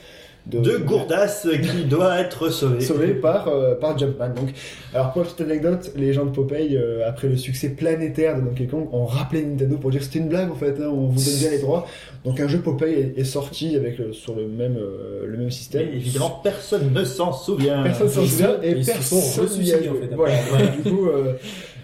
De 0.47 0.77
Gourdas 0.77 1.47
qui 1.63 1.85
doit 1.89 2.21
être 2.21 2.51
sauvé. 2.51 2.81
sauvé 2.83 3.15
par 3.15 3.49
euh, 3.49 3.75
par 3.77 3.97
Jumpman. 3.97 4.29
Donc 4.35 4.51
alors 4.93 5.13
pour 5.13 5.23
la 5.23 5.29
petite 5.29 5.41
anecdote, 5.41 5.91
les 5.97 6.13
gens 6.13 6.27
de 6.27 6.31
Popeye 6.31 6.77
euh, 6.77 7.09
après 7.09 7.29
le 7.29 7.37
succès 7.39 7.71
planétaire 7.71 8.37
de 8.37 8.43
Donkey 8.43 8.67
Kong 8.67 8.87
ont 8.93 9.07
rappelé 9.07 9.43
Nintendo 9.43 9.79
pour 9.79 9.91
dire 9.91 10.01
que 10.01 10.05
c'était 10.07 10.19
une 10.19 10.29
blague 10.29 10.51
en 10.51 10.55
fait, 10.55 10.75
hein, 10.81 10.89
on 10.93 11.07
vous 11.07 11.25
donne 11.25 11.39
bien 11.39 11.51
les 11.51 11.61
droits. 11.61 11.87
Donc 12.27 12.41
un 12.41 12.49
jeu 12.49 12.59
Popeye 12.61 12.93
est, 12.93 13.19
est 13.19 13.25
sorti 13.25 13.75
avec 13.75 13.97
sur 14.13 14.35
le 14.35 14.47
même 14.47 14.77
euh, 14.77 15.23
le 15.27 15.37
même 15.39 15.47
Mais 15.47 15.51
système. 15.51 15.89
évidemment, 15.89 16.41
personne 16.45 16.93
ne 16.93 17.05
s'en 17.05 17.33
souvient. 17.33 17.83
Personne 17.83 18.09
s'en 18.11 18.23
Ils 18.23 18.29
souvient 18.29 18.57
et 18.63 18.75
personne 18.85 19.21
sont 19.21 19.41
n'y 19.41 19.41
a 19.41 19.43
ressuicidés, 19.49 19.85
joué. 19.85 19.89
en 19.89 19.95
fait, 19.95 20.15
Voilà, 20.15 20.35
après. 20.35 20.49
voilà. 20.51 20.67
du 20.77 20.83
coup, 20.91 21.09
euh, 21.09 21.33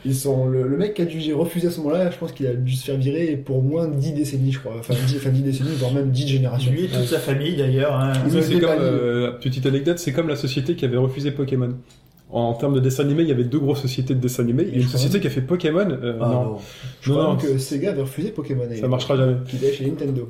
ils 0.05 0.15
sont 0.15 0.47
le, 0.47 0.67
le 0.67 0.77
mec 0.77 0.95
qui 0.95 1.03
a 1.03 1.05
dû 1.05 1.35
refuser 1.35 1.69
à 1.69 1.71
ce 1.71 1.79
moment-là, 1.81 2.11
je 2.11 2.17
pense 2.17 2.33
qu'il 2.33 2.47
a 2.47 2.55
dû 2.55 2.73
se 2.75 2.85
faire 2.85 2.97
virer 2.97 3.37
pour 3.37 3.63
moins 3.63 3.87
de 3.89 3.95
10 3.95 4.13
décennies, 4.13 4.53
je 4.53 4.59
crois. 4.61 4.73
Enfin 4.79 4.95
10, 5.07 5.17
enfin, 5.17 5.31
10 5.31 5.43
décennies, 5.43 5.71
voire 5.79 5.93
même 5.93 6.11
10 6.11 6.29
générations. 6.29 6.73
Lui 6.73 6.85
et 6.85 6.89
toute 6.89 7.05
sa 7.07 7.19
famille 7.19 7.57
d'ailleurs. 7.57 7.95
hein. 7.95 8.13
C'est 8.29 8.59
comme, 8.61 8.71
euh, 8.81 9.33
petite 9.33 9.67
anecdote, 9.67 9.99
c'est 9.99 10.13
comme 10.13 10.29
la 10.29 10.37
société 10.37 10.75
qui 10.77 10.85
avait 10.85 10.97
refusé 10.97 11.31
Pokémon. 11.33 11.75
En 12.33 12.55
termes 12.55 12.75
de 12.75 12.81
dessin 12.81 13.03
animé, 13.05 13.25
il 13.25 13.29
y 13.29 13.33
avait 13.33 13.43
deux 13.45 13.59
grosses 13.59 13.83
sociétés 13.83 14.15
de 14.15 14.21
dessin 14.21 14.45
animé. 14.45 14.65
Il 14.69 14.77
y 14.77 14.79
a 14.79 14.83
une 14.83 14.89
société 14.89 15.19
qui 15.19 15.27
a 15.27 15.31
fait 15.31 15.41
Pokémon. 15.41 15.81
euh, 15.91 16.17
Ah, 16.21 16.29
non, 16.29 16.45
bon. 16.45 16.59
Je 17.01 17.11
non, 17.13 17.19
crois 17.19 17.31
non, 17.33 17.37
que 17.37 17.59
Sega 17.59 17.91
avait 17.91 18.03
refusé 18.03 18.31
Pokémon. 18.31 18.63
ça 18.81 18.87
marchera 18.87 19.17
jamais. 19.17 19.35
Qui 19.49 19.57
était 19.57 19.73
chez 19.73 19.87
Nintendo. 19.87 20.29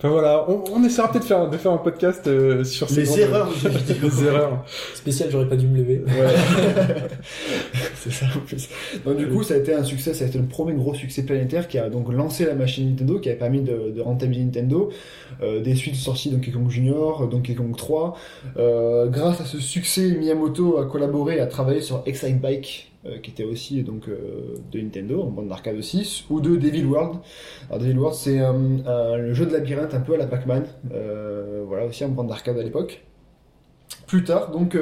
Enfin 0.00 0.10
voilà, 0.10 0.44
on, 0.48 0.62
on 0.74 0.84
essaiera 0.84 1.10
peut-être 1.10 1.22
de 1.24 1.28
faire, 1.28 1.50
de 1.50 1.56
faire 1.56 1.72
un 1.72 1.78
podcast 1.78 2.24
euh, 2.28 2.62
sur 2.62 2.88
ces 2.88 3.00
Les 3.02 3.20
erreurs 3.20 3.50
vidéo. 3.50 3.70
les 4.02 4.24
erreurs. 4.26 4.64
Spécial, 4.94 5.28
j'aurais 5.30 5.48
pas 5.48 5.56
dû 5.56 5.66
me 5.66 5.76
lever. 5.78 6.02
Ça 8.10 8.26
en 8.36 8.40
plus. 8.40 8.68
Donc 9.04 9.16
du 9.16 9.28
coup, 9.28 9.42
ça 9.42 9.54
a 9.54 9.56
été 9.58 9.74
un 9.74 9.84
succès, 9.84 10.14
ça 10.14 10.24
a 10.24 10.28
été 10.28 10.38
le 10.38 10.46
premier 10.46 10.74
gros 10.74 10.94
succès 10.94 11.22
planétaire 11.22 11.68
qui 11.68 11.78
a 11.78 11.88
donc 11.88 12.12
lancé 12.12 12.44
la 12.44 12.54
machine 12.54 12.88
Nintendo, 12.90 13.18
qui 13.18 13.30
a 13.30 13.34
permis 13.34 13.62
de, 13.62 13.92
de 13.94 14.00
rentabiliser 14.00 14.44
Nintendo. 14.44 14.90
Euh, 15.42 15.60
des 15.60 15.74
suites 15.74 15.94
sorties 15.94 16.30
Donkey 16.30 16.50
Kong 16.50 16.68
Junior, 16.68 17.28
Donkey 17.28 17.54
Kong 17.54 17.76
3. 17.76 18.16
Euh, 18.56 19.06
grâce 19.08 19.40
à 19.40 19.44
ce 19.44 19.58
succès, 19.58 20.10
Miyamoto 20.12 20.78
a 20.78 20.86
collaboré, 20.86 21.40
a 21.40 21.46
travaillé 21.46 21.80
sur 21.80 22.02
Excite 22.06 22.40
Bike, 22.40 22.92
euh, 23.06 23.18
qui 23.18 23.30
était 23.30 23.44
aussi 23.44 23.82
donc 23.82 24.08
de 24.08 24.80
Nintendo, 24.80 25.22
en 25.22 25.30
bande 25.30 25.48
d'arcade 25.48 25.76
aussi, 25.76 26.24
ou 26.30 26.40
de 26.40 26.56
Devil 26.56 26.84
World. 26.84 27.18
Alors 27.68 27.80
Devil 27.80 27.98
World, 27.98 28.16
c'est 28.16 28.40
euh, 28.40 29.16
le 29.16 29.34
jeu 29.34 29.46
de 29.46 29.52
labyrinthe 29.52 29.94
un 29.94 30.00
peu 30.00 30.14
à 30.14 30.16
la 30.16 30.26
Pac-Man, 30.26 30.64
voilà 31.66 31.86
aussi 31.86 32.04
en 32.04 32.08
bande 32.08 32.28
d'arcade 32.28 32.58
à 32.58 32.62
l'époque. 32.62 33.02
Plus 34.06 34.24
tard, 34.24 34.50
donc 34.50 34.76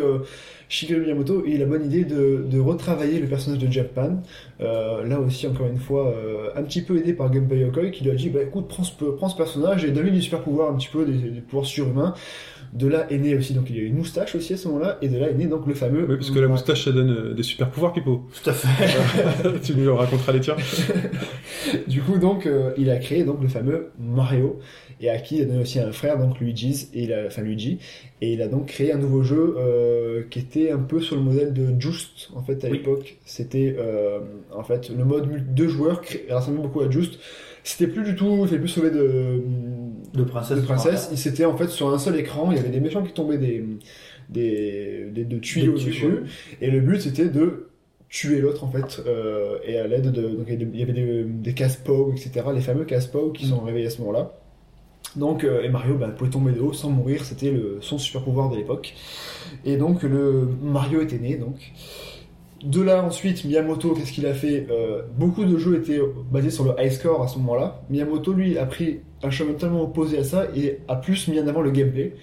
Shigeru 0.68 1.00
Miyamoto 1.00 1.42
a 1.44 1.48
eu 1.48 1.58
la 1.58 1.66
bonne 1.66 1.84
idée 1.84 2.04
de, 2.04 2.58
retravailler 2.58 3.20
le 3.20 3.28
personnage 3.28 3.60
de 3.60 3.70
Japan. 3.70 4.22
Euh, 4.60 5.06
là 5.06 5.20
aussi, 5.20 5.46
encore 5.46 5.68
une 5.68 5.78
fois, 5.78 6.08
euh, 6.08 6.48
un 6.56 6.62
petit 6.62 6.82
peu 6.82 6.98
aidé 6.98 7.12
par 7.12 7.30
Gunpei 7.30 7.60
Yokoi 7.60 7.90
qui 7.90 8.04
lui 8.04 8.10
a 8.10 8.14
dit 8.14 8.30
bah, 8.30 8.42
écoute, 8.42 8.66
prends 8.68 8.82
ce, 8.82 9.36
personnage 9.36 9.84
et 9.84 9.90
donne-lui 9.90 10.12
des 10.12 10.20
super 10.20 10.40
pouvoirs, 10.40 10.72
un 10.72 10.76
petit 10.76 10.88
peu 10.88 11.04
des 11.04 11.40
pouvoirs 11.40 11.66
surhumains. 11.66 12.14
De 12.72 12.88
là 12.88 13.06
est 13.10 13.18
né 13.18 13.34
aussi, 13.36 13.54
donc 13.54 13.70
il 13.70 13.76
y 13.76 13.78
a 13.78 13.82
eu 13.82 13.86
une 13.86 13.96
moustache 13.96 14.34
aussi 14.34 14.52
à 14.54 14.56
ce 14.56 14.68
moment-là, 14.68 14.98
et 15.02 15.08
de 15.08 15.18
là 15.18 15.30
est 15.30 15.34
né 15.34 15.46
donc 15.46 15.66
le 15.66 15.74
fameux. 15.74 16.06
Oui, 16.08 16.16
parce 16.16 16.30
que 16.30 16.38
la 16.38 16.48
moustache, 16.48 16.84
ça 16.84 16.92
donne 16.92 17.10
euh, 17.10 17.34
des 17.34 17.42
super 17.42 17.70
pouvoirs, 17.70 17.92
Pipo. 17.92 18.26
Tout 18.42 18.50
à 18.50 18.52
fait. 18.52 19.58
tu 19.62 19.74
nous 19.74 19.94
raconteras 19.96 20.32
les 20.32 20.40
tiens. 20.40 20.56
Du 21.88 22.00
coup, 22.02 22.18
donc, 22.18 22.46
euh, 22.46 22.72
il 22.78 22.90
a 22.90 22.96
créé 22.98 23.24
donc 23.24 23.42
le 23.42 23.48
fameux 23.48 23.90
Mario, 23.98 24.60
et 25.00 25.10
à 25.10 25.18
qui 25.18 25.36
il 25.36 25.42
a 25.42 25.44
donné 25.46 25.60
aussi 25.62 25.78
un 25.80 25.90
frère, 25.92 26.18
donc 26.18 26.38
Luigi's, 26.40 26.90
et 26.94 27.04
il 27.04 27.12
a, 27.12 27.24
enfin 27.26 27.42
Luigi, 27.42 27.78
et 28.20 28.32
il 28.32 28.42
a 28.42 28.48
donc 28.48 28.66
créé 28.66 28.92
un 28.92 28.98
nouveau 28.98 29.22
jeu 29.22 29.56
euh, 29.58 30.22
qui 30.30 30.38
était 30.38 30.70
un 30.70 30.78
peu 30.78 31.00
sur 31.00 31.16
le 31.16 31.22
modèle 31.22 31.52
de 31.52 31.68
Just, 31.80 32.30
en 32.34 32.42
fait, 32.42 32.64
à 32.64 32.68
Oui. 32.68 32.78
l'époque. 32.78 33.16
C'était, 33.24 33.74
euh, 33.78 34.20
en 34.54 34.62
fait, 34.62 34.90
le 34.96 35.04
mode 35.04 35.54
deux 35.54 35.68
joueurs 35.68 36.02
cré- 36.02 36.24
ressemblait 36.30 36.62
beaucoup 36.62 36.80
à 36.82 36.90
Just. 36.90 37.18
C'était 37.66 37.88
plus 37.88 38.04
du 38.04 38.14
tout, 38.14 38.46
fallait 38.46 38.60
plus 38.60 38.68
sauver 38.68 38.92
de, 38.92 39.42
De 40.14 40.22
princesse. 40.22 40.56
de 40.56 40.62
princesse. 40.64 41.08
Il 41.10 41.18
s'était 41.18 41.44
en 41.44 41.56
fait 41.56 41.66
sur 41.66 41.92
un 41.92 41.98
seul 41.98 42.16
écran, 42.16 42.52
il 42.52 42.56
y 42.56 42.60
avait 42.60 42.68
des 42.68 42.78
méchants 42.78 43.02
qui 43.02 43.12
tombaient 43.12 43.38
des, 43.38 43.64
des, 44.28 45.08
des, 45.10 45.24
de 45.24 45.38
tuyaux 45.40 45.72
Des 45.72 45.90
tuyaux, 45.90 46.10
dessus, 46.10 46.22
et 46.60 46.70
le 46.70 46.80
but 46.80 47.00
c'était 47.00 47.26
de 47.26 47.70
tuer 48.08 48.38
l'autre 48.40 48.62
en 48.62 48.70
fait, 48.70 49.02
euh, 49.08 49.58
et 49.64 49.78
à 49.78 49.88
l'aide 49.88 50.12
de, 50.12 50.28
donc 50.28 50.46
il 50.48 50.78
y 50.78 50.82
avait 50.82 50.92
des, 50.92 51.24
des 51.24 51.54
casse-pow, 51.54 52.12
etc., 52.12 52.46
les 52.54 52.60
fameux 52.60 52.84
casse-pow 52.84 53.32
qui 53.32 53.46
sont 53.46 53.58
réveillés 53.58 53.88
à 53.88 53.90
ce 53.90 53.98
moment-là. 53.98 54.32
Donc, 55.16 55.42
euh, 55.42 55.62
et 55.62 55.68
Mario 55.68 55.96
bah, 55.96 56.08
pouvait 56.08 56.30
tomber 56.30 56.52
de 56.52 56.60
haut 56.60 56.72
sans 56.72 56.90
mourir, 56.90 57.24
c'était 57.24 57.50
le, 57.50 57.78
son 57.80 57.98
super 57.98 58.22
pouvoir 58.22 58.48
de 58.48 58.56
l'époque. 58.56 58.94
Et 59.64 59.76
donc, 59.76 60.04
le 60.04 60.48
Mario 60.62 61.00
était 61.00 61.18
né, 61.18 61.36
donc. 61.36 61.72
De 62.66 62.82
là, 62.82 63.02
ensuite, 63.04 63.44
Miyamoto, 63.44 63.94
qu'est-ce 63.94 64.12
qu'il 64.12 64.26
a 64.26 64.34
fait 64.34 64.66
Euh, 64.70 65.02
Beaucoup 65.16 65.44
de 65.44 65.56
jeux 65.56 65.76
étaient 65.78 66.00
basés 66.30 66.50
sur 66.50 66.64
le 66.64 66.72
high 66.78 66.90
score 66.90 67.22
à 67.22 67.28
ce 67.28 67.38
moment-là. 67.38 67.80
Miyamoto, 67.90 68.32
lui, 68.32 68.58
a 68.58 68.66
pris 68.66 69.00
un 69.22 69.30
chemin 69.30 69.52
totalement 69.52 69.82
opposé 69.82 70.18
à 70.18 70.24
ça 70.24 70.46
et 70.54 70.80
a 70.88 70.96
plus 70.96 71.28
mis 71.28 71.40
en 71.40 71.46
avant 71.46 71.62
le 71.62 71.70
gameplay. 71.70 72.14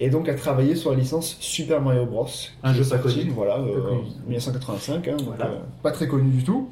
Et 0.00 0.10
donc 0.10 0.28
a 0.28 0.34
travaillé 0.34 0.74
sur 0.76 0.90
la 0.90 0.96
licence 0.96 1.36
Super 1.40 1.80
Mario 1.80 2.06
Bros. 2.06 2.26
Un 2.62 2.72
jeu 2.74 2.82
pas 2.82 2.98
sorti, 3.00 3.20
connu. 3.20 3.30
Voilà, 3.34 3.58
euh, 3.58 3.80
connu. 3.88 4.00
1985, 4.28 5.08
hein, 5.08 5.16
donc, 5.16 5.26
Voilà. 5.26 5.46
euh, 5.46 5.58
pas 5.82 5.90
très 5.92 6.08
connu 6.08 6.30
du 6.30 6.42
tout. 6.44 6.68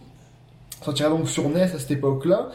Sortira 0.83 1.11
donc 1.11 1.29
sur 1.29 1.49
NES 1.49 1.61
à 1.63 1.69
cette 1.79 1.91
époque-là. 1.93 2.49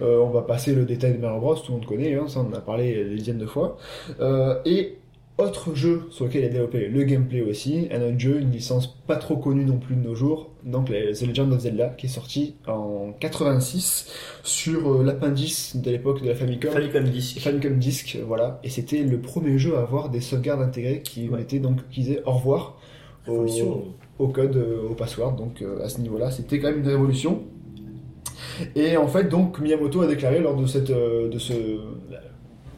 Euh, 0.00 0.20
on 0.20 0.30
va 0.30 0.42
passer 0.42 0.74
le 0.74 0.84
détail 0.84 1.14
de 1.14 1.18
Mario 1.18 1.40
Bros, 1.40 1.54
tout 1.56 1.72
le 1.72 1.78
monde 1.78 1.86
connaît, 1.86 2.14
hein, 2.14 2.24
ça 2.28 2.40
on 2.40 2.50
en 2.54 2.56
a 2.56 2.60
parlé 2.60 3.04
des 3.04 3.16
dizaines 3.16 3.38
de 3.38 3.46
fois. 3.46 3.76
Euh, 4.20 4.56
et 4.64 4.98
autre 5.36 5.74
jeu 5.74 6.02
sur 6.10 6.26
lequel 6.26 6.42
il 6.42 6.46
a 6.46 6.48
développé 6.50 6.86
le 6.86 7.02
gameplay 7.02 7.42
aussi, 7.42 7.88
un 7.90 8.00
autre 8.02 8.18
jeu, 8.18 8.40
une 8.40 8.52
licence 8.52 8.86
pas 9.06 9.16
trop 9.16 9.36
connue 9.36 9.64
non 9.64 9.78
plus 9.78 9.96
de 9.96 10.00
nos 10.00 10.14
jours, 10.14 10.50
donc 10.64 10.86
The 10.90 11.22
Legend 11.26 11.52
of 11.52 11.60
Zelda, 11.60 11.88
qui 11.88 12.06
est 12.06 12.08
sorti 12.08 12.54
en 12.68 13.12
86 13.18 14.12
sur 14.44 14.92
euh, 15.00 15.02
l'appendice 15.04 15.76
de 15.76 15.90
l'époque 15.90 16.22
de 16.22 16.28
la 16.28 16.36
Famicom. 16.36 16.70
Famicom 16.70 17.04
Disc. 17.04 17.40
Famicom 17.40 17.78
Disc, 17.78 18.16
voilà, 18.26 18.60
et 18.62 18.68
c'était 18.70 19.02
le 19.02 19.20
premier 19.20 19.58
jeu 19.58 19.76
à 19.76 19.80
avoir 19.80 20.08
des 20.08 20.20
sauvegardes 20.20 20.62
intégrées 20.62 21.02
qui 21.02 21.28
Ouais. 21.28 21.38
mettaient 21.38 21.58
donc 21.58 21.78
qui 21.90 22.02
disaient 22.02 22.22
au 22.26 22.32
revoir 22.32 22.78
au, 23.26 23.44
au 24.20 24.28
code, 24.28 24.56
euh, 24.56 24.88
au 24.90 24.94
password. 24.94 25.34
Donc 25.36 25.62
euh, 25.62 25.82
à 25.82 25.88
ce 25.88 26.00
niveau-là, 26.00 26.30
c'était 26.30 26.60
quand 26.60 26.68
même 26.68 26.80
une 26.80 26.88
révolution. 26.88 27.42
Et 28.76 28.96
en 28.96 29.08
fait, 29.08 29.24
donc 29.28 29.58
Miyamoto 29.58 30.02
a 30.02 30.06
déclaré 30.06 30.38
lors 30.40 30.54
de 30.56 30.66
cette 30.66 30.90
de 30.92 31.38
ce 31.38 31.54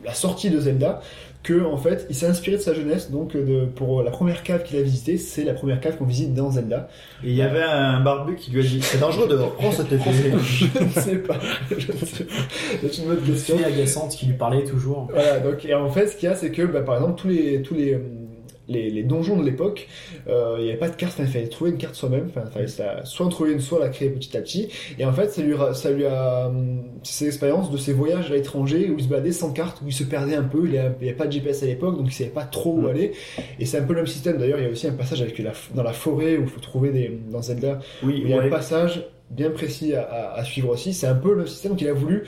la 0.05 0.15
sortie 0.15 0.51
de 0.51 0.61
Zelda 0.61 1.01
que 1.47 1.65
en 1.65 1.77
fait, 1.77 2.07
il 2.11 2.15
s'est 2.17 2.27
inspiré 2.27 2.57
de 2.57 2.63
sa 2.63 2.75
jeunesse. 2.75 3.11
Donc 3.11 3.37
de, 3.37 3.67
pour 3.67 4.03
la 4.03 4.11
première 4.11 4.43
cave 4.43 4.65
qu'il 4.65 4.77
a 4.79 4.83
visitée, 4.83 5.17
c'est 5.17 5.45
la 5.45 5.55
première 5.55 5.81
cave 5.81 5.97
qu'on 5.97 6.05
visite 6.05 6.35
dans 6.35 6.51
Zelda. 6.51 6.89
Et 7.23 7.31
il 7.31 7.37
y 7.37 7.43
avait 7.43 7.63
un 7.63 8.01
barbu 8.01 8.35
qui 8.35 8.51
lui 8.51 8.61
a 8.61 8.63
dit 8.65 8.83
C'est 8.83 8.99
dangereux 8.99 9.29
dehors, 9.29 9.55
prends 9.55 9.71
cette 9.71 9.93
épée. 9.93 10.11
Je 10.43 10.83
ne 10.83 10.91
sais 10.91 11.17
pas. 11.17 11.39
Je 11.71 11.93
ne 11.93 11.99
sais 11.99 12.25
pas. 12.25 12.35
C'est 12.83 12.99
une 12.99 13.09
bonne 13.09 13.23
question. 13.23 13.57
Fille 13.57 13.65
agaçante 13.65 14.11
qui 14.11 14.27
lui 14.27 14.35
parlait 14.35 14.65
toujours. 14.65 15.09
Voilà, 15.13 15.39
donc 15.39 15.65
et 15.65 15.75
en 15.75 15.89
fait, 15.89 16.09
ce 16.09 16.17
qu'il 16.17 16.29
y 16.29 16.33
a, 16.33 16.35
c'est 16.35 16.51
que 16.51 16.63
bah, 16.63 16.83
par 16.83 16.97
exemple, 16.97 17.21
tous 17.21 17.29
les 17.29 17.63
tous 17.63 17.75
les 17.75 17.95
hum, 17.95 18.26
les, 18.69 18.91
les 18.91 19.03
donjons 19.03 19.39
de 19.39 19.45
l'époque, 19.45 19.89
euh, 20.29 20.57
il 20.59 20.65
n'y 20.65 20.71
avait 20.71 20.79
pas 20.79 20.89
de 20.89 20.97
carte, 20.97 21.17
il 21.21 21.27
fallait 21.27 21.49
trouver 21.49 21.71
une 21.71 21.79
carte 21.79 21.95
soi-même, 21.95 22.27
enfin, 22.29 22.43
il 22.47 22.53
fallait 22.53 22.67
ça- 22.67 23.05
soit 23.05 23.25
en 23.27 23.29
trouver 23.29 23.53
une, 23.53 23.61
soit 23.61 23.79
la 23.79 23.89
créer 23.89 24.11
petit 24.11 24.37
à 24.37 24.41
petit. 24.41 24.69
Et 24.99 25.05
en 25.05 25.13
fait, 25.13 25.29
ça 25.31 25.43
lui, 25.43 25.55
ça 25.75 25.91
lui 25.91 26.05
a, 26.07 26.49
hum, 26.49 26.83
ses 27.03 27.27
expériences 27.27 27.71
de 27.71 27.77
ses 27.77 27.93
voyages 27.93 28.31
à 28.31 28.35
l'étranger 28.35 28.91
où 28.91 28.97
il 28.99 29.05
se 29.05 29.09
baladait 29.09 29.33
sans 29.33 29.53
carte, 29.53 29.81
où 29.83 29.89
il 29.89 29.93
se 29.93 30.05
perdait 30.05 30.35
un 30.35 30.43
peu, 30.43 30.63
il 30.65 30.71
n'y 30.73 30.79
avait 30.79 31.13
pas 31.13 31.27
de 31.27 31.33
GPS 31.33 31.63
à 31.63 31.67
l'époque, 31.67 31.97
donc 31.97 32.07
il 32.09 32.13
savait 32.13 32.31
pas 32.31 32.45
trop 32.45 32.73
où 32.75 32.83
Mm. 32.83 32.87
aller. 32.89 33.13
Et 33.61 33.67
c'est 33.67 33.79
un 33.79 33.83
peu 33.85 33.93
le 33.93 34.01
même 34.01 34.07
système. 34.07 34.39
D'ailleurs, 34.39 34.59
il 34.59 34.65
y 34.65 34.69
a 34.69 34.71
aussi 34.71 34.87
un 34.89 34.93
passage 34.93 35.23
avec 35.23 35.39
la, 35.39 35.53
dans 35.75 35.83
la 35.83 35.93
forêt 35.93 36.37
où 36.37 36.43
il 36.43 36.49
faut 36.49 36.61
trouver 36.61 36.91
des, 36.91 37.19
dans 37.31 37.43
Zelda, 37.43 37.79
Oui, 38.03 38.21
il 38.23 38.29
y 38.29 38.35
a 38.35 38.39
ouais. 38.39 38.47
un 38.47 38.51
passage 38.51 39.05
bien 39.31 39.51
précis 39.51 39.95
à, 39.95 40.03
à- 40.03 40.39
à 40.39 40.45
suivre 40.45 40.71
aussi. 40.71 40.93
C'est 40.95 41.07
un 41.07 41.15
peu 41.15 41.35
le 41.35 41.47
système 41.47 41.77
qu'il 41.77 41.89
a 41.89 41.93
voulu 41.93 42.25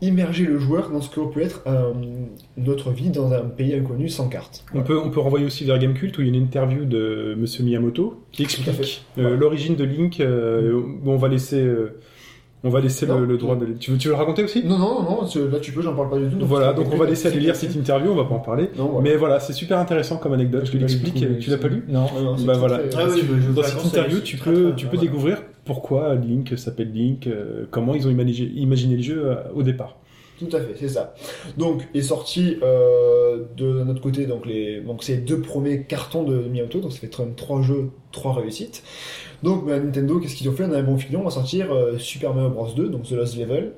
immerger 0.00 0.44
le 0.44 0.58
joueur 0.58 0.90
dans 0.90 1.00
ce 1.00 1.08
que 1.08 1.20
peut 1.32 1.40
être 1.40 1.62
un- 1.66 1.92
notre 2.56 2.90
vie 2.90 3.10
dans 3.10 3.32
un 3.32 3.40
pays 3.42 3.74
inconnu 3.74 4.08
sans 4.08 4.28
carte. 4.28 4.64
On 4.74 4.82
peut, 4.82 4.98
on 4.98 5.10
peut 5.10 5.20
renvoyer 5.20 5.46
aussi 5.46 5.64
vers 5.64 5.78
Gamecult 5.78 6.16
où 6.18 6.22
il 6.22 6.26
y 6.28 6.30
a 6.30 6.34
une 6.34 6.42
interview 6.42 6.84
de 6.84 7.34
Monsieur 7.38 7.62
Miyamoto 7.64 8.22
qui 8.32 8.42
explique 8.42 8.68
euh, 9.18 9.30
Ouais. 9.30 9.36
l'origine 9.36 9.76
de 9.76 9.84
Link. 9.84 10.18
euh, 10.20 10.80
bon, 11.02 11.12
on 11.14 11.16
va 11.18 11.28
laisser, 11.28 11.60
euh, 11.60 11.98
on 12.64 12.68
va 12.70 12.80
laisser 12.80 13.06
Non. 13.06 13.20
le, 13.20 13.26
le 13.26 13.38
droit 13.38 13.54
de. 13.56 13.66
Tu 13.78 13.92
veux, 13.92 13.96
tu 13.98 14.08
veux 14.08 14.14
le 14.14 14.18
raconter 14.18 14.42
aussi? 14.42 14.64
Non, 14.64 14.76
non, 14.78 15.02
non, 15.04 15.20
là 15.50 15.58
tu 15.60 15.70
peux, 15.72 15.82
j'en 15.82 15.94
parle 15.94 16.10
pas 16.10 16.18
du 16.18 16.28
tout. 16.36 16.44
Voilà, 16.46 16.70
c'est- 16.76 16.82
donc 16.82 16.92
on 16.92 16.96
va 16.96 17.06
laisser 17.06 17.28
aller 17.28 17.38
lire 17.40 17.54
cette 17.56 17.74
interview, 17.76 18.10
on 18.10 18.16
va 18.16 18.24
pas 18.24 18.34
en 18.34 18.40
parler. 18.40 18.70
Non, 18.76 18.86
voilà. 18.88 19.08
Mais 19.08 19.16
voilà, 19.16 19.38
c'est 19.40 19.52
super 19.52 19.78
intéressant 19.78 20.16
comme 20.16 20.32
anecdote. 20.32 20.66
Je 20.66 20.72
lu 20.72 20.78
l'explique. 20.80 21.38
Tu 21.38 21.48
l'as 21.50 21.58
pas 21.58 21.68
lu? 21.68 21.84
Non. 21.88 22.06
Non, 22.14 22.22
non, 22.22 22.36
c'est 22.36 22.44
Bah 22.44 22.54
voilà. 22.58 22.78
très- 22.80 23.02
Ah 23.02 23.06
oui, 23.08 23.20
je- 23.20 23.40
je 23.46 23.52
Dans 23.52 23.62
cette 23.62 23.84
interview, 23.84 24.18
tu 24.20 24.36
peux, 24.36 24.42
très 24.70 24.74
tu 24.76 24.86
peux 24.86 24.96
voilà. 24.96 25.00
découvrir 25.10 25.42
pourquoi 25.64 26.14
Link 26.14 26.56
s'appelle 26.56 26.92
Link, 26.92 27.26
euh, 27.26 27.66
comment 27.70 27.94
ils 27.94 28.06
ont 28.06 28.10
imaginé, 28.10 28.96
le 28.96 29.02
jeu 29.02 29.30
euh, 29.30 29.36
au 29.54 29.62
départ. 29.62 29.98
Tout 30.38 30.48
à 30.56 30.60
fait, 30.60 30.74
c'est 30.76 30.88
ça. 30.88 31.14
Donc 31.56 31.86
est 31.94 32.02
sorti 32.02 32.56
euh, 32.62 33.44
de 33.56 33.84
notre 33.84 34.00
côté 34.00 34.26
donc 34.26 34.44
les 34.44 34.80
donc 34.80 35.04
ces 35.04 35.18
deux 35.18 35.40
premiers 35.40 35.84
cartons 35.84 36.24
de 36.24 36.36
Miyamoto, 36.36 36.80
donc 36.80 36.92
ça 36.92 36.98
fait 36.98 37.08
quand 37.08 37.24
même 37.24 37.36
trois 37.36 37.62
jeux, 37.62 37.90
trois 38.10 38.34
réussites. 38.34 38.82
Donc 39.44 39.66
bah, 39.66 39.78
Nintendo, 39.78 40.18
qu'est-ce 40.18 40.34
qu'ils 40.34 40.48
ont 40.48 40.52
fait? 40.52 40.64
On 40.64 40.72
a 40.72 40.78
un 40.78 40.82
bon 40.82 40.98
filon, 40.98 41.20
on 41.20 41.24
va 41.24 41.30
sortir 41.30 41.68
Super 41.98 42.34
Mario 42.34 42.50
Bros 42.50 42.72
2, 42.74 42.88
donc 42.88 43.04
The 43.04 43.12
Lost 43.12 43.38
Level, 43.38 43.72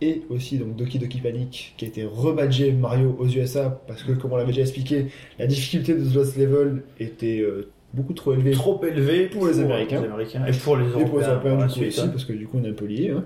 et 0.00 0.22
aussi 0.30 0.58
donc 0.58 0.76
Doki 0.76 1.00
Doki 1.00 1.20
Panic 1.20 1.74
qui 1.76 1.84
a 1.84 1.88
été 1.88 2.04
rebadgé 2.04 2.70
Mario 2.70 3.16
aux 3.18 3.26
USA 3.26 3.82
parce 3.88 4.04
que 4.04 4.12
comme 4.12 4.32
on 4.32 4.36
l'avait 4.36 4.52
déjà 4.52 4.62
expliqué, 4.62 5.06
la 5.40 5.48
difficulté 5.48 5.94
de 5.94 6.04
The 6.08 6.14
Lost 6.14 6.36
Level 6.36 6.84
était 7.00 7.44
beaucoup 7.94 8.12
trop 8.12 8.32
élevée 8.34 8.50
Trop 8.52 8.80
élevé 8.84 9.26
Pour 9.26 9.46
les 9.46 9.60
Américains. 9.60 10.02
et 10.46 10.52
pour 10.52 10.76
les 10.76 10.84
et 10.84 10.88
Européens. 10.88 11.08
pour 11.08 11.18
les 11.20 11.26
Européens 11.26 11.56
du 11.66 11.72
coup 11.74 11.80
aussi, 11.86 12.00
hein. 12.00 12.08
parce 12.08 12.24
que 12.24 12.32
du 12.32 12.46
coup 12.46 12.58
on 12.60 12.64
est 12.64 12.68
un 12.70 12.72
peu 12.74 12.84
liés. 12.86 13.10
Hein. 13.16 13.24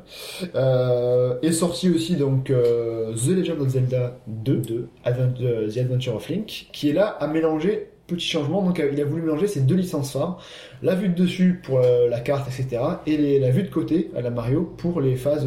Euh, 0.54 1.34
est 1.42 1.52
sorti 1.52 1.90
aussi 1.90 2.16
donc 2.16 2.50
euh, 2.50 3.12
The 3.14 3.28
Legend 3.36 3.60
of 3.60 3.68
Zelda 3.68 4.18
2, 4.28 4.88
Advent- 5.04 5.34
euh, 5.42 5.68
The 5.68 5.78
Adventure 5.78 6.16
of 6.16 6.28
Link, 6.28 6.68
qui 6.72 6.90
est 6.90 6.92
là 6.92 7.06
à 7.06 7.26
mélanger, 7.26 7.88
petit 8.06 8.26
changement, 8.26 8.62
donc 8.62 8.78
euh, 8.80 8.90
il 8.92 9.00
a 9.00 9.04
voulu 9.04 9.22
mélanger 9.22 9.46
ces 9.46 9.60
deux 9.60 9.74
licences 9.76 10.12
phares, 10.12 10.38
la 10.82 10.94
vue 10.94 11.08
de 11.08 11.14
dessus 11.14 11.60
pour 11.64 11.78
euh, 11.80 12.08
la 12.08 12.20
carte, 12.20 12.48
etc., 12.48 12.82
et 13.06 13.16
les- 13.16 13.38
la 13.40 13.50
vue 13.50 13.62
de 13.62 13.70
côté 13.70 14.10
à 14.16 14.20
la 14.20 14.30
Mario 14.30 14.62
pour 14.78 15.00
les 15.00 15.16
phases, 15.16 15.46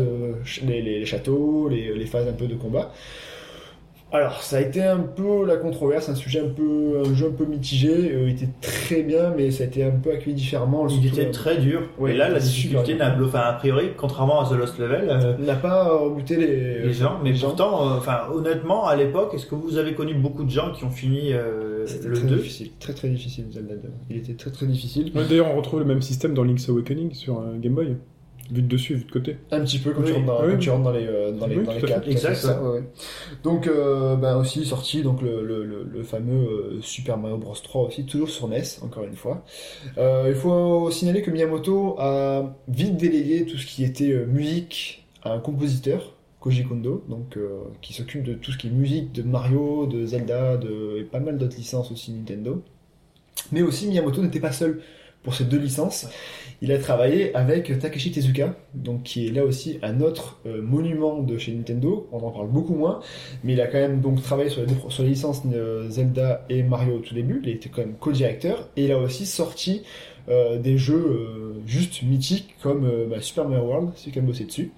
les, 0.65 0.81
les- 0.81 0.99
les 0.99 1.05
châteaux, 1.05 1.69
les 1.69 2.05
phases 2.05 2.27
un 2.27 2.33
peu 2.33 2.47
de 2.47 2.55
combat. 2.55 2.91
Alors, 4.15 4.41
ça 4.43 4.57
a 4.57 4.61
été 4.61 4.81
un 4.81 4.99
peu 4.99 5.45
la 5.45 5.57
controverse, 5.57 6.07
un 6.09 6.15
sujet 6.15 6.39
un 6.39 6.49
peu, 6.49 7.01
un 7.05 7.13
jeu 7.13 7.27
un 7.27 7.35
peu 7.35 7.45
mitigé. 7.45 7.89
euh, 7.89 8.29
il 8.29 8.31
était 8.31 8.49
très 8.61 9.03
bien, 9.03 9.33
mais 9.35 9.51
ça 9.51 9.63
a 9.63 9.67
été 9.67 9.83
un 9.83 9.91
peu 9.91 10.11
accueilli 10.11 10.35
différemment. 10.35 10.87
Il 10.87 10.91
surtout, 11.01 11.07
était 11.07 11.27
euh, 11.27 11.31
très 11.31 11.57
dur. 11.57 11.81
Ouais, 11.99 12.13
et 12.13 12.17
là, 12.17 12.29
la 12.29 12.39
difficulté 12.39 12.95
n'a, 12.95 13.15
enfin, 13.21 13.41
a 13.41 13.53
priori, 13.53 13.89
contrairement 13.97 14.41
à 14.41 14.49
The 14.49 14.57
Lost 14.57 14.79
Level, 14.79 15.07
euh, 15.09 15.37
n'a 15.37 15.55
pas 15.55 15.89
rebuté 15.97 16.37
les, 16.37 16.79
les 16.83 16.93
gens, 16.93 17.19
mais 17.23 17.31
les 17.33 17.39
pourtant, 17.39 17.87
euh, 17.91 17.97
enfin, 17.97 18.21
honnêtement, 18.33 18.85
à 18.87 18.95
l'époque, 18.95 19.33
est-ce 19.33 19.45
que 19.45 19.55
vous 19.55 19.77
avez 19.77 19.93
connu 19.93 20.13
beaucoup 20.13 20.43
de 20.43 20.49
gens 20.49 20.71
qui 20.71 20.83
ont 20.85 20.89
fini 20.89 21.33
euh, 21.33 21.85
C'était 21.85 22.07
le 22.07 22.15
très 22.15 22.27
2 22.27 22.35
difficile, 22.37 22.69
très 22.79 22.93
très 22.93 23.09
difficile 23.09 23.45
Zelda 23.51 23.75
2. 23.75 23.89
Il 24.09 24.17
était 24.17 24.33
très 24.33 24.51
très 24.51 24.65
difficile. 24.65 25.11
Ouais, 25.15 25.23
D'ailleurs, 25.27 25.47
on 25.51 25.57
retrouve 25.57 25.79
le 25.79 25.85
même 25.85 26.01
système 26.01 26.33
dans 26.33 26.43
Link's 26.43 26.69
Awakening 26.69 27.13
sur 27.13 27.39
euh, 27.39 27.57
Game 27.59 27.73
Boy. 27.75 27.97
Vue 28.51 28.61
de 28.61 28.67
dessus, 28.67 28.93
vue 28.95 29.05
de 29.05 29.11
côté. 29.11 29.37
Un 29.51 29.61
petit 29.61 29.79
peu 29.79 29.91
quand, 29.91 30.01
Oui, 30.01 30.07
tu, 30.07 30.13
rentres 30.13 30.25
dans, 30.27 30.43
oui. 30.45 30.51
quand 30.53 30.57
tu 30.59 30.69
rentres 30.69 30.83
dans 30.83 30.91
les 30.91 31.07
euh, 31.07 31.31
dans 31.31 31.47
les, 31.47 31.55
Oui, 31.57 31.65
dans 31.65 31.71
les. 31.73 32.11
Exact, 32.11 32.35
ça, 32.35 32.61
ouais, 32.61 32.69
ouais. 32.79 32.83
Donc 33.43 33.65
euh, 33.67 34.15
ben 34.15 34.37
aussi 34.37 34.65
sorti 34.65 35.01
donc 35.01 35.21
le, 35.23 35.43
le, 35.43 35.63
le, 35.65 35.83
le 35.83 36.03
fameux 36.03 36.47
euh, 36.77 36.81
Super 36.81 37.17
Mario 37.17 37.37
Bros 37.37 37.55
3 37.55 37.87
aussi 37.87 38.05
toujours 38.05 38.29
sur 38.29 38.47
NES 38.47 38.61
encore 38.83 39.03
une 39.03 39.15
fois. 39.15 39.43
Euh, 39.97 40.25
il 40.27 40.35
faut 40.35 40.91
signaler 40.91 41.21
que 41.23 41.31
Miyamoto 41.31 41.95
a 41.99 42.55
vite 42.67 42.97
délégué 42.97 43.45
tout 43.45 43.57
ce 43.57 43.65
qui 43.65 43.83
était 43.83 44.11
euh, 44.11 44.25
musique 44.27 45.07
à 45.23 45.31
un 45.33 45.39
compositeur. 45.39 46.11
Koji 46.39 46.63
Kondo, 46.63 47.03
donc 47.09 47.37
euh, 47.37 47.63
qui 47.81 47.93
s'occupe 47.93 48.21
de 48.21 48.35
tout 48.35 48.51
ce 48.51 48.57
qui 48.59 48.67
est 48.67 48.69
musique 48.69 49.11
de 49.11 49.23
Mario, 49.23 49.87
de 49.87 50.05
Zelda, 50.05 50.57
de 50.57 50.97
et 50.99 51.03
pas 51.03 51.19
mal 51.19 51.39
d'autres 51.39 51.57
licences 51.57 51.91
aussi 51.91 52.11
Nintendo. 52.11 52.61
Mais 53.51 53.63
aussi 53.63 53.87
Miyamoto 53.87 54.21
n'était 54.21 54.39
pas 54.39 54.51
seul 54.51 54.79
pour 55.23 55.33
ces 55.33 55.45
deux 55.45 55.57
licences. 55.57 56.07
Il 56.61 56.71
a 56.71 56.77
travaillé 56.79 57.35
avec 57.35 57.77
Takeshi 57.79 58.11
Tezuka, 58.11 58.55
donc 58.73 59.03
qui 59.03 59.27
est 59.27 59.31
là 59.31 59.43
aussi 59.43 59.77
un 59.83 60.01
autre 60.01 60.39
euh, 60.45 60.61
monument 60.61 61.21
de 61.21 61.37
chez 61.37 61.53
Nintendo. 61.53 62.07
On 62.11 62.19
en 62.19 62.31
parle 62.31 62.47
beaucoup 62.49 62.75
moins, 62.75 63.01
mais 63.43 63.53
il 63.53 63.61
a 63.61 63.67
quand 63.67 63.77
même 63.79 64.01
donc 64.01 64.21
travaillé 64.21 64.49
sur 64.49 64.61
les, 64.61 64.67
deux, 64.67 64.75
sur 64.89 65.03
les 65.03 65.09
licences 65.09 65.43
euh, 65.53 65.89
Zelda 65.89 66.45
et 66.49 66.63
Mario 66.63 66.95
au 66.95 66.99
tout 66.99 67.13
début. 67.13 67.41
Il 67.43 67.49
était 67.49 67.69
quand 67.69 67.81
même 67.81 67.95
co-directeur 67.99 68.69
et 68.77 68.85
il 68.85 68.91
a 68.91 68.97
aussi 68.97 69.25
sorti 69.25 69.83
euh, 70.29 70.57
des 70.57 70.77
jeux 70.77 70.95
euh, 70.95 71.61
juste 71.67 72.01
mythiques 72.01 72.55
comme 72.63 72.85
euh, 72.85 73.05
bah, 73.09 73.21
Super 73.21 73.47
Mario 73.47 73.65
World, 73.65 73.89
celui 73.95 74.11
qui 74.11 74.19
a 74.19 74.21
bossé 74.21 74.45
dessus, 74.45 74.71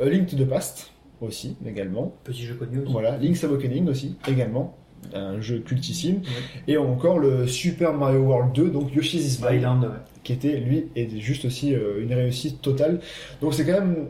Euh, 0.00 0.10
Link 0.10 0.26
to 0.26 0.36
the 0.36 0.44
Past 0.46 0.90
aussi 1.20 1.56
également. 1.66 2.12
Petit 2.24 2.42
jeu 2.44 2.54
connu 2.54 2.80
aussi. 2.80 2.92
Voilà, 2.92 3.16
Link's 3.16 3.42
Awakening 3.44 3.88
aussi, 3.88 4.16
également, 4.28 4.76
un 5.14 5.40
jeu 5.40 5.60
cultissime. 5.60 6.20
Et 6.68 6.76
encore 6.76 7.18
le 7.18 7.46
Super 7.46 7.94
Mario 7.94 8.20
World 8.20 8.52
2, 8.54 8.70
donc 8.70 8.94
Yoshi's 8.94 9.38
Island, 9.38 9.54
Island, 9.54 9.84
ouais. 9.84 9.88
Qui 10.24 10.32
était, 10.32 10.56
lui, 10.56 10.88
est 10.96 11.08
juste 11.20 11.44
aussi 11.44 11.74
euh, 11.74 12.02
une 12.02 12.12
réussite 12.12 12.60
totale. 12.60 13.00
Donc 13.40 13.54
c'est 13.54 13.64
quand 13.64 13.74
même, 13.74 14.08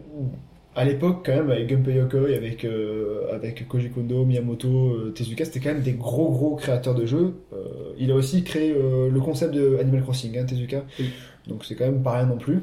à 0.74 0.84
l'époque, 0.84 1.22
quand 1.26 1.34
même, 1.34 1.50
avec 1.50 1.66
Gunpei 1.66 1.94
Yokoi, 1.94 2.34
avec, 2.34 2.64
euh, 2.64 3.34
avec 3.34 3.68
Koji 3.68 3.90
Kondo, 3.90 4.24
Miyamoto, 4.24 4.68
euh, 4.68 5.12
Tezuka, 5.14 5.44
c'était 5.44 5.60
quand 5.60 5.74
même 5.74 5.82
des 5.82 5.92
gros 5.92 6.30
gros 6.30 6.54
créateurs 6.56 6.94
de 6.94 7.04
jeux. 7.04 7.34
Euh, 7.52 7.92
il 7.98 8.10
a 8.10 8.14
aussi 8.14 8.42
créé 8.44 8.72
euh, 8.72 9.10
le 9.10 9.20
concept 9.20 9.52
de 9.52 9.76
Animal 9.78 10.02
Crossing, 10.02 10.38
hein, 10.38 10.44
Tezuka. 10.44 10.84
Oui. 10.98 11.10
Donc 11.46 11.64
c'est 11.64 11.74
quand 11.74 11.84
même 11.84 12.02
pas 12.02 12.12
rien 12.12 12.26
non 12.26 12.38
plus. 12.38 12.62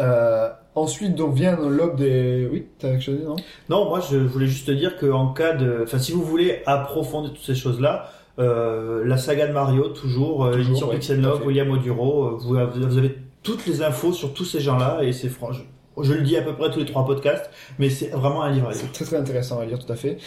Euh, 0.00 0.48
ensuite, 0.74 1.14
donc 1.14 1.34
vient 1.34 1.56
l'aube 1.56 1.96
des... 1.96 2.48
Oui, 2.50 2.66
t'as 2.78 2.90
quelque 2.90 3.02
chose 3.02 3.16
à 3.16 3.18
dire, 3.18 3.28
non? 3.28 3.36
Non, 3.68 3.88
moi 3.88 4.00
je 4.00 4.16
voulais 4.16 4.46
juste 4.46 4.66
te 4.66 4.72
dire 4.72 4.96
que 4.96 5.06
en 5.06 5.32
cas 5.32 5.54
de, 5.54 5.80
enfin 5.82 5.98
si 5.98 6.12
vous 6.12 6.22
voulez 6.22 6.62
approfondir 6.66 7.32
toutes 7.32 7.44
ces 7.44 7.54
choses-là, 7.54 8.10
la 8.38 9.16
saga 9.16 9.46
de 9.46 9.52
Mario 9.52 9.88
toujours, 9.88 10.44
euh, 10.44 10.52
Toujours, 10.56 10.92
Love, 10.92 11.40
fait. 11.40 11.46
William 11.46 11.70
Oduro, 11.70 12.24
euh, 12.24 12.36
vous, 12.38 12.56
avez- 12.56 12.86
vous 12.86 12.98
avez 12.98 13.14
toutes 13.42 13.66
les 13.66 13.82
infos 13.82 14.12
sur 14.12 14.32
tous 14.34 14.44
ces 14.44 14.60
gens-là 14.60 15.00
et 15.02 15.12
c'est 15.12 15.28
franchement, 15.28 15.64
je 16.02 16.12
le 16.12 16.20
dis 16.22 16.36
à 16.36 16.42
peu 16.42 16.52
près 16.52 16.70
tous 16.70 16.80
les 16.80 16.84
trois 16.84 17.06
podcasts, 17.06 17.48
mais 17.78 17.88
c'est 17.88 18.08
vraiment 18.08 18.42
un 18.42 18.50
livre 18.50 18.66
à 18.68 18.72
lire. 18.72 18.80
C'est 18.82 18.92
très 18.92 19.04
très 19.06 19.16
intéressant 19.16 19.60
à 19.60 19.64
lire, 19.64 19.78
tout 19.78 19.90
à 19.90 19.96
fait. 19.96 20.18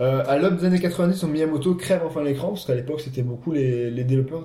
Euh, 0.00 0.22
à 0.26 0.36
l'aube 0.38 0.58
des 0.58 0.66
années 0.66 0.80
90, 0.80 1.16
son 1.16 1.28
Miyamoto 1.28 1.74
crève 1.76 2.02
enfin 2.04 2.22
l'écran, 2.22 2.48
parce 2.48 2.66
qu'à 2.66 2.74
l'époque, 2.74 3.00
c'était 3.00 3.22
beaucoup 3.22 3.50
les, 3.52 3.90
les 3.90 4.04
développeurs, 4.04 4.44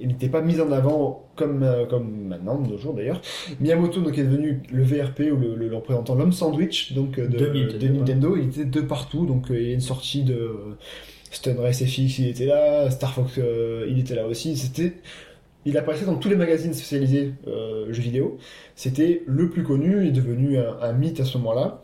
ils 0.00 0.08
n'étaient 0.08 0.30
pas 0.30 0.40
mis 0.40 0.58
en 0.62 0.72
avant 0.72 1.28
comme, 1.36 1.62
euh, 1.62 1.84
comme 1.84 2.28
maintenant, 2.28 2.58
de 2.58 2.68
nos 2.70 2.78
jours 2.78 2.94
d'ailleurs. 2.94 3.20
Miyamoto 3.60 4.00
donc, 4.00 4.16
est 4.16 4.22
devenu 4.24 4.62
le 4.72 4.82
VRP 4.82 5.30
ou 5.32 5.36
le, 5.36 5.54
le, 5.56 5.68
le 5.68 5.76
représentant, 5.76 6.14
l'homme 6.14 6.32
sandwich 6.32 6.94
donc, 6.94 7.18
euh, 7.18 7.26
de, 7.28 7.36
De 7.36 7.46
Nintendo, 7.46 7.78
de 7.78 7.88
Nintendo. 7.98 8.36
Il 8.38 8.44
était 8.48 8.64
de 8.64 8.80
partout, 8.80 9.26
donc 9.26 9.50
euh, 9.50 9.60
il 9.60 9.66
y 9.68 9.70
a 9.72 9.74
une 9.74 9.80
sortie 9.82 10.22
de 10.22 10.56
Stun 11.30 11.60
Race 11.60 11.84
FX, 11.84 12.18
il 12.18 12.28
était 12.28 12.46
là, 12.46 12.90
Star 12.90 13.12
Fox, 13.14 13.34
euh, 13.38 13.86
il 13.90 13.98
était 13.98 14.14
là 14.14 14.26
aussi. 14.26 14.56
C'était 14.56 14.94
il 15.64 15.76
apparaissait 15.76 16.06
dans 16.06 16.16
tous 16.16 16.28
les 16.28 16.36
magazines 16.36 16.72
spécialisés 16.72 17.34
euh, 17.46 17.92
jeux 17.92 18.02
vidéo. 18.02 18.38
C'était 18.74 19.22
le 19.26 19.50
plus 19.50 19.64
connu, 19.64 20.06
est 20.06 20.12
devenu 20.12 20.56
un 20.58 20.92
mythe 20.92 21.20
à 21.20 21.24
ce 21.24 21.36
moment-là. 21.38 21.82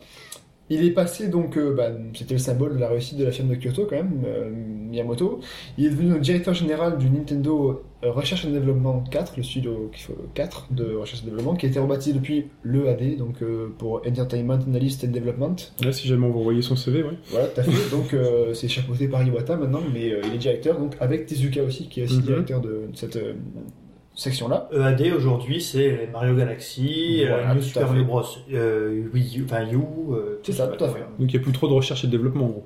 Il 0.69 0.83
est 0.83 0.91
passé 0.91 1.27
donc, 1.27 1.57
euh, 1.57 1.75
bah, 1.75 1.89
c'était 2.15 2.33
le 2.33 2.39
symbole 2.39 2.73
de 2.73 2.79
la 2.79 2.89
réussite 2.89 3.19
de 3.19 3.23
la 3.23 3.31
firme 3.31 3.49
de 3.49 3.55
Kyoto 3.55 3.85
quand 3.85 3.97
même, 3.97 4.23
euh, 4.25 4.49
Miyamoto. 4.51 5.39
Il 5.77 5.85
est 5.85 5.89
devenu 5.91 6.13
le 6.15 6.19
directeur 6.19 6.55
général 6.55 6.97
du 6.97 7.07
Nintendo 7.07 7.83
euh, 8.03 8.11
Recherche 8.11 8.45
et 8.45 8.51
Développement 8.51 9.03
4, 9.11 9.33
le 9.37 9.43
studio 9.43 9.91
4 10.33 10.67
de 10.71 10.95
Recherche 10.95 11.21
et 11.21 11.25
Développement, 11.25 11.55
qui 11.55 11.67
a 11.67 11.69
été 11.69 11.79
rebaptisé 11.79 12.13
depuis 12.13 12.47
l'EAD, 12.63 13.17
donc 13.17 13.43
euh, 13.43 13.67
pour 13.77 14.01
Entertainment 14.07 14.59
Analyst 14.67 15.03
and 15.03 15.09
Development. 15.11 15.55
Là, 15.83 15.91
si 15.91 16.07
jamais 16.07 16.25
on 16.25 16.31
va 16.31 16.39
envoyer 16.39 16.63
son 16.63 16.75
CV, 16.75 17.03
ouais. 17.03 17.09
Voilà, 17.29 17.47
tout 17.47 17.59
à 17.61 17.63
fait. 17.63 17.91
Donc 17.95 18.15
c'est 18.53 18.67
chapeauté 18.67 19.07
par 19.07 19.23
Iwata 19.25 19.57
maintenant, 19.57 19.81
mais 19.93 20.13
il 20.25 20.33
est 20.33 20.37
directeur, 20.39 20.79
donc 20.79 20.95
avec 20.99 21.27
Tezuka 21.27 21.61
aussi, 21.63 21.89
qui 21.89 22.01
est 22.01 22.05
aussi 22.05 22.15
Mhm. 22.17 22.21
directeur 22.23 22.61
de 22.61 22.81
cette 22.95 23.19
section-là. 24.15 24.69
EAD 24.73 25.13
aujourd'hui 25.15 25.61
c'est 25.61 26.09
Mario 26.11 26.35
Galaxy, 26.35 27.21
euh, 27.23 27.27
Voilà, 27.37 27.53
New 27.55 27.61
Super. 27.61 27.87
Mario 27.87 28.03
Bros, 28.05 28.23
euh, 28.53 29.03
Wii 29.13 29.39
U, 29.39 29.45
enfin 29.45 29.65
U. 29.71 29.77
euh, 30.13 30.39
C'est 30.43 30.53
ça, 30.53 30.67
tout 30.67 30.83
à 30.83 30.87
fait. 30.89 30.99
Donc 31.19 31.31
il 31.31 31.35
n'y 31.35 31.35
a 31.37 31.39
plus 31.39 31.51
trop 31.51 31.67
de 31.67 31.73
recherche 31.73 32.03
et 32.03 32.07
de 32.07 32.11
développement, 32.11 32.45
en 32.45 32.49
gros. 32.49 32.65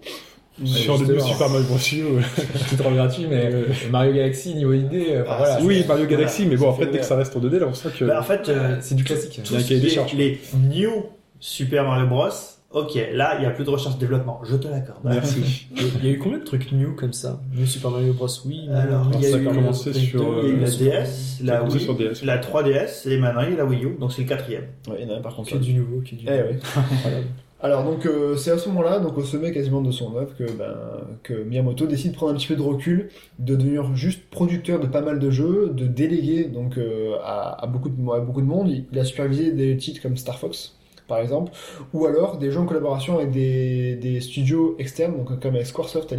Sur 0.65 0.97
le. 0.97 1.17
Super 1.19 1.49
Mario 1.49 1.65
Bros. 1.67 1.77
U, 1.77 2.01
euh, 2.01 2.21
titre 2.69 2.89
gratuit, 2.91 3.26
mais 3.30 3.45
Euh, 3.53 3.63
Mario 3.91 4.13
Galaxy 4.13 4.53
niveau 4.55 4.73
idée, 4.73 5.07
euh, 5.11 5.21
enfin, 5.23 5.31
Ah, 5.31 5.38
voilà. 5.38 5.57
c'est- 5.59 5.63
Oui, 5.65 5.85
Mario 5.88 6.05
Galaxy, 6.05 6.45
mais 6.45 6.57
bon, 6.57 6.65
ça 6.65 6.69
après, 6.71 6.85
fait 6.85 6.91
dès 6.91 6.99
que 6.99 7.05
ça 7.05 7.15
reste 7.15 7.35
en 7.35 7.39
2D, 7.39 7.59
là, 7.59 7.67
on 7.69 7.73
sent 7.73 7.89
que. 7.97 8.05
Bah, 8.05 8.19
en 8.19 8.23
fait, 8.23 8.49
euh, 8.49 8.76
c'est 8.81 8.95
du 8.95 9.03
classique. 9.05 9.39
tout 9.43 9.53
ce 9.57 9.65
qui 9.65 9.73
est 9.76 10.13
les 10.17 10.39
New 10.69 10.91
Super 11.39 11.85
Mario 11.85 12.07
Bros. 12.07 12.27
Ok, 12.71 12.93
là 13.13 13.35
il 13.39 13.43
y 13.43 13.45
a 13.47 13.49
plus 13.49 13.63
de 13.63 13.69
recherche 13.71 13.97
développement, 13.97 14.41
je 14.43 14.55
te 14.55 14.67
l'accorde. 14.67 14.99
Merci. 15.03 15.67
Il 15.75 16.05
y 16.05 16.09
a 16.09 16.11
eu 16.11 16.19
combien 16.19 16.37
de 16.37 16.43
trucs 16.43 16.71
new 16.71 16.93
comme 16.95 17.13
ça 17.13 17.41
New 17.55 17.65
Super 17.65 17.89
Mario 17.89 18.13
Bros. 18.13 18.27
Wii, 18.45 18.69
Alors, 18.69 19.09
il 19.15 19.21
y 19.21 19.25
a 19.25 19.29
ça 19.31 19.37
a 19.37 19.39
eu 19.39 19.45
commencé 19.45 19.91
sur, 19.91 20.43
Il 20.43 20.49
y 20.49 20.51
a 20.51 20.53
eu 20.53 20.57
euh, 20.57 20.61
la 20.61 20.69
DS, 20.69 21.41
la 21.43 21.63
Wii, 21.63 21.87
la 22.23 22.37
3DS 22.37 23.09
et 23.09 23.17
maintenant 23.17 23.41
il 23.41 23.51
y 23.51 23.53
a 23.53 23.57
la 23.57 23.65
Wii 23.65 23.85
U, 23.85 23.97
donc 23.99 24.11
c'est 24.13 24.21
le 24.21 24.27
quatrième. 24.27 24.65
Ouais, 24.87 24.97
il 24.99 25.07
y 25.07 25.11
en 25.11 25.15
a 25.15 25.17
un 25.17 25.21
par 25.21 25.35
contre. 25.35 25.49
Que 25.51 25.57
du 25.57 25.73
nouveau, 25.73 26.01
que 26.01 26.13
du 26.13 26.25
Eh 26.27 26.29
ouais. 26.29 26.59
Alors 27.61 27.83
donc 27.83 28.05
euh, 28.05 28.37
c'est 28.37 28.51
à 28.51 28.57
ce 28.57 28.69
moment-là, 28.69 28.99
donc 28.99 29.17
au 29.17 29.23
sommet 29.23 29.51
quasiment 29.51 29.81
de 29.81 29.91
son 29.91 30.15
œuvre, 30.15 30.33
que, 30.37 30.43
ben, 30.43 30.75
que 31.23 31.33
Miyamoto 31.33 31.87
décide 31.87 32.11
de 32.11 32.15
prendre 32.15 32.31
un 32.31 32.35
petit 32.35 32.47
peu 32.47 32.55
de 32.55 32.61
recul, 32.61 33.09
de 33.39 33.55
devenir 33.55 33.95
juste 33.95 34.21
producteur 34.29 34.79
de 34.79 34.87
pas 34.87 35.01
mal 35.01 35.19
de 35.19 35.29
jeux, 35.29 35.71
de 35.73 35.85
déléguer 35.87 36.45
donc 36.45 36.77
euh, 36.77 37.15
à, 37.23 37.63
à 37.63 37.67
beaucoup 37.67 37.89
de, 37.89 38.11
à 38.11 38.19
beaucoup 38.19 38.41
de 38.41 38.47
monde. 38.47 38.69
Il, 38.69 38.85
il 38.91 38.99
a 38.99 39.03
supervisé 39.03 39.51
des 39.51 39.75
titres 39.75 40.01
comme 40.01 40.15
Star 40.15 40.37
Fox 40.39 40.75
par 41.10 41.19
exemple, 41.19 41.52
ou 41.94 42.06
alors 42.06 42.38
des 42.38 42.52
jeux 42.52 42.60
en 42.60 42.65
collaboration 42.65 43.15
avec 43.18 43.31
des, 43.31 43.95
des 43.95 44.22
studios 44.22 44.76
externes, 44.80 45.18
donc 45.18 45.40
comme 45.41 45.56
avec 45.56 45.65
Squaresoft 45.65 46.14
à 46.14 46.15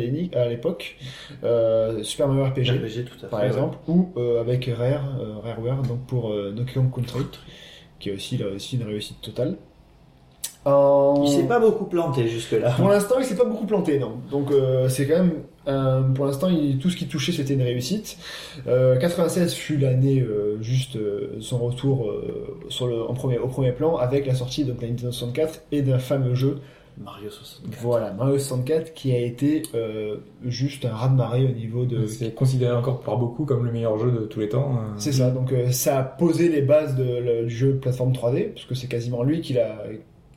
l'époque, 0.49 0.97
euh, 1.45 2.03
Super 2.03 2.29
Mario 2.29 2.45
RPG 2.45 2.77
RPG 2.77 3.05
tout 3.05 3.17
à 3.17 3.21
fait. 3.21 3.27
par 3.29 3.45
exemple, 3.45 3.79
ou 3.89 4.11
euh, 4.19 4.41
avec 4.41 4.67
Rare, 4.67 5.17
euh, 5.21 5.39
Rareware, 5.43 5.83
donc 5.83 6.01
pour 6.07 6.35
Donkey 6.55 6.75
Kong 6.75 6.91
Country, 6.95 7.25
qui 7.99 8.11
est 8.11 8.15
aussi 8.15 8.37
là 8.37 8.47
aussi 8.55 8.77
une 8.77 8.87
réussite 8.87 9.21
totale. 9.23 9.57
Il 10.67 11.29
s'est 11.29 11.49
pas 11.49 11.59
beaucoup 11.59 11.87
planté 11.87 12.29
jusque-là. 12.29 12.73
Pour 12.73 12.89
l'instant, 12.89 13.15
il 13.19 13.25
s'est 13.25 13.37
pas 13.37 13.47
beaucoup 13.47 13.65
planté, 13.65 13.99
non. 13.99 14.17
Donc 14.31 14.53
c'est 14.89 15.07
quand 15.07 15.17
même, 15.17 15.33
euh, 15.69 16.01
pour 16.03 16.27
l'instant, 16.27 16.49
tout 16.81 16.91
ce 16.91 16.97
qui 16.97 17.07
touchait, 17.07 17.33
c'était 17.33 17.55
une 17.55 17.63
réussite. 17.63 18.17
Euh, 18.67 18.97
96 18.99 19.53
fut 19.55 19.77
l'année 19.77 20.21
euh, 20.21 20.61
juste 20.63 20.97
euh, 20.97 21.37
son 21.41 21.59
retour 21.59 22.09
euh, 22.11 22.57
sur 22.69 22.87
le, 22.87 23.03
en 23.03 23.15
premier, 23.15 23.39
au 23.39 23.47
premier 23.49 23.73
plan 23.73 23.97
avec 23.97 24.27
la 24.27 24.35
sortie 24.35 24.65
de 24.65 24.73
Nintendo 24.73 25.13
64 25.13 25.63
et 25.73 25.83
d'un 25.83 25.99
fameux 25.99 26.35
jeu 26.35 26.59
Mario 26.99 27.31
64. 27.31 27.79
Voilà, 27.81 28.13
Mario 28.13 28.37
64 28.39 28.93
qui 28.93 29.13
a 29.13 29.19
été 29.19 29.63
juste 30.45 30.85
un 30.85 30.91
raz-de-marée 30.95 31.47
au 31.47 31.53
niveau 31.53 31.87
de... 31.87 32.07
C'est 32.07 32.35
considéré 32.35 32.73
encore 32.77 33.01
par 33.01 33.17
beaucoup 33.17 33.45
comme 33.47 33.65
le 33.65 33.73
meilleur 33.73 33.97
jeu 33.99 34.11
de 34.11 34.19
tous 34.27 34.41
les 34.41 34.49
temps. 34.51 34.73
euh. 34.77 34.93
C'est 34.99 35.13
ça, 35.13 35.31
donc 35.31 35.53
ça 35.71 35.99
a 35.99 36.03
posé 36.03 36.49
les 36.51 36.61
bases 36.63 36.97
de, 36.97 37.05
le- 37.05 37.45
du 37.47 37.55
jeu 37.55 37.77
plateforme 37.77 38.13
3D, 38.13 38.53
parce 38.53 38.67
que 38.67 38.75
c'est 38.75 38.89
quasiment 38.89 39.23
lui 39.23 39.41
qui 39.41 39.55
l'a 39.55 39.83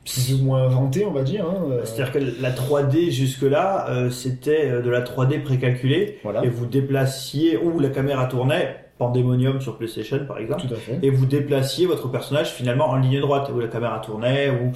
plus 0.04 0.34
ou 0.34 0.44
moins 0.44 0.64
inventé, 0.64 1.04
on 1.04 1.12
va 1.12 1.22
dire. 1.22 1.46
Hein, 1.46 1.64
euh, 1.70 1.80
C'est-à-dire 1.84 2.12
que 2.12 2.42
la 2.42 2.50
3D 2.50 3.10
jusque-là, 3.10 3.86
euh, 3.88 4.10
c'était 4.10 4.70
euh, 4.70 4.82
de 4.82 4.90
la 4.90 5.00
3D 5.02 5.42
précalculée, 5.42 6.18
Voilà, 6.22 6.44
et 6.44 6.48
vous 6.48 6.66
déplaciez, 6.66 7.56
ou 7.56 7.78
la 7.80 7.88
caméra 7.88 8.26
tournait, 8.26 8.80
Pandemonium 8.98 9.60
sur 9.60 9.76
PlayStation 9.76 10.24
par 10.24 10.38
exemple, 10.38 10.68
tout 10.68 10.74
à 10.74 10.76
fait. 10.76 11.00
et 11.02 11.10
vous 11.10 11.26
déplaciez 11.26 11.84
votre 11.86 12.08
personnage 12.08 12.52
finalement 12.52 12.88
en 12.88 12.96
ligne 12.96 13.20
droite, 13.20 13.50
où 13.52 13.58
la 13.58 13.66
caméra 13.68 13.98
tournait, 13.98 14.50
ou 14.50 14.70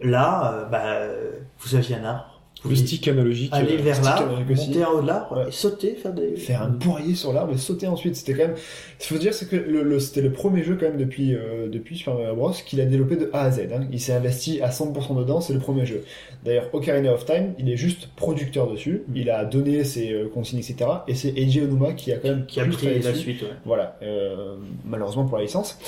là, 0.00 0.54
euh, 0.54 0.64
bah, 0.66 1.12
vous 1.58 1.74
aviez 1.74 1.96
un 1.96 2.04
arbre. 2.04 2.31
Le 2.68 2.76
stick 2.76 3.08
analogique. 3.08 3.50
aller 3.52 3.74
euh, 3.78 3.82
vers 3.82 4.02
l'arbre, 4.02 4.38
monter 4.48 4.84
en 4.84 4.92
haut 4.92 5.02
de 5.02 5.06
l'arbre, 5.06 5.36
Ouais. 5.38 5.48
et 5.48 5.52
sauter, 5.52 5.94
faire 5.94 6.12
des... 6.12 6.36
Faire 6.36 6.62
un 6.62 6.70
poirier 6.70 7.14
sur 7.14 7.32
l'arbre 7.32 7.52
et 7.54 7.58
sauter 7.58 7.86
ensuite, 7.88 8.14
c'était 8.16 8.34
quand 8.34 8.46
même... 8.48 8.54
Ce 8.98 9.08
qu'il 9.08 9.16
faut 9.16 9.20
dire, 9.22 9.34
c'est 9.34 9.48
que 9.48 9.56
le, 9.56 9.82
le- 9.82 9.98
c'était 9.98 10.20
le 10.20 10.30
premier 10.30 10.62
jeu 10.62 10.76
quand 10.78 10.86
même 10.86 10.96
depuis, 10.96 11.34
euh, 11.34 11.68
depuis 11.68 11.96
Super 11.96 12.14
Mario 12.14 12.34
Bros. 12.36 12.52
qu'il 12.64 12.80
a 12.80 12.84
développé 12.84 13.16
de 13.16 13.30
A 13.32 13.42
à 13.42 13.50
Z. 13.50 13.60
hein. 13.74 13.86
Il 13.90 14.00
s'est 14.00 14.12
investi 14.12 14.60
à 14.62 14.68
100% 14.70 15.18
dedans, 15.18 15.40
c'est 15.40 15.52
le 15.54 15.58
premier 15.58 15.86
jeu. 15.86 16.04
D'ailleurs, 16.44 16.68
Ocarina 16.72 17.12
of 17.12 17.24
Time, 17.24 17.54
il 17.58 17.68
est 17.70 17.76
juste 17.76 18.08
producteur 18.16 18.70
dessus, 18.70 19.02
il 19.14 19.28
a 19.30 19.44
donné 19.44 19.82
ses 19.84 20.12
euh, 20.12 20.28
consignes, 20.32 20.58
etc. 20.60 20.76
Et 21.08 21.14
c'est 21.14 21.30
Eiji 21.36 21.60
Onuma 21.62 21.92
qui 21.92 22.12
a 22.12 22.16
quand 22.16 22.28
même 22.28 22.46
qui 22.46 22.60
a 22.60 22.64
pris 22.64 23.00
la 23.00 23.10
dessus. 23.12 23.20
suite. 23.22 23.42
Ouais. 23.42 23.48
Voilà, 23.64 23.96
euh, 24.02 24.54
malheureusement 24.84 25.24
pour 25.24 25.38
la 25.38 25.44
licence. 25.44 25.78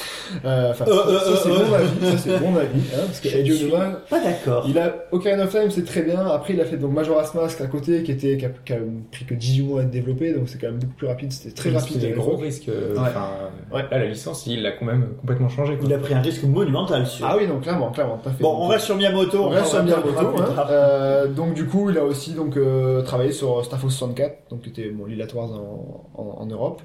Euh, 0.45 0.71
Enfin, 0.71 0.85
Euh, 0.89 1.19
ça, 1.21 1.31
euh, 1.31 1.37
c'est 1.43 1.51
euh, 1.51 1.55
mon 1.55 1.73
euh. 1.73 1.77
avis, 1.77 1.89
ça 2.11 2.19
c'est 2.19 2.41
mon 2.41 2.57
avis, 2.57 2.81
hein, 2.95 3.03
parce 3.07 3.21
que 3.21 3.29
Eiji 3.29 3.65
Onuma, 3.65 4.01
Pas 4.11 4.21
d'accord. 4.23 4.65
il 4.69 4.79
a 4.79 5.05
Ocarina 5.13 5.45
of 5.45 5.51
Time, 5.51 5.71
c'est 5.71 5.85
très 5.85 6.03
bien. 6.03 6.25
Après, 6.27 6.55
il 6.55 6.61
a 6.61 6.64
fait 6.65 6.77
donc 6.77 6.93
Majora's 6.93 7.35
Mask 7.35 7.61
à 7.61 7.66
côté, 7.66 8.03
qui 8.03 8.12
était 8.12 8.36
qui 8.36 8.45
a, 8.47 8.51
qui 8.65 8.73
a 8.73 8.78
pris 9.12 9.24
que 9.24 9.35
18 9.35 9.62
mois 9.65 9.81
à 9.81 9.82
être 9.85 9.91
développé, 9.91 10.32
donc 10.32 10.49
c'est 10.49 10.59
quand 10.61 10.69
même 10.69 10.78
beaucoup 10.78 10.95
plus 10.95 11.07
rapide. 11.07 11.32
C'était 11.32 11.55
très 11.55 11.70
rapide. 11.70 12.01
C'était 12.01 12.12
gros 12.12 12.36
risques. 12.36 12.69
euh, 12.69 12.95
Ouais. 12.95 13.01
enfin, 13.01 13.28
Ouais. 13.73 13.82
Là, 13.91 13.99
la 13.99 14.07
licence, 14.07 14.47
il 14.47 14.62
l'a 14.62 14.73
quand 14.73 14.85
même 14.86 15.09
complètement 15.20 15.49
changé. 15.49 15.77
quoi. 15.77 15.86
Il 15.86 15.93
a 15.95 15.99
pris 15.99 16.15
un 16.15 16.20
risque 16.20 16.45
monumental 16.45 17.07
sur. 17.07 17.27
Ah 17.27 17.36
oui, 17.36 17.47
donc 17.47 17.62
clairement, 17.62 17.91
clairement, 17.91 18.19
fait. 18.19 18.31
Bon, 18.43 18.53
Donc, 18.53 18.62
on 18.62 18.66
reste 18.69 18.85
sur 18.85 18.97
Miyamoto. 18.97 19.45
on 19.45 19.49
reste 19.51 19.66
sur 19.66 19.82
Miyamoto. 19.82 20.09
Hein. 20.19 20.66
Euh, 20.70 21.27
donc 21.28 21.55
du 21.55 21.66
coup, 21.66 21.91
il 21.91 21.99
a 21.99 22.05
aussi 22.05 22.32
donc 22.32 22.57
euh, 22.57 23.03
travaillé 23.03 23.32
sur 23.32 23.65
Star 23.65 23.78
Fox 23.78 23.95
64, 23.95 24.51
donc 24.51 24.62
qui 24.62 24.70
était 24.70 24.91
bon, 24.91 25.07
Lila 25.07 25.27
Tours 25.27 25.43
en, 25.43 26.20
en, 26.20 26.43
en 26.43 26.47
Europe, 26.47 26.82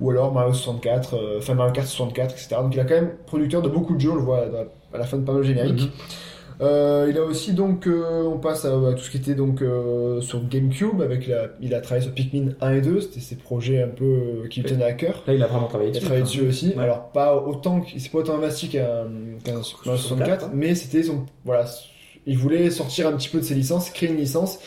ou 0.00 0.10
alors 0.10 0.32
Mario 0.32 0.52
64, 0.52 1.14
euh, 1.14 1.38
enfin 1.38 1.54
Mario 1.54 1.72
Kart 1.72 1.86
64, 1.86 2.32
etc. 2.32 2.56
Donc 2.62 2.74
il 2.74 2.80
a 2.80 2.84
quand 2.84 2.94
même 2.94 3.10
producteur 3.26 3.62
de 3.62 3.68
beaucoup 3.68 3.94
de 3.94 4.00
jeux, 4.00 4.10
on 4.12 4.16
le 4.16 4.22
voit 4.22 4.44
à 4.92 4.98
la 4.98 5.04
fin 5.04 5.16
de 5.18 5.24
pas 5.24 5.32
mal 5.32 5.42
génériques. 5.42 5.82
Mhm. 5.82 5.90
Euh, 6.60 7.06
il 7.08 7.16
a 7.16 7.22
aussi 7.22 7.52
donc, 7.54 7.86
euh, 7.86 8.22
on 8.24 8.38
passe 8.38 8.64
à, 8.66 8.68
à 8.68 8.92
tout 8.92 8.98
ce 9.02 9.10
qui 9.10 9.16
était 9.16 9.34
donc 9.34 9.62
euh, 9.62 10.20
sur 10.20 10.46
GameCube 10.46 11.00
avec 11.00 11.26
la, 11.26 11.48
il 11.60 11.74
a 11.74 11.80
travaillé 11.80 12.04
sur 12.04 12.12
Pikmin 12.14 12.52
1 12.60 12.74
et 12.74 12.80
2, 12.82 13.00
c'était 13.00 13.20
ses 13.20 13.36
projets 13.36 13.82
un 13.82 13.88
peu 13.88 14.04
euh, 14.44 14.48
qui 14.48 14.60
lui 14.60 14.68
tenaient 14.68 14.84
à 14.84 14.92
cœur. 14.92 15.22
Là, 15.26 15.32
il 15.34 15.42
a 15.42 15.46
vraiment 15.46 15.68
travaillé 15.68 15.90
Il 15.90 15.92
a 15.92 15.94
dessus. 15.94 16.04
travaillé 16.04 16.22
dessus 16.24 16.46
aussi. 16.46 16.68
Ouais. 16.76 16.82
Alors 16.82 17.08
pas 17.12 17.34
autant, 17.34 17.82
c'est 17.96 18.12
pas 18.12 18.18
autant 18.18 18.34
investi 18.36 18.68
qu'un 18.68 19.04
Mario 19.46 19.62
64, 19.62 20.44
hein. 20.44 20.50
mais 20.52 20.74
c'était 20.74 21.02
son, 21.02 21.24
voilà, 21.46 21.64
il 22.26 22.36
voulait 22.36 22.68
sortir 22.70 23.08
un 23.08 23.12
petit 23.12 23.30
peu 23.30 23.38
de 23.38 23.44
ses 23.44 23.54
licences, 23.54 23.88
créer 23.90 24.10
une 24.10 24.18
licence. 24.18 24.58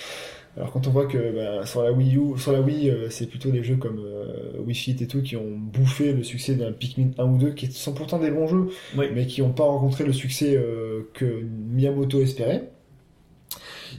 Alors 0.56 0.72
quand 0.72 0.86
on 0.88 0.92
voit 0.92 1.08
que 1.08 1.18
ben, 1.18 1.66
sur 1.66 1.82
la 1.82 1.92
Wii 1.92 2.16
U, 2.18 2.38
sur 2.38 2.52
la 2.52 2.62
Wii, 2.62 2.90
euh, 2.90 3.10
c'est 3.10 3.26
plutôt 3.26 3.50
des 3.50 3.64
jeux 3.64 3.78
comme 3.78 4.00
euh, 4.00 4.60
Wii 4.60 4.76
Fit 4.76 4.96
et 5.02 5.08
tout 5.08 5.24
qui 5.24 5.36
ont 5.36 5.50
bouffé 5.58 6.14
le 6.14 6.22
succès 6.24 6.54
d'un 6.54 6.72
Pikmin 6.72 7.10
1 7.18 7.26
ou 7.26 7.38
2, 7.38 7.52
qui 7.52 7.72
sont 7.72 7.94
pourtant 7.94 8.20
des 8.20 8.30
bons 8.30 8.48
jeux, 8.48 8.68
Oui. 8.96 9.08
mais 9.16 9.26
qui 9.26 9.42
n'ont 9.42 9.52
pas 9.52 9.64
rencontré 9.64 10.04
le 10.04 10.14
succès 10.14 10.56
euh, 10.56 11.10
que 11.16 11.42
Miyamoto 11.72 12.22
espérait. 12.22 12.70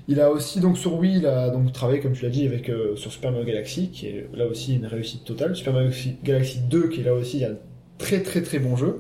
Il 0.07 0.21
a 0.21 0.31
aussi 0.31 0.61
donc 0.61 0.77
sur 0.79 0.95
Wii, 0.99 1.17
il 1.19 1.27
a 1.27 1.51
donc 1.51 1.73
travaillé 1.73 2.01
comme 2.01 2.13
tu 2.13 2.23
l'as 2.23 2.31
dit 2.31 2.47
avec 2.47 2.69
euh, 2.69 2.95
sur 2.95 3.11
Super 3.11 3.33
Mario 3.33 3.47
Galaxy, 3.47 3.91
qui 3.91 4.07
est 4.07 4.29
là 4.35 4.47
aussi 4.47 4.77
une 4.77 4.87
réussite 4.87 5.25
totale. 5.25 5.57
Super 5.57 5.73
Mario 5.73 5.91
Galaxy 6.23 6.61
2, 6.71 6.89
qui 6.89 7.01
est 7.01 7.05
là 7.05 7.15
aussi 7.15 7.45
un 7.45 7.57
très 7.99 8.23
très 8.23 8.43
très 8.43 8.59
bon 8.61 8.77
jeu. 8.77 8.99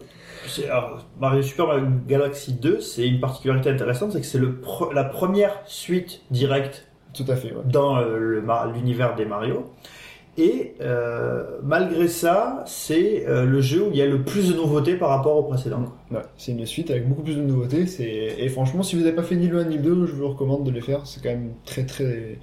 Alors, 0.69 1.07
Mario 1.21 1.43
Super 1.43 1.67
Mario 1.67 1.87
Galaxy 2.09 2.55
2, 2.55 2.81
c'est 2.81 3.07
une 3.07 3.21
particularité 3.21 3.71
intéressante, 3.71 4.13
c'est 4.13 4.21
que 4.21 4.27
c'est 4.27 4.41
la 4.95 5.05
première 5.05 5.61
suite 5.67 6.23
directe 6.31 6.87
Tout 7.15 7.25
à 7.29 7.37
fait. 7.37 7.53
Ouais. 7.53 7.63
dans 7.65 7.97
euh, 7.99 8.43
l'univers 8.75 9.15
des 9.15 9.25
Mario. 9.25 9.73
Et 10.37 10.75
euh, 10.81 11.45
malgré 11.63 12.09
ça, 12.09 12.65
c'est 12.67 13.27
euh, 13.29 13.45
le 13.45 13.61
jeu 13.61 13.85
où 13.85 13.91
il 13.93 13.97
y 13.97 14.03
a 14.03 14.07
le 14.07 14.23
plus 14.23 14.49
de 14.49 14.55
nouveautés 14.55 14.95
par 14.97 15.11
rapport 15.11 15.37
au 15.37 15.45
précédent. 15.45 15.85
Ouais, 16.11 16.23
c'est 16.37 16.53
une 16.53 16.67
suite 16.67 16.91
avec 16.91 17.09
beaucoup 17.09 17.23
plus 17.23 17.37
de 17.37 17.43
nouveautés. 17.43 17.87
C'est 17.87 18.35
et 18.39 18.49
franchement, 18.49 18.83
si 18.83 18.97
vous 18.97 19.03
n'avez 19.03 19.15
pas 19.15 19.23
fait 19.23 19.37
ni 19.37 19.47
le 19.47 19.59
1 19.59 19.65
ni 19.67 19.77
le 19.77 19.83
2, 19.83 20.07
je 20.07 20.13
vous 20.13 20.29
recommande 20.29 20.65
de 20.65 20.71
les 20.71 20.81
faire. 20.81 21.07
C'est 21.07 21.23
quand 21.23 21.31
même 21.31 21.53
très 21.65 21.87
très 21.87 22.39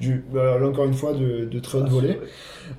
du 0.00 0.24
bah, 0.32 0.58
là 0.58 0.66
encore 0.66 0.86
une 0.86 0.94
fois 0.94 1.12
de, 1.12 1.44
de 1.44 1.58
très 1.58 1.78
haute 1.78 1.88
volée. 1.88 2.18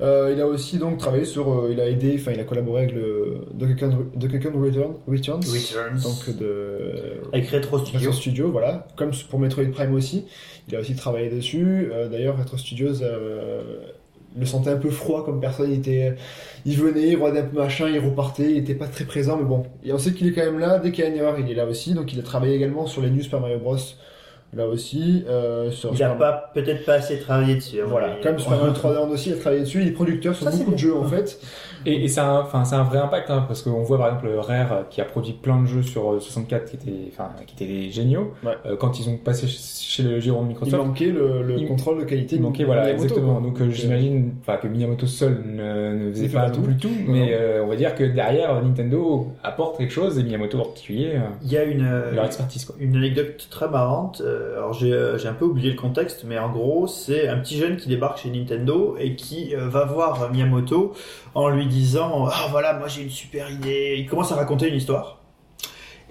Euh, 0.01 0.31
il 0.33 0.41
a 0.41 0.47
aussi 0.47 0.77
donc 0.77 0.97
travaillé 0.97 1.25
sur, 1.25 1.51
euh, 1.51 1.69
il 1.71 1.79
a 1.79 1.87
aidé, 1.87 2.15
enfin 2.19 2.31
il 2.33 2.39
a 2.39 2.43
collaboré 2.43 2.83
avec 2.83 2.95
le 2.95 3.41
Kong 3.75 3.93
Return, 4.19 4.95
Returns, 5.07 5.41
Returns. 5.43 6.01
donc 6.01 6.37
de 6.37 7.21
Avec 7.33 7.49
Retro 7.49 7.77
Retro 7.77 7.85
Studio. 7.85 8.11
Studio, 8.11 8.51
voilà, 8.51 8.87
comme 8.95 9.11
pour 9.29 9.39
Metroid 9.39 9.65
Prime 9.71 9.93
aussi. 9.93 10.25
Il 10.67 10.75
a 10.75 10.79
aussi 10.79 10.95
travaillé 10.95 11.29
dessus. 11.29 11.89
Euh, 11.91 12.09
D'ailleurs, 12.09 12.37
Retro 12.37 12.57
Studios 12.57 13.01
euh, 13.03 13.61
le 14.37 14.45
sentait 14.45 14.69
un 14.69 14.77
peu 14.77 14.89
froid 14.89 15.23
comme 15.25 15.39
personne. 15.39 15.71
Il 15.71 15.77
était, 15.79 16.15
il 16.65 16.77
venait, 16.77 17.07
il 17.09 17.15
regardait 17.15 17.39
un 17.41 17.45
peu 17.45 17.57
machin, 17.59 17.87
il 17.89 17.99
repartait. 17.99 18.51
Il 18.51 18.57
était 18.57 18.75
pas 18.75 18.87
très 18.87 19.05
présent, 19.05 19.37
mais 19.37 19.45
bon. 19.45 19.63
Et 19.83 19.93
on 19.93 19.97
sait 19.97 20.11
qu'il 20.13 20.27
est 20.27 20.31
quand 20.33 20.43
même 20.45 20.59
là. 20.59 20.79
Dès 20.79 20.91
qu'il 20.91 21.03
y 21.03 21.07
a 21.07 21.09
une 21.09 21.17
erreur, 21.17 21.39
il 21.39 21.49
est 21.49 21.55
là 21.55 21.65
aussi. 21.65 21.93
Donc, 21.93 22.11
il 22.13 22.19
a 22.19 22.23
travaillé 22.23 22.55
également 22.55 22.85
sur 22.87 23.01
les 23.01 23.09
News 23.09 23.21
Super 23.21 23.39
Mario 23.39 23.59
Bros. 23.59 23.77
Là 24.53 24.67
aussi. 24.67 25.25
Euh, 25.27 25.69
sur 25.71 25.89
Il 25.89 25.99
n'a 25.99 26.11
Super- 26.11 26.17
pas 26.17 26.51
peut-être 26.53 26.85
pas 26.85 26.93
assez 26.93 27.19
travaillé 27.19 27.55
dessus. 27.55 27.81
hein, 27.81 27.85
Voilà, 27.87 28.15
mais- 28.15 28.21
comme 28.23 28.39
Super 28.39 28.57
Mario 28.59 28.73
3D 28.73 28.93
Land 28.95 29.09
aussi, 29.09 29.29
il 29.29 29.33
a 29.33 29.37
travaillé 29.37 29.61
dessus. 29.63 29.81
Il 29.81 29.87
est 29.89 29.91
producteur 29.91 30.33
sur 30.35 30.49
Ça, 30.49 30.55
beaucoup 30.57 30.71
de 30.71 30.77
jeux 30.77 30.95
en 30.95 31.03
fait. 31.03 31.39
Et, 31.85 32.03
et 32.03 32.07
ça, 32.07 32.25
a 32.25 32.29
un- 32.31 32.41
enfin, 32.41 32.63
c'est 32.65 32.75
un 32.75 32.83
vrai 32.83 32.97
impact, 32.99 33.29
hein, 33.29 33.43
parce 33.47 33.61
qu'on 33.61 33.83
voit 33.83 33.97
par 33.97 34.07
exemple 34.07 34.29
Rare 34.37 34.73
euh, 34.73 34.81
qui 34.89 35.01
a 35.01 35.05
produit 35.05 35.33
plein 35.33 35.61
de 35.61 35.65
jeux 35.67 35.81
sur 35.83 36.13
euh, 36.13 36.19
64 36.19 36.65
qui 36.65 36.75
étaient, 36.75 37.09
enfin, 37.11 37.29
qui 37.45 37.53
étaient 37.55 37.71
des 37.71 37.91
géniaux. 37.91 38.33
Ouais. 38.43 38.53
Euh, 38.65 38.75
quand 38.75 38.99
ils 38.99 39.09
ont 39.09 39.17
passé 39.17 39.47
chez, 39.47 40.03
le 40.03 40.19
giron 40.19 40.41
de 40.41 40.45
Il 40.45 40.49
Microsoft, 40.49 40.83
manquait 40.85 41.05
le, 41.07 41.41
le 41.43 41.57
Il- 41.59 41.67
contrôle 41.67 41.99
de 41.99 42.03
qualité. 42.05 42.35
il 42.37 42.41
manquait, 42.41 42.63
de 42.63 42.67
voilà, 42.67 42.83
Miyamoto, 42.83 43.03
exactement. 43.03 43.33
quoi. 43.33 43.41
Donc 43.49 43.61
euh, 43.61 43.69
j'imagine, 43.69 44.33
enfin, 44.41 44.57
que 44.57 44.67
Miyamoto 44.67 45.05
seul 45.07 45.43
ne, 45.45 45.93
ne 46.05 46.11
faisait 46.11 46.25
Il 46.25 46.31
pas 46.31 46.43
pas 46.45 46.49
tout. 46.51 46.61
plus 46.61 46.77
tout, 46.77 46.89
mais 47.07 47.29
euh, 47.33 47.63
on 47.63 47.67
va 47.67 47.75
dire 47.75 47.95
que 47.95 48.03
derrière 48.03 48.61
Nintendo 48.63 49.27
apporte 49.43 49.77
quelque 49.77 49.93
chose 49.93 50.17
et 50.19 50.23
Miyamoto 50.23 50.59
en 50.59 50.63
particulier, 50.65 51.11
euh, 51.15 51.19
Il 51.43 51.51
y 51.51 51.57
a 51.57 51.63
une, 51.63 51.85
euh, 51.85 52.11
leur 52.11 52.25
expertise 52.25 52.65
quoi. 52.65 52.75
une 52.79 52.95
anecdote 52.95 53.47
très 53.49 53.69
marrante. 53.69 54.21
euh, 54.25 54.57
alors 54.57 54.73
j'ai 54.73 54.91
euh, 54.93 55.17
j'ai 55.17 55.27
un 55.27 55.33
peu 55.33 55.45
oublié 55.45 55.69
le 55.71 55.77
contexte, 55.77 56.25
mais 56.27 56.37
en 56.39 56.49
gros 56.51 56.87
c'est 56.87 57.27
un 57.27 57.37
petit 57.37 57.57
jeune 57.57 57.77
qui 57.77 57.87
débarque 57.89 58.17
chez 58.19 58.29
Nintendo 58.29 58.95
et 58.99 59.15
qui 59.15 59.55
euh, 59.55 59.67
va 59.69 59.85
voir 59.85 60.31
Miyamoto 60.31 60.93
en 61.35 61.49
lui 61.49 61.67
disant 61.67 62.27
ah 62.31 62.47
voilà 62.49 62.73
moi 62.73 62.87
j'ai 62.87 63.03
une 63.03 63.09
super 63.09 63.51
idée. 63.51 63.95
Il 63.99 64.07
commence 64.07 64.31
à 64.31 64.35
raconter 64.35 64.69
une 64.69 64.75
histoire. 64.75 65.19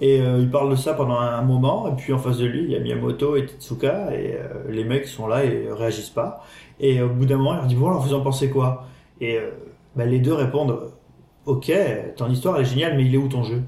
Et 0.01 0.21
euh, 0.21 0.41
il 0.41 0.51
parle 0.51 0.71
de 0.71 0.77
ça 0.77 0.95
pendant 0.95 1.19
un 1.19 1.43
moment, 1.43 1.89
et 1.89 1.95
puis 1.97 2.13
en 2.13 2.19
face 2.19 2.39
de 2.39 2.47
lui, 2.47 2.65
il 2.65 2.71
y 2.71 2.77
a 2.77 2.81
Miyamoto 2.81 3.37
et 3.37 3.47
Tetsuka, 3.47 4.13
et 4.13 4.35
euh, 4.35 4.69
les 4.69 4.85
mecs 4.85 5.07
sont 5.07 5.29
là 5.29 5.45
et 5.45 5.69
réagissent 5.71 6.11
pas. 6.11 6.45
Et 6.81 7.01
au 7.01 7.09
bout 7.09 7.27
d'un 7.27 7.37
moment, 7.37 7.53
il 7.55 7.57
leur 7.59 7.67
dit 7.67 7.77
Bon, 7.77 7.89
alors 7.89 8.03
vous 8.03 8.15
en 8.15 8.21
pensez 8.21 8.51
quoi? 8.51 8.87
Et 9.21 9.39
euh, 9.39 9.51
bah, 9.97 10.05
les 10.05 10.19
deux 10.19 10.35
répondent 10.35 10.91
Ok, 11.47 11.73
ton 12.17 12.29
histoire 12.31 12.59
est 12.61 12.65
géniale, 12.65 12.97
mais 12.97 13.05
il 13.05 13.15
est 13.15 13.19
où 13.19 13.29
ton 13.29 13.43
jeu? 13.45 13.63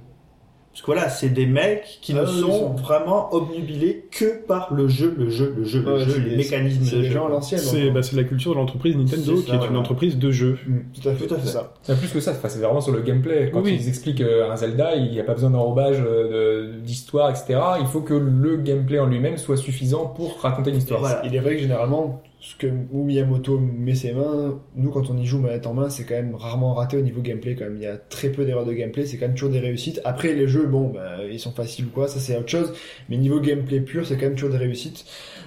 Parce 0.76 0.82
que 0.84 0.92
voilà, 0.92 1.08
c'est 1.08 1.30
des 1.30 1.46
mecs 1.46 2.00
qui 2.02 2.12
Ah 2.12 2.20
ne 2.20 2.26
sont 2.26 2.50
sont- 2.50 2.74
vraiment 2.74 3.32
obnubilés 3.34 4.04
que 4.10 4.44
par 4.46 4.74
le 4.74 4.88
jeu, 4.88 5.14
le 5.16 5.30
jeu, 5.30 5.54
le 5.56 5.64
jeu, 5.64 5.82
le 5.82 5.98
jeu, 6.00 6.18
les 6.20 6.36
mécanismes 6.36 6.84
C'est 6.84 6.96
de 6.96 7.02
jeu. 7.04 7.18
C'est 7.40 7.56
hein. 7.88 7.92
bah, 7.94 8.02
c'est 8.02 8.14
la 8.14 8.24
culture 8.24 8.50
de 8.52 8.56
l'entreprise 8.58 8.94
Nintendo, 8.94 9.36
qui 9.40 9.50
ça, 9.50 9.56
est 9.56 9.68
une 9.70 9.76
entreprise 9.78 10.18
de 10.18 10.30
jeux. 10.30 10.58
Tout 11.00 11.08
à 11.08 11.14
fait, 11.14 11.26
Tout 11.26 11.34
à 11.34 11.38
fait. 11.38 11.46
c'est 11.46 11.52
ça. 11.54 11.72
C'est 11.82 11.98
plus 11.98 12.08
que 12.08 12.20
ça, 12.20 12.32
enfin, 12.32 12.50
c'est 12.50 12.58
vraiment 12.58 12.82
sur 12.82 12.92
le 12.92 13.00
gameplay. 13.00 13.50
Quand 13.50 13.62
Oui, 13.62 13.78
ils 13.80 13.88
expliquent 13.88 14.20
euh, 14.20 14.50
un 14.50 14.56
Zelda, 14.56 14.96
il 14.96 15.10
n'y 15.12 15.18
a 15.18 15.24
pas 15.24 15.32
besoin 15.32 15.48
d'enrobage 15.48 15.96
euh, 16.06 16.78
d'histoire, 16.82 17.30
etc. 17.30 17.58
Il 17.80 17.86
faut 17.86 18.02
que 18.02 18.12
le 18.12 18.58
gameplay 18.58 18.98
en 18.98 19.06
lui-même 19.06 19.38
soit 19.38 19.56
suffisant 19.56 20.04
pour 20.04 20.38
raconter 20.42 20.72
une 20.72 20.76
histoire. 20.76 21.00
Voilà. 21.00 21.22
Il 21.24 21.34
est 21.34 21.40
vrai 21.40 21.54
que 21.56 21.62
généralement, 21.62 22.20
ce 22.46 22.54
que 22.54 22.68
où 22.92 23.02
Miyamoto 23.02 23.58
met 23.58 23.96
ses 23.96 24.12
mains, 24.12 24.60
nous 24.76 24.90
quand 24.90 25.10
on 25.10 25.18
y 25.18 25.26
joue 25.26 25.40
manette 25.40 25.66
en 25.66 25.74
main, 25.74 25.90
c'est 25.90 26.04
quand 26.04 26.14
même 26.14 26.36
rarement 26.36 26.74
raté 26.74 26.96
au 26.96 27.00
niveau 27.00 27.20
gameplay 27.20 27.56
quand 27.56 27.64
même. 27.64 27.76
Il 27.76 27.82
y 27.82 27.88
a 27.88 27.96
très 27.96 28.28
peu 28.28 28.44
d'erreurs 28.44 28.64
de 28.64 28.72
gameplay, 28.72 29.04
c'est 29.04 29.16
quand 29.16 29.26
même 29.26 29.34
toujours 29.34 29.50
des 29.50 29.58
réussites. 29.58 30.00
Après 30.04 30.32
les 30.32 30.46
jeux, 30.46 30.64
bon, 30.64 30.90
bah, 30.90 31.24
ils 31.28 31.40
sont 31.40 31.50
faciles 31.50 31.86
ou 31.86 31.88
quoi, 31.88 32.06
ça 32.06 32.20
c'est 32.20 32.36
autre 32.36 32.48
chose. 32.48 32.72
Mais 33.08 33.16
niveau 33.16 33.40
gameplay 33.40 33.80
pur, 33.80 34.06
c'est 34.06 34.14
quand 34.14 34.26
même 34.26 34.36
toujours 34.36 34.50
des 34.50 34.58
réussites. 34.58 35.06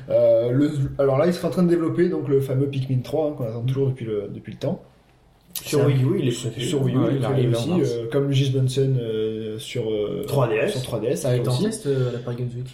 Euh, 0.10 0.52
le, 0.52 0.72
alors 0.98 1.18
là, 1.18 1.28
il 1.28 1.34
serait 1.34 1.48
en 1.48 1.52
train 1.52 1.64
de 1.64 1.70
développer 1.70 2.10
donc 2.10 2.28
le 2.28 2.42
fameux 2.42 2.68
Pikmin 2.68 3.00
3 3.02 3.28
hein, 3.28 3.34
qu'on 3.38 3.46
attend 3.46 3.64
toujours 3.64 3.88
depuis 3.88 4.06
le 4.06 4.30
depuis 4.34 4.52
le 4.52 4.60
temps. 4.60 4.84
Sur 5.54 5.86
Wii 5.86 6.04
U, 6.04 6.20
il 6.20 6.28
est. 6.28 6.32
Sur 6.32 6.84
Wii 6.84 6.96
U, 6.96 7.00
il 7.16 7.24
arrive 7.24 7.52
aussi, 7.52 7.70
euh, 7.72 8.08
comme 8.12 8.28
Luigi's 8.28 8.54
Mansion 8.54 8.94
euh, 9.00 9.58
sur 9.58 9.90
euh, 9.90 10.26
3DS. 10.28 10.70
Sur 10.70 10.82
3DS, 10.82 11.16
Ça 11.16 11.30
a 11.30 11.36
été 11.36 11.48
en 11.48 11.58
test 11.58 11.86
euh, 11.86 12.10
à 12.10 12.12
la 12.12 12.20
Paris 12.20 12.38
Games 12.40 12.50
Week. 12.58 12.68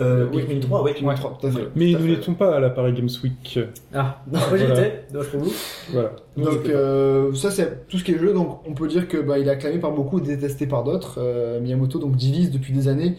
Euh, 0.00 0.26
Oui. 0.32 0.42
Pikmin 0.42 0.60
3, 0.60 0.82
oui. 0.82 0.92
Pikmin 0.94 1.14
3, 1.14 1.38
tout 1.40 1.46
à 1.46 1.50
fait. 1.50 1.68
Mais 1.74 1.92
nous 1.92 2.06
n'étions 2.06 2.34
pas 2.34 2.56
à 2.56 2.60
la 2.60 2.70
Paris 2.70 2.92
Games 2.92 3.08
Week. 3.24 3.58
Ah, 3.94 4.22
moi 4.30 4.40
j'y 4.56 4.64
Voilà. 4.66 4.86
étais, 4.86 5.04
dommage 5.12 5.28
pour 5.28 5.40
vous. 5.40 5.52
Voilà. 5.92 6.12
Donc 6.36 6.66
euh, 6.68 7.32
ça 7.34 7.50
c'est 7.50 7.86
tout 7.88 7.98
ce 7.98 8.04
qui 8.04 8.12
est 8.12 8.18
jeu. 8.18 8.32
Donc 8.34 8.60
on 8.68 8.74
peut 8.74 8.88
dire 8.88 9.08
que 9.08 9.16
bah, 9.18 9.38
il 9.38 9.46
est 9.48 9.50
acclamé 9.50 9.78
par 9.78 9.92
beaucoup, 9.92 10.20
détesté 10.20 10.66
par 10.66 10.84
d'autres. 10.84 11.16
Euh, 11.18 11.60
Miyamoto 11.60 11.98
donc 11.98 12.16
divise 12.16 12.50
depuis 12.50 12.72
des 12.72 12.88
années 12.88 13.16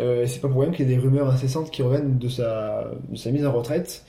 Euh, 0.00 0.22
et 0.22 0.26
c'est 0.26 0.40
pas 0.40 0.48
pour 0.48 0.62
rien 0.62 0.70
qu'il 0.70 0.88
y 0.88 0.92
a 0.92 0.96
des 0.96 1.00
rumeurs 1.02 1.28
incessantes 1.28 1.70
qui 1.70 1.82
reviennent 1.82 2.16
de 2.18 2.28
sa, 2.28 2.90
de 3.10 3.16
sa 3.16 3.30
mise 3.30 3.44
en 3.44 3.52
retraite. 3.52 4.04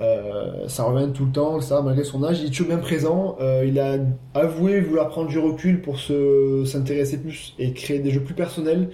Euh, 0.00 0.68
ça 0.68 0.84
revient 0.84 1.10
tout 1.12 1.24
le 1.24 1.32
temps, 1.32 1.60
ça, 1.60 1.80
malgré 1.82 2.04
son 2.04 2.22
âge, 2.24 2.40
il 2.40 2.46
est 2.46 2.50
toujours 2.50 2.68
bien 2.68 2.78
présent. 2.78 3.36
Euh, 3.40 3.64
il 3.66 3.78
a 3.80 3.96
avoué 4.34 4.80
vouloir 4.80 5.08
prendre 5.08 5.28
du 5.28 5.38
recul 5.40 5.80
pour 5.82 5.98
se 5.98 6.64
s'intéresser 6.66 7.18
plus 7.18 7.54
et 7.58 7.72
créer 7.72 7.98
des 8.00 8.10
jeux 8.10 8.20
plus 8.22 8.34
personnels. 8.34 8.90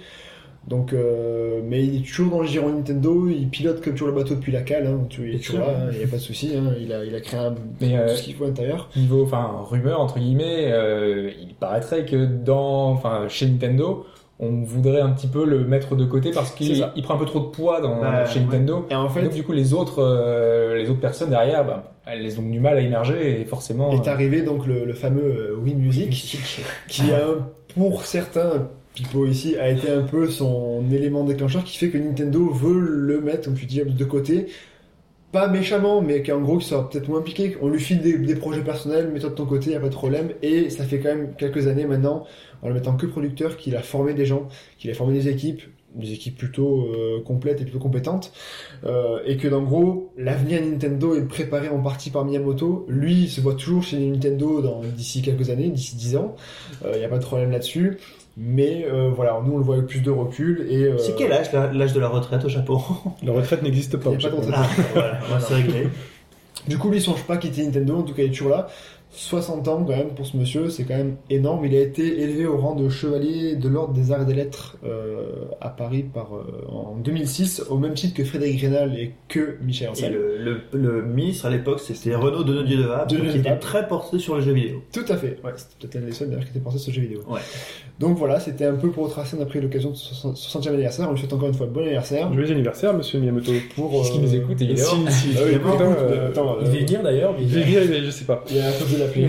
Donc, 0.67 0.93
euh, 0.93 1.59
mais 1.65 1.83
il 1.83 1.97
est 1.97 2.05
toujours 2.07 2.31
dans 2.31 2.41
le 2.41 2.47
giron 2.47 2.69
Nintendo. 2.69 3.27
Il 3.29 3.49
pilote 3.49 3.81
comme 3.83 3.93
toujours 3.93 4.09
le 4.09 4.13
bateau 4.13 4.35
depuis 4.35 4.51
la 4.51 4.61
cale. 4.61 4.85
Hein, 4.87 5.05
tu, 5.09 5.21
hein, 5.21 5.89
il 5.91 5.97
n'y 5.97 6.03
a 6.03 6.07
pas 6.07 6.17
de 6.17 6.21
souci. 6.21 6.51
Hein, 6.55 6.73
il 6.79 6.93
a, 6.93 7.03
il 7.03 7.15
a 7.15 7.19
créé 7.19 7.39
un, 7.39 7.55
Mais, 7.81 7.97
euh, 7.97 8.09
tout 8.09 8.15
ce 8.17 8.23
qu'il 8.23 8.35
faut 8.35 8.43
à 8.43 8.47
l'intérieur. 8.47 8.89
Niveau, 8.95 9.23
enfin, 9.23 9.49
rumeur 9.69 9.99
entre 9.99 10.19
guillemets, 10.19 10.71
euh, 10.71 11.31
il 11.41 11.55
paraîtrait 11.55 12.05
que 12.05 12.25
dans, 12.25 12.91
enfin, 12.91 13.25
chez 13.27 13.47
Nintendo, 13.47 14.05
on 14.39 14.61
voudrait 14.63 15.01
un 15.01 15.09
petit 15.11 15.27
peu 15.27 15.45
le 15.45 15.65
mettre 15.65 15.95
de 15.95 16.05
côté 16.05 16.31
parce 16.31 16.51
qu'il 16.51 16.87
il 16.95 17.03
prend 17.03 17.15
un 17.15 17.19
peu 17.19 17.25
trop 17.25 17.39
de 17.39 17.45
poids 17.45 17.81
dans, 17.81 17.99
Bah, 17.99 18.25
chez 18.25 18.39
ouais. 18.39 18.45
Nintendo. 18.45 18.85
Et 18.89 18.95
en 18.95 19.09
fait, 19.09 19.23
Donc 19.23 19.33
du 19.33 19.43
coup, 19.43 19.51
les 19.53 19.73
autres, 19.73 19.99
euh, 20.01 20.75
les 20.77 20.89
autres 20.89 20.99
personnes 20.99 21.29
derrière, 21.31 21.65
bah, 21.65 21.91
elles 22.05 22.39
ont 22.39 22.43
du 22.43 22.59
mal 22.59 22.77
à 22.77 22.81
émerger 22.81 23.41
et 23.41 23.45
forcément. 23.45 23.91
est 23.91 24.07
euh, 24.07 24.11
arrivé 24.11 24.41
donc 24.43 24.65
le, 24.67 24.85
le 24.85 24.93
fameux 24.93 25.23
euh, 25.23 25.55
Wii 25.61 25.75
Music, 25.75 26.37
qui 26.87 27.11
a, 27.11 27.19
pour 27.75 28.03
certains, 28.05 28.69
Pipo 29.01 29.25
ici, 29.25 29.57
a 29.57 29.69
été 29.69 29.89
un 29.89 30.03
peu 30.03 30.29
son 30.29 30.83
élément 30.91 31.23
déclencheur 31.23 31.63
qui 31.63 31.77
fait 31.77 31.89
que 31.89 31.97
Nintendo 31.97 32.51
veut 32.51 32.79
le 32.79 33.19
mettre, 33.19 33.45
comme 33.45 33.55
tu 33.55 33.65
de 33.65 34.05
côté. 34.05 34.47
Pas 35.31 35.47
méchamment, 35.47 36.01
mais 36.01 36.21
qu'en 36.21 36.39
gros, 36.41 36.57
qu'il 36.57 36.67
soit 36.67 36.87
peut-être 36.87 37.07
moins 37.07 37.19
impliqué. 37.19 37.57
On 37.61 37.69
lui 37.69 37.79
file 37.79 38.01
des, 38.01 38.35
projets 38.35 38.61
personnels, 38.61 39.09
mets-toi 39.11 39.31
de 39.31 39.35
ton 39.35 39.45
côté, 39.47 39.71
y 39.71 39.75
a 39.75 39.79
pas 39.79 39.89
de 39.89 39.93
problème. 39.93 40.31
Et 40.43 40.69
ça 40.69 40.83
fait 40.83 40.99
quand 40.99 41.09
même 41.09 41.33
quelques 41.35 41.65
années 41.67 41.85
maintenant, 41.85 42.27
en 42.61 42.67
le 42.67 42.75
mettant 42.75 42.95
que 42.95 43.07
producteur, 43.07 43.57
qu'il 43.57 43.75
a 43.75 43.81
formé 43.81 44.13
des 44.13 44.25
gens, 44.25 44.49
qu'il 44.77 44.91
a 44.91 44.93
formé 44.93 45.13
des 45.13 45.29
équipes, 45.29 45.63
des 45.95 46.13
équipes 46.13 46.37
plutôt 46.37 46.85
euh, 46.85 47.23
complètes 47.23 47.59
et 47.59 47.63
plutôt 47.63 47.79
compétentes. 47.79 48.33
Euh, 48.83 49.19
et 49.25 49.37
que, 49.37 49.47
en 49.47 49.63
gros, 49.63 50.13
l'avenir 50.15 50.61
Nintendo 50.61 51.15
est 51.15 51.25
préparé 51.27 51.69
en 51.69 51.81
partie 51.81 52.11
par 52.11 52.23
Miyamoto. 52.23 52.85
Lui, 52.87 53.23
il 53.23 53.29
se 53.29 53.41
voit 53.41 53.55
toujours 53.55 53.81
chez 53.81 53.97
Nintendo 53.97 54.61
dans- 54.61 54.81
d'ici 54.81 55.23
quelques 55.23 55.49
années, 55.49 55.69
d'ici 55.69 55.95
10 55.95 56.17
ans. 56.17 56.35
Il 56.85 56.99
n'y 56.99 57.05
a 57.05 57.09
pas 57.09 57.19
de 57.19 57.23
problème 57.23 57.51
là-dessus. 57.51 57.97
Mais 58.37 58.85
euh, 58.89 59.09
voilà, 59.13 59.41
nous 59.45 59.53
on 59.53 59.57
le 59.57 59.63
voit 59.63 59.75
avec 59.75 59.87
plus 59.87 59.99
de 60.01 60.09
recul 60.09 60.65
et 60.69 60.83
euh, 60.83 60.97
C'est 60.97 61.15
quel 61.15 61.33
âge 61.33 61.51
l'âge 61.51 61.93
de 61.93 61.99
la 61.99 62.07
retraite 62.07 62.45
au 62.45 62.49
Japon? 62.49 62.81
La 63.23 63.33
retraite 63.33 63.61
n'existe 63.61 63.97
pas. 63.97 64.11
Il 64.11 64.21
y 64.21 64.25
a 64.25 64.29
au 64.29 64.31
pas 64.31 64.45
de 64.45 64.51
Japon. 64.51 64.57
retraite. 64.57 64.85
Ah, 64.85 64.89
voilà, 64.93 65.19
voilà, 65.27 65.41
c'est 65.41 65.53
réglé. 65.55 65.87
Du 66.67 66.77
coup, 66.77 66.89
lui, 66.89 66.97
il 66.99 67.01
songe 67.01 67.23
pas 67.23 67.37
quitter 67.37 67.65
Nintendo, 67.65 67.97
en 67.97 68.03
tout 68.03 68.13
cas, 68.13 68.21
il 68.23 68.27
est 68.27 68.31
toujours 68.31 68.49
là. 68.51 68.67
60 69.13 69.67
ans, 69.67 69.83
quand 69.85 69.95
même, 69.95 70.09
pour 70.15 70.25
ce 70.25 70.37
monsieur, 70.37 70.69
c'est 70.69 70.83
quand 70.85 70.95
même 70.95 71.17
énorme. 71.29 71.65
Il 71.65 71.75
a 71.75 71.81
été 71.81 72.21
élevé 72.21 72.45
au 72.45 72.57
rang 72.57 72.75
de 72.75 72.87
chevalier 72.87 73.55
de 73.55 73.67
l'ordre 73.67 73.93
des 73.93 74.11
arts 74.11 74.21
et 74.21 74.25
des 74.25 74.33
lettres 74.33 74.77
euh, 74.85 75.45
à 75.59 75.69
Paris 75.69 76.03
par, 76.03 76.35
euh, 76.35 76.65
en 76.69 76.95
2006, 76.95 77.65
au 77.69 77.77
même 77.77 77.93
titre 77.93 78.13
que 78.13 78.23
Frédéric 78.23 78.61
Rénal 78.61 78.97
et 78.97 79.13
que 79.27 79.57
Michel 79.61 79.89
Ancel. 79.89 80.13
le, 80.13 80.37
le, 80.37 80.61
le 80.79 81.01
ministre 81.03 81.45
à 81.45 81.49
l'époque, 81.49 81.81
c'était 81.81 82.15
Renaud 82.15 82.43
Denodieu 82.43 82.77
de 82.77 82.83
Vabre, 82.83 83.07
qui 83.07 83.37
était 83.37 83.57
très 83.57 83.87
porté 83.87 84.17
sur 84.17 84.35
le 84.35 84.41
jeu 84.41 84.53
vidéo. 84.53 84.81
Tout 84.93 85.05
à 85.09 85.17
fait, 85.17 85.39
ouais, 85.43 85.51
c'était 85.57 85.75
peut-être 85.87 86.03
un 86.03 86.07
des 86.07 86.13
seuls 86.13 86.29
d'ailleurs 86.29 86.45
qui 86.45 86.51
était 86.51 86.59
porté 86.59 86.79
sur 86.79 86.91
ce 86.93 86.95
jeu 86.95 87.01
vidéo. 87.01 87.19
Ouais. 87.27 87.41
Donc 87.99 88.17
voilà, 88.17 88.39
c'était 88.39 88.65
un 88.65 88.75
peu 88.75 88.89
pour 88.89 89.05
retracer, 89.05 89.35
on 89.37 89.43
a 89.43 89.45
pris 89.45 89.61
l'occasion 89.61 89.91
de 89.91 89.95
son 89.95 90.33
60e 90.33 90.69
anniversaire. 90.69 91.07
On 91.09 91.11
lui 91.11 91.19
souhaite 91.19 91.33
encore 91.33 91.49
une 91.49 91.53
fois 91.53 91.67
bon 91.67 91.81
anniversaire. 91.81 92.33
Joyeux 92.33 92.51
anniversaire, 92.51 92.93
monsieur 92.93 93.19
Miyamoto. 93.19 93.51
Pour. 93.75 93.93
Est-ce 94.01 94.11
qu'il 94.13 94.21
nous 94.21 94.33
écoute, 94.35 94.61
évidemment 94.61 95.09
Si, 95.09 95.31
si, 95.33 95.37
Ah 95.37 95.41
oui, 95.45 95.51
écoute, 95.55 95.71
écoute, 95.73 95.81
hein, 95.81 95.95
euh, 95.99 96.31
euh, 96.35 96.55
Il 96.61 96.67
euh, 96.67 96.71
venir 96.71 97.03
d'ailleurs, 97.03 97.35
mais 97.37 97.47
Je 97.47 97.59
vais 97.59 97.63
dire, 97.63 97.81
mais 97.89 98.01
je 98.03 98.09
sais 98.09 98.25
pas. 98.25 98.43
Il 98.49 98.57
y 98.57 98.59
a 98.59 98.67
un 98.69 98.71
peu 98.71 98.85
de 98.85 99.00
l'appeler, 99.01 99.27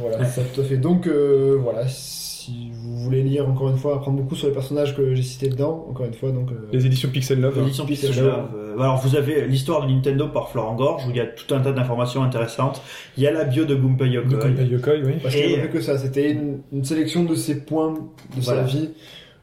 voilà, 0.00 0.24
ça, 0.26 0.42
tout 0.54 0.60
à 0.60 0.64
fait. 0.64 0.76
Donc 0.76 1.06
euh, 1.06 1.58
voilà, 1.62 1.86
si 1.88 2.70
vous 2.72 2.96
voulez 2.98 3.22
lire 3.22 3.48
encore 3.48 3.68
une 3.70 3.76
fois, 3.76 3.96
apprendre 3.96 4.18
beaucoup 4.18 4.34
sur 4.34 4.48
les 4.48 4.52
personnages 4.54 4.96
que 4.96 5.14
j'ai 5.14 5.22
cités 5.22 5.48
dedans, 5.48 5.86
encore 5.90 6.06
une 6.06 6.14
fois, 6.14 6.30
donc 6.32 6.50
euh, 6.50 6.68
Les 6.72 6.86
éditions 6.86 7.08
Pixel 7.10 7.40
Love. 7.40 7.58
hein. 7.58 7.62
Édition 7.64 7.84
Pixel 7.86 8.10
Pixel 8.10 8.24
Love. 8.26 8.36
Love. 8.36 8.48
Euh, 8.78 8.80
Alors 8.82 8.96
vous 8.98 9.16
avez 9.16 9.46
l'histoire 9.46 9.86
de 9.86 9.92
Nintendo 9.92 10.28
par 10.28 10.48
Florent 10.50 10.74
Gorge, 10.74 11.06
où 11.06 11.10
il 11.10 11.16
y 11.16 11.20
a 11.20 11.26
tout 11.26 11.54
un 11.54 11.60
tas 11.60 11.72
d'informations 11.72 12.22
intéressantes. 12.22 12.80
Il 13.16 13.22
y 13.22 13.26
a 13.26 13.30
la 13.32 13.44
bio 13.44 13.64
de 13.64 13.74
Gunpei 13.74 14.06
De 14.08 14.14
Yokoi. 14.14 14.38
Gunpei 14.38 14.66
Yokoi, 14.66 14.92
oui. 15.04 15.12
parce 15.22 15.34
qu'il 15.34 15.46
n'y 15.48 15.54
a 15.54 15.56
pas 15.58 15.62
fait 15.64 15.68
que 15.70 15.80
ça, 15.80 15.98
c'était 15.98 16.30
une, 16.32 16.60
une 16.72 16.84
sélection 16.84 17.24
de 17.24 17.34
ses 17.34 17.60
points 17.60 17.92
de 17.94 18.40
Voilà. 18.40 18.62
sa 18.62 18.66
vie, 18.66 18.90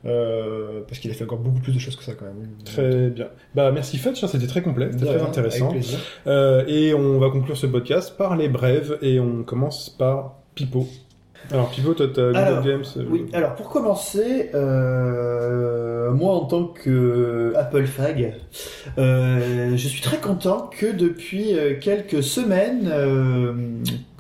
euh, 0.08 0.82
parce 0.88 1.00
qu'il 1.00 1.12
a 1.12 1.14
fait 1.14 1.24
encore 1.24 1.40
beaucoup 1.40 1.60
plus 1.60 1.74
de 1.74 1.80
choses 1.80 1.96
que 1.96 2.04
ça 2.04 2.14
quand 2.14 2.26
même. 2.26 2.48
Très 2.64 3.10
bien. 3.10 3.28
Bah 3.56 3.72
merci 3.72 3.98
Fetch, 3.98 4.24
hein, 4.24 4.28
c'était 4.28 4.48
très 4.48 4.62
complet, 4.62 4.90
c'était 4.92 5.06
très 5.06 5.22
intéressant. 5.22 5.70
Avec 5.70 5.82
plaisir. 5.82 6.00
Euh, 6.28 6.66
et 6.68 6.94
on 6.94 7.20
va 7.20 7.30
conclure 7.30 7.58
ce 7.58 7.68
podcast 7.68 8.18
par 8.18 8.36
les 8.38 8.48
brèves 8.48 8.98
et 9.02 9.20
on 9.20 9.44
commence 9.44 9.90
par 9.90 10.40
Pipo. 10.56 10.88
Alors 11.52 11.72
t'as 11.74 12.24
Google 12.24 12.38
Alors, 12.38 12.64
Games. 12.64 12.84
euh, 12.98 13.06
Oui, 13.10 13.26
alors 13.34 13.56
pour 13.56 13.70
commencer, 13.70 14.50
euh, 14.54 16.12
moi 16.12 16.34
en 16.34 16.46
tant 16.46 16.66
que 16.66 17.54
Apple 17.56 17.86
fag, 17.86 18.36
euh, 18.98 19.72
je 19.78 19.88
suis 19.88 20.02
très 20.02 20.18
content 20.18 20.70
que 20.78 20.92
depuis 20.92 21.58
euh, 21.58 21.76
quelques 21.80 22.22
semaines, 22.24 22.90
euh, 22.92 23.54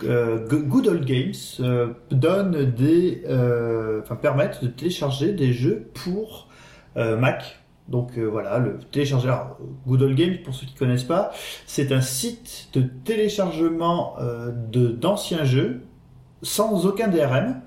euh, 0.03 0.47
Go- 0.47 0.61
Good 0.63 0.87
Old 0.87 1.05
Games 1.05 1.33
euh, 1.59 1.87
donne 2.11 2.65
des, 2.71 3.23
euh, 3.27 3.99
enfin 4.03 4.15
permettent 4.15 4.63
de 4.63 4.67
télécharger 4.69 5.33
des 5.33 5.53
jeux 5.53 5.89
pour 5.93 6.47
euh, 6.97 7.17
Mac. 7.17 7.59
Donc 7.89 8.17
euh, 8.17 8.25
voilà, 8.25 8.59
le 8.59 8.79
télécharger. 8.91 9.27
Alors, 9.29 9.57
Good 9.85 10.01
Old 10.01 10.15
Games, 10.15 10.35
pour 10.43 10.53
ceux 10.53 10.65
qui 10.65 10.73
connaissent 10.75 11.03
pas, 11.05 11.31
c'est 11.65 11.91
un 11.93 12.01
site 12.01 12.67
de 12.73 12.83
téléchargement 13.05 14.15
euh, 14.19 14.51
de 14.71 14.87
d'anciens 14.87 15.45
jeux 15.45 15.81
sans 16.41 16.85
aucun 16.85 17.07
DRM. 17.07 17.61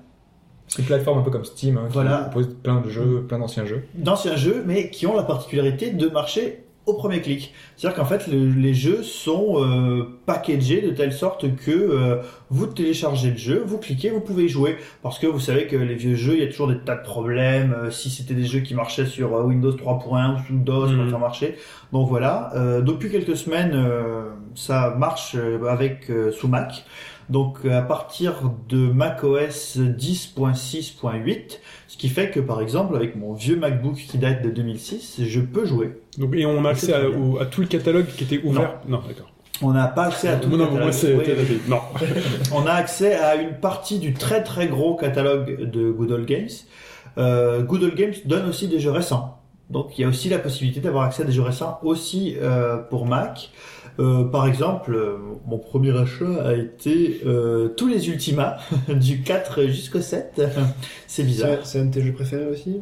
C'est 0.67 0.79
une 0.79 0.85
plateforme 0.87 1.19
un 1.19 1.23
peu 1.23 1.31
comme 1.31 1.43
Steam, 1.45 1.77
hein, 1.77 1.85
qui 1.87 1.93
Voilà. 1.93 2.17
propose 2.19 2.55
plein 2.63 2.79
de 2.81 2.89
jeux, 2.89 3.25
plein 3.27 3.39
d'anciens 3.39 3.65
jeux. 3.65 3.83
d'anciens 3.95 4.37
jeux, 4.37 4.63
mais 4.65 4.89
qui 4.89 5.05
ont 5.05 5.15
la 5.15 5.23
particularité 5.23 5.91
de 5.91 6.07
marcher 6.07 6.63
au 6.87 6.93
premier 6.95 7.21
clic. 7.21 7.53
C'est-à-dire 7.77 7.95
qu'en 7.97 8.05
fait, 8.05 8.25
le- 8.27 8.49
les 8.49 8.73
jeux 8.73 9.03
sont 9.03 9.57
euh, 9.63 10.03
packagés 10.25 10.81
de 10.81 10.89
telle 10.89 11.13
sorte 11.13 11.55
que 11.57 11.71
euh, 11.71 12.21
vous 12.49 12.65
téléchargez 12.67 13.31
le 13.31 13.37
jeu, 13.37 13.61
vous 13.65 13.77
cliquez, 13.77 14.09
vous 14.09 14.21
pouvez 14.21 14.45
y 14.45 14.49
jouer. 14.49 14.77
Parce 15.03 15.19
que 15.19 15.27
vous 15.27 15.39
savez 15.41 15.67
que 15.67 15.75
les 15.75 15.93
vieux 15.95 16.15
jeux, 16.15 16.33
il 16.37 16.39
y 16.43 16.43
a 16.43 16.47
toujours 16.49 16.69
des 16.69 16.79
tas 16.79 16.95
de 16.95 17.03
problèmes. 17.03 17.73
Euh, 17.77 17.91
si 17.91 18.09
c'était 18.09 18.33
des 18.33 18.45
jeux 18.45 18.61
qui 18.61 18.73
marchaient 18.73 19.05
sur 19.05 19.35
euh, 19.35 19.43
Windows 19.43 19.73
3.1 19.73 20.35
ou 20.35 20.37
sous 20.47 20.53
DOS, 20.57 20.87
ça 20.87 20.93
Mhm. 20.93 21.03
va 21.03 21.09
faire 21.09 21.19
marcher. 21.19 21.55
Donc 21.91 22.07
voilà. 22.09 22.51
Euh, 22.55 22.81
depuis 22.81 23.11
quelques 23.11 23.37
semaines, 23.37 23.73
euh, 23.75 24.29
ça 24.55 24.95
marche 24.97 25.35
avec 25.69 26.09
euh, 26.09 26.31
sous 26.31 26.47
Mac. 26.47 26.83
Donc 27.31 27.65
à 27.65 27.81
partir 27.81 28.51
de 28.69 28.77
macOS 28.91 29.77
10.6.8, 29.77 31.59
ce 31.87 31.97
qui 31.97 32.09
fait 32.09 32.29
que 32.29 32.39
par 32.39 32.61
exemple 32.61 32.95
avec 32.95 33.15
mon 33.15 33.33
vieux 33.33 33.55
MacBook 33.55 33.95
qui 33.95 34.17
date 34.17 34.43
de 34.43 34.49
2006, 34.49 35.21
je 35.23 35.39
peux 35.39 35.65
jouer. 35.65 36.01
Donc, 36.17 36.35
et 36.35 36.45
on 36.45 36.63
a 36.65 36.69
accès 36.69 36.93
à, 36.93 37.09
au- 37.09 37.39
tout 37.49 37.61
le 37.61 37.67
catalogue 37.67 38.05
qui 38.17 38.25
était 38.25 38.41
ouvert? 38.43 38.79
Non, 38.87 39.01
d'accord. 39.07 39.31
On 39.63 39.71
n'a 39.71 39.87
pas 39.87 40.05
accès 40.07 40.27
à 40.27 40.35
tout 40.37 40.49
Non, 40.49 40.57
le 40.57 40.91
catalogue. 41.19 41.47
Oui, 41.49 41.61
non. 41.69 41.79
On 42.53 42.65
a 42.65 42.71
accès 42.73 43.13
à 43.15 43.35
une 43.35 43.53
partie 43.59 43.99
du 43.99 44.13
très 44.13 44.43
très 44.43 44.67
gros 44.67 44.95
catalogue 44.95 45.69
de 45.69 45.91
Good 45.91 46.11
Old 46.11 46.25
Games. 46.25 46.49
Euh, 47.19 47.61
Good 47.61 47.83
Old 47.83 47.95
Games 47.95 48.13
donne 48.25 48.49
aussi 48.49 48.67
des 48.67 48.79
jeux 48.79 48.89
récents. 48.91 49.37
Donc 49.69 49.97
il 49.97 50.01
y 50.01 50.03
a 50.03 50.07
aussi 50.07 50.29
la 50.29 50.39
possibilité 50.39 50.79
d'avoir 50.81 51.03
accès 51.05 51.21
à 51.21 51.25
des 51.25 51.31
jeux 51.31 51.43
récents 51.43 51.79
aussi 51.83 52.35
euh, 52.41 52.77
pour 52.77 53.05
Mac. 53.05 53.51
Euh, 54.01 54.23
par 54.23 54.47
exemple, 54.47 54.95
euh, 54.95 55.17
mon 55.45 55.59
premier 55.59 55.95
achat 55.95 56.43
a 56.43 56.53
été 56.53 57.21
euh, 57.25 57.69
tous 57.69 57.87
les 57.87 58.09
Ultima, 58.09 58.57
du 58.89 59.21
4 59.21 59.67
jusqu'au 59.67 60.01
7. 60.01 60.41
C'est 61.07 61.23
bizarre. 61.23 61.65
C'est 61.65 61.79
un 61.79 61.85
de 61.85 61.93
tes 61.93 62.01
jeux 62.01 62.13
préférés 62.13 62.47
aussi? 62.47 62.81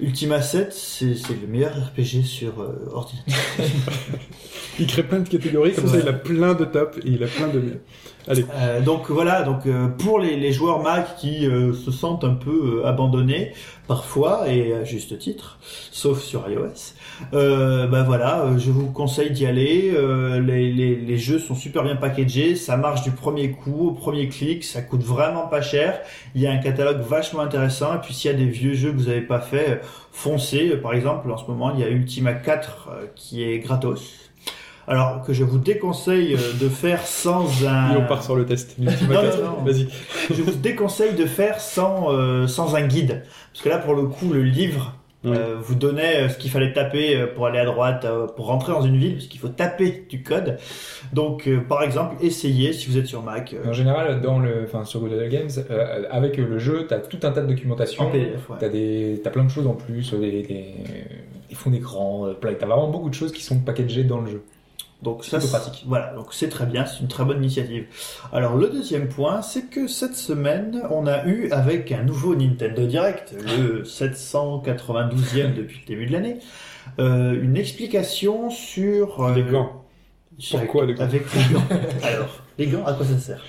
Ultima 0.00 0.42
7, 0.42 0.72
c'est 0.72 1.14
le 1.40 1.46
meilleur 1.46 1.72
RPG 1.72 2.24
sur 2.24 2.60
euh, 2.60 2.90
ordinateur. 2.92 3.34
Il 4.80 4.88
crée 4.88 5.04
plein 5.04 5.20
de 5.20 5.28
catégories, 5.28 5.72
comme 5.72 5.86
ça 5.86 5.98
il 6.00 6.08
a 6.08 6.12
plein 6.12 6.54
de 6.54 6.64
top 6.64 6.98
et 7.04 7.10
il 7.10 7.22
a 7.22 7.28
plein 7.28 7.46
de. 7.46 7.62
Allez. 8.26 8.44
Euh, 8.54 8.80
donc 8.80 9.10
voilà, 9.10 9.42
donc 9.42 9.66
euh, 9.66 9.88
pour 9.88 10.18
les, 10.18 10.52
joueurs 10.52 10.82
Mac 10.82 11.16
qui 11.16 11.46
euh, 11.46 11.72
se 11.74 11.90
sentent 11.90 12.24
un 12.24 12.34
peu 12.34 12.82
abandonnés 12.84 13.52
parfois 13.86 14.48
et 14.48 14.72
à 14.72 14.84
juste 14.84 15.18
titre, 15.18 15.58
sauf 15.92 16.22
sur 16.22 16.48
iOS, 16.48 16.94
bah 17.32 18.02
voilà, 18.02 18.46
je 18.56 18.70
vous 18.70 18.90
conseille 18.90 19.30
d'y 19.30 19.46
aller. 19.46 19.94
Les, 20.40 20.72
les, 20.72 21.18
jeux 21.18 21.38
sont 21.38 21.54
super 21.54 21.82
bien 21.82 21.96
packagés, 21.96 22.56
ça 22.56 22.78
marche 22.78 23.02
du 23.02 23.10
premier 23.10 23.50
coup, 23.50 23.88
au 23.88 23.92
premier 23.92 24.28
clic, 24.28 24.64
ça 24.64 24.80
coûte 24.80 25.02
vraiment 25.02 25.46
pas 25.48 25.60
cher. 25.60 26.00
Il 26.34 26.40
y 26.40 26.46
a 26.46 26.50
un 26.50 26.56
catalogue 26.56 27.00
vachement 27.00 27.42
intéressant 27.42 27.94
et 27.94 27.98
puis 27.98 28.14
s'il 28.14 28.30
y 28.30 28.34
a 28.34 28.36
des 28.36 28.46
vieux 28.46 28.72
jeux 28.72 28.92
que 28.92 28.96
vous 28.96 29.08
n'avez 29.08 29.20
pas 29.20 29.40
fait, 29.40 29.82
foncez. 30.14 30.76
Par 30.76 30.94
exemple, 30.94 31.30
en 31.30 31.36
ce 31.36 31.44
moment, 31.46 31.72
il 31.74 31.80
y 31.80 31.84
a 31.84 31.90
Ultima 31.90 32.32
4 32.32 32.88
euh, 32.88 33.06
qui 33.14 33.42
est 33.42 33.58
gratos. 33.58 34.23
Alors 34.86 35.22
que 35.22 35.32
je 35.32 35.44
vous 35.44 35.58
déconseille 35.58 36.34
euh, 36.34 36.38
de 36.60 36.68
faire 36.68 37.06
sans 37.06 37.66
un. 37.66 37.94
Et 37.94 37.96
on 37.96 38.06
part 38.06 38.22
sur 38.22 38.36
le 38.36 38.44
test. 38.44 38.76
Non, 38.78 38.90
4. 38.90 39.40
non, 39.42 39.44
non. 39.58 39.64
Vas-y. 39.64 39.88
je 40.30 40.42
vous 40.42 40.52
déconseille 40.52 41.14
de 41.14 41.26
faire 41.26 41.60
sans 41.60 42.12
euh, 42.12 42.46
sans 42.46 42.74
un 42.74 42.86
guide 42.86 43.22
parce 43.52 43.62
que 43.64 43.68
là 43.68 43.78
pour 43.78 43.94
le 43.94 44.02
coup 44.04 44.32
le 44.32 44.42
livre 44.42 44.94
Oui. 45.24 45.32
euh, 45.36 45.56
vous 45.58 45.74
donnait 45.74 46.28
ce 46.28 46.36
qu'il 46.36 46.50
fallait 46.50 46.72
taper 46.74 47.24
pour 47.34 47.46
aller 47.46 47.58
à 47.58 47.64
droite 47.64 48.06
pour 48.36 48.46
rentrer 48.46 48.72
dans 48.72 48.82
une 48.82 48.96
ville 48.98 49.14
parce 49.14 49.26
qu'il 49.26 49.40
faut 49.40 49.48
taper 49.48 50.04
du 50.10 50.22
code 50.22 50.58
donc 51.12 51.46
euh, 51.48 51.60
par 51.60 51.82
exemple 51.82 52.16
essayez 52.20 52.72
si 52.74 52.90
vous 52.90 52.98
êtes 52.98 53.06
sur 53.06 53.22
Mac 53.22 53.54
euh, 53.54 53.70
En 53.70 53.72
général, 53.72 54.20
dans 54.20 54.38
le, 54.38 54.64
enfin, 54.64 54.84
sur 54.84 55.00
Good 55.00 55.12
Old 55.12 55.30
Games, 55.30 55.50
euh, 55.70 56.02
avec 56.10 56.36
le 56.36 56.58
jeu, 56.58 56.86
t'as 56.88 56.98
tout 56.98 57.18
un 57.22 57.30
tas 57.30 57.40
de 57.40 57.46
documentation. 57.46 58.04
en 58.04 58.10
PDF 58.10 58.50
ouais. 58.50 58.56
T'as 58.60 58.68
des, 58.68 59.20
t'as 59.24 59.30
plein 59.30 59.44
de 59.44 59.50
choses 59.50 59.66
en 59.66 59.74
plus, 59.74 60.12
des, 60.12 60.42
des, 60.42 60.74
des 61.48 61.54
fonds 61.54 61.70
d'écran, 61.70 62.26
euh, 62.26 62.34
plein- 62.34 62.52
t'as 62.54 62.66
vraiment 62.66 62.88
beaucoup 62.90 63.08
de 63.08 63.14
choses 63.14 63.32
qui 63.32 63.42
sont 63.42 63.58
packagées 63.60 64.04
dans 64.04 64.20
le 64.20 64.30
jeu. 64.30 64.42
Donc 65.02 65.24
C'est 65.24 65.40
ça, 65.40 65.58
pratique. 65.58 65.84
Voilà, 65.86 66.14
donc 66.14 66.28
c'est 66.32 66.48
très 66.48 66.66
bien, 66.66 66.86
c'est 66.86 67.00
une 67.00 67.08
très 67.08 67.24
bonne 67.24 67.38
initiative. 67.38 67.86
Alors 68.32 68.56
le 68.56 68.68
deuxième 68.68 69.08
point, 69.08 69.42
c'est 69.42 69.68
que 69.68 69.86
cette 69.86 70.16
semaine, 70.16 70.82
on 70.90 71.06
a 71.06 71.26
eu 71.26 71.50
avec 71.50 71.92
un 71.92 72.02
nouveau 72.02 72.34
Nintendo 72.34 72.86
Direct, 72.86 73.34
le 73.58 73.82
792e 73.82 75.54
depuis 75.54 75.80
le 75.80 75.86
début 75.86 76.06
de 76.06 76.12
l'année, 76.12 76.38
euh, 76.98 77.38
une 77.40 77.56
explication 77.56 78.50
sur 78.50 79.22
euh, 79.22 79.34
Les 79.34 79.42
gants. 79.42 79.83
Pourquoi 80.50 80.82
avec, 80.82 80.98
les 80.98 81.04
gants 81.04 81.04
avec 81.04 81.22
les 81.34 81.54
gants 81.54 81.64
Alors, 82.02 82.28
les 82.58 82.66
gants, 82.66 82.84
à 82.84 82.92
quoi 82.92 83.06
ça 83.06 83.18
sert 83.18 83.44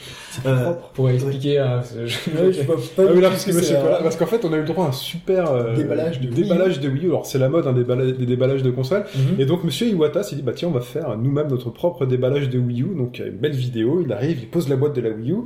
Euh, 0.46 0.74
Pour 0.94 1.10
expliquer 1.10 1.58
à 1.58 1.82
ce 1.82 2.06
jeu. 2.06 2.20
Ouais, 2.36 2.54
je 2.54 2.62
vois 2.62 2.76
pas 2.76 3.04
Ah 3.08 3.12
oui, 3.14 3.22
là, 3.22 3.30
parce 3.30 3.46
que 3.46 3.52
hein. 3.52 4.00
parce 4.04 4.16
qu'en 4.16 4.26
fait, 4.28 4.46
on 4.46 4.54
a 4.54 4.58
eu 4.58 4.62
le 4.62 4.66
droit 4.66 4.86
à 4.86 4.90
un 4.90 4.92
super 4.92 5.52
euh, 5.52 5.76
Déballage 5.76 6.20
de 6.20 6.28
Wii 6.28 6.40
U. 6.40 6.44
déballage 6.44 6.80
de 6.80 6.90
Wii 6.90 7.06
U. 7.06 7.10
Alors, 7.10 7.26
c'est 7.26 7.40
la 7.40 7.50
mode, 7.50 7.66
hein, 7.66 7.74
des 7.74 8.26
déballages 8.26 8.62
de 8.62 8.70
consoles. 8.70 9.06
Mhm. 9.16 9.40
Et 9.40 9.46
donc, 9.46 9.64
monsieur 9.64 9.88
Iwata 9.88 10.22
s'est 10.24 10.36
dit, 10.36 10.44
bah 10.44 10.54
tiens, 10.56 10.68
on 10.68 10.72
va 10.72 10.82
faire 10.82 11.18
nous-mêmes 11.18 11.48
notre 11.48 11.72
propre 11.72 12.06
déballage 12.06 12.50
de 12.50 12.60
Wii 12.60 12.82
U. 12.84 12.96
Donc, 12.96 13.18
il 13.18 13.22
y 13.22 13.24
a 13.26 13.28
une 13.28 13.38
belle 13.38 13.56
vidéo, 13.56 14.02
il 14.06 14.12
arrive, 14.14 14.40
il 14.40 14.48
pose 14.48 14.70
la 14.70 14.76
boîte 14.76 14.96
de 14.96 15.02
la 15.02 15.10
Wii 15.10 15.32
U. 15.32 15.38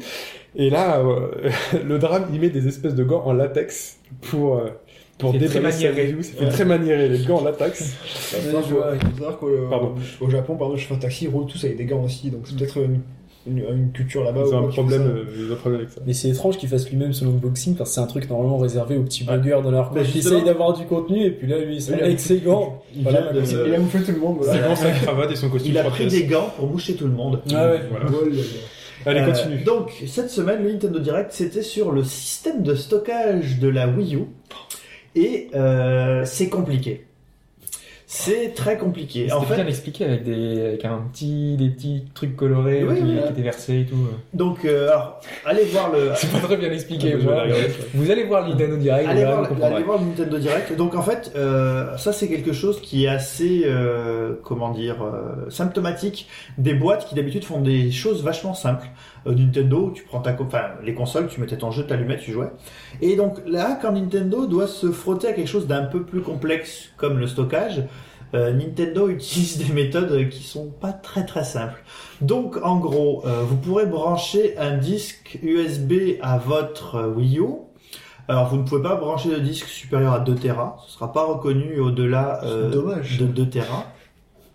Et 0.55 0.69
là, 0.69 0.99
euh, 0.99 1.49
le 1.85 1.99
drame, 1.99 2.25
il 2.33 2.39
met 2.41 2.49
des 2.49 2.67
espèces 2.67 2.95
de 2.95 3.03
gants 3.03 3.23
en 3.25 3.33
latex 3.33 3.99
pour, 4.23 4.57
euh, 4.57 4.69
pour 5.19 5.33
déballer 5.33 5.71
sa 5.71 5.91
U. 5.91 6.17
C'est 6.23 6.49
très 6.49 6.65
maniéré, 6.65 7.07
les 7.09 7.19
gants 7.23 7.37
en 7.39 7.43
latex. 7.43 7.93
Pardon. 9.69 9.95
au 10.21 10.29
Japon, 10.29 10.55
par 10.55 10.67
exemple, 10.67 10.81
je 10.81 10.87
fais 10.87 10.93
un 10.95 10.97
taxi, 10.97 11.25
ils 11.25 11.29
roulent 11.29 11.45
tous 11.45 11.63
avec 11.63 11.77
des 11.77 11.85
gants 11.85 12.03
aussi, 12.03 12.31
donc 12.31 12.41
c'est 12.45 12.55
peut-être 12.57 12.77
une, 12.77 13.01
une, 13.47 13.57
une 13.59 13.91
culture 13.91 14.23
là-bas. 14.23 14.41
Ils 14.47 14.53
ont 14.53 14.57
ou 14.57 14.57
un 14.57 14.61
quoi 14.61 14.69
qui 14.69 14.75
fait 14.75 14.81
problème, 14.81 15.01
ça. 15.03 15.07
euh, 15.09 15.25
ils 15.37 15.49
ont 15.51 15.53
un 15.53 15.57
problème 15.57 15.81
avec 15.81 15.91
ça. 15.93 16.01
Mais 16.07 16.13
c'est 16.13 16.29
étrange 16.29 16.57
qu'il 16.57 16.69
fasse 16.69 16.89
lui-même 16.89 17.13
son 17.13 17.27
unboxing 17.27 17.75
parce 17.75 17.89
que 17.89 17.95
c'est 17.95 18.01
un 18.01 18.07
truc 18.07 18.29
normalement 18.29 18.57
réservé 18.57 18.97
aux 18.97 19.03
petits 19.03 19.23
buggers 19.23 19.59
dans 19.63 19.71
leur 19.71 19.89
Bah, 19.89 19.95
coin 19.95 20.03
qui 20.03 20.11
justement. 20.13 20.35
essayent 20.35 20.45
d'avoir 20.47 20.73
du 20.73 20.85
contenu 20.85 21.25
et 21.25 21.31
puis 21.31 21.47
là 21.47 21.59
lui 21.59 21.75
il 21.75 21.81
se 21.81 21.91
avec 21.93 22.19
ses 22.19 22.39
gants. 22.39 22.81
Il, 22.95 23.03
bah, 23.03 23.11
a 23.13 23.79
bouffé 23.79 23.99
tout 24.03 24.11
le 24.11 24.19
monde. 24.19 24.37
C'est 24.43 24.61
dans 24.61 24.75
sa 24.75 24.91
cravate 24.91 25.31
et 25.31 25.35
son 25.35 25.49
costume 25.49 25.71
il 25.71 25.77
a 25.77 25.83
pris 25.85 26.07
des 26.07 26.23
gants 26.25 26.49
pour 26.57 26.67
moucher 26.67 26.95
tout 26.95 27.05
le 27.05 27.13
monde. 27.13 27.41
Ah 27.53 27.69
ouais. 27.71 27.79
Allez, 29.05 29.21
Euh, 29.21 29.25
continue. 29.27 29.63
donc, 29.63 29.91
cette 30.07 30.29
semaine, 30.29 30.61
le 30.61 30.73
Nintendo 30.73 30.99
Direct, 30.99 31.31
c'était 31.31 31.61
sur 31.61 31.93
le 31.93 32.03
système 32.03 32.63
de 32.63 32.75
stockage 32.75 33.57
de 33.59 33.69
la 33.69 33.87
Wii 33.87 34.15
U. 34.15 34.19
Et 35.15 35.49
euh, 35.55 36.23
c'est 36.25 36.49
compliqué. 36.49 37.05
C'est 38.11 38.55
très 38.55 38.75
compliqué. 38.79 39.31
En 39.31 39.41
C'était 39.41 39.53
bien 39.57 39.63
fait, 39.65 39.69
expliqué 39.69 40.03
avec 40.03 40.23
des, 40.23 40.65
avec 40.65 40.83
un 40.83 40.97
petit, 41.13 41.55
des 41.57 41.69
petits 41.69 42.05
trucs 42.15 42.35
colorés 42.35 42.83
Oui, 42.83 42.95
qui, 42.95 43.03
oui. 43.03 43.19
qui 43.23 43.31
étaient 43.33 43.41
versés 43.43 43.81
et 43.81 43.85
tout. 43.85 44.07
donc, 44.33 44.65
euh, 44.65 44.87
alors, 44.89 45.21
allez 45.45 45.65
voir 45.65 45.91
le... 45.91 46.09
C'est 46.15 46.31
pas 46.31 46.39
très 46.39 46.57
bien 46.57 46.71
expliqué, 46.71 47.15
Ah. 47.31 47.43
Vous 47.93 48.09
allez 48.09 48.23
voir 48.23 48.47
le 48.47 48.53
Nintendo 48.53 48.77
Direct, 48.77 49.03
vous 49.05 49.11
Allez 49.11 49.25
voir, 49.25 49.63
allez 49.63 49.83
voir 49.83 49.99
le 49.99 50.05
Nintendo 50.07 50.39
Direct. 50.39 50.75
Donc 50.75 50.95
en 50.95 51.03
fait, 51.03 51.31
euh, 51.35 51.95
ça 51.97 52.11
c'est 52.11 52.27
quelque 52.27 52.51
chose 52.51 52.81
qui 52.81 53.05
est 53.05 53.09
assez, 53.09 53.61
euh, 53.65 54.33
comment 54.43 54.71
dire, 54.71 55.03
euh, 55.03 55.47
symptomatique 55.51 56.27
des 56.57 56.73
boîtes 56.73 57.05
qui 57.07 57.13
d'habitude 57.13 57.43
font 57.43 57.61
des 57.61 57.91
choses 57.91 58.23
vachement 58.23 58.55
simples. 58.55 58.87
Euh, 59.27 59.35
Nintendo, 59.35 59.91
tu 59.93 60.03
prends 60.03 60.19
ta, 60.21 60.35
enfin 60.39 60.71
les 60.83 60.93
consoles, 60.93 61.27
tu 61.27 61.39
mettais 61.41 61.57
ton 61.57 61.71
jeu, 61.71 61.85
t'allumais, 61.85 62.17
tu 62.17 62.31
jouais. 62.31 62.51
Et 63.01 63.15
donc 63.15 63.39
là, 63.45 63.77
quand 63.81 63.91
Nintendo 63.91 64.45
doit 64.45 64.67
se 64.67 64.91
frotter 64.91 65.27
à 65.27 65.33
quelque 65.33 65.47
chose 65.47 65.67
d'un 65.67 65.83
peu 65.83 66.03
plus 66.03 66.21
complexe 66.21 66.89
comme 66.97 67.19
le 67.19 67.27
stockage, 67.27 67.83
euh, 68.33 68.53
Nintendo 68.53 69.09
utilise 69.09 69.57
des 69.57 69.73
méthodes 69.73 70.29
qui 70.29 70.43
sont 70.43 70.69
pas 70.69 70.93
très 70.93 71.25
très 71.25 71.43
simples. 71.43 71.83
Donc 72.21 72.57
en 72.63 72.77
gros, 72.77 73.23
euh, 73.25 73.43
vous 73.43 73.57
pourrez 73.57 73.85
brancher 73.85 74.57
un 74.57 74.77
disque 74.77 75.39
USB 75.41 76.17
à 76.21 76.37
votre 76.37 76.95
euh, 76.95 77.07
Wii 77.07 77.39
U. 77.39 77.45
Alors 78.27 78.47
vous 78.47 78.57
ne 78.57 78.63
pouvez 78.63 78.83
pas 78.83 78.95
brancher 78.95 79.29
de 79.29 79.39
disque 79.39 79.65
supérieur 79.65 80.13
à 80.13 80.19
2 80.19 80.35
Tera, 80.35 80.77
ce 80.85 80.93
sera 80.93 81.11
pas 81.11 81.23
reconnu 81.23 81.79
au-delà 81.79 82.41
de 82.43 83.25
2 83.25 83.49
Tera. 83.49 83.87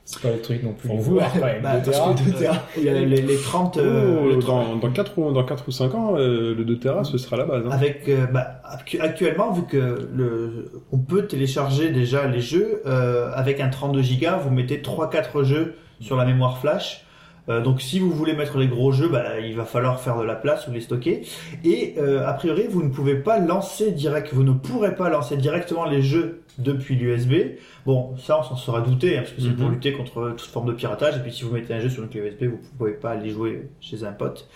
C'est 0.07 0.21
pas 0.21 0.31
le 0.31 0.41
truc 0.41 0.63
non 0.63 0.73
plus. 0.75 0.89
Faut 0.89 0.97
vouloir 0.97 1.33
quand 1.33 1.47
même. 1.47 1.63
Bah, 1.63 1.79
deux 1.79 1.91
parce 1.91 1.97
Tera. 2.03 2.15
que 2.15 2.31
2 2.31 2.33
Tera, 2.33 2.57
il 2.77 2.83
y 2.85 2.89
a 2.91 2.93
les, 2.93 3.23
les 3.23 3.37
30 3.39 3.79
euh, 3.79 4.19
Oh, 4.23 4.29
le 4.29 4.37
dans, 4.43 4.77
dans, 4.77 4.91
4 4.91 5.19
ou, 5.19 5.33
dans 5.33 5.45
4 5.45 5.65
ou 5.67 5.71
5 5.71 5.95
ans, 5.95 6.15
euh, 6.17 6.55
le 6.55 6.65
2 6.65 6.79
Tera, 6.79 7.05
ce 7.05 7.17
sera 7.17 7.37
la 7.39 7.45
base. 7.47 7.65
Hein. 7.67 7.71
Avec 7.73 8.09
euh, 8.09 8.27
bah, 8.27 8.61
actu- 8.65 9.01
actuellement 9.01 9.53
vu 9.53 9.63
que 9.65 10.09
le 10.15 10.71
on 10.93 10.99
peut 10.99 11.27
télécharger 11.27 11.91
déjà 11.91 12.27
les 12.27 12.41
jeux 12.41 12.83
euh, 12.85 13.31
avec 13.35 13.61
un 13.61 13.69
32 13.71 14.03
Go, 14.21 14.27
vous 14.43 14.51
mettez 14.51 14.83
3 14.83 15.09
4 15.09 15.43
jeux 15.43 15.75
sur 16.01 16.17
la 16.17 16.27
mémoire 16.27 16.59
flash. 16.59 17.04
Euh, 17.51 17.61
donc 17.61 17.83
si 17.83 17.99
vous 17.99 18.11
voulez 18.11 18.33
mettre 18.35 18.57
les 18.59 18.69
gros 18.69 18.91
jeux, 18.93 19.09
bah, 19.09 19.39
il 19.41 19.55
va 19.55 19.65
falloir 19.65 20.01
faire 20.01 20.19
de 20.19 20.25
la 20.25 20.35
place 20.35 20.67
ou 20.67 20.73
les 20.73 20.81
stocker. 20.81 21.23
Et 21.65 21.95
euh, 21.99 22.27
a 22.27 22.33
priori, 22.33 22.67
vous 22.69 22.83
ne 22.83 22.89
pouvez 22.89 23.17
pas 23.17 23.39
lancer 23.39 23.91
direct, 23.93 24.33
vous 24.33 24.45
ne 24.45 24.53
pourrez 24.53 24.95
pas 24.95 25.11
lancer 25.11 25.37
directement 25.37 25.85
les 25.85 26.01
jeux 26.01 26.41
depuis 26.59 26.95
l'USB. 26.95 27.59
Bon, 27.85 28.17
ça 28.17 28.39
on 28.41 28.43
s'en 28.45 28.57
serait 28.57 28.83
douté, 28.83 29.19
hein, 29.19 29.23
parce 29.23 29.33
que 29.33 29.43
c'est 29.43 29.51
pour 29.51 29.67
Mhm. 29.67 29.73
lutter 29.75 29.93
contre 29.93 30.31
toute 30.37 30.41
forme 30.49 30.69
de 30.69 30.73
piratage. 30.73 31.17
Et 31.17 31.21
puis 31.21 31.33
si 31.33 31.45
vous 31.45 31.53
mettez 31.53 31.75
un 31.75 31.81
jeu 31.81 31.91
sur 31.91 32.03
une 32.03 32.09
clé 32.09 32.21
USB, 32.21 32.45
vous 32.45 32.59
ne 32.63 32.79
pouvez 32.79 32.93
pas 32.93 33.11
aller 33.11 33.29
jouer 33.31 33.69
chez 33.81 34.05
un 34.05 34.13
pote. 34.13 34.49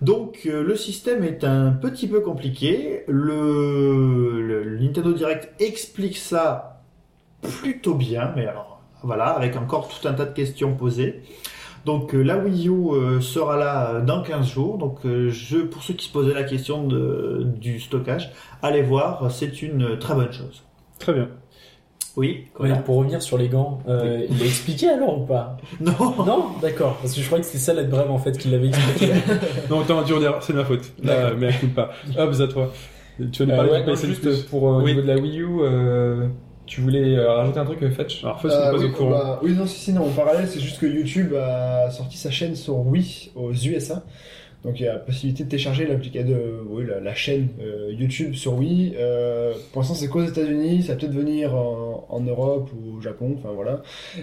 Donc 0.00 0.42
euh, 0.46 0.62
le 0.62 0.76
système 0.76 1.24
est 1.24 1.42
un 1.42 1.72
petit 1.72 2.06
peu 2.06 2.20
compliqué. 2.20 3.02
Le, 3.08 4.40
le- 4.42 4.62
le 4.62 4.78
Nintendo 4.78 5.12
Direct 5.12 5.50
explique 5.60 6.16
ça 6.16 6.82
plutôt 7.42 7.94
bien, 7.94 8.32
mais 8.36 8.46
alors 8.46 8.80
voilà, 9.02 9.26
avec 9.26 9.56
encore 9.56 9.88
tout 9.88 10.06
un 10.06 10.12
tas 10.12 10.24
de 10.24 10.34
questions 10.34 10.74
posées. 10.74 11.22
Donc 11.88 12.14
euh, 12.14 12.20
la 12.22 12.36
Wii 12.36 12.68
U 12.68 12.72
euh, 12.92 13.20
sera 13.22 13.56
là 13.56 13.90
euh, 13.94 14.00
dans 14.04 14.22
15 14.22 14.46
jours. 14.46 14.76
Donc 14.76 14.98
euh, 15.06 15.30
je, 15.30 15.56
pour 15.58 15.82
ceux 15.82 15.94
qui 15.94 16.06
se 16.06 16.12
posaient 16.12 16.34
la 16.34 16.44
question 16.44 16.86
de, 16.86 17.46
du 17.56 17.80
stockage, 17.80 18.30
allez 18.62 18.82
voir, 18.82 19.30
c'est 19.30 19.62
une 19.62 19.98
très 19.98 20.14
bonne 20.14 20.30
chose. 20.32 20.62
Très 20.98 21.14
bien. 21.14 21.28
Oui, 22.16 22.44
Ouais, 22.60 22.72
pour 22.84 22.96
revenir 22.96 23.22
sur 23.22 23.38
les 23.38 23.48
gants, 23.48 23.78
euh, 23.88 24.26
il 24.28 24.42
a 24.42 24.44
expliqué 24.44 24.88
alors 24.90 25.22
ou 25.22 25.24
pas? 25.24 25.56
Non, 25.80 25.92
Non, 26.26 26.44
d'accord. 26.60 26.96
Parce 27.00 27.14
que 27.14 27.20
je 27.20 27.26
croyais 27.26 27.42
que 27.42 27.46
c'était 27.48 27.64
ça 27.64 27.72
la 27.72 27.84
brève 27.84 28.10
en 28.10 28.18
fait 28.18 28.36
qu'il 28.36 28.52
avait 28.54 28.68
expliqué. 28.68 29.12
Non, 29.70 29.80
attends, 29.80 30.02
dur 30.02 30.18
dire, 30.20 30.34
c'est 30.40 30.52
de 30.52 30.58
ma 30.58 30.64
faute. 30.66 30.92
Là, 31.02 31.32
mais 31.38 31.50
écoute 31.50 31.74
pas. 31.74 31.90
Hop, 32.18 32.34
à 32.38 32.46
toi. 32.48 32.70
Tu 33.32 33.44
vas 33.44 33.46
nous 33.46 33.52
Euh, 33.52 33.56
parler 33.56 33.70
ouais, 33.72 33.80
du 33.82 33.88
non, 33.88 33.94
PSN+. 33.94 34.06
juste 34.08 34.50
pour 34.50 34.68
euh, 34.68 34.72
au 34.78 34.82
Oui. 34.82 34.90
niveau 34.94 35.02
de 35.02 35.06
la 35.06 35.16
Wii 35.16 35.40
U, 35.40 35.46
euh, 35.62 36.26
tu 36.68 36.80
voulais 36.80 37.16
euh, 37.16 37.32
rajouter 37.32 37.58
un 37.58 37.64
truc, 37.64 37.82
euh, 37.82 37.90
Fetch? 37.90 38.22
Alors, 38.24 38.40
Feu, 38.40 38.48
Euh, 38.52 38.72
n'est 38.72 38.78
pas 38.78 38.78
oui, 38.78 38.84
au 38.86 38.92
courant. 38.92 39.10
bah, 39.10 39.40
oui, 39.42 39.52
non, 39.54 39.66
si, 39.66 39.78
si, 39.80 39.92
non, 39.92 40.02
en 40.06 40.10
parallèle, 40.10 40.46
c'est 40.48 40.60
juste 40.60 40.78
que 40.78 40.86
YouTube 40.86 41.34
a 41.34 41.90
sorti 41.90 42.16
sa 42.16 42.30
chaîne 42.30 42.54
sur 42.54 42.76
Wii 42.86 43.30
aux 43.34 43.52
USA. 43.52 44.04
Donc 44.64 44.80
il 44.80 44.86
y 44.86 44.88
a 44.88 44.94
la 44.94 44.98
possibilité 44.98 45.44
de 45.44 45.48
télécharger 45.50 45.86
l'application 45.86 46.30
de 46.30 46.60
oui, 46.68 46.84
la, 46.84 46.98
la 46.98 47.14
chaîne 47.14 47.46
euh, 47.60 47.92
YouTube 47.92 48.34
sur 48.34 48.54
Wii. 48.54 48.92
Euh, 48.98 49.52
pour 49.72 49.82
l'instant, 49.82 49.94
c'est 49.94 50.08
qu'aux 50.08 50.24
États-Unis, 50.24 50.82
ça 50.82 50.94
va 50.94 50.98
peut-être 50.98 51.12
venir 51.14 51.54
en, 51.54 52.06
en 52.08 52.20
Europe 52.20 52.68
ou 52.74 52.96
au 52.98 53.00
Japon, 53.00 53.36
enfin 53.38 53.52
voilà. 53.54 53.82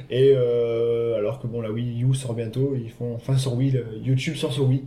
Et 0.09 0.34
euh, 0.35 1.15
alors 1.17 1.39
que 1.39 1.47
bon, 1.47 1.61
la 1.61 1.72
Wii 1.72 2.03
U 2.03 2.13
sort 2.13 2.34
bientôt, 2.34 2.76
ils 2.76 2.91
font 2.91 3.15
enfin 3.15 3.38
sur 3.38 3.53
Wii, 3.55 3.72
le 3.72 3.85
YouTube 4.03 4.35
sort 4.35 4.51
sur 4.51 4.67
Wii. 4.67 4.84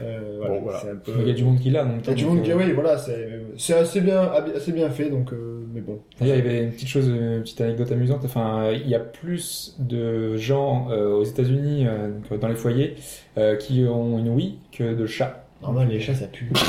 Euh, 0.00 0.36
voilà, 0.38 0.54
Bon, 0.54 0.62
voilà. 0.62 0.78
c'est 0.80 0.88
un 0.90 0.96
peu. 0.96 1.12
Il 1.20 1.28
y 1.28 1.30
a 1.30 1.34
du 1.34 1.44
monde 1.44 1.60
qui 1.60 1.68
l'a, 1.68 1.84
donc. 1.84 2.00
Il 2.04 2.08
y 2.08 2.10
a 2.10 2.14
du 2.14 2.24
monde 2.24 2.42
qui- 2.42 2.50
euh, 2.50 2.56
oui, 2.56 2.72
voilà, 2.72 2.96
c'est 2.96 3.28
c'est 3.58 3.74
assez 3.74 4.00
bien, 4.00 4.22
assez 4.56 4.72
bien 4.72 4.88
fait, 4.88 5.10
donc 5.10 5.34
euh, 5.34 5.61
mais 5.72 5.80
bon. 5.80 6.00
Il 6.20 6.26
y 6.26 6.32
avait 6.32 6.64
une 6.64 6.72
petite 6.72 6.88
chose, 6.88 7.08
une 7.08 7.42
petite 7.42 7.60
anecdote 7.60 7.90
amusante. 7.92 8.24
Enfin, 8.24 8.72
il 8.72 8.88
y 8.88 8.94
a 8.94 9.00
plus 9.00 9.76
de 9.78 10.36
gens 10.36 10.88
euh, 10.90 11.14
aux 11.14 11.24
États-Unis, 11.24 11.86
euh, 11.86 12.10
dans 12.40 12.48
les 12.48 12.54
foyers, 12.54 12.96
euh, 13.38 13.56
qui 13.56 13.84
ont 13.84 14.18
une 14.18 14.28
Wii 14.28 14.58
que 14.70 14.94
de 14.94 15.06
chats. 15.06 15.41
Normal, 15.62 15.88
les 15.90 16.00
chats 16.00 16.14
ça 16.14 16.26
pue. 16.26 16.50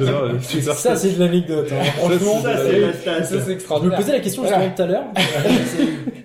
Euh, 0.00 0.38
ça, 0.40 0.96
c'est 0.96 1.16
de 1.16 1.20
l'anecdote. 1.20 1.68
Hein. 1.72 1.84
Franchement, 1.96 2.40
ça 2.42 2.48
euh, 2.50 2.90
c'est 2.92 3.24
c'est 3.24 3.40
je 3.40 3.46
me 3.46 3.52
extraordinaire. 3.52 3.98
posais 3.98 4.12
la 4.12 4.20
question 4.20 4.42
justement 4.42 4.70
tout 4.76 4.82
à 4.82 4.86
l'heure. 4.86 5.04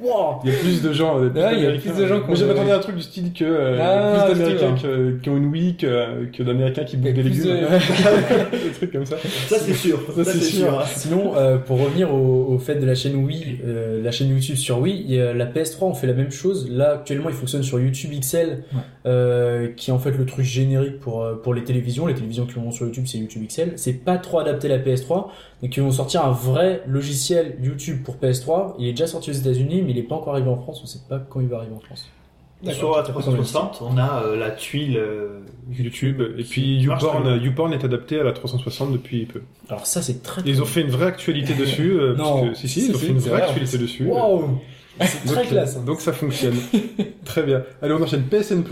Wow. 0.02 0.40
Il 0.46 0.52
y 0.52 0.56
a 0.56 0.58
plus 0.60 0.82
de 0.82 0.94
gens. 0.94 1.20
euh, 1.22 1.30
plus 1.30 1.42
Ouais, 1.42 1.50
il 1.58 1.64
y 1.64 1.68
a 1.68 1.72
plus 1.72 1.92
de 1.92 2.08
gens 2.08 2.22
qui 2.22 2.28
Moi, 2.28 2.36
j'attendais 2.36 2.72
un 2.72 2.80
truc 2.80 2.96
du 2.96 3.02
style 3.02 3.34
que 3.34 3.44
euh, 3.44 3.78
Ah, 3.82 4.28
plus 4.30 4.40
d'Américains 4.40 4.76
qui 5.22 5.30
ont 5.30 5.36
une 5.36 5.48
Wii 5.48 5.76
que, 5.76 6.26
que 6.32 6.42
d'Américains 6.42 6.86
qui 6.86 6.96
bouffent 6.96 7.14
des 7.14 7.22
légumes. 7.24 7.44
de- 7.44 8.58
des 8.68 8.72
trucs 8.76 8.92
comme 8.94 9.06
ça. 9.06 9.18
Ça 9.50 9.58
c'est 9.60 9.74
sûr. 9.74 10.00
Ça, 10.16 10.24
Ça, 10.24 10.32
c'est 10.32 10.40
sûr. 10.40 10.68
sûr. 10.70 10.84
Sinon, 10.96 11.34
euh, 11.36 11.58
pour 11.58 11.82
revenir 11.82 12.14
au, 12.14 12.46
au 12.50 12.58
fait 12.60 12.76
de 12.76 12.86
la 12.86 12.96
chaîne 12.96 13.16
Wii, 13.26 13.60
euh, 13.66 14.02
la 14.02 14.12
chaîne 14.12 14.30
YouTube 14.30 14.56
sur 14.56 14.80
Wii, 14.80 15.04
il 15.06 15.14
y 15.16 15.20
a 15.20 15.34
la 15.34 15.46
PS3 15.46 15.76
on 15.82 15.94
fait 15.94 16.08
la 16.08 16.14
même 16.14 16.32
chose. 16.32 16.70
Là, 16.72 16.94
actuellement, 16.94 17.28
il 17.30 17.36
fonctionne 17.36 17.64
sur 17.64 17.78
YouTube 17.80 18.12
XL, 18.18 18.64
Ouais. 18.74 18.80
euh, 19.06 19.68
qui 19.76 19.90
est 19.90 19.94
en 19.94 20.00
fait 20.00 20.12
le 20.12 20.26
truc 20.26 20.46
générique 20.46 21.00
pour 21.02 21.24
euh, 21.24 21.36
pour 21.36 21.54
les 21.54 21.64
télévisions. 21.74 22.06
Les 22.08 22.14
télévisions 22.14 22.46
qui 22.46 22.54
vont 22.54 22.72
sur 22.72 22.86
YouTube, 22.86 23.06
c'est 23.08 23.18
YouTube 23.18 23.46
XL. 23.48 23.74
C'est 23.78 23.94
pas 23.94 24.18
trop 24.18 24.40
adapté 24.40 24.72
à 24.72 24.78
la 24.78 24.84
PS3, 24.84 25.28
donc 25.62 25.76
ils 25.78 25.82
vont 25.82 25.92
sortir 25.92 26.26
un 26.26 26.32
vrai 26.32 26.82
logiciel 26.88 27.56
YouTube 27.62 28.04
pour 28.04 28.16
PS3. 28.16 28.76
Il 28.80 28.88
est 28.88 28.92
déjà 28.92 29.08
sorti 29.08 29.30
aux 29.30 29.34
États-Unis, 29.34 29.82
mais 29.84 29.92
il 29.92 29.98
est 29.98 30.04
pas 30.04 30.16
encore 30.16 30.34
arrivé 30.34 30.50
en 30.50 30.58
France. 30.58 30.82
On 30.84 30.88
sait 30.88 31.00
pas 31.08 31.20
quand 31.20 31.40
il 31.42 31.48
va 31.48 31.58
arriver 31.58 31.76
en 31.76 31.80
France. 31.80 32.10
Sur 32.74 32.98
la 32.98 33.04
360, 33.04 33.82
on 33.90 33.98
a 33.98 34.22
euh, 34.26 34.36
la 34.36 34.52
tuile 34.52 34.98
euh, 34.98 35.40
YouTube. 35.72 36.22
Et 36.38 36.44
puis 36.44 36.76
YouPorn. 36.82 37.40
YouPorn 37.42 37.72
est 37.72 37.86
adapté 37.86 38.20
à 38.20 38.24
la 38.24 38.34
360 38.34 38.92
depuis 38.92 39.26
peu. 39.26 39.42
Alors 39.70 39.86
ça, 39.86 40.02
c'est 40.02 40.22
très. 40.24 40.42
Ils 40.46 40.62
ont 40.62 40.66
fait 40.66 40.82
une 40.82 40.90
vraie 40.90 41.06
actualité 41.06 41.54
dessus. 41.58 41.92
euh, 41.98 42.16
Non. 42.18 42.48
parce 42.48 42.62
que- 42.62 42.68
si, 42.68 42.82
si, 42.82 42.90
ils 42.90 42.96
ont 42.96 43.00
fait 43.00 43.08
une 43.08 43.18
vraie 43.20 43.30
vrai. 43.40 43.42
actualité 43.44 43.78
dessus. 43.78 44.06
Waouh, 44.06 44.60
c'est 45.06 45.26
Donc, 45.28 45.36
très 45.36 45.46
classe. 45.48 45.78
hein. 45.78 45.84
Donc 45.86 46.02
ça 46.02 46.14
fonctionne. 46.14 46.56
Très 47.26 47.44
bien. 47.44 47.64
Allez, 47.82 47.94
on 47.94 48.02
enchaîne 48.02 48.24
PSN+. 48.24 48.64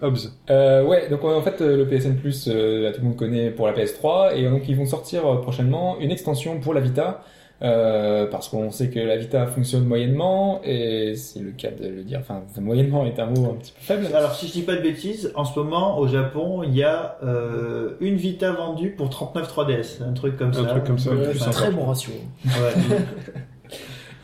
Hobbs. 0.00 0.30
Euh, 0.48 0.84
ouais, 0.84 1.08
donc 1.08 1.24
en 1.24 1.42
fait 1.42 1.60
euh, 1.60 1.76
le 1.78 1.86
PSN 1.86 2.14
Plus, 2.14 2.48
euh, 2.48 2.92
tout 2.92 3.00
le 3.00 3.08
monde 3.08 3.16
connaît 3.16 3.50
pour 3.50 3.66
la 3.66 3.72
PS3, 3.72 4.36
et 4.36 4.48
donc 4.48 4.68
ils 4.68 4.76
vont 4.76 4.86
sortir 4.86 5.26
euh, 5.26 5.40
prochainement 5.40 5.96
une 5.98 6.12
extension 6.12 6.60
pour 6.60 6.74
la 6.74 6.80
Vita 6.80 7.22
euh, 7.62 8.26
parce 8.30 8.48
qu'on 8.48 8.70
sait 8.70 8.88
que 8.90 9.00
la 9.00 9.16
Vita 9.16 9.46
fonctionne 9.48 9.84
moyennement, 9.84 10.60
et 10.64 11.14
c'est 11.16 11.40
le 11.40 11.50
cas 11.50 11.70
de 11.72 11.88
le 11.88 12.02
dire, 12.04 12.20
enfin, 12.20 12.42
moyennement 12.60 13.04
est 13.06 13.18
un 13.18 13.26
mot 13.26 13.50
un 13.50 13.54
petit 13.54 13.72
peu 13.72 13.80
faible. 13.80 14.06
Alors 14.14 14.34
si 14.34 14.46
je 14.46 14.52
dis 14.52 14.62
pas 14.62 14.76
de 14.76 14.82
bêtises, 14.82 15.32
en 15.34 15.44
ce 15.44 15.58
moment 15.58 15.98
au 15.98 16.06
Japon, 16.06 16.62
il 16.62 16.76
y 16.76 16.84
a 16.84 17.16
euh, 17.24 17.94
une 18.00 18.16
Vita 18.16 18.52
vendue 18.52 18.90
pour 18.90 19.08
39 19.10 19.52
3DS, 19.52 20.02
un 20.08 20.12
truc 20.12 20.36
comme 20.36 20.52
ça. 20.52 20.60
Un 20.60 20.64
truc 20.66 20.84
comme 20.84 20.98
ça. 20.98 21.10
Ouais, 21.10 21.30
plus 21.30 21.42
un 21.42 21.50
très 21.50 21.70
bon 21.72 21.84
ratio. 21.86 22.12
Ouais. 22.44 22.52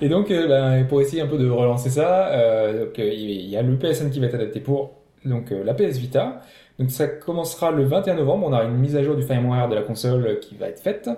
Et 0.02 0.08
donc, 0.08 0.30
euh, 0.30 0.46
ben, 0.48 0.86
pour 0.86 1.00
essayer 1.00 1.22
un 1.22 1.26
peu 1.26 1.38
de 1.38 1.48
relancer 1.48 1.90
ça, 1.90 2.28
euh, 2.28 2.86
donc, 2.86 2.98
euh, 2.98 3.12
il 3.12 3.48
y 3.48 3.56
a 3.56 3.62
le 3.62 3.76
PSN 3.76 4.10
qui 4.10 4.20
va 4.20 4.26
être 4.26 4.34
adapté 4.34 4.60
pour 4.60 4.92
donc 5.24 5.52
euh, 5.52 5.62
la 5.64 5.74
PS 5.74 5.98
Vita. 5.98 6.40
Donc 6.78 6.90
ça 6.90 7.06
commencera 7.06 7.70
le 7.70 7.84
21 7.84 8.14
novembre. 8.14 8.46
On 8.48 8.52
aura 8.52 8.64
une 8.64 8.76
mise 8.78 8.96
à 8.96 9.02
jour 9.02 9.14
du 9.14 9.22
firmware 9.22 9.68
de 9.68 9.74
la 9.74 9.82
console 9.82 10.38
qui 10.40 10.54
va 10.54 10.68
être 10.68 10.80
faite. 10.80 11.10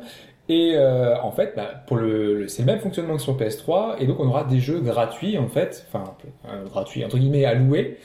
Et 0.48 0.72
euh, 0.74 1.14
en 1.22 1.30
fait, 1.30 1.52
bah, 1.54 1.70
pour 1.86 1.96
le, 1.96 2.34
le- 2.40 2.48
c'est 2.48 2.62
le 2.62 2.66
même 2.66 2.80
fonctionnement 2.80 3.14
que 3.14 3.22
sur 3.22 3.36
PS3, 3.38 3.94
et 4.00 4.08
donc 4.08 4.18
on 4.18 4.26
aura 4.26 4.42
des 4.42 4.58
jeux 4.58 4.80
gratuits 4.80 5.38
en 5.38 5.46
fait, 5.46 5.86
enfin 5.88 6.02
euh, 6.50 6.64
gratuits 6.68 7.04
entre 7.04 7.16
guillemets 7.16 7.44
à 7.44 7.54
louer. 7.54 7.98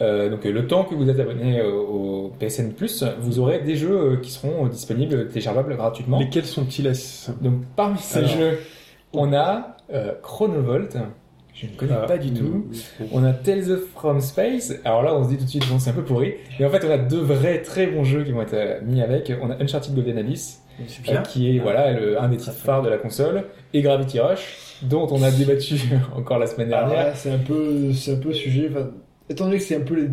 Euh, 0.00 0.28
donc 0.28 0.44
le 0.44 0.66
temps 0.66 0.82
que 0.82 0.96
vous 0.96 1.08
êtes 1.08 1.20
abonné 1.20 1.62
au 1.62 2.32
PSN 2.40 2.72
Plus, 2.72 3.04
vous 3.20 3.38
aurez 3.38 3.60
des 3.60 3.76
jeux 3.76 4.18
qui 4.20 4.32
seront 4.32 4.66
disponibles, 4.66 5.28
téléchargeables 5.28 5.76
gratuitement. 5.76 6.18
Lesquels 6.18 6.46
sont-ils 6.46 6.90
Donc 7.40 7.62
parmi 7.76 7.98
ces 7.98 8.18
Alors. 8.18 8.28
jeux, 8.30 8.58
on 9.12 9.32
a 9.32 9.73
Chronovolt. 10.22 10.96
Je 11.54 11.66
ne 11.66 11.70
connais 11.76 11.92
Ah, 11.96 12.06
pas 12.06 12.18
du 12.18 12.32
tout. 12.32 12.66
On 13.12 13.22
a 13.22 13.32
Tales 13.32 13.70
of 13.70 13.80
from 13.94 14.20
Space. 14.20 14.74
Alors 14.84 15.02
là, 15.04 15.14
on 15.14 15.22
se 15.22 15.28
dit 15.28 15.36
tout 15.36 15.44
de 15.44 15.48
suite, 15.48 15.68
bon, 15.68 15.78
c'est 15.78 15.90
un 15.90 15.92
peu 15.92 16.02
pourri. 16.02 16.34
Mais 16.58 16.66
en 16.66 16.70
fait, 16.70 16.84
on 16.84 16.90
a 16.90 16.98
deux 16.98 17.20
vrais 17.20 17.62
très 17.62 17.86
bons 17.86 18.02
jeux 18.02 18.24
qui 18.24 18.32
vont 18.32 18.42
être 18.42 18.54
euh, 18.54 18.80
mis 18.82 19.00
avec. 19.00 19.32
On 19.40 19.50
a 19.50 19.62
Uncharted 19.62 19.94
Golden 19.94 20.18
Abyss, 20.18 20.62
euh, 21.08 21.16
qui 21.22 21.56
est 21.56 21.60
voilà 21.60 21.92
le, 21.92 22.20
un 22.20 22.28
des 22.28 22.38
titres 22.38 22.56
phares 22.56 22.82
de 22.82 22.88
la 22.88 22.98
console, 22.98 23.44
et 23.72 23.82
Gravity 23.82 24.18
Rush, 24.18 24.78
dont 24.82 25.06
on 25.12 25.22
a 25.22 25.30
débattu 25.30 25.76
encore 26.16 26.40
la 26.40 26.48
semaine 26.48 26.72
Alors 26.74 26.88
dernière. 26.88 27.06
là, 27.10 27.14
c'est 27.14 27.30
un 27.30 27.38
peu, 27.38 27.92
c'est 27.92 28.14
un 28.14 28.18
peu 28.18 28.32
sujet. 28.32 28.68
Étant 29.30 29.44
donné 29.44 29.58
que 29.58 29.62
c'est 29.62 29.76
un 29.76 29.80
peu 29.84 29.94
les 29.94 30.08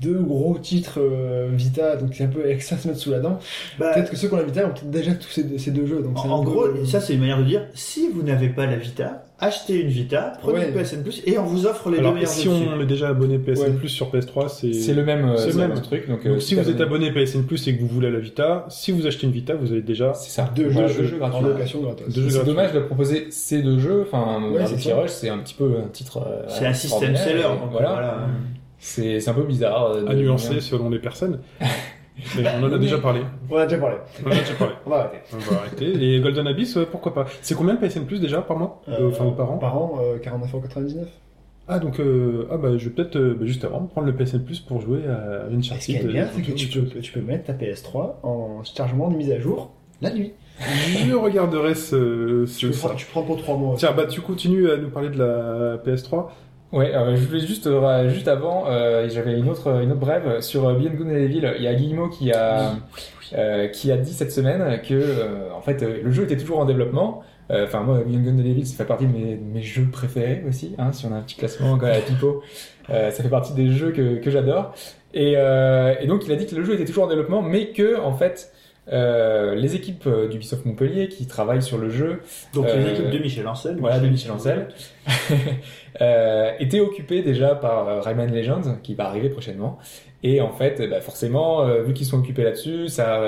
deux 0.00 0.18
gros 0.18 0.58
titres 0.58 0.98
euh, 1.00 1.48
Vita, 1.52 1.96
donc 1.96 2.10
c'est 2.14 2.24
un 2.24 2.28
peu 2.28 2.42
avec 2.42 2.62
ça 2.62 2.74
à 2.74 2.78
se 2.78 2.88
mettre 2.88 2.98
sous 3.00 3.10
la 3.12 3.20
dent. 3.20 3.38
Bah, 3.78 3.92
Peut-être 3.94 4.10
que 4.10 4.16
ceux 4.16 4.26
qui 4.28 4.34
ont 4.34 4.38
la 4.38 4.42
Vita 4.42 4.66
ont 4.66 4.70
peut-être 4.70 4.90
déjà 4.90 5.12
tous 5.12 5.28
ces, 5.30 5.58
ces 5.58 5.70
deux 5.70 5.86
jeux. 5.86 6.02
Donc 6.02 6.18
c'est 6.20 6.28
en, 6.28 6.42
peu- 6.42 6.50
gros, 6.50 6.84
ça 6.84 7.00
c'est 7.00 7.14
une 7.14 7.20
manière 7.20 7.38
de 7.38 7.44
dire, 7.44 7.62
si 7.74 8.08
vous 8.08 8.22
n'avez 8.22 8.48
pas 8.48 8.66
la 8.66 8.74
Vita, 8.76 9.24
achetez 9.38 9.80
une 9.80 9.86
Vita, 9.88 10.32
prenez 10.40 10.58
Ouais. 10.58 10.66
le 10.72 10.72
PSN 10.82 11.02
Plus 11.04 11.22
et 11.26 11.38
on 11.38 11.44
vous 11.44 11.66
offre 11.66 11.90
les 11.90 11.98
deux 11.98 12.00
Alors, 12.00 12.14
meilleurs 12.14 12.28
si 12.28 12.48
on 12.48 12.80
est 12.80 12.86
déjà 12.86 13.08
abonné 13.10 13.38
PSN 13.38 13.62
Ouais. 13.62 13.70
Plus 13.70 13.88
sur 13.88 14.10
PS3, 14.10 14.48
c'est. 14.48 14.72
C'est 14.72 14.94
le 14.94 15.04
même, 15.04 15.24
euh, 15.28 15.36
c'est 15.36 15.50
le 15.52 15.68
même. 15.68 15.80
truc. 15.80 16.08
Donc, 16.08 16.24
Donc, 16.24 16.26
euh, 16.26 16.40
si 16.40 16.56
vous 16.56 16.68
êtes 16.68 16.80
abonné 16.80 17.12
PSN 17.12 17.44
Plus 17.44 17.68
et 17.68 17.76
que 17.76 17.80
vous 17.80 17.86
voulez 17.86 18.10
la 18.10 18.18
Vita, 18.18 18.66
si 18.70 18.90
vous 18.90 19.06
achetez 19.06 19.26
une 19.28 19.32
Vita, 19.32 19.54
vous 19.54 19.70
avez 19.70 19.82
déjà 19.82 20.12
c'est 20.14 20.30
ça. 20.30 20.50
deux 20.56 20.66
Voilà, 20.70 20.88
jeux, 20.88 21.02
deux 21.02 21.08
jeux 21.08 21.18
gratuits. 21.18 21.46
C'est 22.32 22.44
dommage 22.44 22.72
de 22.72 22.80
proposer 22.80 23.28
ces 23.30 23.62
deux 23.62 23.78
jeux. 23.78 24.06
Enfin, 24.10 24.42
Ouais, 24.50 24.66
c'est 24.66 24.78
ça. 24.80 24.96
Rush, 24.96 25.10
c'est 25.10 25.28
un 25.28 25.38
petit 25.38 25.54
peu 25.54 25.70
un 25.84 25.88
titre. 25.88 26.18
euh, 26.26 26.42
C'est 26.48 26.66
un 26.66 26.74
système 26.74 27.14
seller, 27.14 27.46
voilà. 27.70 28.26
C'est 28.78 29.20
c'est 29.20 29.30
un 29.30 29.34
peu 29.34 29.42
bizarre. 29.44 29.92
euh, 29.92 30.06
à 30.06 30.14
nuancer 30.14 30.60
selon 30.60 30.90
les 30.90 30.98
personnes. 30.98 31.40
Mais 32.36 32.42
on 32.60 32.64
en 32.64 32.72
a 32.72 32.78
déjà 32.78 32.98
parlé. 32.98 33.20
On 33.48 33.54
en 33.54 33.58
a 33.58 33.66
déjà 33.66 33.78
parlé. 33.80 33.96
On 34.24 34.28
en 34.28 34.32
a 34.32 34.34
déjà 34.34 34.54
parlé. 34.54 34.74
On 34.86 34.90
va 34.90 34.96
arrêter. 34.96 35.18
On 35.34 35.38
va 35.52 35.60
arrêter. 35.60 36.14
Et 36.16 36.20
Golden 36.20 36.48
Abyss, 36.48 36.74
ouais, 36.74 36.86
pourquoi 36.90 37.14
pas? 37.14 37.26
C'est 37.42 37.54
combien 37.54 37.74
le 37.74 37.78
PSN 37.78 38.06
Plus 38.06 38.20
déjà 38.20 38.42
par 38.42 38.56
mois? 38.58 38.82
Euh, 38.88 39.08
Enfin, 39.08 39.30
par 39.36 39.52
an? 39.52 39.58
Par 39.58 39.76
an, 39.76 39.98
euh, 40.02 40.18
49,99€. 40.18 41.06
Ah, 41.68 41.78
donc, 41.78 42.00
euh, 42.00 42.48
ah 42.50 42.56
bah, 42.56 42.76
je 42.76 42.88
vais 42.88 42.90
peut-être, 42.94 43.14
euh, 43.16 43.36
bah, 43.38 43.46
juste 43.46 43.64
avant, 43.64 43.82
prendre 43.82 44.06
le 44.08 44.14
PSN 44.16 44.40
Plus 44.42 44.58
pour 44.58 44.80
jouer 44.80 45.00
à 45.06 45.48
Et 45.48 45.54
Uncharted. 45.54 45.80
ce 45.80 45.86
qui 45.86 45.94
est 45.96 46.02
bien, 46.12 46.24
euh, 46.24 46.28
c'est 46.34 46.42
que 46.42 46.50
tu 46.52 46.66
peux, 46.80 46.98
tu 47.00 47.12
peux 47.12 47.20
mettre 47.20 47.44
ta 47.44 47.52
PS3 47.52 48.16
en 48.24 48.64
chargement 48.64 49.10
de 49.10 49.16
mise 49.16 49.30
à 49.30 49.38
jour 49.38 49.70
la 50.02 50.10
nuit. 50.12 50.32
Je 51.06 51.12
regarderai 51.14 51.74
ce, 51.76 52.46
Tu, 52.58 52.70
prends, 52.70 52.94
tu 52.96 53.06
prends 53.06 53.22
pour 53.22 53.36
3 53.36 53.56
mois. 53.56 53.74
Tiens, 53.78 53.92
bah, 53.96 54.06
tu 54.06 54.20
continues 54.22 54.68
à 54.72 54.76
nous 54.76 54.88
parler 54.90 55.10
de 55.10 55.18
la 55.18 55.76
PS3. 55.86 56.30
Ouais, 56.70 56.94
euh, 56.94 57.16
je 57.16 57.26
voulais 57.26 57.40
juste 57.40 57.66
euh, 57.66 58.10
juste 58.10 58.28
avant, 58.28 58.64
euh, 58.68 59.08
j'avais 59.08 59.38
une 59.38 59.48
autre 59.48 59.80
une 59.82 59.90
autre 59.90 60.00
brève 60.00 60.40
sur 60.42 60.68
euh, 60.68 60.74
Beyond 60.74 60.94
Good 60.96 61.06
and 61.06 61.10
Evil. 61.16 61.50
Il 61.56 61.62
y 61.62 61.66
a 61.66 61.74
Guillemot 61.74 62.10
qui 62.10 62.30
a 62.30 62.74
euh, 63.32 63.68
qui 63.68 63.90
a 63.90 63.96
dit 63.96 64.12
cette 64.12 64.32
semaine 64.32 64.80
que 64.82 64.92
euh, 64.94 65.50
en 65.54 65.62
fait 65.62 65.80
le 65.82 66.10
jeu 66.10 66.24
était 66.24 66.36
toujours 66.36 66.58
en 66.58 66.66
développement. 66.66 67.22
Euh, 67.50 67.64
Enfin 67.64 67.80
moi, 67.82 68.02
Beyond 68.06 68.20
Good 68.20 68.34
and 68.40 68.44
Evil, 68.44 68.66
ça 68.66 68.76
fait 68.76 68.84
partie 68.84 69.06
de 69.06 69.12
mes, 69.12 69.36
mes 69.36 69.62
jeux 69.62 69.86
préférés 69.90 70.44
aussi. 70.46 70.74
Hein, 70.76 70.92
si 70.92 71.06
on 71.06 71.12
a 71.12 71.16
un 71.16 71.22
petit 71.22 71.36
classement 71.36 71.78
quoi, 71.78 71.88
à 71.88 72.00
Pipo, 72.02 72.42
euh, 72.90 73.10
ça 73.10 73.22
fait 73.22 73.30
partie 73.30 73.54
des 73.54 73.70
jeux 73.72 73.90
que 73.92 74.16
que 74.20 74.30
j'adore. 74.30 74.74
Et, 75.14 75.34
euh, 75.38 75.94
et 76.00 76.06
donc 76.06 76.26
il 76.26 76.32
a 76.32 76.36
dit 76.36 76.44
que 76.46 76.54
le 76.54 76.64
jeu 76.64 76.74
était 76.74 76.84
toujours 76.84 77.04
en 77.04 77.08
développement, 77.08 77.40
mais 77.40 77.68
que 77.72 77.98
en 77.98 78.12
fait 78.12 78.52
euh, 78.92 79.54
les 79.54 79.74
équipes 79.74 80.06
euh, 80.06 80.28
d'Ubisoft 80.28 80.64
Montpellier 80.64 81.08
qui 81.08 81.26
travaillent 81.26 81.62
sur 81.62 81.78
le 81.78 81.90
jeu 81.90 82.20
Donc 82.54 82.66
les 82.66 82.72
Euh, 82.72 82.92
équipes 82.92 83.10
de 83.10 83.18
Michel 83.18 83.46
Ancel. 83.46 83.76
voilà, 83.78 84.00
de 84.00 84.08
Michel 84.08 84.30
Ancel, 84.32 84.68
euh, 86.00 86.52
était 86.58 86.80
occupé 86.80 87.22
déjà 87.22 87.54
par 87.54 87.88
euh, 87.88 88.00
Rayman 88.00 88.32
Legends, 88.32 88.76
qui 88.82 88.94
va 88.94 89.06
arriver 89.06 89.28
prochainement. 89.28 89.78
Et 90.22 90.40
en 90.40 90.52
fait, 90.52 90.88
bah, 90.88 91.00
forcément, 91.00 91.66
vu 91.84 91.92
qu'ils 91.94 92.06
sont 92.06 92.18
occupés 92.18 92.42
là-dessus, 92.42 92.88
ça 92.88 93.20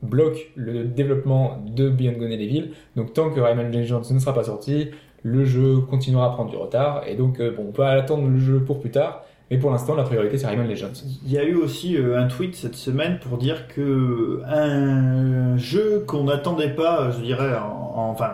bloque 0.00 0.50
le 0.56 0.84
développement 0.84 1.62
de 1.66 1.88
Beyond 1.90 2.12
Good 2.12 2.28
and 2.28 2.40
Evil. 2.40 2.70
Donc 2.96 3.12
tant 3.12 3.30
que 3.30 3.38
Rayman 3.38 3.70
Legends 3.70 4.02
ne 4.10 4.18
sera 4.18 4.32
pas 4.34 4.44
sorti, 4.44 4.90
le 5.22 5.44
jeu 5.44 5.76
continuera 5.90 6.26
à 6.26 6.30
prendre 6.30 6.50
du 6.50 6.56
retard. 6.56 7.02
Et 7.06 7.16
donc, 7.16 7.38
bon, 7.38 7.66
on 7.68 7.72
peut 7.72 7.84
attendre 7.84 8.26
le 8.28 8.38
jeu 8.38 8.60
pour 8.64 8.80
plus 8.80 8.90
tard. 8.90 9.24
Mais 9.52 9.58
pour 9.58 9.70
l'instant, 9.70 9.94
la 9.94 10.04
priorité, 10.04 10.38
c'est 10.38 10.46
Rayman 10.46 10.66
Legends. 10.66 10.92
Il 11.26 11.30
y 11.30 11.36
a 11.36 11.44
eu 11.44 11.56
aussi 11.56 11.98
euh, 11.98 12.18
un 12.18 12.26
tweet 12.26 12.56
cette 12.56 12.74
semaine 12.74 13.18
pour 13.18 13.36
dire 13.36 13.68
que 13.68 14.40
un 14.46 15.58
jeu 15.58 16.04
qu'on 16.06 16.24
n'attendait 16.24 16.70
pas, 16.70 17.10
je 17.10 17.20
dirais, 17.20 17.54
en, 17.56 17.92
en- 17.98 18.10
enfin, 18.10 18.32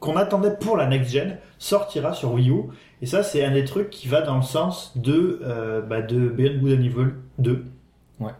qu'on 0.00 0.16
attendait 0.16 0.54
pour 0.60 0.76
la 0.76 0.86
next 0.86 1.10
gen 1.12 1.38
sortira 1.58 2.12
sur 2.12 2.34
Wii 2.34 2.50
U. 2.50 2.64
Et 3.00 3.06
ça, 3.06 3.22
c'est 3.22 3.42
un 3.42 3.52
des 3.52 3.64
trucs 3.64 3.88
qui 3.88 4.06
va 4.06 4.20
dans 4.20 4.36
le 4.36 4.42
sens 4.42 4.92
de, 4.96 5.40
euh, 5.44 5.80
bah, 5.80 6.02
de 6.02 6.28
Beyond 6.28 6.58
Good 6.60 6.72
and 6.78 6.82
Evil 6.82 7.08
2. 7.38 7.64
Ouais. 8.20 8.32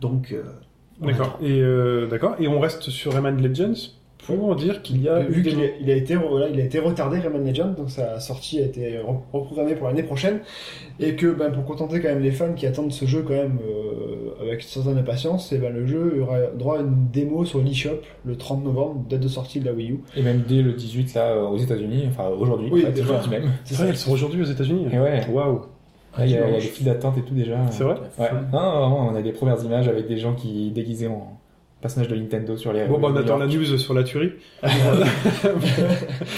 Donc, 0.00 0.32
euh, 0.32 0.42
D'accord. 1.00 1.38
Et 1.40 1.60
euh, 1.62 2.08
d'accord. 2.08 2.34
Et 2.40 2.48
on 2.48 2.58
reste 2.58 2.90
sur 2.90 3.12
Rayman 3.12 3.40
Legends? 3.40 3.92
Pour 4.26 4.54
dire 4.56 4.82
qu'il 4.82 5.02
y 5.02 5.08
a 5.08 5.20
Vu 5.20 5.42
qu'il 5.42 5.58
a, 5.60 5.64
il 5.80 5.90
a 5.90 5.96
été, 5.96 6.14
voilà, 6.14 6.48
il 6.48 6.60
a 6.60 6.64
été 6.64 6.78
retardé 6.78 7.18
Rayman 7.18 7.44
Legends, 7.46 7.72
donc 7.76 7.90
sa 7.90 8.20
sortie 8.20 8.60
a 8.60 8.62
été 8.64 8.98
re- 8.98 9.16
reprogrammée 9.32 9.74
pour 9.74 9.88
l'année 9.88 10.02
prochaine, 10.04 10.40
et 11.00 11.16
que 11.16 11.26
ben, 11.32 11.50
pour 11.50 11.64
contenter 11.64 12.00
quand 12.00 12.08
même 12.08 12.22
les 12.22 12.30
fans 12.30 12.52
qui 12.54 12.66
attendent 12.66 12.92
ce 12.92 13.04
jeu 13.04 13.22
quand 13.22 13.34
même 13.34 13.58
euh, 13.66 14.40
avec 14.42 14.62
une 14.62 14.68
certaine 14.68 14.98
impatience, 14.98 15.52
et 15.52 15.58
ben, 15.58 15.72
le 15.72 15.86
jeu 15.86 16.22
aura 16.22 16.38
droit 16.56 16.78
à 16.78 16.80
une 16.82 17.08
démo 17.12 17.44
sur 17.44 17.60
l'eShop 17.62 18.00
le 18.24 18.36
30 18.36 18.64
novembre, 18.64 19.04
date 19.08 19.20
de 19.20 19.28
sortie 19.28 19.58
de 19.60 19.66
la 19.66 19.72
Wii 19.72 19.90
U. 19.92 20.00
Et 20.16 20.22
même 20.22 20.42
dès 20.46 20.62
le 20.62 20.72
18, 20.72 21.14
là, 21.14 21.36
aux 21.42 21.58
États-Unis, 21.58 22.04
enfin 22.08 22.28
aujourd'hui, 22.28 22.68
Oui, 22.72 22.84
en 22.88 22.92
fait, 22.92 23.00
aujourd'hui 23.00 23.30
même. 23.30 23.50
C'est 23.64 23.74
Ah, 23.74 23.78
ça. 23.78 23.86
elles 23.88 23.96
sont 23.96 24.12
aujourd'hui 24.12 24.40
aux 24.42 24.46
États-Unis. 24.46 24.86
Et 24.92 24.98
ouais. 25.00 25.20
Waouh. 25.30 25.62
Là, 26.18 26.26
Il 26.26 26.32
y, 26.32 26.36
a 26.36 26.50
des 26.50 26.60
files 26.60 26.84
d'attente 26.84 27.16
et 27.18 27.22
tout 27.22 27.32
déjà. 27.34 27.56
C'est 27.70 27.84
vrai? 27.84 27.94
Ouais. 28.18 28.28
Non, 28.52 28.60
non, 28.60 28.96
on 29.10 29.14
a 29.16 29.22
des 29.22 29.32
premières 29.32 29.62
images 29.64 29.88
avec 29.88 30.06
des 30.06 30.18
gens 30.18 30.34
qui 30.34 30.70
déguisés 30.70 31.06
en 31.08 31.38
personnages 31.82 32.08
de 32.08 32.16
Nintendo 32.16 32.56
sur 32.56 32.72
les 32.72 32.86
Bon, 32.86 32.98
bah, 32.98 33.08
on 33.12 33.16
attend 33.16 33.36
la 33.36 33.46
news 33.46 33.76
sur 33.76 33.92
la 33.92 34.04
tuerie. 34.04 34.32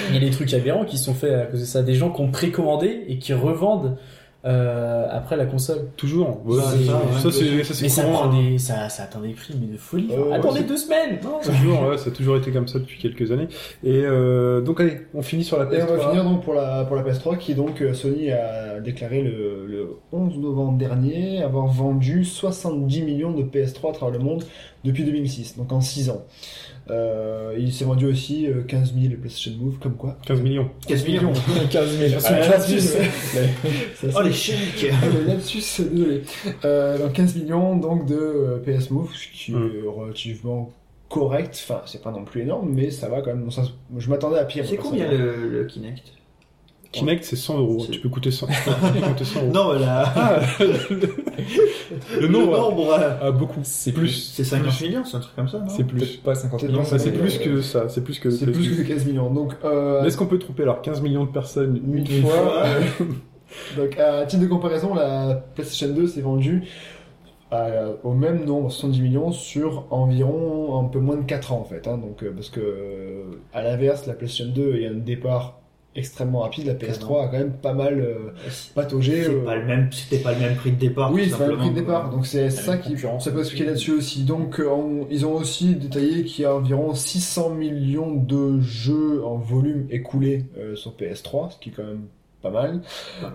Il 0.09 0.15
y 0.15 0.16
a 0.16 0.21
des 0.21 0.31
trucs 0.31 0.53
aberrants 0.55 0.85
qui 0.85 0.99
sont 0.99 1.15
faits 1.15 1.33
à 1.33 1.47
cause 1.47 1.61
de 1.61 1.66
ça. 1.66 1.83
Des 1.83 1.95
gens 1.95 2.11
qui 2.11 2.23
ont 2.23 2.31
précommandé 2.31 3.05
et 3.07 3.19
qui 3.19 3.33
revendent 3.35 3.97
euh, 4.45 5.07
après 5.11 5.37
la 5.37 5.47
console. 5.47 5.89
Toujours. 5.97 6.41
Ouais, 6.47 6.61
Ça, 6.61 6.71
c'est- 6.73 6.85
ça, 6.85 7.31
ça, 7.65 7.75
ça, 7.75 7.81
Mais 7.83 7.89
ça, 7.89 8.03
prend 8.05 8.31
hein. 8.31 8.37
des, 8.51 8.59
ça, 8.59 8.89
ça 8.89 9.05
atteint 9.05 9.21
des 9.21 9.33
prix 9.33 9.55
mais 9.61 9.73
de 9.73 9.79
folie. 9.79 10.09
Euh, 10.12 10.29
ouais, 10.31 10.35
Attendez 10.35 10.62
deux 10.65 10.77
semaines 10.77 11.19
non 11.23 11.39
Toujours, 11.43 11.89
ouais, 11.89 11.99
ça 11.99 12.11
a 12.11 12.12
toujours 12.12 12.37
été 12.37 12.51
comme 12.53 12.69
ça 12.69 12.79
depuis 12.79 12.99
quelques 12.99 13.33
années. 13.33 13.49
Et 13.83 14.03
euh, 14.05 14.61
donc 14.61 14.81
allez, 14.81 15.01
on 15.15 15.23
finit 15.23 15.45
sur 15.45 15.59
la 15.59 15.65
Et 15.75 15.83
on 15.83 15.87
va 15.87 15.97
PS3. 15.97 16.09
finir 16.11 16.25
donc 16.25 16.43
pour 16.45 16.55
la, 16.55 16.85
pour 16.85 16.97
la 16.97 17.03
PS3 17.03 17.39
qui 17.39 17.55
donc 17.55 17.81
euh, 17.81 17.95
Sony 17.95 18.31
a 18.33 18.81
déclaré 18.81 19.23
le, 19.23 19.66
le 19.66 19.89
11 20.12 20.39
novembre 20.39 20.79
dernier 20.79 21.43
avoir 21.43 21.66
vendu 21.66 22.25
70 22.25 23.03
millions 23.03 23.33
de 23.33 23.43
PS3 23.43 23.91
à 23.91 23.93
travers 23.95 24.19
le 24.19 24.25
monde 24.25 24.45
depuis 24.85 25.05
2006, 25.05 25.57
donc 25.57 25.73
en 25.73 25.81
6 25.81 26.11
ans. 26.11 26.23
Euh, 26.90 27.55
il 27.59 27.73
s'est 27.73 27.85
vendu 27.86 28.05
aussi 28.06 28.47
euh, 28.47 28.62
15 28.62 28.93
000 28.94 29.15
PlayStation 29.19 29.52
Move, 29.59 29.78
comme 29.78 29.94
quoi 29.97 30.19
15 30.27 30.40
millions. 30.43 30.70
15 30.86 31.05
millions. 31.06 31.32
15 31.70 31.97
000. 31.98 32.20
Ah, 32.23 32.28
Ah, 32.28 32.48
lapsus. 32.48 32.81
Oh 34.16 34.20
les 34.23 34.32
chèques 34.32 34.93
le 35.15 35.27
lapsus, 35.27 35.62
désolé. 35.90 36.23
Euh, 36.65 36.98
donc 36.98 37.12
15 37.15 37.36
millions 37.36 37.77
donc 37.77 38.06
de 38.06 38.15
euh, 38.15 38.59
PS 38.59 38.90
Move, 38.90 39.11
ce 39.15 39.28
qui 39.32 39.52
Mm. 39.52 39.70
est 39.85 39.89
relativement 39.89 40.73
correct. 41.09 41.59
Enfin, 41.65 41.81
c'est 41.86 42.02
pas 42.02 42.11
non 42.11 42.24
plus 42.24 42.43
énorme, 42.43 42.69
mais 42.70 42.90
ça 42.90 43.09
va 43.09 43.20
quand 43.23 43.35
même. 43.35 43.51
Ça, 43.51 43.62
je 43.97 44.11
m'attendais 44.11 44.39
à 44.39 44.44
pire. 44.44 44.65
C'est 44.69 44.77
combien 44.77 45.11
le, 45.11 45.48
le 45.48 45.65
Kinect? 45.65 46.12
Kinect, 47.01 47.25
c'est 47.25 47.37
100 47.37 47.59
euros. 47.59 47.87
Tu 47.91 48.01
peux 48.01 48.09
coûter 48.09 48.31
100, 48.31 48.47
tu 48.95 49.01
peux 49.01 49.07
coûter 49.07 49.25
100 49.25 49.41
euros. 49.43 49.53
Non, 49.53 49.65
voilà. 49.65 50.05
Ah, 50.16 50.41
le 52.21 52.29
nombre 52.29 52.91
euh, 52.99 53.29
a 53.29 53.31
beaucoup. 53.31 53.61
C'est 53.62 53.93
plus. 53.93 54.09
c'est 54.35 54.45
50 54.45 54.81
millions, 54.83 55.05
c'est 55.05 55.16
un 55.16 55.21
truc 55.21 55.35
comme 55.37 55.49
ça, 55.49 55.59
non 55.59 55.69
C'est 55.69 55.85
plus. 55.85 56.16
Pas 56.19 56.35
50 56.35 56.61
Peut-être 56.61 56.73
millions. 56.73 56.85
Ça, 56.85 56.99
c'est 56.99 57.12
plus 57.12 57.39
ouais. 57.39 57.45
que 57.45 57.61
ça. 57.61 57.89
C'est 57.89 58.03
plus 58.03 58.19
que. 58.19 58.31
C'est 58.31 58.47
plus 58.47 58.77
que 58.77 58.83
15 58.83 59.07
millions. 59.07 59.31
Donc, 59.31 59.55
euh, 59.65 60.05
Est-ce 60.05 60.16
qu'on 60.16 60.27
peut 60.27 60.39
tromper 60.39 60.62
alors 60.62 60.83
15 60.83 61.01
millions 61.03 61.25
de 61.25 61.31
personnes 61.31 61.81
une, 61.87 61.99
une, 61.99 62.23
fois. 62.23 62.31
fois 62.33 62.65
euh, 62.66 62.81
donc, 63.77 63.99
à 63.99 64.25
titre 64.27 64.43
de 64.43 64.49
comparaison, 64.49 64.95
la 64.95 65.35
PlayStation 65.55 65.89
2 65.95 66.07
s'est 66.07 66.21
vendue 66.23 66.65
à- 67.51 67.91
au 68.03 68.12
même 68.12 68.45
nombre, 68.45 68.71
70 68.73 69.01
millions, 69.01 69.31
sur 69.33 69.87
environ 69.91 70.81
un 70.81 70.85
peu 70.89 70.99
moins 70.99 71.16
de 71.16 71.23
4 71.25 71.53
ans 71.53 71.61
en 71.61 71.65
fait. 71.65 71.87
hein. 71.87 71.99
donc, 71.99 72.23
euh, 72.23 72.33
parce 72.35 72.49
que 72.51 72.61
euh, 72.61 73.25
à 73.53 73.62
l'inverse, 73.62 74.07
la 74.07 74.15
PlayStation 74.15 74.51
2 74.53 74.77
est 74.77 74.87
un 74.89 74.95
départ 74.95 75.61
extrêmement 75.97 76.41
rapide, 76.41 76.66
la 76.66 76.75
PS3 76.75 77.25
a 77.25 77.29
quand 77.29 77.39
même 77.39 77.53
pas 77.53 77.73
mal 77.73 78.01
euh, 78.01 78.33
pataugé. 78.75 79.25
C'est 79.25 79.31
euh, 79.31 79.45
pas 79.45 79.57
le 79.57 79.65
même, 79.65 79.89
c'était 79.93 80.19
pas 80.23 80.33
le 80.33 80.41
même 80.41 80.57
prix 80.57 80.73
de 80.73 80.77
départ. 80.79 81.12
oui, 81.12 81.29
c'est 81.31 81.39
pas 81.39 81.47
le 81.47 81.57
prix 81.57 81.71
de 81.71 81.75
départ, 81.75 82.11
donc 82.11 82.27
c'est 82.27 82.51
ça 82.51 82.77
qui 82.79 82.97
ça 82.99 83.31
peut 83.31 83.41
expliquer 83.41 83.65
là-dessus 83.66 83.93
aussi. 83.93 84.25
Donc 84.25 84.61
euh, 84.61 84.69
on- 84.69 85.07
ils 85.11 85.25
ont 85.27 85.35
aussi 85.35 85.75
détaillé 85.77 86.25
qu'il 86.25 86.43
y 86.43 86.47
a 86.47 86.55
environ 86.55 86.95
600 86.95 87.51
millions 87.51 88.15
de 88.15 88.61
jeux 88.61 89.25
en 89.25 89.37
volume 89.37 89.87
écoulés 89.91 90.47
euh, 90.59 90.75
sur 90.77 90.93
PS3, 90.97 91.51
ce 91.53 91.59
qui 91.59 91.71
est 91.71 91.73
quand 91.73 91.85
même 91.85 92.07
pas 92.43 92.51
mal. 92.51 92.83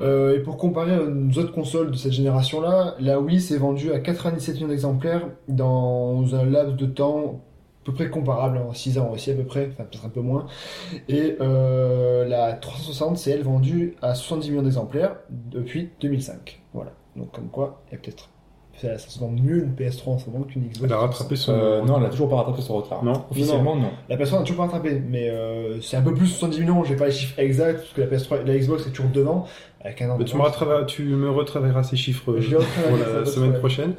Euh, 0.01 0.35
et 0.35 0.39
pour 0.39 0.57
comparer 0.57 0.95
aux 0.99 1.37
autres 1.39 1.51
consoles 1.51 1.89
de 1.89 1.95
cette 1.95 2.11
génération-là, 2.11 2.95
la 2.99 3.19
Wii 3.19 3.41
s'est 3.41 3.57
vendue 3.57 3.91
à 3.91 3.99
97 3.99 4.55
millions 4.55 4.67
d'exemplaires 4.67 5.27
dans 5.47 6.35
un 6.35 6.45
laps 6.45 6.75
de 6.75 6.85
temps 6.85 7.41
peu 7.89 7.95
près 7.95 8.09
comparable, 8.09 8.57
en 8.57 8.73
6 8.73 8.97
ans 8.99 9.11
aussi 9.11 9.31
à 9.31 9.35
peu 9.35 9.43
près, 9.43 9.69
enfin 9.71 9.83
peut-être 9.83 10.05
un 10.05 10.09
peu 10.09 10.21
moins. 10.21 10.47
Et 11.07 11.37
euh, 11.41 12.25
la 12.25 12.53
360 12.53 13.17
c'est 13.17 13.31
elle 13.31 13.43
vendue 13.43 13.95
à 14.01 14.15
70 14.15 14.49
millions 14.49 14.61
d'exemplaires 14.61 15.15
depuis 15.29 15.89
2005. 16.01 16.61
Voilà. 16.73 16.91
Donc 17.15 17.31
comme 17.31 17.49
quoi, 17.49 17.81
il 17.87 17.93
y 17.93 17.95
a 17.95 17.99
peut-être 17.99 18.29
ça, 18.79 18.97
ça 18.97 19.09
se 19.09 19.19
vend 19.19 19.29
mieux 19.29 19.63
une 19.63 19.73
PS3 19.73 20.09
en 20.09 20.17
ce 20.17 20.29
moment 20.29 20.45
qu'une 20.45 20.61
Xbox. 20.63 20.85
Elle 20.85 20.93
a 20.93 20.97
rattrapé 20.97 21.35
son. 21.35 21.51
Euh, 21.51 21.81
non, 21.81 21.97
elle 21.97 22.05
a 22.05 22.09
toujours 22.09 22.29
pas 22.29 22.37
rattrapé 22.37 22.61
son 22.61 22.77
retard. 22.77 23.03
Non. 23.03 23.25
Officiellement, 23.29 23.75
non. 23.75 23.91
La 24.07 24.15
PS3 24.15 24.31
n'a 24.31 24.39
toujours 24.41 24.57
pas 24.57 24.63
rattrapé, 24.63 25.01
mais 25.05 25.29
euh, 25.29 25.81
c'est 25.81 25.97
un 25.97 26.01
peu 26.01 26.13
plus 26.13 26.27
70 26.27 26.61
millions, 26.61 26.83
j'ai 26.85 26.95
pas 26.95 27.07
les 27.07 27.11
chiffres 27.11 27.37
exacts, 27.39 27.79
parce 27.79 27.93
que 27.93 28.01
la 28.01 28.07
PS3, 28.07 28.45
la 28.45 28.57
Xbox 28.57 28.87
est 28.87 28.91
toujours 28.91 29.11
devant, 29.11 29.45
avec 29.81 30.01
un 30.01 30.17
tu, 30.25 30.35
me 30.35 30.85
tu 30.85 31.03
me 31.03 31.29
retravailleras 31.29 31.83
ces 31.83 31.95
chiffres 31.95 32.35
Je 32.39 32.49
les 32.49 32.55
pour 32.55 32.97
la 32.97 33.25
semaine 33.25 33.53
prochaine, 33.59 33.93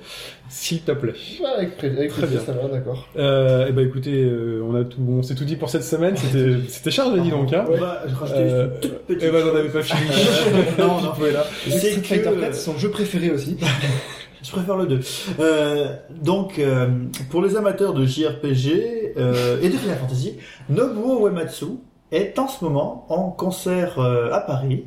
s'il 0.50 0.82
te 0.82 0.92
plaît. 0.92 1.14
Ouais, 1.40 1.46
avec, 1.56 1.82
avec 1.82 2.10
Très 2.10 2.22
plaisir, 2.26 2.42
bien. 2.42 2.54
ça 2.54 2.60
va, 2.60 2.68
d'accord. 2.68 3.08
Euh, 3.16 3.66
et 3.66 3.72
ben 3.72 3.86
écoutez, 3.86 4.22
euh, 4.24 4.62
on 4.62 4.74
a 4.74 4.84
tout, 4.84 4.98
on 5.08 5.22
s'est 5.22 5.34
tout 5.34 5.44
dit 5.46 5.56
pour 5.56 5.70
cette 5.70 5.84
semaine. 5.84 6.16
C'était, 6.18 6.56
c'était 6.68 6.90
chargé, 6.90 7.20
dis 7.20 7.30
donc. 7.30 7.50
Hein. 7.54 7.64
On 7.66 7.76
va 7.78 8.02
rajouter 8.14 8.40
Euh, 8.40 8.64
une 8.74 8.80
toute 8.80 8.98
petite. 9.06 9.22
et 9.22 9.30
ben 9.30 9.40
j'en 9.42 9.56
avais 9.56 9.68
pas 9.70 9.82
fini. 9.82 10.10
non, 10.78 11.00
non. 11.00 11.12
C'est 11.70 11.92
Fighter 12.02 12.30
que 12.30 12.40
4, 12.40 12.54
c'est 12.54 12.60
son 12.60 12.76
jeu 12.76 12.90
préféré 12.90 13.30
aussi. 13.30 13.56
je 14.42 14.50
préfère 14.50 14.76
le 14.76 14.86
2. 14.86 15.00
Euh, 15.40 15.86
donc, 16.10 16.58
euh, 16.58 16.88
pour 17.30 17.40
les 17.42 17.56
amateurs 17.56 17.94
de 17.94 18.04
JRPG 18.04 19.14
euh, 19.16 19.58
et 19.62 19.68
de 19.70 19.76
Final 19.78 19.96
Fantasy, 19.96 20.36
Nobuo 20.68 21.26
Uematsu 21.26 21.66
est 22.12 22.38
en 22.38 22.48
ce 22.48 22.62
moment 22.64 23.06
en 23.08 23.30
concert 23.30 23.98
euh, 23.98 24.30
à 24.32 24.40
Paris. 24.40 24.84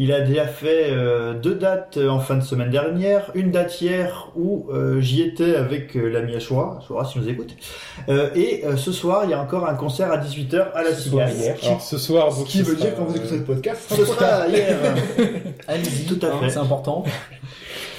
Il 0.00 0.12
a 0.12 0.20
déjà 0.20 0.46
fait 0.46 0.90
euh, 0.92 1.34
deux 1.34 1.56
dates 1.56 1.96
euh, 1.96 2.08
en 2.08 2.20
fin 2.20 2.36
de 2.36 2.42
semaine 2.44 2.70
dernière, 2.70 3.32
une 3.34 3.50
date 3.50 3.80
hier 3.80 4.28
où 4.36 4.68
euh, 4.72 5.00
j'y 5.00 5.22
étais 5.22 5.56
avec 5.56 5.96
euh, 5.96 6.08
l'ami 6.08 6.36
Ashura, 6.36 6.78
Ashura 6.78 7.04
si 7.04 7.18
nous 7.18 7.28
écoute, 7.28 7.56
Euh, 8.08 8.30
et 8.36 8.64
euh, 8.64 8.76
ce 8.76 8.92
soir 8.92 9.22
il 9.24 9.30
y 9.30 9.34
a 9.34 9.42
encore 9.42 9.68
un 9.68 9.74
concert 9.74 10.12
à 10.12 10.18
18h 10.18 10.70
à 10.72 10.84
la 10.84 10.94
Cigale. 10.94 11.32
ce 11.80 11.98
soir, 11.98 12.28
donc, 12.28 12.46
Ce 12.46 12.52
qui 12.52 12.62
veut 12.62 12.76
dire 12.76 12.94
quand 12.94 13.06
vous 13.06 13.16
écoutez 13.16 13.38
le 13.38 13.42
podcast, 13.44 13.92
Ce 13.92 14.04
sera 14.04 14.46
hier. 14.46 14.78
Allez-y, 15.66 16.06
Tout 16.06 16.24
à 16.24 16.28
hein, 16.30 16.38
fait. 16.42 16.50
c'est 16.50 16.58
important. 16.58 17.02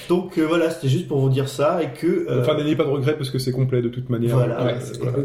Donc 0.08 0.38
euh, 0.38 0.44
voilà, 0.44 0.72
c'était 0.72 0.88
juste 0.88 1.08
pour 1.10 1.20
vous 1.20 1.30
dire 1.30 1.50
ça 1.50 1.84
et 1.84 1.90
que 2.00 2.08
euh, 2.30 2.42
Enfin, 2.42 2.56
n'ayez 2.56 2.76
pas 2.78 2.86
de 2.86 2.90
regrets 2.90 3.18
parce 3.18 3.30
que 3.30 3.40
c'est 3.40 3.52
complet 3.52 3.82
de 3.82 3.90
toute 3.90 4.10
manière. 4.10 4.36
Voilà. 4.38 4.64
Ouais, 4.64 4.76
c'est 4.80 4.98
voilà. 4.98 5.12
pas 5.12 5.18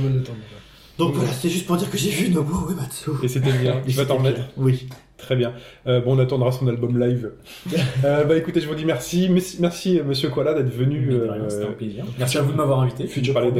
mal 0.00 0.14
de 0.14 0.18
temps. 0.20 0.32
déjà. 0.32 0.56
donc 0.98 1.14
voilà, 1.14 1.30
c'était 1.30 1.50
juste 1.50 1.66
pour 1.66 1.76
dire 1.76 1.90
que 1.90 1.98
j'ai 1.98 2.10
vu 2.10 2.30
Nobuo 2.30 2.70
Uematsu. 2.70 3.10
Et 3.22 3.28
c'était 3.28 3.52
bien. 3.52 3.82
Il 3.86 3.94
va 3.94 4.06
t'en 4.06 4.16
remettre. 4.16 4.40
Oui. 4.56 4.88
Très 5.22 5.36
bien. 5.36 5.52
Euh, 5.86 6.00
bon, 6.00 6.16
on 6.16 6.18
attendra 6.18 6.52
son 6.52 6.66
album 6.68 6.98
live. 7.00 7.30
euh, 8.04 8.24
bah 8.24 8.36
écoutez, 8.36 8.60
je 8.60 8.68
vous 8.68 8.74
dis 8.74 8.84
merci. 8.84 9.28
Merci, 9.30 9.56
merci 9.60 9.98
euh, 9.98 10.04
Monsieur 10.04 10.28
Koala 10.30 10.52
d'être 10.54 10.68
venu. 10.74 11.08
Rien, 11.10 11.48
C'était 11.48 11.64
un 11.64 11.68
Euh, 11.68 11.72
plaisir. 11.72 12.04
Merci 12.18 12.38
à 12.38 12.42
vous 12.42 12.52
de 12.52 12.56
m'avoir 12.56 12.80
invité. 12.80 13.06
futur 13.06 13.32
parler. 13.32 13.52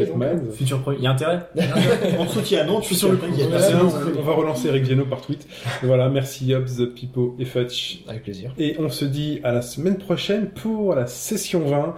Futur 0.52 0.80
premier. 0.80 0.96
Il 0.98 1.04
y 1.04 1.06
a 1.06 1.12
intérêt 1.12 1.38
On 2.18 2.26
te 2.26 2.30
soutient, 2.32 2.64
non, 2.66 2.80
je 2.80 2.86
suis 2.86 2.94
sur 2.96 3.10
le 3.10 3.16
coup. 3.16 3.26
on 4.18 4.22
va 4.22 4.32
relancer 4.34 4.68
Eric 4.68 4.82
Viano 4.84 5.04
par 5.04 5.20
tweet. 5.20 5.46
Et 5.82 5.86
voilà, 5.86 6.08
merci 6.08 6.54
Hobbs, 6.54 6.92
Pipo 6.94 7.36
et 7.38 7.44
Fetch. 7.44 8.00
Avec 8.08 8.24
plaisir. 8.24 8.52
Et 8.58 8.76
on 8.78 8.88
se 8.88 9.04
dit 9.04 9.40
à 9.44 9.52
la 9.52 9.62
semaine 9.62 9.98
prochaine 9.98 10.48
pour 10.50 10.94
la 10.94 11.06
session 11.06 11.60
20. 11.60 11.94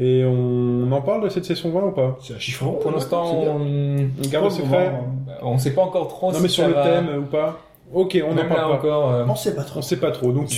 Et 0.00 0.24
on 0.24 0.90
en 0.90 1.02
parle 1.02 1.24
de 1.24 1.28
cette 1.28 1.44
session 1.44 1.70
20 1.70 1.80
ou 1.82 1.90
pas? 1.90 2.18
C'est 2.22 2.32
un 2.34 2.38
chiffre 2.38 2.64
Pour 2.80 2.90
l'instant, 2.92 3.30
on 3.30 3.56
On 3.98 4.28
garde 4.30 4.46
le 4.46 4.50
secret 4.50 4.90
moment, 4.90 5.14
on 5.42 5.58
sait 5.58 5.72
pas 5.72 5.82
encore 5.82 6.08
trop 6.08 6.28
Non 6.32 6.36
si 6.38 6.42
mais 6.42 6.48
sur 6.48 6.62
ça 6.62 6.68
le 6.70 6.74
va- 6.74 6.82
thème 6.82 7.08
ou 7.18 7.26
pas 7.26 7.60
Ok, 7.92 8.18
on 8.26 8.32
en 8.32 8.36
parle 8.36 8.48
pas. 8.48 8.68
encore. 8.68 9.12
euh, 9.12 9.24
On 9.28 9.34
sait 9.36 9.54
pas 9.54 9.64
trop. 9.64 9.78
On 9.80 9.82
sait 9.82 9.98
pas 9.98 10.10
trop, 10.10 10.32
donc 10.32 10.48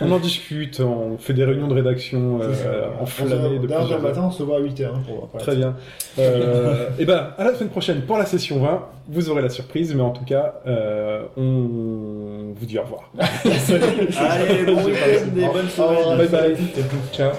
on 0.00 0.10
en 0.10 0.18
discute, 0.18 0.80
on 0.80 1.16
fait 1.18 1.34
des 1.34 1.44
réunions 1.44 1.68
de 1.68 1.74
rédaction 1.74 2.40
euh, 2.42 2.88
enflammées 3.00 3.58
de 3.60 3.66
D'ailleurs, 3.66 3.82
plusieurs 3.82 4.00
le 4.02 4.08
matin, 4.08 4.24
on 4.26 4.30
se 4.32 4.42
voit 4.42 4.56
à 4.56 4.60
8h. 4.60 4.86
Hein, 4.86 5.02
pour, 5.06 5.38
Très 5.40 5.54
bien. 5.54 5.76
Euh, 6.18 6.88
et 6.98 7.04
ben, 7.04 7.28
à 7.38 7.44
la 7.44 7.54
semaine 7.54 7.68
prochaine 7.70 8.02
pour 8.02 8.18
la 8.18 8.26
session 8.26 8.60
20, 8.60 8.86
vous 9.08 9.30
aurez 9.30 9.40
la 9.40 9.48
surprise, 9.50 9.94
mais 9.94 10.02
en 10.02 10.10
tout 10.10 10.24
cas, 10.24 10.54
euh, 10.66 11.22
on 11.36 12.52
vous 12.54 12.66
dit 12.66 12.78
au 12.78 12.82
revoir. 12.82 13.12
Allez, 13.18 14.64
bon 14.64 14.82
week-end 14.84 15.36
et 15.36 15.46
bonne 15.52 15.68
semaine. 15.68 16.18
Bye 16.18 16.28
bye. 16.28 16.56
Ciao. 17.12 17.30